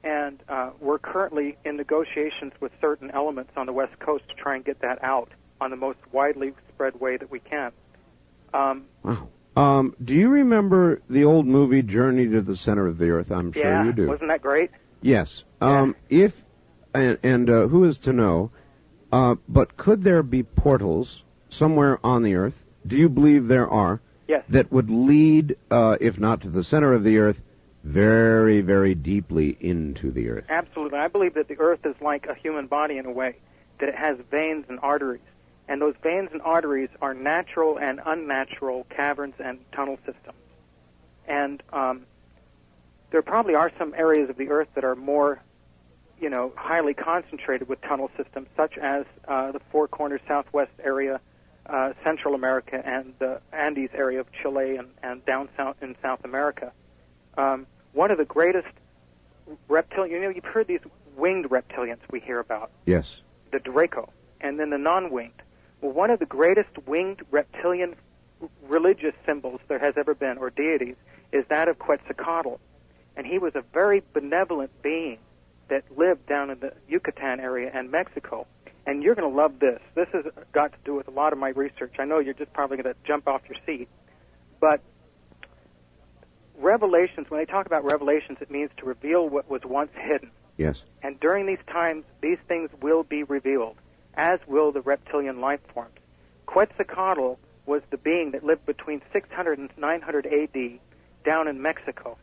And 0.03 0.41
uh, 0.49 0.71
we're 0.79 0.99
currently 0.99 1.57
in 1.63 1.77
negotiations 1.77 2.53
with 2.59 2.71
certain 2.81 3.11
elements 3.11 3.51
on 3.55 3.65
the 3.65 3.73
West 3.73 3.97
Coast 3.99 4.27
to 4.29 4.35
try 4.35 4.55
and 4.55 4.65
get 4.65 4.81
that 4.81 5.03
out 5.03 5.29
on 5.61 5.69
the 5.69 5.77
most 5.77 5.99
widely 6.11 6.53
spread 6.73 6.99
way 6.99 7.17
that 7.17 7.31
we 7.31 7.39
can. 7.39 7.71
Um, 8.53 8.85
wow. 9.03 9.27
Um, 9.55 9.95
do 10.03 10.15
you 10.15 10.29
remember 10.29 11.01
the 11.09 11.25
old 11.25 11.45
movie 11.45 11.83
Journey 11.83 12.27
to 12.27 12.41
the 12.41 12.57
Center 12.57 12.87
of 12.87 12.97
the 12.97 13.09
Earth? 13.11 13.31
I'm 13.31 13.53
sure 13.53 13.63
yeah, 13.63 13.85
you 13.85 13.93
do. 13.93 14.07
wasn't 14.07 14.29
that 14.29 14.41
great? 14.41 14.71
Yes. 15.01 15.43
Um, 15.61 15.95
If 16.09 16.33
and, 16.93 17.17
and 17.23 17.49
uh, 17.49 17.67
who 17.67 17.85
is 17.85 17.97
to 17.99 18.13
know? 18.13 18.51
Uh, 19.11 19.35
but 19.47 19.77
could 19.77 20.03
there 20.03 20.23
be 20.23 20.43
portals 20.43 21.23
somewhere 21.49 21.99
on 22.03 22.23
the 22.23 22.35
Earth? 22.35 22.62
Do 22.85 22.97
you 22.97 23.09
believe 23.09 23.47
there 23.47 23.69
are 23.69 24.01
Yes. 24.27 24.43
that 24.49 24.71
would 24.71 24.89
lead, 24.89 25.57
uh, 25.69 25.97
if 25.99 26.19
not 26.19 26.41
to 26.41 26.49
the 26.49 26.63
center 26.63 26.93
of 26.93 27.03
the 27.03 27.17
Earth, 27.17 27.41
very, 27.83 28.61
very 28.61 28.95
deeply 28.95 29.57
into 29.59 30.11
the 30.11 30.29
Earth? 30.29 30.45
Absolutely. 30.49 30.97
I 30.99 31.07
believe 31.07 31.33
that 31.33 31.47
the 31.47 31.59
Earth 31.59 31.85
is 31.85 31.95
like 32.01 32.27
a 32.27 32.33
human 32.33 32.67
body 32.67 32.97
in 32.97 33.05
a 33.05 33.11
way, 33.11 33.35
that 33.79 33.89
it 33.89 33.95
has 33.95 34.17
veins 34.31 34.65
and 34.69 34.79
arteries. 34.81 35.21
And 35.67 35.81
those 35.81 35.95
veins 36.01 36.29
and 36.33 36.41
arteries 36.41 36.89
are 37.01 37.13
natural 37.13 37.77
and 37.77 38.01
unnatural 38.05 38.85
caverns 38.89 39.35
and 39.39 39.59
tunnel 39.71 39.97
systems. 40.05 40.37
And 41.27 41.63
um, 41.71 42.05
there 43.11 43.21
probably 43.21 43.55
are 43.55 43.71
some 43.77 43.93
areas 43.95 44.29
of 44.29 44.37
the 44.37 44.49
Earth 44.49 44.67
that 44.75 44.83
are 44.83 44.95
more, 44.95 45.41
you 46.19 46.29
know, 46.29 46.51
highly 46.55 46.93
concentrated 46.93 47.69
with 47.69 47.81
tunnel 47.81 48.11
systems, 48.17 48.47
such 48.57 48.77
as 48.77 49.05
uh, 49.27 49.51
the 49.51 49.61
Four 49.71 49.87
Corners 49.87 50.21
Southwest 50.27 50.71
area, 50.83 51.21
uh, 51.65 51.93
Central 52.03 52.35
America, 52.35 52.81
and 52.85 53.13
the 53.19 53.39
Andes 53.51 53.89
area 53.93 54.19
of 54.19 54.27
Chile 54.31 54.75
and, 54.77 54.89
and 55.01 55.25
down 55.25 55.49
south 55.55 55.77
in 55.81 55.95
South 56.01 56.23
America. 56.23 56.71
Um, 57.37 57.65
one 57.93 58.11
of 58.11 58.17
the 58.17 58.25
greatest 58.25 58.67
reptilian, 59.67 60.13
you 60.15 60.21
know, 60.21 60.29
you've 60.29 60.45
heard 60.45 60.67
these 60.67 60.81
winged 61.15 61.45
reptilians 61.49 61.99
we 62.11 62.19
hear 62.19 62.39
about 62.39 62.71
Yes. 62.85 63.21
the 63.51 63.59
Draco, 63.59 64.11
and 64.41 64.59
then 64.59 64.69
the 64.69 64.77
non-winged. 64.77 65.41
Well, 65.81 65.91
one 65.91 66.09
of 66.09 66.19
the 66.19 66.25
greatest 66.25 66.69
winged 66.87 67.21
reptilian 67.31 67.95
religious 68.67 69.13
symbols 69.25 69.61
there 69.67 69.79
has 69.79 69.95
ever 69.97 70.13
been, 70.15 70.37
or 70.37 70.49
deities, 70.49 70.95
is 71.31 71.45
that 71.49 71.67
of 71.67 71.79
Quetzalcoatl. 71.79 72.59
And 73.15 73.27
he 73.27 73.37
was 73.37 73.53
a 73.55 73.63
very 73.73 74.01
benevolent 74.13 74.71
being 74.81 75.19
that 75.69 75.83
lived 75.97 76.25
down 76.27 76.49
in 76.49 76.59
the 76.59 76.73
Yucatan 76.87 77.39
area 77.39 77.71
and 77.73 77.91
Mexico. 77.91 78.47
And 78.85 79.01
you're 79.01 79.15
going 79.15 79.29
to 79.29 79.35
love 79.35 79.59
this. 79.59 79.79
This 79.95 80.07
has 80.11 80.25
got 80.51 80.73
to 80.73 80.77
do 80.83 80.95
with 80.95 81.07
a 81.07 81.11
lot 81.11 81.31
of 81.31 81.39
my 81.39 81.49
research. 81.49 81.93
I 81.99 82.05
know 82.05 82.19
you're 82.19 82.33
just 82.33 82.51
probably 82.53 82.77
going 82.77 82.93
to 82.93 82.99
jump 83.05 83.27
off 83.27 83.41
your 83.47 83.57
seat. 83.65 83.87
But 84.59 84.81
revelations, 86.57 87.29
when 87.29 87.39
they 87.39 87.45
talk 87.45 87.65
about 87.65 87.85
revelations, 87.85 88.39
it 88.41 88.51
means 88.51 88.71
to 88.77 88.85
reveal 88.85 89.27
what 89.29 89.49
was 89.49 89.61
once 89.63 89.91
hidden. 89.95 90.31
Yes. 90.57 90.83
And 91.01 91.19
during 91.19 91.45
these 91.45 91.63
times, 91.67 92.03
these 92.21 92.37
things 92.47 92.69
will 92.81 93.03
be 93.03 93.23
revealed, 93.23 93.77
as 94.15 94.39
will 94.47 94.71
the 94.71 94.81
reptilian 94.81 95.39
life 95.39 95.61
forms. 95.73 95.97
Quetzalcoatl 96.45 97.39
was 97.65 97.81
the 97.89 97.97
being 97.97 98.31
that 98.31 98.43
lived 98.43 98.65
between 98.65 99.01
600 99.11 99.57
and 99.57 99.69
900 99.77 100.27
AD 100.27 100.79
down 101.25 101.47
in 101.47 101.61
Mexico 101.61 102.17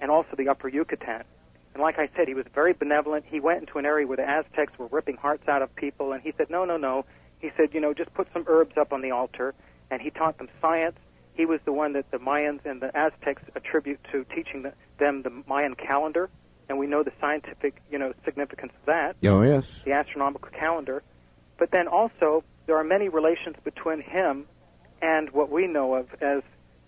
and 0.00 0.10
also 0.10 0.34
the 0.36 0.48
upper 0.48 0.68
Yucatan. 0.68 1.22
And 1.74 1.82
like 1.82 1.98
I 1.98 2.08
said, 2.16 2.28
he 2.28 2.34
was 2.34 2.44
very 2.54 2.72
benevolent. 2.72 3.24
He 3.26 3.40
went 3.40 3.60
into 3.60 3.78
an 3.78 3.86
area 3.86 4.06
where 4.06 4.16
the 4.16 4.28
Aztecs 4.28 4.78
were 4.78 4.88
ripping 4.88 5.16
hearts 5.16 5.48
out 5.48 5.62
of 5.62 5.74
people, 5.74 6.12
and 6.12 6.22
he 6.22 6.32
said, 6.36 6.50
no, 6.50 6.64
no, 6.64 6.76
no. 6.76 7.04
He 7.40 7.50
said, 7.56 7.70
you 7.72 7.80
know, 7.80 7.94
just 7.94 8.12
put 8.14 8.28
some 8.32 8.44
herbs 8.46 8.76
up 8.76 8.92
on 8.92 9.00
the 9.02 9.10
altar. 9.10 9.54
And 9.90 10.00
he 10.00 10.10
taught 10.10 10.38
them 10.38 10.48
science. 10.60 10.96
He 11.34 11.46
was 11.46 11.60
the 11.64 11.72
one 11.72 11.94
that 11.94 12.10
the 12.10 12.18
Mayans 12.18 12.64
and 12.64 12.80
the 12.80 12.94
Aztecs 12.96 13.42
attribute 13.56 14.00
to 14.12 14.24
teaching 14.34 14.62
the, 14.62 14.72
them 14.98 15.22
the 15.22 15.30
Mayan 15.46 15.74
calendar. 15.74 16.28
And 16.68 16.78
we 16.78 16.86
know 16.86 17.02
the 17.02 17.12
scientific, 17.20 17.82
you 17.90 17.98
know, 17.98 18.12
significance 18.24 18.72
of 18.80 18.86
that 18.86 19.16
Oh, 19.24 19.42
yes. 19.42 19.64
the 19.84 19.92
astronomical 19.92 20.50
calendar. 20.50 21.02
But 21.58 21.70
then 21.70 21.88
also, 21.88 22.44
there 22.66 22.76
are 22.76 22.84
many 22.84 23.08
relations 23.08 23.56
between 23.64 24.00
him 24.00 24.46
and 25.00 25.30
what 25.30 25.50
we 25.50 25.66
know 25.66 25.94
of 25.94 26.06
as 26.22 26.42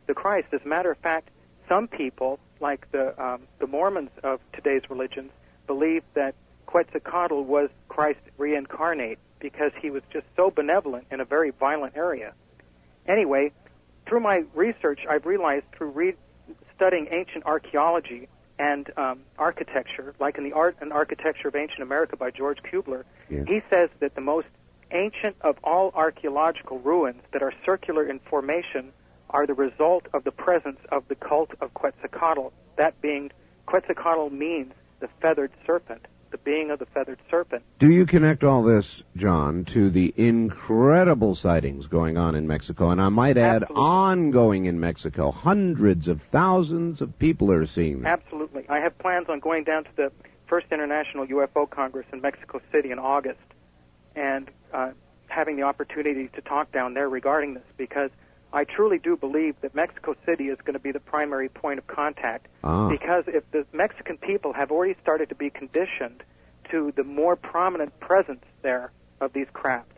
the 0.07 0.15
Christ. 0.15 0.49
As 0.53 0.61
a 0.65 0.69
matter 0.69 0.91
of 0.91 0.99
fact, 0.99 1.29
some 1.69 1.89
people, 1.89 2.39
like 2.61 2.91
the 2.93 3.21
um, 3.23 3.43
the 3.59 3.67
Mormons 3.67 4.11
of 4.23 4.41
today's 4.53 4.83
religions, 4.89 5.31
believe 5.67 6.03
that 6.15 6.35
Quetzalcoatl 6.67 7.43
was 7.45 7.71
Christ 7.89 8.21
reincarnate 8.39 9.19
because 9.41 9.73
he 9.81 9.91
was 9.91 10.03
just 10.13 10.27
so 10.37 10.51
benevolent 10.51 11.07
in 11.11 11.21
a 11.21 11.25
very 11.25 11.51
violent 11.51 11.97
area. 11.97 12.33
Anyway, 13.07 13.53
through 14.07 14.21
my 14.21 14.45
research, 14.55 15.01
I've 15.09 15.27
realized 15.27 15.67
through 15.77 15.91
re- 15.91 16.17
studying 16.75 17.09
ancient 17.11 17.45
archaeology 17.45 18.29
and 18.59 18.91
um, 18.97 19.21
architecture, 19.39 20.15
like 20.21 20.39
in 20.39 20.45
the 20.45 20.53
Art 20.53 20.77
and 20.81 20.93
Architecture 20.93 21.49
of 21.49 21.57
Ancient 21.57 21.81
America 21.83 22.17
by 22.17 22.31
George 22.31 22.59
Kubler, 22.63 23.05
Yeah. 23.29 23.45
he 23.47 23.61
says 23.69 23.91
that 24.01 24.15
the 24.15 24.21
most 24.21 24.47
ancient 24.91 25.37
of 25.41 25.57
all 25.65 25.91
archaeological 25.95 26.79
ruins 26.79 27.21
that 27.33 27.43
are 27.43 27.53
circular 27.65 28.05
in 28.09 28.21
formation 28.21 28.93
are 29.35 29.47
the 29.49 29.55
result 29.55 30.07
of 30.15 30.23
the 30.23 30.31
presence 30.31 30.79
of 30.93 31.07
the 31.09 31.17
cult 31.17 31.51
of 31.61 31.75
Quetzalcoatl. 31.75 32.53
That 32.77 32.99
being, 33.03 33.33
Quetzalcoatl 33.67 34.31
means 34.31 34.73
the 35.01 35.09
feathered 35.21 35.51
serpent, 35.67 36.07
the 36.31 36.39
being 36.39 36.71
of 36.71 36.79
the 36.79 36.87
feathered 36.87 37.19
serpent. 37.29 37.65
Do 37.81 37.91
you 37.91 38.07
connect 38.07 38.45
all 38.45 38.63
this, 38.63 39.03
John, 39.17 39.65
to 39.67 39.91
the 39.91 40.15
incredible 40.17 41.35
sightings 41.35 41.89
going 41.89 42.17
on 42.17 42.37
in 42.37 42.47
Mexico? 42.47 42.91
And 42.91 43.01
I 43.01 43.09
might 43.09 43.37
add, 43.37 43.63
Absolutely. 43.63 43.85
ongoing 43.85 44.65
in 44.67 44.79
Mexico. 44.79 45.33
Hundreds 45.33 46.07
of 46.07 46.23
thousands 46.31 47.01
of 47.01 47.19
people 47.19 47.51
are 47.51 47.67
seeing 47.67 48.03
them. 48.03 48.07
Absolutely. 48.07 48.65
I 48.69 48.79
have 48.79 48.97
plans 48.99 49.27
on 49.29 49.41
going 49.41 49.65
down 49.65 49.83
to 49.83 49.91
the 49.97 50.13
first 50.47 50.67
International 50.71 51.27
UFO 51.27 51.69
Congress 51.69 52.07
in 52.13 52.21
Mexico 52.21 52.61
City 52.71 52.93
in 52.93 53.01
August 53.01 53.41
and 54.15 54.49
uh, 54.73 54.93
having 55.27 55.57
the 55.57 55.63
opportunity 55.63 56.29
to 56.29 56.41
talk 56.41 56.71
down 56.71 56.95
there 56.95 57.09
regarding 57.09 57.55
this 57.55 57.65
because 57.77 58.11
I 58.55 58.63
truly 58.65 58.99
do 58.99 59.17
believe 59.17 59.57
that 59.63 59.75
Mexico 59.75 60.15
City 60.25 60.45
is 60.49 60.59
going 60.65 60.75
to 60.75 60.79
be 60.81 60.93
the 60.93 61.01
primary 61.01 61.49
point 61.49 61.79
of 61.81 61.87
contact 61.89 62.47
Ah. 62.63 62.89
because 62.89 63.25
if 63.27 63.43
the 63.51 63.67
Mexican 63.73 64.17
people 64.17 64.53
have 64.53 64.71
already 64.71 64.95
started 65.03 65.29
to 65.31 65.35
be 65.35 65.51
conditioned 65.51 66.23
to 66.71 66.93
the 66.97 67.03
more 67.05 67.35
prominent 67.37 67.99
presence 68.01 68.45
there 68.63 68.93
of 69.21 69.33
these 69.33 69.49
craft 69.53 69.91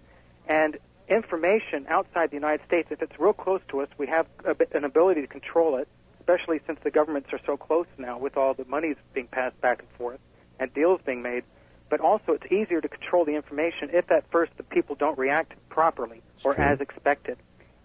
and 0.49 0.79
information 1.09 1.87
outside 1.89 2.31
the 2.31 2.37
United 2.37 2.65
States, 2.67 2.89
if 2.91 3.03
it's 3.03 3.21
real 3.21 3.33
close 3.33 3.61
to 3.69 3.81
us, 3.81 3.89
we 3.99 4.07
have 4.07 4.27
an 4.75 4.85
ability 4.85 5.21
to 5.21 5.27
control 5.29 5.77
it, 5.77 5.87
especially 6.19 6.61
since 6.67 6.81
the 6.83 6.91
governments 6.91 7.29
are 7.33 7.41
so 7.47 7.57
close 7.57 7.87
now 7.99 8.19
with 8.19 8.37
all 8.37 8.55
the 8.55 8.65
monies 8.65 8.97
being 9.13 9.29
passed 9.29 9.61
back 9.61 9.79
and 9.81 9.89
forth 9.99 10.19
and 10.59 10.73
deals 10.75 11.01
being 11.05 11.23
made. 11.23 11.45
But 11.89 12.01
also, 12.01 12.33
it's 12.33 12.51
easier 12.51 12.81
to 12.81 12.89
control 12.89 13.25
the 13.25 13.37
information 13.37 13.91
if 13.93 14.11
at 14.11 14.29
first 14.33 14.51
the 14.57 14.65
people 14.65 14.97
don't 14.97 15.17
react 15.17 15.53
properly 15.69 16.23
or 16.43 16.59
as 16.59 16.81
expected. 16.81 17.37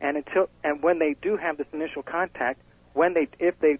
And 0.01 0.17
until 0.17 0.49
and 0.63 0.81
when 0.81 0.99
they 0.99 1.15
do 1.21 1.37
have 1.37 1.57
this 1.57 1.67
initial 1.71 2.03
contact, 2.03 2.59
when 2.93 3.13
they 3.13 3.27
if 3.39 3.57
they 3.59 3.77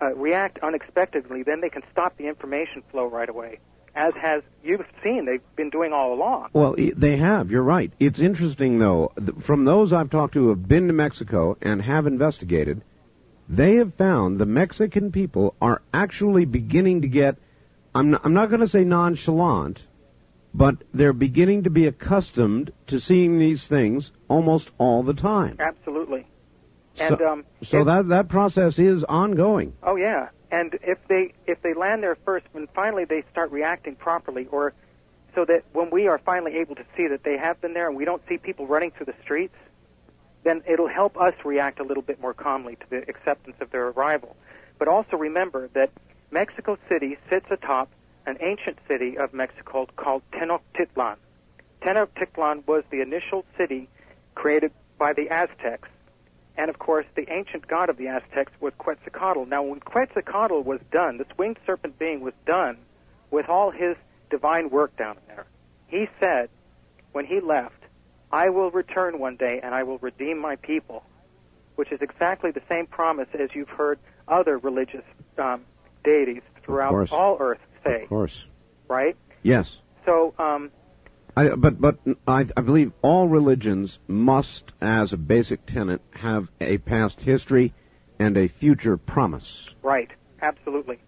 uh, 0.00 0.14
react 0.14 0.58
unexpectedly, 0.62 1.42
then 1.42 1.60
they 1.60 1.68
can 1.68 1.82
stop 1.92 2.16
the 2.16 2.28
information 2.28 2.82
flow 2.90 3.06
right 3.06 3.28
away. 3.28 3.58
As 3.94 4.12
has 4.14 4.42
you've 4.62 4.84
seen, 5.02 5.24
they've 5.24 5.40
been 5.56 5.70
doing 5.70 5.92
all 5.92 6.12
along. 6.12 6.50
Well, 6.52 6.76
they 6.76 7.16
have. 7.16 7.50
You're 7.50 7.62
right. 7.62 7.90
It's 7.98 8.20
interesting, 8.20 8.78
though. 8.78 9.12
From 9.40 9.64
those 9.64 9.92
I've 9.92 10.10
talked 10.10 10.34
to 10.34 10.42
who 10.42 10.48
have 10.50 10.68
been 10.68 10.86
to 10.88 10.92
Mexico 10.92 11.56
and 11.62 11.80
have 11.80 12.06
investigated, 12.06 12.82
they 13.48 13.76
have 13.76 13.94
found 13.94 14.38
the 14.38 14.44
Mexican 14.44 15.12
people 15.12 15.54
are 15.62 15.80
actually 15.94 16.44
beginning 16.44 17.02
to 17.02 17.08
get, 17.08 17.36
I'm 17.94 18.10
not, 18.10 18.20
I'm 18.24 18.34
not 18.34 18.50
going 18.50 18.60
to 18.60 18.68
say 18.68 18.84
nonchalant, 18.84 19.82
but 20.56 20.76
they're 20.94 21.12
beginning 21.12 21.64
to 21.64 21.70
be 21.70 21.86
accustomed 21.86 22.72
to 22.86 22.98
seeing 22.98 23.38
these 23.38 23.66
things 23.66 24.10
almost 24.28 24.70
all 24.78 25.02
the 25.02 25.12
time. 25.12 25.56
Absolutely. 25.60 26.26
And 26.98 27.16
so 27.18 27.28
um, 27.28 27.44
so 27.62 27.80
if- 27.80 27.86
that, 27.86 28.08
that 28.08 28.28
process 28.28 28.78
is 28.78 29.04
ongoing. 29.04 29.74
Oh 29.82 29.96
yeah, 29.96 30.30
and 30.50 30.78
if 30.82 30.98
they 31.08 31.34
if 31.46 31.60
they 31.60 31.74
land 31.74 32.02
there 32.02 32.16
first, 32.24 32.46
when 32.52 32.68
finally 32.68 33.04
they 33.04 33.22
start 33.30 33.50
reacting 33.52 33.96
properly, 33.96 34.46
or 34.50 34.72
so 35.34 35.44
that 35.44 35.64
when 35.74 35.90
we 35.90 36.08
are 36.08 36.18
finally 36.18 36.56
able 36.56 36.74
to 36.76 36.84
see 36.96 37.06
that 37.08 37.22
they 37.22 37.36
have 37.36 37.60
been 37.60 37.74
there, 37.74 37.88
and 37.88 37.96
we 37.96 38.06
don't 38.06 38.22
see 38.26 38.38
people 38.38 38.66
running 38.66 38.92
through 38.92 39.06
the 39.06 39.14
streets, 39.22 39.54
then 40.44 40.62
it'll 40.66 40.88
help 40.88 41.18
us 41.18 41.34
react 41.44 41.80
a 41.80 41.84
little 41.84 42.02
bit 42.02 42.18
more 42.18 42.32
calmly 42.32 42.76
to 42.76 42.88
the 42.88 42.96
acceptance 43.10 43.56
of 43.60 43.70
their 43.70 43.88
arrival. 43.88 44.34
But 44.78 44.88
also 44.88 45.18
remember 45.18 45.68
that 45.74 45.90
Mexico 46.30 46.78
City 46.88 47.18
sits 47.28 47.46
atop 47.50 47.90
an 48.26 48.36
ancient 48.40 48.78
city 48.88 49.16
of 49.16 49.32
Mexico 49.32 49.86
called 49.96 50.22
Tenochtitlan. 50.32 51.16
Tenochtitlan 51.82 52.66
was 52.66 52.82
the 52.90 53.00
initial 53.00 53.44
city 53.56 53.88
created 54.34 54.72
by 54.98 55.12
the 55.12 55.30
Aztecs. 55.30 55.88
And 56.58 56.68
of 56.70 56.78
course, 56.78 57.06
the 57.14 57.30
ancient 57.30 57.68
god 57.68 57.88
of 57.88 57.96
the 57.96 58.08
Aztecs 58.08 58.52
was 58.60 58.72
Quetzalcoatl. 58.78 59.44
Now, 59.46 59.62
when 59.62 59.80
Quetzalcoatl 59.80 60.62
was 60.62 60.80
done, 60.90 61.18
this 61.18 61.28
winged 61.38 61.58
serpent 61.66 61.98
being 61.98 62.20
was 62.20 62.34
done 62.46 62.78
with 63.30 63.48
all 63.48 63.70
his 63.70 63.96
divine 64.30 64.70
work 64.70 64.96
down 64.96 65.18
there. 65.28 65.46
He 65.86 66.08
said, 66.18 66.48
when 67.12 67.26
he 67.26 67.40
left, 67.40 67.74
I 68.32 68.48
will 68.48 68.70
return 68.70 69.18
one 69.18 69.36
day 69.36 69.60
and 69.62 69.74
I 69.74 69.84
will 69.84 69.98
redeem 69.98 70.38
my 70.38 70.56
people, 70.56 71.04
which 71.76 71.92
is 71.92 72.00
exactly 72.00 72.50
the 72.50 72.62
same 72.68 72.86
promise 72.86 73.28
as 73.38 73.50
you've 73.54 73.68
heard 73.68 73.98
other 74.26 74.58
religious 74.58 75.04
um, 75.38 75.64
deities 76.02 76.42
throughout 76.64 77.12
all 77.12 77.36
earth 77.38 77.60
say, 77.86 78.02
Of 78.02 78.08
course. 78.08 78.44
right? 78.88 79.16
Yes. 79.42 79.76
So, 80.04 80.34
um, 80.38 80.70
I, 81.36 81.50
but 81.50 81.80
but 81.80 81.98
I, 82.26 82.46
I 82.56 82.60
believe 82.62 82.92
all 83.02 83.28
religions 83.28 83.98
must, 84.08 84.64
as 84.80 85.12
a 85.12 85.16
basic 85.16 85.66
tenet, 85.66 86.00
have 86.12 86.48
a 86.60 86.78
past 86.78 87.20
history 87.20 87.74
and 88.18 88.36
a 88.36 88.48
future 88.48 88.96
promise. 88.96 89.68
Right. 89.82 90.10
Absolutely. 90.40 90.98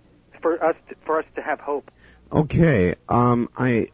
For 0.42 0.62
us, 0.62 0.76
to, 0.88 0.94
for 1.06 1.18
us 1.18 1.24
to 1.36 1.42
have 1.42 1.60
hope. 1.60 1.90
Okay. 2.30 2.94
Um, 3.08 3.48
I, 3.56 3.88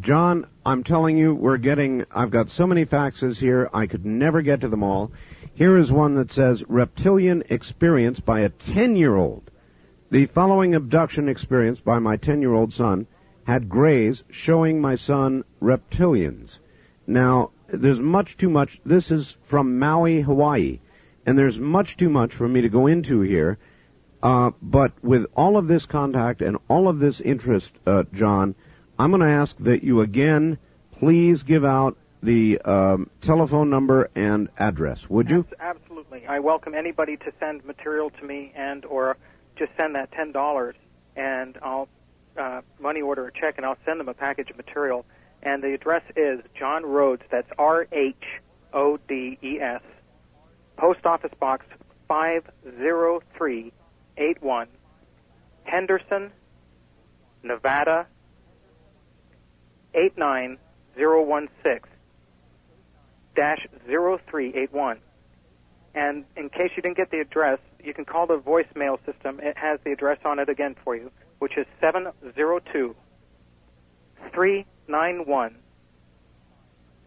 John, 0.00 0.46
I'm 0.64 0.84
telling 0.84 1.16
you, 1.16 1.34
we're 1.34 1.56
getting. 1.56 2.04
I've 2.10 2.30
got 2.30 2.50
so 2.50 2.66
many 2.66 2.84
faxes 2.84 3.38
here, 3.38 3.70
I 3.72 3.86
could 3.86 4.04
never 4.04 4.42
get 4.42 4.60
to 4.60 4.68
them 4.68 4.82
all. 4.82 5.12
Here 5.54 5.76
is 5.76 5.90
one 5.90 6.14
that 6.16 6.30
says 6.32 6.62
reptilian 6.68 7.42
experience 7.50 8.20
by 8.20 8.40
a 8.40 8.50
10-year-old. 8.50 9.49
The 10.12 10.26
following 10.26 10.74
abduction 10.74 11.28
experience 11.28 11.78
by 11.78 12.00
my 12.00 12.16
10-year-old 12.16 12.72
son 12.72 13.06
had 13.44 13.68
grays 13.68 14.24
showing 14.28 14.80
my 14.80 14.96
son 14.96 15.44
reptilians. 15.62 16.58
Now, 17.06 17.52
there's 17.68 18.00
much 18.00 18.36
too 18.36 18.50
much. 18.50 18.80
This 18.84 19.12
is 19.12 19.36
from 19.44 19.78
Maui, 19.78 20.20
Hawaii, 20.22 20.80
and 21.24 21.38
there's 21.38 21.58
much 21.58 21.96
too 21.96 22.08
much 22.08 22.34
for 22.34 22.48
me 22.48 22.60
to 22.60 22.68
go 22.68 22.88
into 22.88 23.20
here. 23.20 23.58
Uh, 24.20 24.50
but 24.60 24.92
with 25.00 25.26
all 25.36 25.56
of 25.56 25.68
this 25.68 25.86
contact 25.86 26.42
and 26.42 26.58
all 26.66 26.88
of 26.88 26.98
this 26.98 27.20
interest, 27.20 27.70
uh, 27.86 28.02
John, 28.12 28.56
I'm 28.98 29.12
going 29.12 29.22
to 29.22 29.28
ask 29.28 29.56
that 29.60 29.84
you 29.84 30.00
again 30.00 30.58
please 30.98 31.44
give 31.44 31.64
out 31.64 31.96
the 32.20 32.58
um, 32.62 33.10
telephone 33.20 33.70
number 33.70 34.10
and 34.16 34.48
address. 34.58 35.08
Would 35.08 35.30
you? 35.30 35.46
Absolutely. 35.60 36.26
I 36.26 36.40
welcome 36.40 36.74
anybody 36.74 37.16
to 37.18 37.32
send 37.38 37.64
material 37.64 38.10
to 38.10 38.24
me 38.24 38.52
and 38.56 38.84
or 38.84 39.16
just 39.60 39.70
send 39.76 39.94
that 39.94 40.10
ten 40.10 40.32
dollars, 40.32 40.74
and 41.14 41.56
I'll 41.62 41.88
uh, 42.36 42.62
money 42.80 43.02
order 43.02 43.28
a 43.28 43.32
check, 43.32 43.54
and 43.58 43.66
I'll 43.66 43.78
send 43.84 44.00
them 44.00 44.08
a 44.08 44.14
package 44.14 44.50
of 44.50 44.56
material. 44.56 45.04
And 45.42 45.62
the 45.62 45.74
address 45.74 46.02
is 46.16 46.40
John 46.58 46.84
Rhodes. 46.84 47.22
That's 47.30 47.48
R 47.58 47.86
H 47.92 48.24
O 48.72 48.98
D 49.08 49.38
E 49.42 49.60
S, 49.60 49.82
Post 50.76 51.06
Office 51.06 51.32
Box 51.38 51.66
five 52.08 52.42
zero 52.78 53.22
three 53.36 53.72
eight 54.16 54.42
one, 54.42 54.68
Henderson, 55.64 56.32
Nevada 57.42 58.06
eight 59.94 60.16
nine 60.16 60.58
zero 60.96 61.22
one 61.22 61.48
six 61.62 61.88
dash 63.36 63.66
zero 63.86 64.18
three 64.28 64.54
eight 64.54 64.72
one. 64.72 64.98
And 65.94 66.24
in 66.36 66.48
case 66.48 66.70
you 66.76 66.82
didn't 66.82 66.96
get 66.96 67.10
the 67.10 67.20
address, 67.20 67.58
you 67.84 67.94
can 67.94 68.04
call 68.04 68.26
the 68.26 68.38
voicemail 68.38 68.98
system. 69.04 69.40
It 69.42 69.56
has 69.56 69.78
the 69.84 69.92
address 69.92 70.18
on 70.24 70.38
it 70.38 70.48
again 70.48 70.76
for 70.84 70.96
you, 70.96 71.10
which 71.38 71.56
is 71.56 71.66
702 71.80 72.94
391 74.32 75.56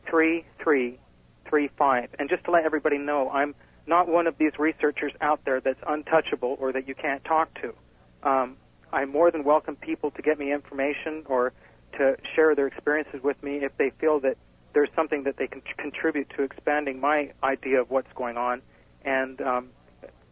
3335. 0.10 2.10
And 2.20 2.30
just 2.30 2.44
to 2.46 2.52
let 2.52 2.66
everybody 2.66 2.98
know, 2.98 3.30
I'm 3.30 3.56
not 3.86 4.08
one 4.08 4.28
of 4.28 4.38
these 4.38 4.54
researchers 4.58 5.14
out 5.22 5.42
there 5.46 5.60
that's 5.60 5.80
untouchable 5.88 6.58
or 6.60 6.72
that 6.72 6.88
you 6.88 6.96
can't 6.96 7.24
talk 7.26 7.50
to. 7.62 7.74
Um, 8.28 8.58
I 8.92 9.06
more 9.06 9.32
than 9.32 9.44
welcome 9.44 9.76
people 9.76 10.12
to 10.12 10.22
get 10.22 10.38
me 10.38 10.54
information 10.54 11.24
or 11.26 11.52
to 11.98 12.16
share 12.36 12.56
their 12.56 12.68
experiences 12.68 13.22
with 13.24 13.42
me 13.44 13.64
if 13.64 13.76
they 13.78 13.92
feel 14.00 14.20
that 14.22 14.38
there's 14.74 14.90
something 14.96 15.24
that 15.24 15.38
they 15.38 15.48
can 15.48 15.62
contribute 15.78 16.30
to 16.38 16.44
expanding 16.44 17.00
my 17.00 17.32
idea 17.44 17.82
of 17.82 17.92
what's 17.92 18.12
going 18.16 18.38
on. 18.38 18.62
And 19.04 19.42
um, 19.42 19.70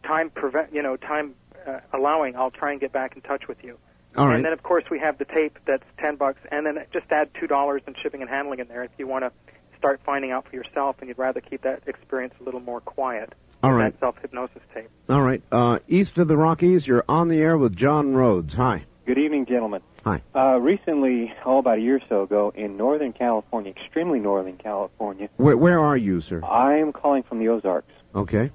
time 0.02 0.30
prevent, 0.30 0.74
you 0.74 0.82
know, 0.82 0.96
time 0.96 1.34
uh, 1.66 1.80
allowing, 1.92 2.36
I'll 2.36 2.50
try 2.50 2.72
and 2.72 2.80
get 2.80 2.92
back 2.92 3.14
in 3.16 3.22
touch 3.22 3.48
with 3.48 3.62
you. 3.62 3.78
All 4.16 4.26
right. 4.26 4.36
And 4.36 4.44
then, 4.44 4.52
of 4.52 4.62
course, 4.62 4.84
we 4.90 4.98
have 4.98 5.18
the 5.18 5.24
tape 5.24 5.58
that's 5.66 5.84
ten 5.98 6.16
bucks, 6.16 6.40
and 6.50 6.66
then 6.66 6.78
just 6.92 7.06
add 7.10 7.30
two 7.40 7.46
dollars 7.46 7.82
in 7.86 7.94
shipping 8.02 8.20
and 8.20 8.28
handling 8.28 8.58
in 8.58 8.68
there 8.68 8.84
if 8.84 8.90
you 8.98 9.06
want 9.06 9.24
to 9.24 9.32
start 9.78 10.00
finding 10.04 10.30
out 10.30 10.46
for 10.48 10.54
yourself, 10.54 10.96
and 11.00 11.08
you'd 11.08 11.18
rather 11.18 11.40
keep 11.40 11.62
that 11.62 11.82
experience 11.86 12.34
a 12.40 12.44
little 12.44 12.60
more 12.60 12.80
quiet. 12.80 13.32
All 13.62 13.72
right. 13.72 13.92
That 13.92 14.00
self 14.00 14.16
hypnosis 14.20 14.60
tape. 14.74 14.90
All 15.08 15.22
right. 15.22 15.42
Uh, 15.50 15.78
east 15.88 16.18
of 16.18 16.28
the 16.28 16.36
Rockies, 16.36 16.86
you're 16.86 17.04
on 17.08 17.28
the 17.28 17.38
air 17.38 17.56
with 17.56 17.74
John 17.74 18.12
Rhodes. 18.14 18.54
Hi. 18.54 18.84
Good 19.06 19.18
evening, 19.18 19.46
gentlemen. 19.46 19.80
Hi. 20.04 20.20
Uh, 20.34 20.58
recently, 20.60 21.32
oh, 21.44 21.58
about 21.58 21.78
a 21.78 21.80
year 21.80 21.96
or 21.96 22.00
so 22.08 22.22
ago, 22.22 22.52
in 22.54 22.76
Northern 22.76 23.12
California, 23.12 23.70
extremely 23.72 24.20
Northern 24.20 24.56
California, 24.58 25.28
Where, 25.36 25.56
where 25.56 25.80
are 25.80 25.96
you, 25.96 26.20
sir? 26.20 26.40
I 26.44 26.76
am 26.78 26.92
calling 26.92 27.22
from 27.22 27.38
the 27.38 27.48
Ozarks, 27.48 27.92
Okay. 28.14 28.50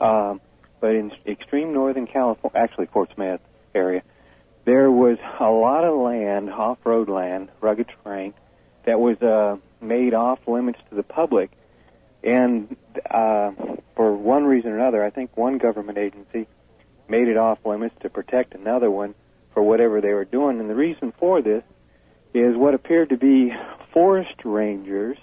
um, 0.00 0.40
but 0.82 0.96
in 0.96 1.12
extreme 1.26 1.72
Northern 1.72 2.08
California, 2.08 2.58
actually 2.58 2.86
Fort 2.86 3.08
Smith 3.14 3.40
area, 3.74 4.02
there 4.66 4.90
was 4.90 5.16
a 5.40 5.48
lot 5.48 5.84
of 5.84 5.98
land, 5.98 6.50
off-road 6.50 7.08
land, 7.08 7.48
rugged 7.60 7.86
terrain, 8.04 8.34
that 8.84 8.98
was 8.98 9.16
uh, 9.22 9.56
made 9.80 10.12
off 10.12 10.40
limits 10.46 10.80
to 10.90 10.96
the 10.96 11.04
public, 11.04 11.52
and 12.24 12.76
uh, 13.08 13.52
for 13.94 14.12
one 14.12 14.44
reason 14.44 14.72
or 14.72 14.78
another, 14.78 15.04
I 15.04 15.10
think 15.10 15.36
one 15.36 15.58
government 15.58 15.98
agency 15.98 16.48
made 17.08 17.28
it 17.28 17.36
off 17.36 17.58
limits 17.64 17.94
to 18.02 18.10
protect 18.10 18.54
another 18.54 18.90
one 18.90 19.14
for 19.54 19.62
whatever 19.62 20.00
they 20.00 20.12
were 20.12 20.24
doing. 20.24 20.58
And 20.58 20.68
the 20.68 20.74
reason 20.74 21.12
for 21.18 21.42
this 21.42 21.62
is 22.34 22.56
what 22.56 22.74
appeared 22.74 23.10
to 23.10 23.16
be 23.16 23.52
forest 23.92 24.34
rangers 24.44 25.18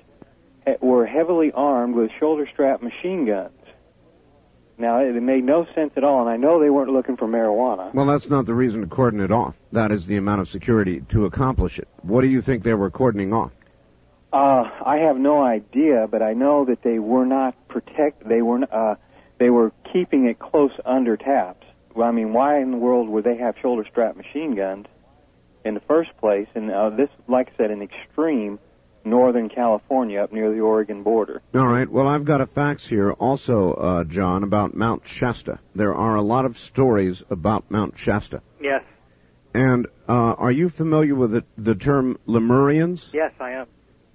were 0.81 1.05
heavily 1.05 1.51
armed 1.51 1.95
with 1.95 2.11
shoulder 2.19 2.47
strap 2.51 2.81
machine 2.81 3.25
guns. 3.25 3.58
Now, 4.79 5.01
it 5.01 5.11
made 5.21 5.43
no 5.43 5.67
sense 5.75 5.91
at 5.97 6.05
all, 6.05 6.21
and 6.21 6.29
I 6.29 6.37
know 6.37 6.61
they 6.61 6.69
weren't 6.69 6.91
looking 6.91 7.17
for 7.17 7.27
marijuana. 7.27 7.93
Well, 7.93 8.05
that's 8.05 8.29
not 8.29 8.45
the 8.45 8.53
reason 8.53 8.79
to 8.79 8.87
cordon 8.87 9.19
it 9.19 9.29
off. 9.29 9.53
That 9.73 9.91
is 9.91 10.05
the 10.07 10.15
amount 10.15 10.39
of 10.39 10.47
security 10.47 11.03
to 11.09 11.25
accomplish 11.25 11.77
it. 11.77 11.89
What 12.01 12.21
do 12.21 12.27
you 12.27 12.41
think 12.41 12.63
they 12.63 12.73
were 12.73 12.89
cordoning 12.89 13.33
off? 13.33 13.51
Uh, 14.31 14.69
I 14.85 14.99
have 14.99 15.17
no 15.17 15.43
idea, 15.43 16.07
but 16.09 16.21
I 16.21 16.31
know 16.31 16.63
that 16.63 16.81
they 16.81 16.97
were 16.97 17.25
not 17.25 17.55
protect. 17.67 18.27
They 18.27 18.41
were 18.41 18.59
uh, 18.71 18.95
they 19.37 19.49
were 19.49 19.73
keeping 19.91 20.27
it 20.27 20.39
close 20.39 20.71
under 20.85 21.17
taps. 21.17 21.65
Well, 21.93 22.07
I 22.07 22.11
mean, 22.11 22.31
why 22.31 22.61
in 22.61 22.71
the 22.71 22.77
world 22.77 23.09
would 23.09 23.25
they 23.25 23.37
have 23.37 23.55
shoulder 23.61 23.85
strap 23.89 24.15
machine 24.15 24.55
guns 24.55 24.85
in 25.65 25.73
the 25.73 25.79
first 25.81 26.15
place? 26.17 26.47
And 26.55 26.71
uh, 26.71 26.91
this, 26.91 27.09
like 27.27 27.49
I 27.53 27.57
said, 27.57 27.71
in 27.71 27.81
extreme 27.81 28.59
northern 29.05 29.49
California, 29.49 30.21
up 30.21 30.31
near 30.31 30.51
the 30.51 30.59
Oregon 30.59 31.03
border. 31.03 31.41
All 31.55 31.67
right. 31.67 31.89
Well, 31.89 32.07
I've 32.07 32.25
got 32.25 32.41
a 32.41 32.47
fax 32.47 32.85
here 32.85 33.11
also, 33.11 33.73
uh, 33.73 34.03
John, 34.03 34.43
about 34.43 34.75
Mount 34.75 35.03
Shasta. 35.07 35.59
There 35.75 35.95
are 35.95 36.15
a 36.15 36.21
lot 36.21 36.45
of 36.45 36.57
stories 36.57 37.23
about 37.29 37.69
Mount 37.69 37.97
Shasta. 37.97 38.41
Yes. 38.61 38.83
And 39.53 39.87
uh, 40.07 40.11
are 40.37 40.51
you 40.51 40.69
familiar 40.69 41.15
with 41.15 41.31
the, 41.31 41.43
the 41.57 41.75
term 41.75 42.19
Lemurians? 42.27 43.05
Yes, 43.13 43.31
I 43.39 43.51
am. 43.51 43.67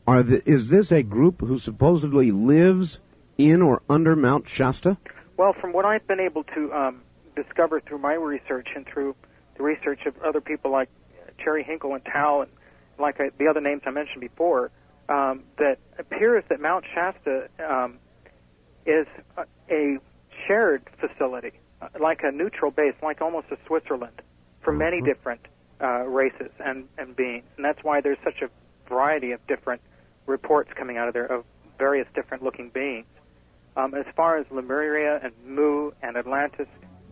Are 0.07 0.23
the, 0.23 0.49
is 0.49 0.69
this 0.69 0.93
a 0.93 1.03
group 1.03 1.41
who 1.41 1.59
supposedly 1.59 2.31
lives 2.31 2.99
in 3.39 3.63
or 3.63 3.83
under 3.89 4.15
Mount 4.15 4.49
Shasta? 4.49 4.97
Well, 5.37 5.55
from 5.61 5.73
what 5.73 5.85
I've 5.85 6.07
been 6.07 6.21
able 6.21 6.45
to 6.45 6.73
um, 6.73 7.03
discover 7.35 7.81
through 7.81 7.99
my 7.99 8.15
research 8.15 8.69
and 8.77 8.87
through 8.87 9.17
the 9.57 9.63
research 9.63 10.01
of 10.07 10.15
other 10.23 10.41
people 10.41 10.71
like 10.71 10.89
Cherry 11.43 11.65
Hinkle 11.65 11.95
and 11.95 12.05
Tal 12.05 12.43
and 12.43 12.51
like 12.99 13.21
I, 13.21 13.31
the 13.39 13.49
other 13.49 13.61
names 13.61 13.83
I 13.87 13.91
mentioned 13.91 14.21
before, 14.21 14.71
um, 15.09 15.45
that 15.59 15.79
appears 15.99 16.45
that 16.49 16.61
Mount 16.61 16.85
Shasta 16.95 17.49
um, 17.67 17.99
is 18.87 19.07
a, 19.37 19.45
a 19.71 19.99
shared 20.47 20.83
facility, 21.01 21.53
uh, 21.81 21.89
like 22.01 22.21
a 22.23 22.33
neutral 22.33 22.71
base, 22.71 22.95
like 23.03 23.21
almost 23.21 23.49
a 23.51 23.57
Switzerland, 23.67 24.23
for 24.63 24.73
many 24.73 25.01
different 25.03 25.41
uh, 25.81 26.05
races 26.05 26.51
and, 26.65 26.89
and 26.99 27.15
beings. 27.15 27.45
And 27.57 27.65
that's 27.65 27.83
why 27.83 28.01
there's 28.01 28.19
such 28.25 28.43
a 28.43 28.49
variety 28.89 29.33
of 29.33 29.47
different 29.47 29.83
reports 30.27 30.71
coming 30.77 30.97
out 30.97 31.09
of 31.09 31.15
there 31.15 31.27
of 31.27 31.45
various 31.79 32.07
different 32.15 32.43
looking 32.43 32.71
beings. 32.71 33.07
Um, 33.77 33.95
as 33.95 34.07
far 34.17 34.39
as 34.39 34.47
Lemuria 34.51 35.21
and 35.23 35.33
Mu 35.45 35.91
and 36.03 36.17
Atlantis, 36.17 36.69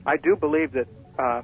I 0.06 0.16
do 0.16 0.36
believe 0.36 0.72
that, 0.72 0.86
uh, 1.18 1.42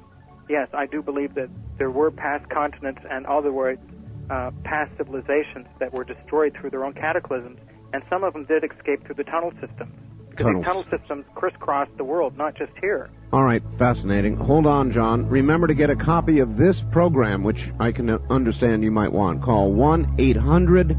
yes, 0.49 0.69
I 0.73 0.85
do 0.85 1.01
believe 1.01 1.35
that 1.35 1.49
there 1.77 1.91
were 1.91 2.09
past 2.09 2.49
continents 2.49 3.01
and 3.09 3.25
other 3.25 3.51
words, 3.51 3.81
uh, 4.29 4.51
past 4.63 4.91
civilizations 4.97 5.67
that 5.79 5.93
were 5.93 6.03
destroyed 6.03 6.55
through 6.59 6.69
their 6.69 6.85
own 6.85 6.93
cataclysms, 6.93 7.59
and 7.93 8.03
some 8.09 8.23
of 8.23 8.33
them 8.33 8.45
did 8.45 8.63
escape 8.63 9.05
through 9.05 9.15
the 9.15 9.23
tunnel 9.23 9.51
systems. 9.59 9.91
Because 10.29 10.45
Tunnels. 10.45 10.63
these 10.63 10.65
tunnel 10.65 10.85
systems 10.89 11.25
crisscrossed 11.35 11.97
the 11.97 12.03
world, 12.03 12.37
not 12.37 12.55
just 12.55 12.71
here. 12.79 13.09
All 13.33 13.43
right, 13.43 13.61
fascinating. 13.77 14.37
Hold 14.37 14.67
on, 14.67 14.91
John. 14.91 15.27
Remember 15.27 15.67
to 15.67 15.73
get 15.73 15.89
a 15.89 15.95
copy 15.95 16.39
of 16.39 16.55
this 16.55 16.81
program, 16.91 17.43
which 17.43 17.69
I 17.79 17.91
can 17.91 18.09
understand 18.29 18.83
you 18.83 18.91
might 18.91 19.11
want. 19.11 19.41
Call 19.41 19.73
1 19.73 20.15
800 20.17 20.89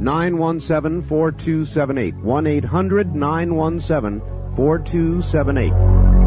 917 0.00 1.08
4278. 1.08 2.14
1 2.16 2.46
800 2.46 3.14
917 3.14 4.56
4278. 4.56 6.17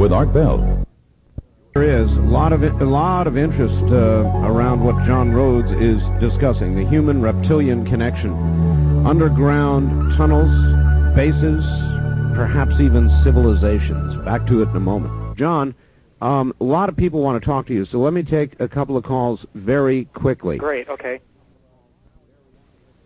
With 0.00 0.14
Art 0.14 0.32
Bell. 0.32 0.86
There 1.74 1.82
is 1.82 2.16
a 2.16 2.20
lot 2.22 2.54
of 2.54 2.62
a 2.62 2.84
lot 2.86 3.26
of 3.26 3.36
interest 3.36 3.82
uh, 3.92 4.24
around 4.46 4.82
what 4.82 4.96
John 5.04 5.30
Rhodes 5.30 5.70
is 5.72 6.02
discussing: 6.18 6.74
the 6.74 6.86
human-reptilian 6.86 7.84
connection, 7.84 8.32
underground 9.06 10.16
tunnels, 10.16 10.50
bases, 11.14 11.66
perhaps 12.34 12.80
even 12.80 13.10
civilizations. 13.22 14.16
Back 14.24 14.46
to 14.46 14.62
it 14.62 14.70
in 14.70 14.76
a 14.76 14.80
moment. 14.80 15.36
John, 15.36 15.74
um, 16.22 16.54
a 16.62 16.64
lot 16.64 16.88
of 16.88 16.96
people 16.96 17.20
want 17.20 17.40
to 17.40 17.46
talk 17.46 17.66
to 17.66 17.74
you, 17.74 17.84
so 17.84 17.98
let 17.98 18.14
me 18.14 18.22
take 18.22 18.58
a 18.58 18.66
couple 18.66 18.96
of 18.96 19.04
calls 19.04 19.44
very 19.54 20.06
quickly. 20.06 20.56
Great. 20.56 20.88
Okay. 20.88 21.20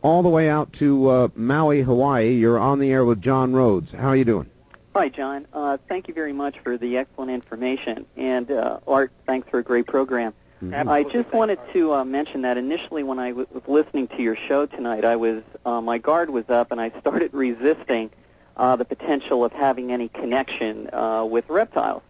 All 0.00 0.22
the 0.22 0.28
way 0.28 0.48
out 0.48 0.72
to 0.74 1.08
uh, 1.08 1.28
Maui, 1.34 1.82
Hawaii. 1.82 2.34
You're 2.34 2.60
on 2.60 2.78
the 2.78 2.92
air 2.92 3.04
with 3.04 3.20
John 3.20 3.52
Rhodes. 3.52 3.90
How 3.90 4.10
are 4.10 4.16
you 4.16 4.24
doing? 4.24 4.48
Hi, 4.96 5.08
John. 5.08 5.46
Uh, 5.52 5.76
thank 5.88 6.06
you 6.06 6.14
very 6.14 6.32
much 6.32 6.60
for 6.60 6.78
the 6.78 6.96
excellent 6.98 7.30
information. 7.32 8.06
And 8.16 8.50
uh, 8.50 8.78
Art, 8.86 9.10
thanks 9.26 9.48
for 9.50 9.58
a 9.58 9.62
great 9.62 9.86
program. 9.86 10.34
I 10.72 11.02
just 11.02 11.30
wanted 11.32 11.58
to 11.74 11.92
uh, 11.92 12.04
mention 12.04 12.42
that 12.42 12.56
initially 12.56 13.02
when 13.02 13.18
I 13.18 13.30
w- 13.30 13.46
was 13.52 13.64
listening 13.66 14.08
to 14.08 14.22
your 14.22 14.34
show 14.34 14.64
tonight, 14.64 15.04
I 15.04 15.16
was 15.16 15.42
uh, 15.66 15.80
my 15.82 15.98
guard 15.98 16.30
was 16.30 16.48
up 16.48 16.72
and 16.72 16.80
I 16.80 16.90
started 17.00 17.34
resisting 17.34 18.10
uh, 18.56 18.76
the 18.76 18.84
potential 18.84 19.44
of 19.44 19.52
having 19.52 19.92
any 19.92 20.08
connection 20.08 20.88
uh, 20.94 21.26
with 21.28 21.46
reptiles. 21.50 22.02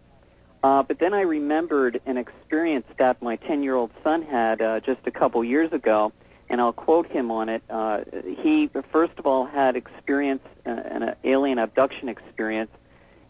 Uh, 0.63 0.83
but 0.85 0.99
then 0.99 1.15
I 1.15 1.23
remembered 1.23 2.01
an 2.07 2.17
experience 2.17 2.87
that 2.99 3.21
my 3.21 3.37
10-year-old 3.39 3.91
son 4.05 4.23
had 4.23 4.63
uh, 4.63 4.79
just 4.81 5.01
a 5.07 5.11
couple 5.11 5.43
years 5.43 5.73
ago, 5.73 6.13
and 6.49 6.61
I'll 6.61 6.73
quote 6.73 7.07
him 7.07 7.31
on 7.31 7.49
it. 7.49 7.63
Uh, 7.69 8.01
he, 8.43 8.69
first 8.93 9.19
of 9.19 9.27
all, 9.27 9.45
had 9.45 9.77
experience, 9.77 10.43
uh, 10.67 10.71
an 10.71 11.15
alien 11.25 11.59
abduction 11.59 12.09
experience 12.09 12.71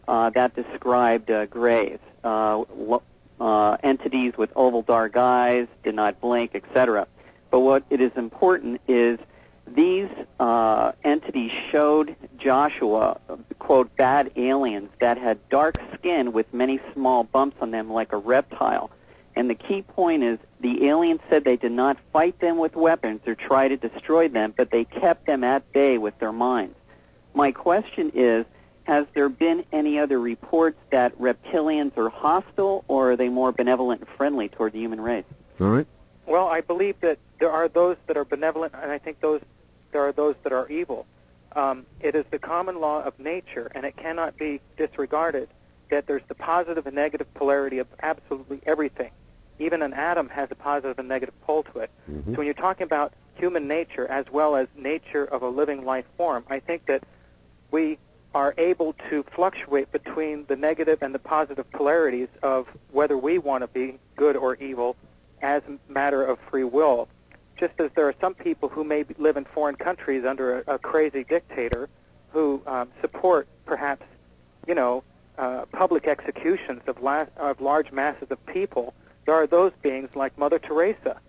uh, 0.07 0.29
that 0.31 0.55
described 0.55 1.31
uh, 1.31 1.45
grays, 1.47 1.99
uh, 2.23 2.63
uh, 3.39 3.77
entities 3.83 4.37
with 4.37 4.51
oval 4.55 4.81
dark 4.81 5.17
eyes, 5.17 5.67
did 5.83 5.95
not 5.95 6.19
blink, 6.21 6.51
etc. 6.53 7.07
But 7.51 7.61
what 7.61 7.83
it 7.89 8.01
is 8.01 8.11
important 8.15 8.81
is 8.87 9.19
these 9.67 10.09
entities 11.03 11.51
showed 11.51 12.15
Joshua, 12.37 13.19
quote, 13.59 13.95
bad 13.95 14.31
aliens 14.35 14.89
that 14.99 15.17
had 15.17 15.37
dark 15.49 15.77
skin 15.93 16.33
with 16.33 16.53
many 16.53 16.79
small 16.93 17.23
bumps 17.23 17.57
on 17.61 17.71
them 17.71 17.91
like 17.91 18.13
a 18.13 18.17
reptile. 18.17 18.91
And 19.35 19.49
the 19.49 19.55
key 19.55 19.81
point 19.81 20.23
is 20.23 20.37
the 20.59 20.87
aliens 20.87 21.21
said 21.29 21.43
they 21.43 21.57
did 21.57 21.71
not 21.71 21.97
fight 22.13 22.39
them 22.39 22.57
with 22.57 22.75
weapons 22.75 23.21
or 23.27 23.35
try 23.35 23.67
to 23.67 23.77
destroy 23.77 24.27
them, 24.27 24.53
but 24.55 24.71
they 24.71 24.85
kept 24.85 25.25
them 25.25 25.43
at 25.43 25.71
bay 25.71 25.97
with 25.97 26.17
their 26.19 26.31
minds. 26.31 26.75
My 27.33 27.51
question 27.51 28.11
is, 28.13 28.45
has 28.83 29.05
there 29.13 29.29
been 29.29 29.65
any 29.71 29.99
other 29.99 30.19
reports 30.19 30.77
that 30.91 31.17
reptilians 31.19 31.97
are 31.97 32.09
hostile, 32.09 32.85
or 32.87 33.11
are 33.11 33.15
they 33.15 33.29
more 33.29 33.51
benevolent 33.51 34.01
and 34.01 34.09
friendly 34.09 34.47
toward 34.47 34.73
the 34.73 34.79
human 34.79 35.01
race? 35.01 35.25
All 35.59 35.67
right. 35.67 35.87
Well, 36.25 36.47
I 36.47 36.61
believe 36.61 36.99
that 37.01 37.19
there 37.39 37.51
are 37.51 37.67
those 37.67 37.97
that 38.07 38.15
are 38.15 38.25
benevolent, 38.25 38.73
and 38.81 38.91
I 38.91 38.97
think 38.97 39.19
those 39.21 39.41
there 39.91 40.01
are 40.01 40.11
those 40.11 40.35
that 40.43 40.51
are 40.51 40.67
evil. 40.67 41.05
Um, 41.55 41.85
it 42.01 42.15
is 42.15 42.25
the 42.29 42.39
common 42.39 42.81
law 42.81 43.01
of 43.03 43.17
nature, 43.19 43.71
and 43.73 43.85
it 43.85 43.95
cannot 43.95 44.37
be 44.37 44.59
disregarded 44.77 45.49
that 45.89 46.05
there's 46.05 46.23
the 46.27 46.35
positive 46.35 46.85
and 46.85 46.95
negative 46.95 47.33
polarity 47.33 47.79
of 47.79 47.87
absolutely 48.01 48.61
everything. 48.65 49.11
Even 49.59 49.81
an 49.81 49.93
atom 49.93 50.29
has 50.29 50.49
a 50.51 50.55
positive 50.55 50.99
and 50.99 51.07
negative 51.07 51.39
pole 51.41 51.63
to 51.63 51.79
it. 51.79 51.91
So 52.07 52.31
when 52.33 52.45
you're 52.45 52.53
talking 52.53 52.83
about 52.83 53.13
human 53.35 53.67
nature 53.67 54.07
as 54.07 54.25
well 54.31 54.55
as 54.55 54.67
nature 54.75 55.25
of 55.25 55.41
a 55.41 55.49
living 55.49 55.85
life 55.85 56.05
form, 56.17 56.43
I 56.49 56.59
think 56.59 56.85
that 56.87 57.03
we 57.71 57.97
are 58.33 58.53
able 58.57 58.93
to 59.09 59.23
fluctuate 59.33 59.91
between 59.91 60.45
the 60.47 60.55
negative 60.57 60.99
and 61.01 61.15
the 61.15 61.19
positive 61.19 61.69
polarities 61.71 62.27
of 62.43 62.67
whether 62.91 63.17
we 63.17 63.37
want 63.37 63.61
to 63.61 63.67
be 63.67 63.97
good 64.17 64.35
or 64.35 64.55
evil 64.55 64.95
as 65.41 65.61
a 65.69 65.91
matter 65.91 66.23
of 66.23 66.37
free 66.49 66.63
will. 66.65 67.07
Just 67.57 67.79
as 67.79 67.89
there 67.95 68.07
are 68.07 68.15
some 68.19 68.33
people 68.33 68.67
who 68.67 68.83
may 68.83 69.05
live 69.17 69.37
in 69.37 69.45
foreign 69.45 69.75
countries 69.75 70.25
under 70.25 70.59
a, 70.67 70.75
a 70.75 70.79
crazy 70.79 71.23
dictator 71.23 71.87
who 72.31 72.61
um, 72.67 72.89
support 72.99 73.47
perhaps, 73.65 74.05
you 74.67 74.75
know, 74.75 75.03
uh, 75.37 75.65
public 75.71 76.07
executions 76.07 76.81
of, 76.87 77.01
la- 77.01 77.27
of 77.37 77.61
large 77.61 77.91
masses 77.93 78.29
of 78.29 78.45
people, 78.45 78.93
there 79.25 79.35
are 79.35 79.47
those 79.47 79.71
beings 79.81 80.15
like 80.15 80.37
Mother 80.37 80.59
Teresa. 80.59 81.19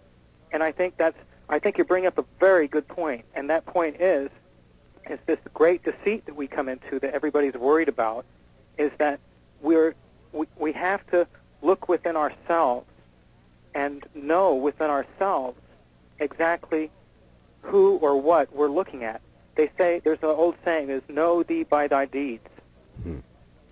And 0.53 0.63
I 0.63 0.73
think 0.73 0.97
that's, 0.97 1.19
I 1.49 1.59
think 1.59 1.79
you 1.79 1.85
bring 1.85 2.07
up 2.07 2.19
a 2.19 2.25
very 2.39 2.69
good 2.69 2.87
point, 2.89 3.25
and 3.35 3.51
that 3.51 3.67
point 3.67 4.01
is, 4.01 4.31
is 5.09 5.19
this 5.27 5.39
great 5.55 5.85
deceit 5.85 6.27
that 6.27 6.35
we 6.35 6.47
come 6.47 6.69
into 6.69 6.99
that 7.01 7.15
everybody's 7.15 7.55
worried 7.55 7.89
about, 7.89 8.25
is 8.77 8.91
that 8.99 9.21
we're, 9.61 9.95
we, 10.33 10.47
we 10.59 10.73
have 10.73 11.07
to 11.09 11.27
look 11.63 11.89
within 11.89 12.17
ourselves 12.17 12.87
and 13.75 14.05
know 14.15 14.55
within 14.55 14.91
ourselves 14.91 15.59
exactly 16.19 16.91
who 17.63 17.97
or 17.97 18.21
what 18.21 18.53
we're 18.55 18.69
looking 18.69 19.05
at. 19.05 19.21
They 19.55 19.71
say 19.79 20.01
there's 20.05 20.23
an 20.23 20.29
old 20.29 20.57
saying 20.65 20.91
is 20.91 21.03
know 21.09 21.43
thee 21.43 21.63
by 21.65 21.89
thy 21.89 22.07
deeds. 22.07 22.49
Hmm. 23.03 23.19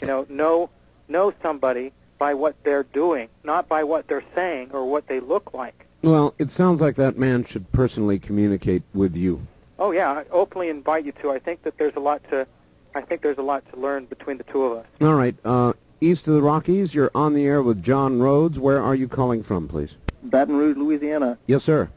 You 0.01 0.06
know, 0.06 0.26
know 0.28 0.70
know 1.09 1.32
somebody 1.42 1.92
by 2.19 2.35
what 2.35 2.55
they're 2.65 2.85
doing, 2.85 3.28
not 3.43 3.69
by 3.69 3.85
what 3.85 4.07
they're 4.09 4.24
saying 4.35 4.70
or 4.73 4.89
what 4.89 5.07
they 5.09 5.20
look 5.20 5.55
like. 5.55 5.86
Well, 6.03 6.35
it 6.39 6.51
sounds 6.51 6.81
like 6.81 6.97
that 6.97 7.19
man 7.19 7.45
should 7.45 7.70
personally 7.73 8.19
communicate 8.19 8.82
with 8.93 9.16
you. 9.16 9.47
Oh 9.78 9.91
yeah, 9.91 10.11
I 10.11 10.24
openly 10.31 10.69
invite 10.69 11.05
you 11.05 11.12
to. 11.23 11.31
I 11.31 11.39
think 11.39 11.62
that 11.62 11.78
there's 11.78 11.97
a 11.97 12.01
lot 12.01 12.23
to 12.31 12.47
I 12.95 13.01
think 13.01 13.23
there's 13.23 13.39
a 13.39 13.43
lot 13.43 13.65
to 13.73 13.78
learn 13.78 14.05
between 14.05 14.39
the 14.39 14.45
two 14.45 14.62
of 14.62 14.78
us. 14.78 14.86
All 15.01 15.15
right. 15.15 15.35
Uh, 15.45 15.73
east 16.01 16.28
of 16.28 16.35
the 16.35 16.43
Rockies, 16.43 16.95
you're 16.95 17.11
on 17.15 17.35
the 17.35 17.45
air 17.45 17.62
with 17.62 17.82
John 17.82 18.20
Rhodes. 18.20 18.59
Where 18.59 18.81
are 18.81 18.95
you 18.95 19.09
calling 19.09 19.43
from, 19.43 19.66
please? 19.66 19.97
Baton 20.23 20.57
Rouge, 20.57 20.77
Louisiana. 20.77 21.39
Yes, 21.47 21.65
sir. 21.65 21.91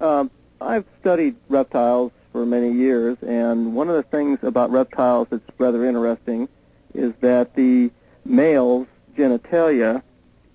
Um, 0.00 0.30
I've 0.60 0.84
studied 1.00 1.36
reptiles 1.48 2.12
for 2.30 2.46
many 2.46 2.72
years, 2.72 3.18
and 3.22 3.74
one 3.74 3.88
of 3.88 3.96
the 3.96 4.04
things 4.04 4.38
about 4.42 4.70
reptiles 4.70 5.28
that's 5.30 5.44
rather 5.58 5.84
interesting 5.84 6.48
is 6.94 7.12
that 7.20 7.54
the 7.54 7.90
males' 8.24 8.86
genitalia 9.16 10.02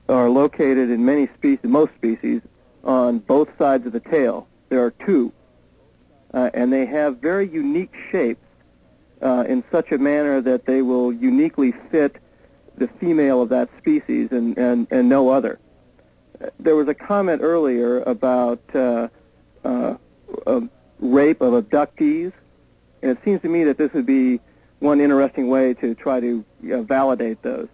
are 0.10 0.30
located 0.30 0.90
in 0.90 1.04
many 1.06 1.28
species, 1.38 1.60
most 1.64 1.94
species, 1.96 2.42
on 2.84 3.20
both 3.20 3.50
sides 3.58 3.86
of 3.86 3.94
the 3.94 4.00
tail. 4.00 4.48
There 4.70 4.84
are 4.84 4.92
two, 4.92 5.34
uh, 6.34 6.50
and 6.54 6.72
they 6.72 6.86
have 6.86 7.18
very 7.18 7.48
unique 7.48 7.96
shapes 8.12 8.46
uh, 9.22 9.46
in 9.48 9.64
such 9.72 9.92
a 9.92 9.98
manner 9.98 10.42
that 10.42 10.66
they 10.66 10.82
will 10.82 11.12
uniquely 11.12 11.74
fit 11.92 12.18
the 12.78 12.88
female 13.00 13.42
of 13.42 13.50
that 13.50 13.70
species 13.78 14.30
and, 14.32 14.58
and, 14.58 14.88
and 14.92 15.10
no 15.10 15.30
other. 15.30 15.60
There 16.60 16.76
was 16.76 16.88
a 16.88 16.94
comment 16.94 17.42
earlier 17.42 18.02
about 18.02 18.62
uh, 18.76 19.08
uh, 19.66 19.96
uh, 20.46 20.62
rape 21.00 21.42
of 21.42 21.54
abductees, 21.54 22.32
and 23.02 23.12
it 23.12 23.18
seems 23.26 23.42
to 23.42 23.50
me 23.50 23.64
that 23.64 23.78
this 23.78 23.92
would 23.94 24.06
be 24.06 24.40
one 24.80 25.02
interesting 25.02 25.50
way 25.50 25.74
to 25.76 25.96
try 25.96 26.20
to 26.20 26.46
uh, 26.72 26.82
validate 26.84 27.42
those. 27.42 27.68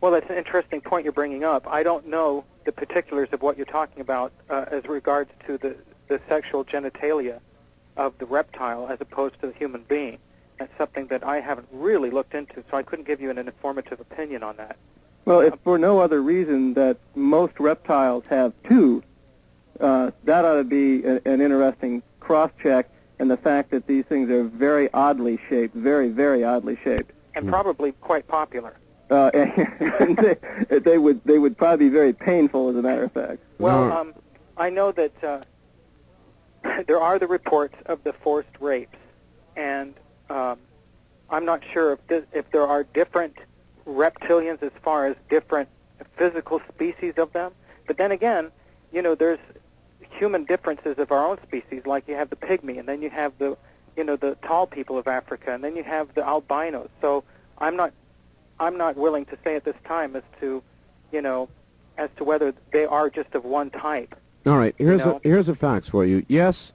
Well, 0.00 0.12
that's 0.12 0.30
an 0.30 0.36
interesting 0.36 0.80
point 0.80 1.04
you're 1.04 1.12
bringing 1.12 1.44
up. 1.44 1.66
I 1.68 1.82
don't 1.82 2.06
know 2.06 2.44
the 2.64 2.72
particulars 2.72 3.28
of 3.32 3.42
what 3.42 3.56
you're 3.56 3.66
talking 3.66 4.00
about 4.00 4.32
uh, 4.48 4.64
as 4.70 4.84
regards 4.86 5.30
to 5.46 5.58
the, 5.58 5.76
the 6.08 6.20
sexual 6.28 6.64
genitalia 6.64 7.40
of 7.96 8.16
the 8.18 8.26
reptile 8.26 8.88
as 8.88 9.00
opposed 9.00 9.40
to 9.40 9.48
the 9.48 9.52
human 9.52 9.82
being. 9.88 10.18
That's 10.58 10.72
something 10.78 11.06
that 11.08 11.24
I 11.24 11.40
haven't 11.40 11.68
really 11.72 12.10
looked 12.10 12.34
into, 12.34 12.64
so 12.70 12.76
I 12.76 12.82
couldn't 12.82 13.06
give 13.06 13.20
you 13.20 13.30
an 13.30 13.38
informative 13.38 14.00
opinion 14.00 14.42
on 14.42 14.56
that. 14.56 14.76
Well, 15.24 15.40
if 15.40 15.54
for 15.64 15.78
no 15.78 15.98
other 15.98 16.22
reason 16.22 16.74
that 16.74 16.98
most 17.14 17.58
reptiles 17.58 18.24
have 18.30 18.52
two, 18.64 19.02
uh, 19.80 20.10
that 20.24 20.44
ought 20.44 20.56
to 20.56 20.64
be 20.64 21.04
a, 21.04 21.20
an 21.26 21.40
interesting 21.40 22.02
cross-check, 22.20 22.88
and 23.18 23.30
the 23.30 23.36
fact 23.36 23.70
that 23.70 23.86
these 23.86 24.04
things 24.06 24.30
are 24.30 24.44
very 24.44 24.90
oddly 24.94 25.38
shaped, 25.48 25.74
very, 25.74 26.08
very 26.08 26.42
oddly 26.42 26.78
shaped. 26.82 27.12
And 27.34 27.48
probably 27.48 27.92
quite 27.92 28.26
popular. 28.26 28.76
Uh, 29.10 29.30
and 29.34 30.16
they, 30.16 30.78
they 30.78 30.98
would 30.98 31.20
they 31.24 31.38
would 31.38 31.58
probably 31.58 31.88
be 31.88 31.92
very 31.92 32.12
painful, 32.12 32.70
as 32.70 32.76
a 32.76 32.82
matter 32.82 33.04
of 33.04 33.12
fact. 33.12 33.42
Well, 33.58 33.92
um, 33.92 34.14
I 34.56 34.70
know 34.70 34.92
that 34.92 35.24
uh, 35.24 35.40
there 36.86 37.00
are 37.00 37.18
the 37.18 37.26
reports 37.26 37.74
of 37.86 38.02
the 38.04 38.12
forced 38.12 38.48
rapes, 38.60 38.98
and 39.56 39.94
um, 40.28 40.58
I'm 41.28 41.44
not 41.44 41.64
sure 41.64 41.92
if, 41.92 42.06
this, 42.06 42.24
if 42.32 42.50
there 42.50 42.66
are 42.66 42.84
different 42.84 43.36
reptilians 43.86 44.62
as 44.62 44.72
far 44.82 45.06
as 45.06 45.16
different 45.28 45.68
physical 46.16 46.60
species 46.72 47.14
of 47.16 47.32
them. 47.32 47.52
But 47.86 47.96
then 47.96 48.12
again, 48.12 48.50
you 48.92 49.02
know, 49.02 49.14
there's 49.14 49.38
human 50.10 50.44
differences 50.44 50.98
of 50.98 51.10
our 51.12 51.26
own 51.26 51.38
species. 51.42 51.86
Like 51.86 52.06
you 52.06 52.14
have 52.14 52.30
the 52.30 52.36
pygmy, 52.36 52.78
and 52.78 52.88
then 52.88 53.02
you 53.02 53.10
have 53.10 53.32
the, 53.38 53.56
you 53.96 54.04
know, 54.04 54.16
the 54.16 54.36
tall 54.42 54.66
people 54.66 54.98
of 54.98 55.08
Africa, 55.08 55.52
and 55.52 55.64
then 55.64 55.76
you 55.76 55.84
have 55.84 56.14
the 56.14 56.22
albinos. 56.22 56.88
So 57.00 57.24
I'm 57.58 57.76
not, 57.76 57.92
I'm 58.60 58.76
not 58.76 58.94
willing 58.94 59.24
to 59.26 59.38
say 59.42 59.56
at 59.56 59.64
this 59.64 59.76
time 59.86 60.14
as 60.14 60.22
to, 60.40 60.62
you 61.12 61.22
know, 61.22 61.48
as 61.96 62.10
to 62.18 62.24
whether 62.24 62.52
they 62.72 62.84
are 62.84 63.08
just 63.08 63.34
of 63.34 63.44
one 63.44 63.70
type. 63.70 64.14
All 64.44 64.58
right. 64.58 64.74
Here's 64.76 65.04
know? 65.04 65.16
a 65.16 65.20
here's 65.26 65.48
a 65.48 65.54
facts 65.54 65.88
for 65.88 66.04
you. 66.04 66.24
Yes, 66.28 66.74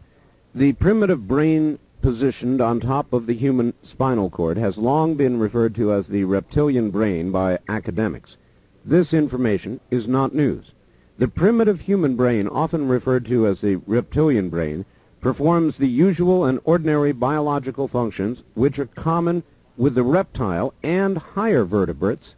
the 0.55 0.73
primitive 0.73 1.27
brain 1.27 1.77
positioned 2.01 2.59
on 2.59 2.79
top 2.79 3.13
of 3.13 3.27
the 3.27 3.35
human 3.35 3.73
spinal 3.83 4.31
cord 4.31 4.57
has 4.57 4.79
long 4.79 5.13
been 5.15 5.39
referred 5.39 5.75
to 5.75 5.91
as 5.91 6.07
the 6.07 6.23
reptilian 6.23 6.89
brain 6.89 7.31
by 7.31 7.59
academics. 7.69 8.37
This 8.83 9.13
information 9.13 9.79
is 9.91 10.07
not 10.07 10.33
news. 10.33 10.73
The 11.17 11.27
primitive 11.27 11.81
human 11.81 12.15
brain, 12.15 12.47
often 12.47 12.87
referred 12.87 13.25
to 13.27 13.47
as 13.47 13.61
the 13.61 13.77
reptilian 13.87 14.49
brain, 14.49 14.85
performs 15.21 15.77
the 15.77 15.87
usual 15.87 16.45
and 16.45 16.59
ordinary 16.63 17.11
biological 17.11 17.87
functions 17.87 18.43
which 18.53 18.77
are 18.79 18.85
common 18.87 19.43
with 19.77 19.95
the 19.95 20.03
reptile 20.03 20.73
and 20.83 21.17
higher 21.17 21.65
vertebrates, 21.65 22.35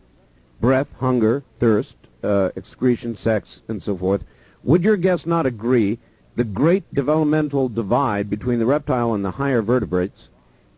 breath, 0.60 0.88
hunger, 1.00 1.44
thirst, 1.60 1.98
uh, 2.24 2.50
excretion, 2.56 3.16
sex, 3.16 3.62
and 3.68 3.82
so 3.82 3.96
forth. 3.96 4.26
Would 4.64 4.84
your 4.84 4.98
guest 4.98 5.28
not 5.28 5.46
agree 5.46 6.00
the 6.36 6.44
great 6.44 6.94
developmental 6.94 7.70
divide 7.70 8.30
between 8.30 8.60
the 8.60 8.66
reptile 8.66 9.14
and 9.14 9.26
the 9.26 9.32
higher 9.32 9.62
vertebrates 9.62 10.30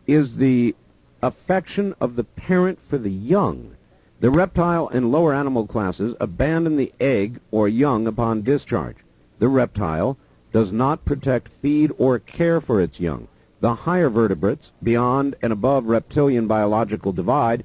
is 0.06 0.36
the 0.36 0.74
affection 1.22 1.94
of 2.00 2.16
the 2.16 2.24
parent 2.24 2.78
for 2.80 2.96
the 2.96 3.10
young. 3.10 3.72
The 4.20 4.30
reptile 4.30 4.88
and 4.88 5.12
lower 5.12 5.34
animal 5.34 5.66
classes 5.66 6.14
abandon 6.20 6.76
the 6.76 6.92
egg 7.00 7.40
or 7.50 7.68
young 7.68 8.06
upon 8.06 8.42
discharge. 8.42 8.96
The 9.38 9.48
reptile 9.48 10.16
does 10.52 10.72
not 10.72 11.04
protect, 11.04 11.48
feed, 11.48 11.92
or 11.98 12.18
care 12.18 12.60
for 12.60 12.80
its 12.80 13.00
young. 13.00 13.28
The 13.60 13.74
higher 13.74 14.08
vertebrates, 14.08 14.72
beyond 14.82 15.36
and 15.42 15.52
above 15.52 15.84
reptilian 15.84 16.46
biological 16.46 17.12
divide, 17.12 17.64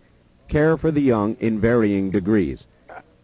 care 0.50 0.78
for 0.78 0.92
the 0.92 1.02
young 1.02 1.36
in 1.40 1.60
varying 1.60 2.12
degrees. 2.12 2.68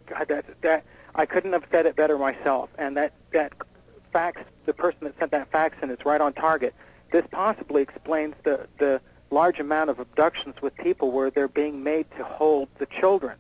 God, 0.08 0.28
that 0.30 0.46
that 0.62 0.86
I 1.16 1.26
couldn't 1.26 1.54
have 1.54 1.66
said 1.72 1.86
it 1.86 1.96
better 1.96 2.18
myself. 2.18 2.70
And 2.78 2.96
that 2.96 3.14
that 3.32 3.54
fax, 4.14 4.42
the 4.66 4.74
person 4.74 5.00
that 5.02 5.20
sent 5.20 5.32
that 5.32 5.52
fax 5.52 5.78
in 5.82 5.90
is 5.90 6.04
right 6.06 6.22
on 6.22 6.34
target. 6.34 6.74
This 7.12 7.26
possibly 7.30 7.82
explains 7.82 8.36
the 8.44 8.68
the 8.78 9.02
large 9.32 9.60
amount 9.60 9.90
of 9.90 10.00
abductions 10.00 10.56
with 10.62 10.76
people 10.76 11.12
where 11.12 11.30
they're 11.30 11.48
being 11.48 11.84
made 11.84 12.06
to 12.18 12.24
hold 12.24 12.70
the 12.78 12.86
children. 12.86 13.38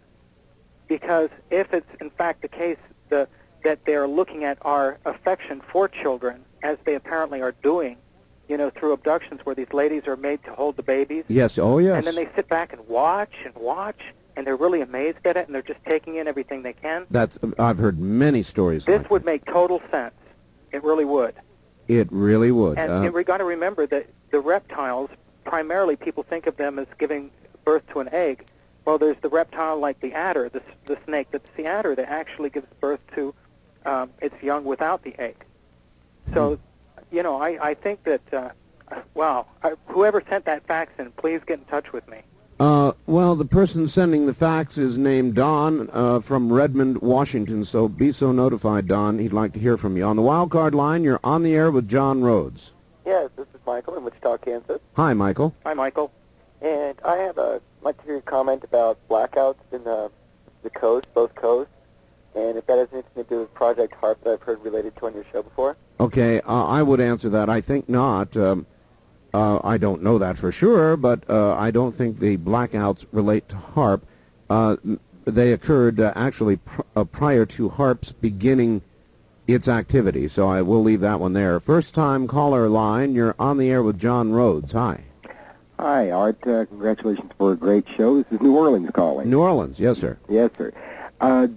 Because 0.87 1.29
if 1.49 1.73
it's 1.73 2.01
in 2.01 2.09
fact 2.09 2.41
the 2.41 2.47
case 2.47 2.77
the, 3.09 3.27
that 3.63 3.85
they're 3.85 4.07
looking 4.07 4.43
at 4.43 4.57
our 4.61 4.99
affection 5.05 5.61
for 5.71 5.87
children, 5.87 6.43
as 6.63 6.77
they 6.85 6.95
apparently 6.95 7.41
are 7.41 7.53
doing, 7.63 7.97
you 8.51 8.57
know, 8.57 8.69
through 8.69 8.91
abductions 8.91 9.39
where 9.45 9.55
these 9.55 9.71
ladies 9.71 10.05
are 10.07 10.17
made 10.17 10.43
to 10.43 10.51
hold 10.51 10.75
the 10.75 10.83
babies, 10.83 11.23
Yes, 11.29 11.57
oh 11.57 11.77
yes. 11.77 11.95
and 11.95 12.05
then 12.05 12.15
they 12.15 12.29
sit 12.35 12.49
back 12.49 12.73
and 12.73 12.85
watch 12.85 13.33
and 13.45 13.55
watch, 13.55 14.01
and 14.35 14.45
they're 14.45 14.57
really 14.57 14.81
amazed 14.81 15.25
at 15.25 15.37
it, 15.37 15.45
and 15.45 15.55
they're 15.55 15.61
just 15.61 15.79
taking 15.85 16.17
in 16.17 16.27
everything 16.27 16.61
they 16.61 16.73
can. 16.73 17.07
That's 17.09 17.39
I've 17.57 17.77
heard 17.77 17.97
many 17.97 18.43
stories 18.43 18.83
This 18.83 19.03
like 19.03 19.09
would 19.09 19.23
make 19.23 19.45
total 19.45 19.81
sense. 19.89 20.13
It 20.73 20.83
really 20.83 21.05
would. 21.05 21.35
It 21.87 22.09
really 22.11 22.51
would. 22.51 22.77
And 22.77 22.91
Uh, 23.07 23.11
we 23.13 23.23
got 23.23 23.37
to 23.37 23.45
remember 23.45 23.87
that 23.87 24.07
the 24.31 24.41
reptiles, 24.41 25.09
primarily 25.45 25.95
people 25.95 26.23
think 26.23 26.45
of 26.45 26.57
them 26.57 26.77
as 26.77 26.87
giving 26.99 27.31
birth 27.63 27.83
to 27.93 28.01
an 28.01 28.09
egg. 28.11 28.47
Well, 28.83 28.97
there's 28.97 29.17
the 29.21 29.29
reptile 29.29 29.77
like 29.77 30.01
the 30.01 30.11
adder, 30.11 30.49
the, 30.49 30.61
the 30.87 30.97
snake 31.05 31.27
that's 31.31 31.49
the 31.55 31.67
adder 31.67 31.95
that 31.95 32.09
actually 32.09 32.49
gives 32.49 32.67
birth 32.81 32.99
to 33.15 33.33
um, 33.85 34.09
its 34.21 34.35
young 34.43 34.65
without 34.65 35.03
the 35.03 35.17
egg. 35.17 35.37
So, 36.33 36.59
you 37.11 37.23
know, 37.23 37.41
I, 37.41 37.57
I 37.69 37.73
think 37.73 38.03
that, 38.03 38.33
uh, 38.33 38.49
wow, 39.13 39.45
I, 39.63 39.73
whoever 39.87 40.21
sent 40.29 40.45
that 40.45 40.65
fax 40.67 40.93
in, 40.99 41.11
please 41.11 41.41
get 41.45 41.59
in 41.59 41.65
touch 41.65 41.91
with 41.93 42.07
me. 42.09 42.19
Uh, 42.59 42.91
well, 43.07 43.35
the 43.35 43.45
person 43.45 43.87
sending 43.87 44.27
the 44.27 44.33
fax 44.33 44.77
is 44.77 44.95
named 44.97 45.33
Don 45.33 45.89
uh, 45.91 46.19
from 46.19 46.53
Redmond, 46.53 47.01
Washington, 47.01 47.65
so 47.65 47.87
be 47.87 48.11
so 48.11 48.31
notified, 48.31 48.87
Don. 48.87 49.17
He'd 49.17 49.33
like 49.33 49.53
to 49.53 49.59
hear 49.59 49.77
from 49.77 49.97
you. 49.97 50.03
On 50.03 50.15
the 50.15 50.21
wild 50.21 50.51
card 50.51 50.75
line, 50.75 51.03
you're 51.03 51.19
on 51.23 51.41
the 51.41 51.55
air 51.55 51.71
with 51.71 51.89
John 51.89 52.21
Rhodes. 52.21 52.73
Yes, 53.03 53.31
this 53.35 53.47
is 53.55 53.59
Michael 53.65 53.97
in 53.97 54.03
Wichita, 54.03 54.37
Kansas, 54.37 54.79
Hi, 54.95 55.13
Michael. 55.13 55.55
Hi, 55.65 55.73
Michael. 55.73 56.11
and 56.61 56.95
I 57.03 57.15
have 57.17 57.39
a 57.39 57.59
like 57.81 57.97
to 57.97 58.03
hear 58.03 58.13
your 58.13 58.21
comment 58.21 58.63
about 58.63 58.99
blackouts 59.09 59.55
in 59.71 59.83
the 59.83 60.11
the 60.61 60.69
coast, 60.69 61.07
both 61.15 61.33
coasts, 61.33 61.73
and 62.35 62.57
if 62.57 62.65
that 62.67 62.77
has 62.77 62.87
anything 62.93 63.23
to 63.23 63.29
do 63.29 63.39
with 63.41 63.53
Project 63.53 63.93
HAARP 64.01 64.23
that 64.23 64.33
I've 64.33 64.41
heard 64.41 64.63
related 64.63 64.95
to 64.97 65.07
on 65.07 65.13
your 65.13 65.25
show 65.31 65.43
before. 65.43 65.77
Okay, 65.99 66.41
uh, 66.41 66.65
I 66.65 66.81
would 66.81 66.99
answer 66.99 67.29
that. 67.29 67.49
I 67.49 67.61
think 67.61 67.89
not. 67.89 68.35
Um, 68.37 68.65
uh, 69.33 69.59
I 69.63 69.77
don't 69.77 70.03
know 70.03 70.17
that 70.17 70.37
for 70.37 70.51
sure, 70.51 70.97
but 70.97 71.29
uh, 71.29 71.55
I 71.55 71.71
don't 71.71 71.95
think 71.95 72.19
the 72.19 72.37
blackouts 72.37 73.05
relate 73.11 73.47
to 73.49 73.55
HAARP. 73.55 74.01
Uh, 74.49 74.75
they 75.25 75.53
occurred 75.53 75.99
uh, 75.99 76.11
actually 76.15 76.57
pr- 76.57 76.81
uh, 76.95 77.03
prior 77.05 77.45
to 77.45 77.69
HAARP's 77.69 78.11
beginning 78.11 78.81
its 79.47 79.67
activity, 79.67 80.27
so 80.27 80.47
I 80.47 80.61
will 80.61 80.83
leave 80.83 81.01
that 81.01 81.19
one 81.19 81.33
there. 81.33 81.59
First 81.59 81.95
time 81.95 82.27
caller 82.27 82.67
line, 82.69 83.13
you're 83.13 83.35
on 83.39 83.57
the 83.57 83.69
air 83.69 83.83
with 83.83 83.99
John 83.99 84.31
Rhodes. 84.31 84.73
Hi. 84.73 85.03
Hi, 85.79 86.11
Art. 86.11 86.45
Uh, 86.45 86.65
congratulations 86.65 87.31
for 87.37 87.53
a 87.53 87.55
great 87.55 87.87
show. 87.89 88.21
This 88.21 88.31
is 88.31 88.41
New 88.41 88.55
Orleans 88.55 88.91
calling. 88.93 89.29
New 89.29 89.41
Orleans, 89.41 89.79
yes, 89.79 89.97
sir. 89.97 90.17
Yes, 90.29 90.51
sir. 90.57 90.71
Uh, 91.19 91.47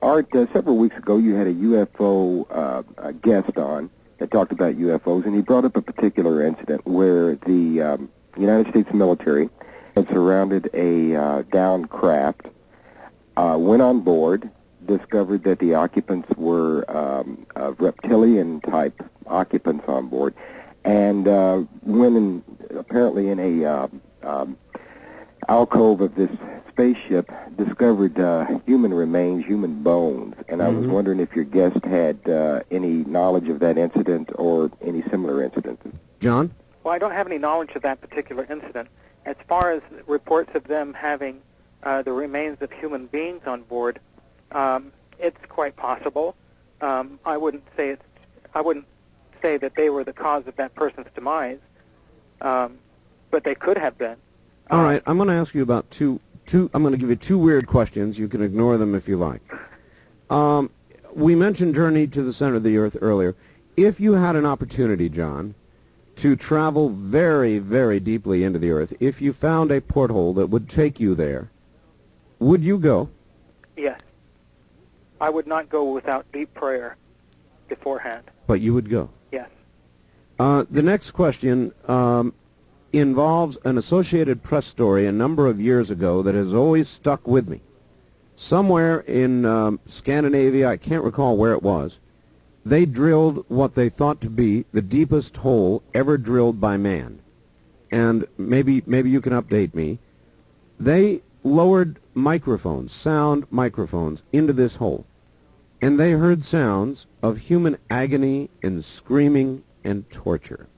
Art, 0.00 0.32
uh, 0.34 0.46
several 0.52 0.76
weeks 0.76 0.96
ago 0.96 1.16
you 1.16 1.34
had 1.34 1.48
a 1.48 1.54
UFO 1.54 2.46
uh, 2.50 2.82
a 2.98 3.12
guest 3.12 3.58
on 3.58 3.90
that 4.18 4.30
talked 4.30 4.52
about 4.52 4.76
UFOs, 4.76 5.24
and 5.26 5.34
he 5.34 5.42
brought 5.42 5.64
up 5.64 5.76
a 5.76 5.82
particular 5.82 6.44
incident 6.44 6.86
where 6.86 7.36
the 7.36 7.82
um, 7.82 8.08
United 8.36 8.68
States 8.70 8.92
military 8.92 9.48
had 9.96 10.08
surrounded 10.08 10.70
a 10.72 11.16
uh, 11.16 11.42
downed 11.50 11.90
craft, 11.90 12.46
uh, 13.36 13.56
went 13.58 13.82
on 13.82 14.00
board, 14.00 14.48
discovered 14.86 15.42
that 15.44 15.58
the 15.58 15.74
occupants 15.74 16.28
were 16.36 16.84
um, 16.96 17.46
uh, 17.56 17.72
reptilian-type 17.78 19.02
occupants 19.26 19.84
on 19.88 20.08
board, 20.08 20.34
and 20.84 21.26
uh, 21.26 21.62
went 21.82 22.16
in, 22.16 22.44
apparently 22.70 23.28
in 23.28 23.38
a 23.40 23.64
uh, 23.64 23.88
um, 24.22 24.56
alcove 25.48 26.00
of 26.00 26.14
this 26.14 26.30
spaceship 26.82 27.28
discovered 27.56 28.20
uh, 28.20 28.46
human 28.64 28.94
remains, 28.94 29.44
human 29.44 29.82
bones, 29.82 30.36
and 30.48 30.62
I 30.62 30.68
was 30.68 30.84
Mhm. 30.86 30.90
wondering 30.90 31.18
if 31.18 31.34
your 31.34 31.44
guest 31.44 31.84
had 31.84 32.16
uh, 32.28 32.60
any 32.70 33.02
knowledge 33.04 33.48
of 33.48 33.58
that 33.58 33.76
incident 33.76 34.30
or 34.36 34.70
any 34.80 35.02
similar 35.10 35.42
incident. 35.42 35.80
John? 36.20 36.52
Well, 36.84 36.94
I 36.94 36.98
don't 37.00 37.10
have 37.10 37.26
any 37.26 37.36
knowledge 37.38 37.74
of 37.74 37.82
that 37.82 38.00
particular 38.00 38.46
incident. 38.48 38.88
As 39.26 39.34
far 39.48 39.72
as 39.72 39.82
reports 40.06 40.54
of 40.54 40.64
them 40.68 40.94
having 40.94 41.40
uh, 41.82 42.02
the 42.02 42.12
remains 42.12 42.62
of 42.62 42.70
human 42.70 43.06
beings 43.06 43.42
on 43.44 43.62
board, 43.62 43.98
um, 44.52 44.92
it's 45.18 45.44
quite 45.48 45.74
possible. 45.74 46.36
Um, 46.80 47.18
I 47.26 47.36
wouldn't 47.38 47.64
say 47.76 47.88
it's. 47.90 48.04
I 48.54 48.60
wouldn't 48.60 48.86
say 49.42 49.56
that 49.56 49.74
they 49.74 49.90
were 49.90 50.04
the 50.04 50.12
cause 50.12 50.46
of 50.46 50.54
that 50.56 50.76
person's 50.76 51.08
demise, 51.12 51.58
um, 52.40 52.78
but 53.32 53.42
they 53.42 53.56
could 53.56 53.78
have 53.78 53.98
been. 53.98 54.16
All 54.70 54.84
right, 54.84 55.02
I'm 55.06 55.16
going 55.16 55.28
to 55.28 55.34
ask 55.34 55.54
you 55.54 55.62
about 55.62 55.90
two. 55.90 56.20
Two. 56.48 56.70
I'm 56.72 56.82
going 56.82 56.92
to 56.92 56.98
give 56.98 57.10
you 57.10 57.16
two 57.16 57.38
weird 57.38 57.66
questions. 57.66 58.18
You 58.18 58.26
can 58.26 58.42
ignore 58.42 58.78
them 58.78 58.94
if 58.94 59.06
you 59.06 59.18
like. 59.18 59.42
Um, 60.30 60.70
we 61.14 61.34
mentioned 61.34 61.74
Journey 61.74 62.06
to 62.06 62.22
the 62.22 62.32
Center 62.32 62.54
of 62.54 62.62
the 62.62 62.78
Earth 62.78 62.96
earlier. 63.02 63.36
If 63.76 64.00
you 64.00 64.14
had 64.14 64.34
an 64.34 64.46
opportunity, 64.46 65.10
John, 65.10 65.54
to 66.16 66.36
travel 66.36 66.88
very, 66.88 67.58
very 67.58 68.00
deeply 68.00 68.44
into 68.44 68.58
the 68.58 68.70
Earth, 68.70 68.94
if 68.98 69.20
you 69.20 69.34
found 69.34 69.70
a 69.70 69.82
porthole 69.82 70.32
that 70.34 70.46
would 70.46 70.70
take 70.70 70.98
you 70.98 71.14
there, 71.14 71.50
would 72.38 72.64
you 72.64 72.78
go? 72.78 73.10
Yes. 73.76 74.00
I 75.20 75.28
would 75.28 75.46
not 75.46 75.68
go 75.68 75.92
without 75.92 76.24
deep 76.32 76.54
prayer 76.54 76.96
beforehand. 77.68 78.24
But 78.46 78.62
you 78.62 78.72
would 78.72 78.88
go. 78.88 79.10
Yes. 79.32 79.50
Uh, 80.38 80.64
the 80.70 80.82
next 80.82 81.10
question 81.10 81.72
um, 81.88 82.32
involves 82.92 83.58
an 83.64 83.76
Associated 83.76 84.42
Press 84.42 84.66
story 84.66 85.06
a 85.06 85.12
number 85.12 85.46
of 85.46 85.60
years 85.60 85.90
ago 85.90 86.22
that 86.22 86.34
has 86.34 86.54
always 86.54 86.88
stuck 86.88 87.26
with 87.26 87.48
me. 87.48 87.60
Somewhere 88.36 89.00
in 89.00 89.44
um, 89.44 89.80
Scandinavia, 89.86 90.68
I 90.68 90.76
can't 90.76 91.04
recall 91.04 91.36
where 91.36 91.52
it 91.52 91.62
was, 91.62 91.98
they 92.64 92.86
drilled 92.86 93.44
what 93.48 93.74
they 93.74 93.88
thought 93.88 94.20
to 94.20 94.30
be 94.30 94.64
the 94.72 94.82
deepest 94.82 95.38
hole 95.38 95.82
ever 95.94 96.16
drilled 96.16 96.60
by 96.60 96.76
man. 96.76 97.20
And 97.90 98.26
maybe 98.36 98.82
maybe 98.86 99.10
you 99.10 99.20
can 99.20 99.32
update 99.32 99.74
me. 99.74 99.98
They 100.78 101.22
lowered 101.42 101.98
microphones, 102.14 102.92
sound 102.92 103.46
microphones, 103.50 104.22
into 104.32 104.52
this 104.52 104.76
hole. 104.76 105.06
And 105.80 105.98
they 105.98 106.12
heard 106.12 106.44
sounds 106.44 107.06
of 107.22 107.38
human 107.38 107.78
agony 107.88 108.50
and 108.62 108.84
screaming 108.84 109.62
and 109.84 110.08
torture. 110.10 110.68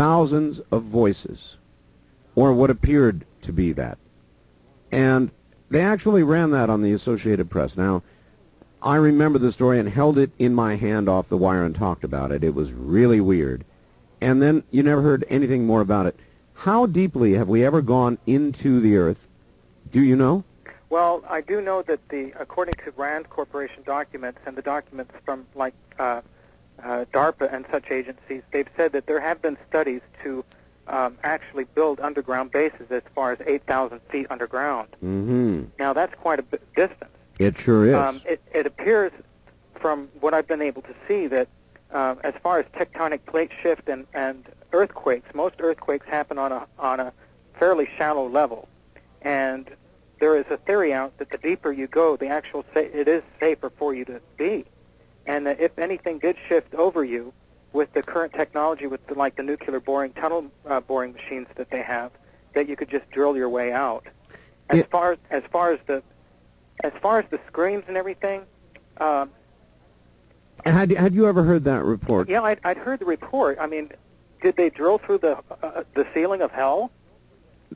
Thousands 0.00 0.60
of 0.70 0.84
voices, 0.84 1.58
or 2.34 2.54
what 2.54 2.70
appeared 2.70 3.26
to 3.42 3.52
be 3.52 3.72
that. 3.72 3.98
And 4.90 5.30
they 5.68 5.82
actually 5.82 6.22
ran 6.22 6.52
that 6.52 6.70
on 6.70 6.80
the 6.80 6.94
Associated 6.94 7.50
Press. 7.50 7.76
Now, 7.76 8.02
I 8.82 8.96
remember 8.96 9.38
the 9.38 9.52
story 9.52 9.78
and 9.78 9.86
held 9.86 10.16
it 10.16 10.30
in 10.38 10.54
my 10.54 10.76
hand 10.76 11.06
off 11.06 11.28
the 11.28 11.36
wire 11.36 11.66
and 11.66 11.74
talked 11.74 12.02
about 12.02 12.32
it. 12.32 12.42
It 12.42 12.54
was 12.54 12.72
really 12.72 13.20
weird. 13.20 13.62
And 14.22 14.40
then 14.40 14.62
you 14.70 14.82
never 14.82 15.02
heard 15.02 15.26
anything 15.28 15.66
more 15.66 15.82
about 15.82 16.06
it. 16.06 16.18
How 16.54 16.86
deeply 16.86 17.34
have 17.34 17.50
we 17.50 17.62
ever 17.62 17.82
gone 17.82 18.16
into 18.26 18.80
the 18.80 18.96
earth? 18.96 19.28
Do 19.92 20.00
you 20.00 20.16
know? 20.16 20.44
Well, 20.88 21.22
I 21.28 21.42
do 21.42 21.60
know 21.60 21.82
that 21.82 22.08
the, 22.08 22.32
according 22.40 22.76
to 22.84 22.92
Rand 22.92 23.28
Corporation 23.28 23.82
documents 23.84 24.40
and 24.46 24.56
the 24.56 24.62
documents 24.62 25.12
from 25.26 25.46
like 25.54 25.74
uh, 25.98 26.22
uh, 26.82 27.04
DARPA 27.12 27.52
and 27.52 27.64
such 27.70 27.90
agencies, 27.90 28.42
they've 28.52 28.68
said 28.76 28.92
that 28.92 29.06
there 29.06 29.20
have 29.20 29.40
been 29.42 29.56
studies 29.68 30.00
to 30.22 30.44
um, 30.88 31.16
actually 31.22 31.64
build 31.64 32.00
underground 32.00 32.50
bases 32.50 32.90
as 32.90 33.02
far 33.14 33.32
as 33.32 33.38
8,000 33.46 34.00
feet 34.10 34.26
underground. 34.30 34.88
Mm-hmm. 35.04 35.64
Now, 35.78 35.92
that's 35.92 36.14
quite 36.16 36.40
a 36.40 36.44
distance. 36.74 37.10
It 37.38 37.56
sure 37.56 37.86
is. 37.86 37.94
Um, 37.94 38.20
it, 38.26 38.42
it 38.52 38.66
appears 38.66 39.12
from 39.80 40.08
what 40.20 40.34
I've 40.34 40.46
been 40.48 40.62
able 40.62 40.82
to 40.82 40.94
see 41.08 41.26
that 41.28 41.48
uh, 41.92 42.16
as 42.22 42.34
far 42.42 42.58
as 42.58 42.66
tectonic 42.66 43.24
plate 43.26 43.50
shift 43.62 43.88
and, 43.88 44.06
and 44.12 44.46
earthquakes, 44.72 45.34
most 45.34 45.54
earthquakes 45.58 46.06
happen 46.06 46.38
on 46.38 46.52
a, 46.52 46.66
on 46.78 47.00
a 47.00 47.12
fairly 47.58 47.88
shallow 47.96 48.28
level. 48.28 48.68
And 49.22 49.70
there 50.18 50.36
is 50.36 50.44
a 50.50 50.56
theory 50.58 50.92
out 50.92 51.16
that 51.18 51.30
the 51.30 51.38
deeper 51.38 51.72
you 51.72 51.86
go, 51.86 52.16
the 52.16 52.28
actual 52.28 52.64
sa- 52.74 52.80
it 52.80 53.08
is 53.08 53.22
safer 53.38 53.70
for 53.70 53.94
you 53.94 54.04
to 54.04 54.20
be. 54.36 54.64
And 55.30 55.46
that 55.46 55.60
if 55.60 55.78
anything 55.78 56.18
did 56.18 56.36
shift 56.48 56.74
over 56.74 57.04
you 57.04 57.32
with 57.72 57.92
the 57.92 58.02
current 58.02 58.32
technology, 58.32 58.88
with 58.88 59.06
the, 59.06 59.14
like 59.14 59.36
the 59.36 59.44
nuclear 59.44 59.78
boring 59.78 60.12
tunnel 60.14 60.50
uh, 60.66 60.80
boring 60.80 61.12
machines 61.12 61.46
that 61.54 61.70
they 61.70 61.82
have, 61.82 62.10
that 62.54 62.68
you 62.68 62.74
could 62.74 62.90
just 62.90 63.08
drill 63.12 63.36
your 63.36 63.48
way 63.48 63.72
out. 63.72 64.04
As 64.70 64.78
It- 64.80 64.90
far 64.90 65.16
as 65.30 65.44
far 65.52 65.72
as 65.72 65.78
the 65.86 66.02
as 66.82 66.92
far 67.00 67.20
as 67.20 67.26
the 67.30 67.38
screams 67.46 67.84
and 67.86 67.96
everything, 67.96 68.42
um, 68.98 69.30
had 70.64 70.90
had 70.90 71.14
you 71.14 71.28
ever 71.28 71.44
heard 71.44 71.62
that 71.64 71.84
report? 71.84 72.28
yeah, 72.28 72.42
I'd, 72.42 72.58
I'd 72.64 72.76
heard 72.78 72.98
the 72.98 73.04
report. 73.04 73.56
I 73.60 73.68
mean, 73.68 73.92
did 74.42 74.56
they 74.56 74.68
drill 74.68 74.98
through 74.98 75.18
the 75.18 75.38
uh, 75.62 75.84
the 75.94 76.06
ceiling 76.12 76.42
of 76.42 76.50
hell? 76.50 76.90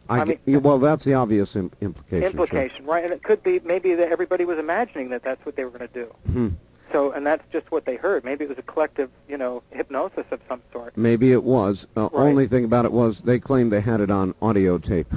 I 0.08 0.22
I 0.22 0.24
mean- 0.24 0.62
well, 0.62 0.78
that's 0.80 1.04
the 1.04 1.14
obvious 1.14 1.54
Im- 1.54 1.70
implication. 1.80 2.22
sure. 2.22 2.30
Implication, 2.30 2.84
right? 2.84 3.04
And 3.04 3.12
it 3.12 3.22
could 3.22 3.44
be 3.44 3.60
maybe 3.60 3.94
that 3.94 4.10
everybody 4.10 4.44
was 4.44 4.58
imagining 4.58 5.10
that 5.10 5.22
that's 5.22 5.46
what 5.46 5.54
they 5.54 5.64
were 5.64 5.70
going 5.70 5.88
to 5.88 5.94
do. 5.94 6.06
Hmm. 6.32 6.48
So, 6.94 7.10
and 7.10 7.26
that's 7.26 7.42
just 7.50 7.72
what 7.72 7.84
they 7.86 7.96
heard. 7.96 8.24
Maybe 8.24 8.44
it 8.44 8.48
was 8.48 8.58
a 8.58 8.62
collective, 8.62 9.10
you 9.28 9.36
know, 9.36 9.64
hypnosis 9.72 10.26
of 10.30 10.38
some 10.48 10.62
sort. 10.72 10.96
Maybe 10.96 11.32
it 11.32 11.42
was. 11.42 11.88
Uh, 11.96 12.02
Right. 12.12 12.28
Only 12.28 12.46
thing 12.46 12.64
about 12.64 12.84
it 12.84 12.92
was 12.92 13.18
they 13.22 13.40
claimed 13.40 13.72
they 13.72 13.80
had 13.80 14.00
it 14.00 14.12
on 14.12 14.32
audio 14.40 14.78
tape. 14.78 15.12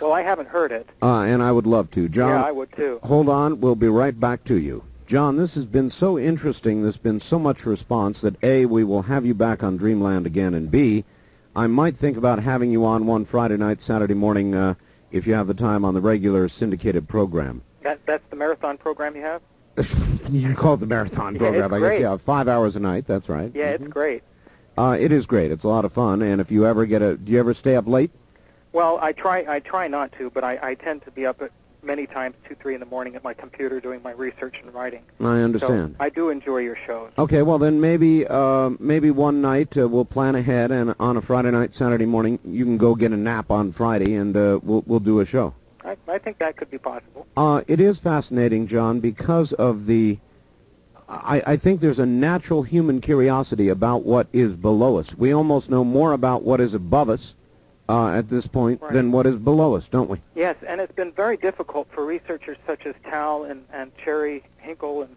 Well, 0.00 0.12
I 0.12 0.22
haven't 0.22 0.48
heard 0.48 0.70
it. 0.70 0.88
uh, 1.02 1.22
and 1.22 1.42
I 1.42 1.50
would 1.50 1.66
love 1.66 1.90
to. 1.92 2.08
John, 2.08 2.28
yeah, 2.30 2.44
I 2.44 2.52
would 2.52 2.70
too. 2.72 3.00
hold 3.02 3.28
on. 3.28 3.60
We'll 3.60 3.74
be 3.74 3.88
right 3.88 4.18
back 4.18 4.44
to 4.44 4.56
you. 4.56 4.84
John, 5.08 5.36
this 5.36 5.56
has 5.56 5.66
been 5.66 5.90
so 5.90 6.18
interesting. 6.20 6.82
There's 6.82 6.96
been 6.96 7.18
so 7.18 7.36
much 7.36 7.66
response 7.66 8.20
that 8.20 8.36
A, 8.44 8.64
we 8.66 8.84
will 8.84 9.02
have 9.02 9.26
you 9.26 9.34
back 9.34 9.64
on 9.64 9.76
Dreamland 9.76 10.24
again, 10.24 10.54
and 10.54 10.70
B, 10.70 11.04
I 11.56 11.66
might 11.66 11.96
think 11.96 12.16
about 12.16 12.40
having 12.40 12.70
you 12.70 12.84
on 12.84 13.06
one 13.06 13.24
Friday 13.24 13.56
night, 13.56 13.80
Saturday 13.80 14.14
morning, 14.14 14.54
uh, 14.54 14.74
if 15.10 15.26
you 15.26 15.34
have 15.34 15.48
the 15.48 15.54
time 15.54 15.84
on 15.84 15.94
the 15.94 16.00
regular 16.00 16.48
syndicated 16.48 17.08
program. 17.08 17.62
That 17.82 17.98
that's 18.06 18.28
the 18.30 18.36
marathon 18.36 18.78
program 18.78 19.16
you 19.16 19.22
have. 19.22 19.42
you 20.30 20.54
call 20.54 20.74
it 20.74 20.80
the 20.80 20.86
marathon 20.86 21.34
Yeah, 21.34 21.38
program, 21.38 21.72
it's 21.72 21.84
I 21.84 21.90
guess. 21.90 22.00
Yeah, 22.00 22.16
five 22.16 22.48
hours 22.48 22.76
a 22.76 22.80
night. 22.80 23.06
That's 23.06 23.28
right. 23.28 23.50
Yeah, 23.54 23.70
it's 23.70 23.86
great. 23.88 24.22
Uh, 24.76 24.96
it 24.98 25.10
is 25.10 25.26
great. 25.26 25.50
It's 25.50 25.64
a 25.64 25.68
lot 25.68 25.84
of 25.84 25.92
fun. 25.92 26.22
And 26.22 26.40
if 26.40 26.50
you 26.50 26.66
ever 26.66 26.86
get 26.86 27.02
a, 27.02 27.16
do 27.16 27.32
you 27.32 27.40
ever 27.40 27.54
stay 27.54 27.76
up 27.76 27.88
late? 27.88 28.10
Well, 28.72 28.98
I 29.00 29.12
try 29.12 29.44
I 29.48 29.60
try 29.60 29.88
not 29.88 30.12
to, 30.12 30.30
but 30.30 30.44
I, 30.44 30.58
I 30.62 30.74
tend 30.74 31.02
to 31.02 31.10
be 31.10 31.26
up 31.26 31.40
at 31.42 31.50
many 31.82 32.06
times 32.06 32.36
two 32.46 32.54
three 32.54 32.74
in 32.74 32.80
the 32.80 32.86
morning 32.86 33.16
at 33.16 33.24
my 33.24 33.32
computer 33.34 33.80
doing 33.80 34.02
my 34.02 34.12
research 34.12 34.60
and 34.62 34.72
writing. 34.74 35.02
I 35.20 35.40
understand. 35.40 35.96
So 35.98 36.04
I 36.04 36.10
do 36.10 36.28
enjoy 36.28 36.58
your 36.58 36.76
shows. 36.76 37.10
Okay, 37.18 37.42
well 37.42 37.58
then 37.58 37.80
maybe 37.80 38.26
uh, 38.26 38.70
maybe 38.78 39.10
one 39.10 39.40
night 39.40 39.76
uh, 39.76 39.88
we'll 39.88 40.04
plan 40.04 40.34
ahead, 40.34 40.70
and 40.70 40.94
on 41.00 41.16
a 41.16 41.20
Friday 41.20 41.50
night, 41.50 41.74
Saturday 41.74 42.06
morning, 42.06 42.38
you 42.44 42.64
can 42.64 42.78
go 42.78 42.94
get 42.94 43.12
a 43.12 43.16
nap 43.16 43.50
on 43.50 43.72
Friday, 43.72 44.14
and 44.14 44.36
uh, 44.36 44.60
we'll 44.62 44.84
we'll 44.86 45.00
do 45.00 45.20
a 45.20 45.24
show. 45.24 45.54
I, 45.84 45.96
I 46.08 46.18
think 46.18 46.38
that 46.38 46.56
could 46.56 46.70
be 46.70 46.78
possible. 46.78 47.26
Uh, 47.36 47.62
it 47.66 47.80
is 47.80 47.98
fascinating, 47.98 48.66
John, 48.66 49.00
because 49.00 49.52
of 49.54 49.86
the. 49.86 50.18
I, 51.08 51.42
I 51.46 51.56
think 51.56 51.80
there's 51.80 52.00
a 52.00 52.06
natural 52.06 52.62
human 52.62 53.00
curiosity 53.00 53.70
about 53.70 54.02
what 54.04 54.26
is 54.32 54.54
below 54.54 54.98
us. 54.98 55.14
We 55.14 55.32
almost 55.32 55.70
know 55.70 55.82
more 55.82 56.12
about 56.12 56.42
what 56.42 56.60
is 56.60 56.74
above 56.74 57.08
us 57.08 57.34
uh, 57.88 58.10
at 58.10 58.28
this 58.28 58.46
point 58.46 58.82
Right. 58.82 58.92
than 58.92 59.10
what 59.10 59.26
is 59.26 59.36
below 59.38 59.74
us, 59.74 59.88
don't 59.88 60.10
we? 60.10 60.20
Yes, 60.34 60.56
and 60.66 60.80
it's 60.82 60.92
been 60.92 61.12
very 61.12 61.38
difficult 61.38 61.88
for 61.90 62.04
researchers 62.04 62.58
such 62.66 62.84
as 62.84 62.94
Tal 63.04 63.44
and, 63.44 63.64
and 63.72 63.90
Cherry 63.96 64.42
Hinkle 64.58 65.02
and, 65.02 65.16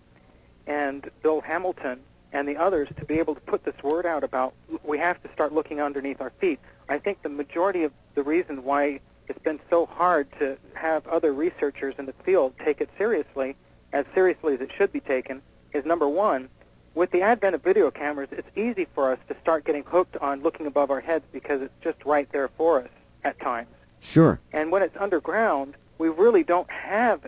and 0.66 1.12
Bill 1.22 1.42
Hamilton 1.42 2.00
and 2.32 2.48
the 2.48 2.56
others 2.56 2.88
to 2.98 3.04
be 3.04 3.20
able 3.20 3.36
to 3.36 3.42
put 3.42 3.66
this 3.66 3.76
word 3.84 4.06
out 4.06 4.24
about 4.24 4.54
we 4.86 4.98
have 4.98 5.22
to 5.24 5.32
start 5.34 5.52
looking 5.52 5.82
underneath 5.82 6.22
our 6.22 6.30
feet. 6.40 6.60
I 6.88 6.98
think 6.98 7.22
the 7.22 7.30
majority 7.30 7.84
of 7.84 7.92
the 8.16 8.24
reason 8.24 8.64
why 8.64 9.02
it's 9.32 9.40
been 9.40 9.62
so 9.70 9.86
hard 9.86 10.28
to 10.40 10.58
have 10.74 11.08
other 11.08 11.34
researchers 11.34 11.96
in 11.98 12.06
the 12.06 12.14
field 12.26 12.54
take 12.64 12.82
it 12.82 12.90
seriously, 12.98 13.56
as 13.94 14.06
seriously 14.14 14.56
as 14.56 14.62
it 14.62 14.72
should 14.78 14.92
be 14.92 15.00
taken, 15.00 15.42
is 15.72 15.86
number 15.86 16.08
one, 16.08 16.50
with 16.96 17.12
the 17.12 17.22
advent 17.22 17.56
of 17.56 17.64
video 17.64 17.90
cameras, 17.90 18.28
it's 18.32 18.50
easy 18.58 18.86
for 18.94 19.10
us 19.10 19.20
to 19.30 19.36
start 19.42 19.64
getting 19.64 19.84
hooked 19.84 20.18
on 20.18 20.44
looking 20.44 20.66
above 20.68 20.92
our 20.92 21.00
heads 21.00 21.24
because 21.32 21.62
it's 21.62 21.74
just 21.82 22.04
right 22.04 22.30
there 22.34 22.50
for 22.58 22.82
us 22.82 22.90
at 23.24 23.40
times. 23.40 23.70
Sure. 24.02 24.42
And 24.52 24.70
when 24.70 24.82
it's 24.82 24.98
underground, 24.98 25.76
we 25.98 26.10
really 26.10 26.44
don't 26.44 26.70
have 26.70 27.26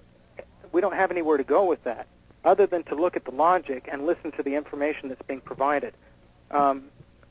we 0.73 0.81
don't 0.81 0.95
have 0.95 1.11
anywhere 1.11 1.37
to 1.37 1.43
go 1.43 1.63
with 1.63 1.83
that 1.85 2.07
other 2.43 2.65
than 2.65 2.83
to 2.83 2.95
look 2.95 3.15
at 3.15 3.23
the 3.23 3.31
logic 3.31 3.87
and 3.89 4.05
listen 4.05 4.31
to 4.33 4.43
the 4.43 4.55
information 4.55 5.07
that's 5.07 5.21
being 5.21 5.39
provided. 5.39 5.93
Um, 6.51 6.85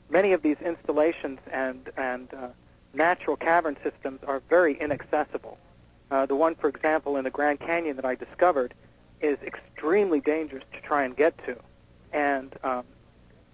many 0.09 0.31
of 0.33 0.41
these 0.41 0.57
installations 0.65 1.39
and 1.51 1.91
and 1.95 2.33
uh, 2.33 2.47
natural 2.93 3.35
cavern 3.35 3.77
systems 3.83 4.19
are 4.27 4.41
very 4.49 4.75
inaccessible. 4.79 5.57
Uh, 6.11 6.25
the 6.25 6.35
one, 6.35 6.55
for 6.55 6.67
example, 6.69 7.17
in 7.17 7.23
the 7.23 7.29
Grand 7.29 7.59
Canyon 7.59 7.95
that 7.95 8.05
I 8.05 8.15
discovered 8.15 8.73
is 9.21 9.37
extremely 9.41 10.19
dangerous 10.19 10.63
to 10.73 10.81
try 10.81 11.03
and 11.03 11.15
get 11.15 11.37
to, 11.45 11.57
and 12.11 12.53
um, 12.63 12.83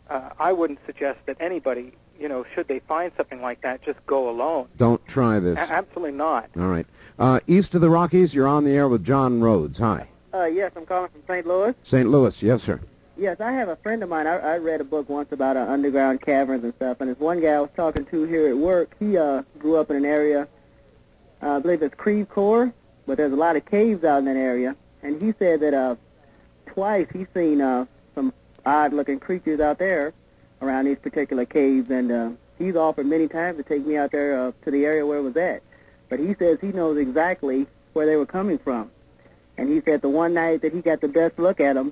uh, 0.10 0.30
I 0.40 0.52
wouldn't 0.52 0.80
suggest 0.86 1.20
that 1.28 1.38
anybody, 1.40 1.94
you 2.20 2.28
know, 2.28 2.44
should 2.53 2.68
they 2.68 2.80
find 2.80 3.11
something 3.16 3.41
like 3.41 3.61
that, 3.61 3.82
just 3.82 4.03
go 4.06 4.30
alone. 4.30 4.68
Don't 4.78 5.06
try 5.07 5.40
this. 5.40 5.57
A- 5.57 5.72
absolutely 5.72 6.18
not. 6.18 6.49
All 6.57 6.68
right. 6.68 6.86
Uh, 7.18 7.40
east 7.48 7.76
of 7.76 7.82
the 7.82 7.90
Rockies, 7.90 8.34
you're 8.34 8.48
on 8.48 8.64
the 8.66 8.72
air 8.72 8.88
with 8.90 9.06
John 9.06 9.40
Rhodes. 9.40 9.78
Hi. 9.80 10.07
Uh, 10.34 10.45
yes, 10.45 10.72
I'm 10.76 10.86
calling 10.86 11.10
from 11.10 11.22
St. 11.28 11.45
Louis. 11.48 11.74
St. 11.84 12.10
Louis, 12.10 12.44
yes, 12.44 12.64
sir. 12.64 12.80
Yes, 13.20 13.41
I 13.41 13.52
have 13.52 13.68
a 13.68 13.76
friend 13.76 14.02
of 14.02 14.08
mine. 14.08 14.28
I, 14.28 14.38
I 14.38 14.58
read 14.60 14.80
a 14.80 14.86
book 14.86 15.10
once 15.10 15.34
about 15.34 15.58
uh, 15.58 15.66
underground 15.68 16.22
caverns 16.22 16.64
and 16.64 16.74
stuff, 16.76 17.02
and 17.02 17.10
this 17.10 17.20
one 17.20 17.41
guy 17.41 17.50
I 17.50 17.60
was 17.60 17.70
talking 17.76 18.06
to 18.06 18.24
here 18.24 18.48
at 18.48 18.56
work, 18.56 18.96
he 18.98 19.18
uh, 19.18 19.44
grew 19.58 19.76
up 19.76 19.90
in 19.90 19.98
an 19.98 20.06
area, 20.06 20.48
uh, 21.44 21.58
I 21.58 21.60
believe 21.60 21.82
it's 21.82 21.96
Creve 21.96 22.30
Coeur, 22.30 22.72
but 23.06 23.18
there's 23.18 23.34
a 23.34 23.36
lot 23.36 23.58
of 23.58 23.66
caves 23.66 24.06
out 24.06 24.20
in 24.20 24.26
that 24.26 24.38
area, 24.38 24.74
and 25.04 25.22
he 25.22 25.34
said 25.38 25.60
that 25.60 25.74
uh, 25.74 25.98
twice 26.66 27.08
he's 27.12 27.28
seen 27.34 27.60
uh, 27.60 27.86
some 28.16 28.32
odd-looking 28.66 29.20
creatures 29.20 29.60
out 29.60 29.80
there 29.80 30.14
around 30.62 30.86
these 30.86 31.00
particular 31.00 31.44
caves, 31.44 31.90
and 31.90 32.14
uh, 32.14 32.30
he's 32.58 32.78
offered 32.78 33.06
many 33.06 33.28
times 33.28 33.58
to 33.58 33.64
take 33.64 33.86
me 33.86 33.98
out 33.98 34.14
there 34.14 34.48
uh, 34.48 34.54
to 34.64 34.72
the 34.72 34.86
area 34.86 35.06
where 35.06 35.18
it 35.18 35.24
was 35.24 35.36
at. 35.36 35.62
But 36.08 36.22
he 36.22 36.36
says 36.36 36.60
he 36.62 36.68
knows 36.68 36.98
exactly 36.98 37.68
where 37.91 38.06
they 38.06 38.16
were 38.16 38.26
coming 38.26 38.60
from. 38.60 38.91
And 39.58 39.68
he 39.68 39.82
said 39.82 40.02
the 40.02 40.08
one 40.08 40.36
night 40.36 40.62
that 40.62 40.74
he 40.74 40.80
got 40.80 41.02
the 41.02 41.10
best 41.10 41.38
look 41.38 41.60
at 41.60 41.74
them, 41.74 41.91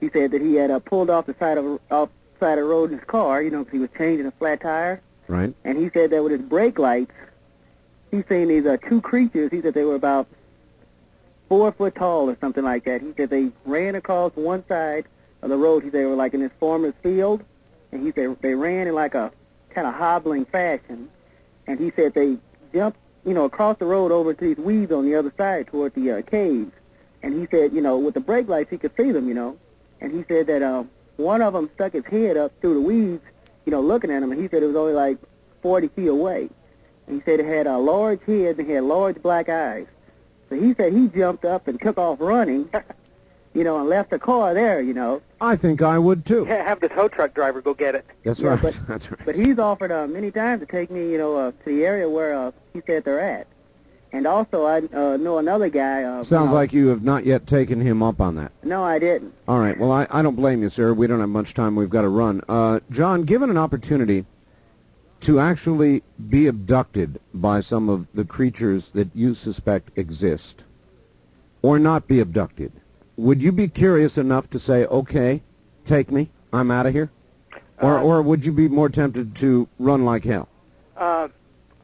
he 0.00 0.08
said 0.10 0.30
that 0.30 0.40
he 0.40 0.54
had 0.54 0.70
uh, 0.70 0.78
pulled 0.78 1.10
off 1.10 1.26
the 1.26 1.34
side 1.38 1.58
of 1.58 1.80
off 1.90 2.10
side 2.40 2.58
of 2.58 2.64
the 2.64 2.70
road 2.70 2.92
in 2.92 2.98
his 2.98 3.06
car, 3.06 3.42
you 3.42 3.50
know, 3.50 3.60
because 3.60 3.72
he 3.72 3.78
was 3.80 3.90
changing 3.96 4.26
a 4.26 4.30
flat 4.32 4.60
tire. 4.60 5.02
Right. 5.26 5.54
And 5.64 5.76
he 5.76 5.90
said 5.90 6.10
that 6.10 6.22
with 6.22 6.32
his 6.32 6.40
brake 6.40 6.78
lights, 6.78 7.12
he 8.10 8.22
seen 8.28 8.48
these 8.48 8.64
uh, 8.64 8.76
two 8.88 9.00
creatures. 9.00 9.50
He 9.50 9.60
said 9.60 9.74
they 9.74 9.84
were 9.84 9.96
about 9.96 10.26
four 11.48 11.72
foot 11.72 11.94
tall 11.94 12.30
or 12.30 12.36
something 12.40 12.64
like 12.64 12.84
that. 12.84 13.02
He 13.02 13.12
said 13.16 13.30
they 13.30 13.50
ran 13.64 13.94
across 13.94 14.32
one 14.34 14.66
side 14.68 15.06
of 15.42 15.50
the 15.50 15.56
road. 15.56 15.82
He 15.82 15.90
said 15.90 16.00
they 16.00 16.06
were 16.06 16.14
like 16.14 16.34
in 16.34 16.40
this 16.40 16.52
farmer's 16.60 16.94
field, 17.02 17.42
and 17.92 18.04
he 18.04 18.12
said 18.12 18.36
they 18.40 18.54
ran 18.54 18.86
in 18.86 18.94
like 18.94 19.14
a 19.14 19.32
kind 19.70 19.86
of 19.86 19.94
hobbling 19.94 20.44
fashion. 20.46 21.10
And 21.66 21.78
he 21.78 21.92
said 21.94 22.14
they 22.14 22.38
jumped, 22.72 22.98
you 23.26 23.34
know, 23.34 23.44
across 23.44 23.76
the 23.78 23.84
road 23.84 24.12
over 24.12 24.32
to 24.32 24.44
these 24.44 24.56
weeds 24.56 24.92
on 24.92 25.04
the 25.04 25.14
other 25.14 25.32
side 25.36 25.66
toward 25.66 25.94
the 25.94 26.12
uh, 26.12 26.22
caves. 26.22 26.72
And 27.22 27.38
he 27.38 27.46
said, 27.50 27.72
you 27.72 27.80
know, 27.80 27.98
with 27.98 28.14
the 28.14 28.20
brake 28.20 28.48
lights, 28.48 28.70
he 28.70 28.78
could 28.78 28.92
see 28.96 29.10
them, 29.10 29.28
you 29.28 29.34
know. 29.34 29.58
And 30.00 30.12
he 30.12 30.24
said 30.28 30.46
that 30.46 30.62
uh, 30.62 30.84
one 31.16 31.42
of 31.42 31.52
them 31.52 31.70
stuck 31.74 31.92
his 31.92 32.04
head 32.06 32.36
up 32.36 32.52
through 32.60 32.74
the 32.74 32.80
weeds, 32.80 33.22
you 33.64 33.72
know, 33.72 33.80
looking 33.80 34.10
at 34.10 34.22
him. 34.22 34.32
And 34.32 34.40
he 34.40 34.48
said 34.48 34.62
it 34.62 34.66
was 34.66 34.76
only 34.76 34.92
like 34.92 35.18
40 35.62 35.88
feet 35.88 36.06
away. 36.08 36.48
And 37.06 37.16
he 37.16 37.22
said 37.24 37.40
it 37.40 37.46
had 37.46 37.66
a 37.66 37.78
large 37.78 38.20
head 38.24 38.58
and 38.58 38.68
had 38.70 38.84
large 38.84 39.20
black 39.22 39.48
eyes. 39.48 39.86
So 40.48 40.56
he 40.60 40.74
said 40.74 40.92
he 40.92 41.08
jumped 41.08 41.44
up 41.44 41.68
and 41.68 41.80
took 41.80 41.98
off 41.98 42.18
running, 42.20 42.70
you 43.54 43.64
know, 43.64 43.78
and 43.80 43.88
left 43.88 44.10
the 44.10 44.18
car 44.18 44.54
there, 44.54 44.80
you 44.80 44.94
know. 44.94 45.20
I 45.40 45.56
think 45.56 45.82
I 45.82 45.98
would 45.98 46.24
too. 46.24 46.46
Yeah, 46.48 46.62
have 46.64 46.80
the 46.80 46.88
tow 46.88 47.08
truck 47.08 47.34
driver 47.34 47.60
go 47.60 47.74
get 47.74 47.94
it. 47.94 48.06
That's 48.24 48.40
Yeah, 48.40 48.50
right. 48.50 48.62
but- 48.62 48.80
That's 48.88 49.10
right. 49.10 49.20
But 49.24 49.34
he's 49.34 49.58
offered 49.58 49.90
uh, 49.92 50.06
many 50.06 50.30
times 50.30 50.60
to 50.60 50.66
take 50.66 50.90
me, 50.90 51.10
you 51.10 51.18
know, 51.18 51.36
uh, 51.36 51.50
to 51.50 51.64
the 51.66 51.84
area 51.84 52.08
where 52.08 52.34
uh, 52.34 52.52
he 52.72 52.80
said 52.86 53.04
they're 53.04 53.20
at. 53.20 53.46
And 54.12 54.26
also, 54.26 54.64
I 54.64 54.78
uh, 54.94 55.16
know 55.18 55.38
another 55.38 55.68
guy. 55.68 56.02
Uh, 56.02 56.22
Sounds 56.22 56.50
you 56.50 56.54
like 56.54 56.72
you 56.72 56.88
have 56.88 57.02
not 57.02 57.26
yet 57.26 57.46
taken 57.46 57.80
him 57.80 58.02
up 58.02 58.20
on 58.20 58.36
that. 58.36 58.52
No, 58.64 58.82
I 58.82 58.98
didn't. 58.98 59.34
All 59.46 59.58
right. 59.58 59.78
Well, 59.78 59.92
I, 59.92 60.06
I 60.10 60.22
don't 60.22 60.34
blame 60.34 60.62
you, 60.62 60.70
sir. 60.70 60.94
We 60.94 61.06
don't 61.06 61.20
have 61.20 61.28
much 61.28 61.52
time. 61.52 61.76
We've 61.76 61.90
got 61.90 62.02
to 62.02 62.08
run. 62.08 62.42
Uh, 62.48 62.80
John, 62.90 63.24
given 63.24 63.50
an 63.50 63.58
opportunity 63.58 64.24
to 65.20 65.40
actually 65.40 66.02
be 66.28 66.46
abducted 66.46 67.20
by 67.34 67.60
some 67.60 67.88
of 67.88 68.06
the 68.14 68.24
creatures 68.24 68.90
that 68.92 69.08
you 69.14 69.34
suspect 69.34 69.90
exist, 69.98 70.64
or 71.60 71.78
not 71.78 72.06
be 72.06 72.20
abducted, 72.20 72.72
would 73.16 73.42
you 73.42 73.52
be 73.52 73.68
curious 73.68 74.16
enough 74.16 74.48
to 74.50 74.58
say, 74.58 74.86
okay, 74.86 75.42
take 75.84 76.10
me? 76.10 76.30
I'm 76.52 76.70
out 76.70 76.86
of 76.86 76.94
here? 76.94 77.10
Or, 77.80 77.98
Uh, 77.98 78.02
or 78.02 78.22
would 78.22 78.44
you 78.44 78.52
be 78.52 78.68
more 78.68 78.88
tempted 78.88 79.34
to 79.36 79.68
run 79.78 80.04
like 80.04 80.24
hell? 80.24 80.48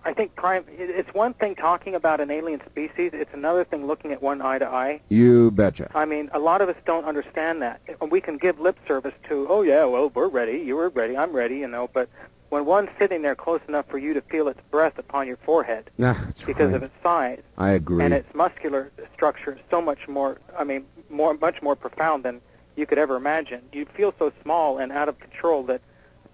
I 0.06 0.12
think 0.12 0.34
prime. 0.36 0.64
It's 0.68 1.12
one 1.14 1.32
thing 1.34 1.54
talking 1.54 1.94
about 1.94 2.20
an 2.20 2.30
alien 2.30 2.60
species. 2.66 3.10
It's 3.14 3.32
another 3.32 3.64
thing 3.64 3.86
looking 3.86 4.12
at 4.12 4.22
one 4.22 4.42
eye 4.42 4.58
to 4.58 4.66
eye. 4.66 5.00
You 5.08 5.50
betcha. 5.50 5.90
I 5.94 6.04
mean, 6.04 6.28
a 6.32 6.38
lot 6.38 6.60
of 6.60 6.68
us 6.68 6.76
don't 6.84 7.04
understand 7.06 7.62
that. 7.62 7.80
And 8.00 8.10
We 8.10 8.20
can 8.20 8.36
give 8.36 8.60
lip 8.60 8.76
service 8.86 9.14
to, 9.28 9.46
oh 9.48 9.62
yeah, 9.62 9.84
well 9.84 10.10
we're 10.14 10.28
ready, 10.28 10.58
you 10.58 10.76
were 10.76 10.90
ready, 10.90 11.16
I'm 11.16 11.32
ready, 11.32 11.56
you 11.56 11.68
know. 11.68 11.88
But 11.92 12.08
when 12.50 12.66
one's 12.66 12.90
sitting 12.98 13.22
there 13.22 13.34
close 13.34 13.60
enough 13.66 13.86
for 13.88 13.98
you 13.98 14.12
to 14.14 14.20
feel 14.20 14.46
its 14.48 14.60
breath 14.70 14.98
upon 14.98 15.26
your 15.26 15.38
forehead 15.38 15.90
Nah, 15.98 16.14
because 16.46 16.66
right. 16.68 16.74
of 16.76 16.82
its 16.84 16.94
size 17.02 17.42
I 17.58 17.70
agree. 17.70 18.04
and 18.04 18.12
its 18.14 18.32
muscular 18.34 18.92
structure 19.14 19.52
is 19.54 19.60
so 19.70 19.80
much 19.80 20.06
more, 20.06 20.38
I 20.56 20.64
mean, 20.64 20.84
more 21.08 21.34
much 21.34 21.62
more 21.62 21.74
profound 21.76 22.24
than 22.24 22.40
you 22.76 22.84
could 22.86 22.98
ever 22.98 23.16
imagine. 23.16 23.62
You 23.72 23.86
feel 23.86 24.12
so 24.18 24.32
small 24.42 24.78
and 24.78 24.92
out 24.92 25.08
of 25.08 25.18
control 25.18 25.62
that 25.64 25.80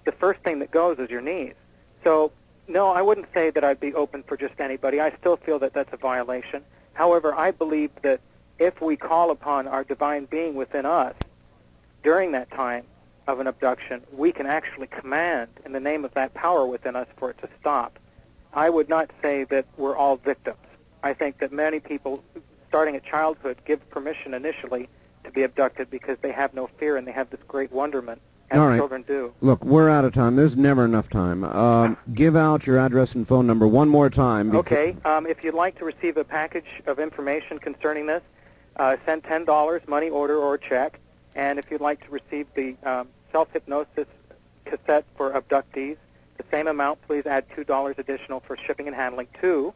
the 0.05 0.13
first 0.13 0.41
thing 0.41 0.59
that 0.59 0.71
goes 0.73 0.99
is 0.99 1.09
your 1.09 1.21
knees. 1.23 1.55
So 2.03 2.33
no, 2.71 2.89
I 2.93 3.03
wouldn't 3.03 3.27
say 3.35 3.51
that 3.51 3.65
I'd 3.65 3.81
be 3.81 3.93
open 3.95 4.23
for 4.23 4.37
just 4.37 4.61
anybody. 4.61 5.01
I 5.01 5.11
still 5.19 5.37
feel 5.37 5.59
that 5.59 5.75
that's 5.75 5.93
a 5.93 5.97
violation. 5.97 6.63
However, 6.95 7.35
I 7.35 7.51
believe 7.51 7.91
that 8.03 8.21
if 8.59 8.81
we 8.81 8.97
call 8.97 9.31
upon 9.31 9.67
our 9.67 9.85
divine 9.85 10.27
being 10.27 10.55
within 10.55 10.87
us 10.87 11.15
during 12.03 12.33
that 12.33 12.51
time 12.51 12.85
of 13.27 13.41
an 13.41 13.47
abduction, 13.47 14.03
we 14.13 14.33
can 14.33 14.47
actually 14.47 14.87
command 14.87 15.49
in 15.65 15.73
the 15.73 15.81
name 15.81 16.05
of 16.05 16.15
that 16.15 16.33
power 16.35 16.65
within 16.65 16.95
us 16.95 17.09
for 17.17 17.31
it 17.31 17.39
to 17.39 17.49
stop. 17.61 17.99
I 18.53 18.71
would 18.71 18.89
not 18.89 19.11
say 19.21 19.45
that 19.45 19.67
we're 19.77 19.97
all 19.97 20.17
victims. 20.17 20.59
I 21.03 21.13
think 21.13 21.39
that 21.39 21.53
many 21.53 21.81
people, 21.81 22.23
starting 22.69 22.97
at 22.97 23.05
childhood, 23.05 23.59
give 23.65 23.89
permission 23.91 24.35
initially 24.35 24.89
to 25.25 25.31
be 25.31 25.43
abducted 25.43 25.91
because 25.91 26.19
they 26.21 26.33
have 26.33 26.55
no 26.55 26.69
fear 26.79 26.97
and 26.97 27.07
they 27.07 27.13
have 27.13 27.31
this 27.31 27.41
great 27.49 27.73
wonderment, 27.73 28.21
all 28.53 28.67
right. 28.67 28.79
children 28.79 29.03
do. 29.03 29.33
Look, 29.41 29.65
we're 29.65 29.89
out 29.89 30.05
of 30.05 30.13
time. 30.13 30.37
There's 30.37 30.57
never 30.57 30.85
enough 30.85 31.09
time. 31.09 31.45
Um, 31.45 31.97
give 32.15 32.37
out 32.37 32.67
your 32.67 32.79
address 32.79 33.15
and 33.15 33.27
phone 33.27 33.47
number 33.47 33.69
one 33.69 33.89
more 33.89 34.11
time. 34.11 34.55
Okay. 34.57 34.97
Um, 35.05 35.27
if 35.27 35.45
you'd 35.45 35.55
like 35.55 35.79
to 35.79 35.85
receive 35.85 36.17
a 36.17 36.25
package 36.25 36.83
of 36.87 36.99
information 36.99 37.59
concerning 37.59 38.07
this, 38.07 38.23
uh, 38.77 38.97
send 39.07 39.23
$10, 39.23 39.89
money 39.89 40.11
order 40.11 40.37
or 40.37 40.59
check. 40.59 40.99
And 41.37 41.59
if 41.59 41.71
you'd 41.71 41.81
like 41.81 42.05
to 42.05 42.11
receive 42.11 42.47
the 42.55 42.77
um, 42.83 43.09
self-hypnosis 43.31 44.07
cassette 44.65 45.05
for 45.17 45.31
abductees, 45.33 45.97
the 46.37 46.45
same 46.51 46.67
amount, 46.67 47.01
please 47.07 47.27
add 47.27 47.49
$2 47.51 47.99
additional 47.99 48.41
for 48.41 48.57
shipping 48.57 48.89
and 48.89 48.97
handling 48.97 49.29
to 49.41 49.73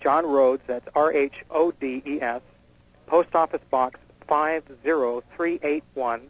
John 0.00 0.24
Rhodes, 0.24 0.62
that's 0.66 0.88
R-H-O-D-E-S, 0.94 2.40
Post 3.06 3.34
Office 3.34 3.60
Box 3.70 3.98
50381, 4.28 6.22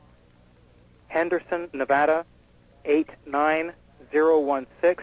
Henderson, 1.08 1.68
Nevada 1.72 2.24
eight 2.84 3.10
nine 3.26 3.72
zero 4.12 4.38
one 4.40 4.66
six 4.80 5.02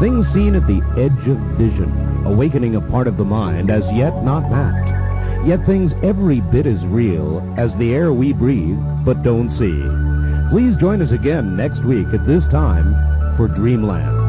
Things 0.00 0.26
seen 0.26 0.54
at 0.54 0.66
the 0.66 0.80
edge 0.96 1.28
of 1.28 1.36
vision, 1.58 1.92
awakening 2.24 2.76
a 2.76 2.80
part 2.80 3.06
of 3.06 3.18
the 3.18 3.26
mind 3.26 3.70
as 3.70 3.92
yet 3.92 4.24
not 4.24 4.50
mapped. 4.50 4.88
Yet 5.46 5.66
things 5.66 5.94
every 6.02 6.40
bit 6.40 6.66
as 6.66 6.86
real 6.86 7.42
as 7.58 7.76
the 7.76 7.94
air 7.94 8.14
we 8.14 8.32
breathe 8.32 8.78
but 9.04 9.22
don't 9.22 9.50
see. 9.50 9.82
Please 10.50 10.74
join 10.74 11.00
us 11.00 11.12
again 11.12 11.54
next 11.54 11.84
week 11.84 12.08
at 12.12 12.26
this 12.26 12.44
time 12.48 12.96
for 13.36 13.46
Dreamland. 13.46 14.19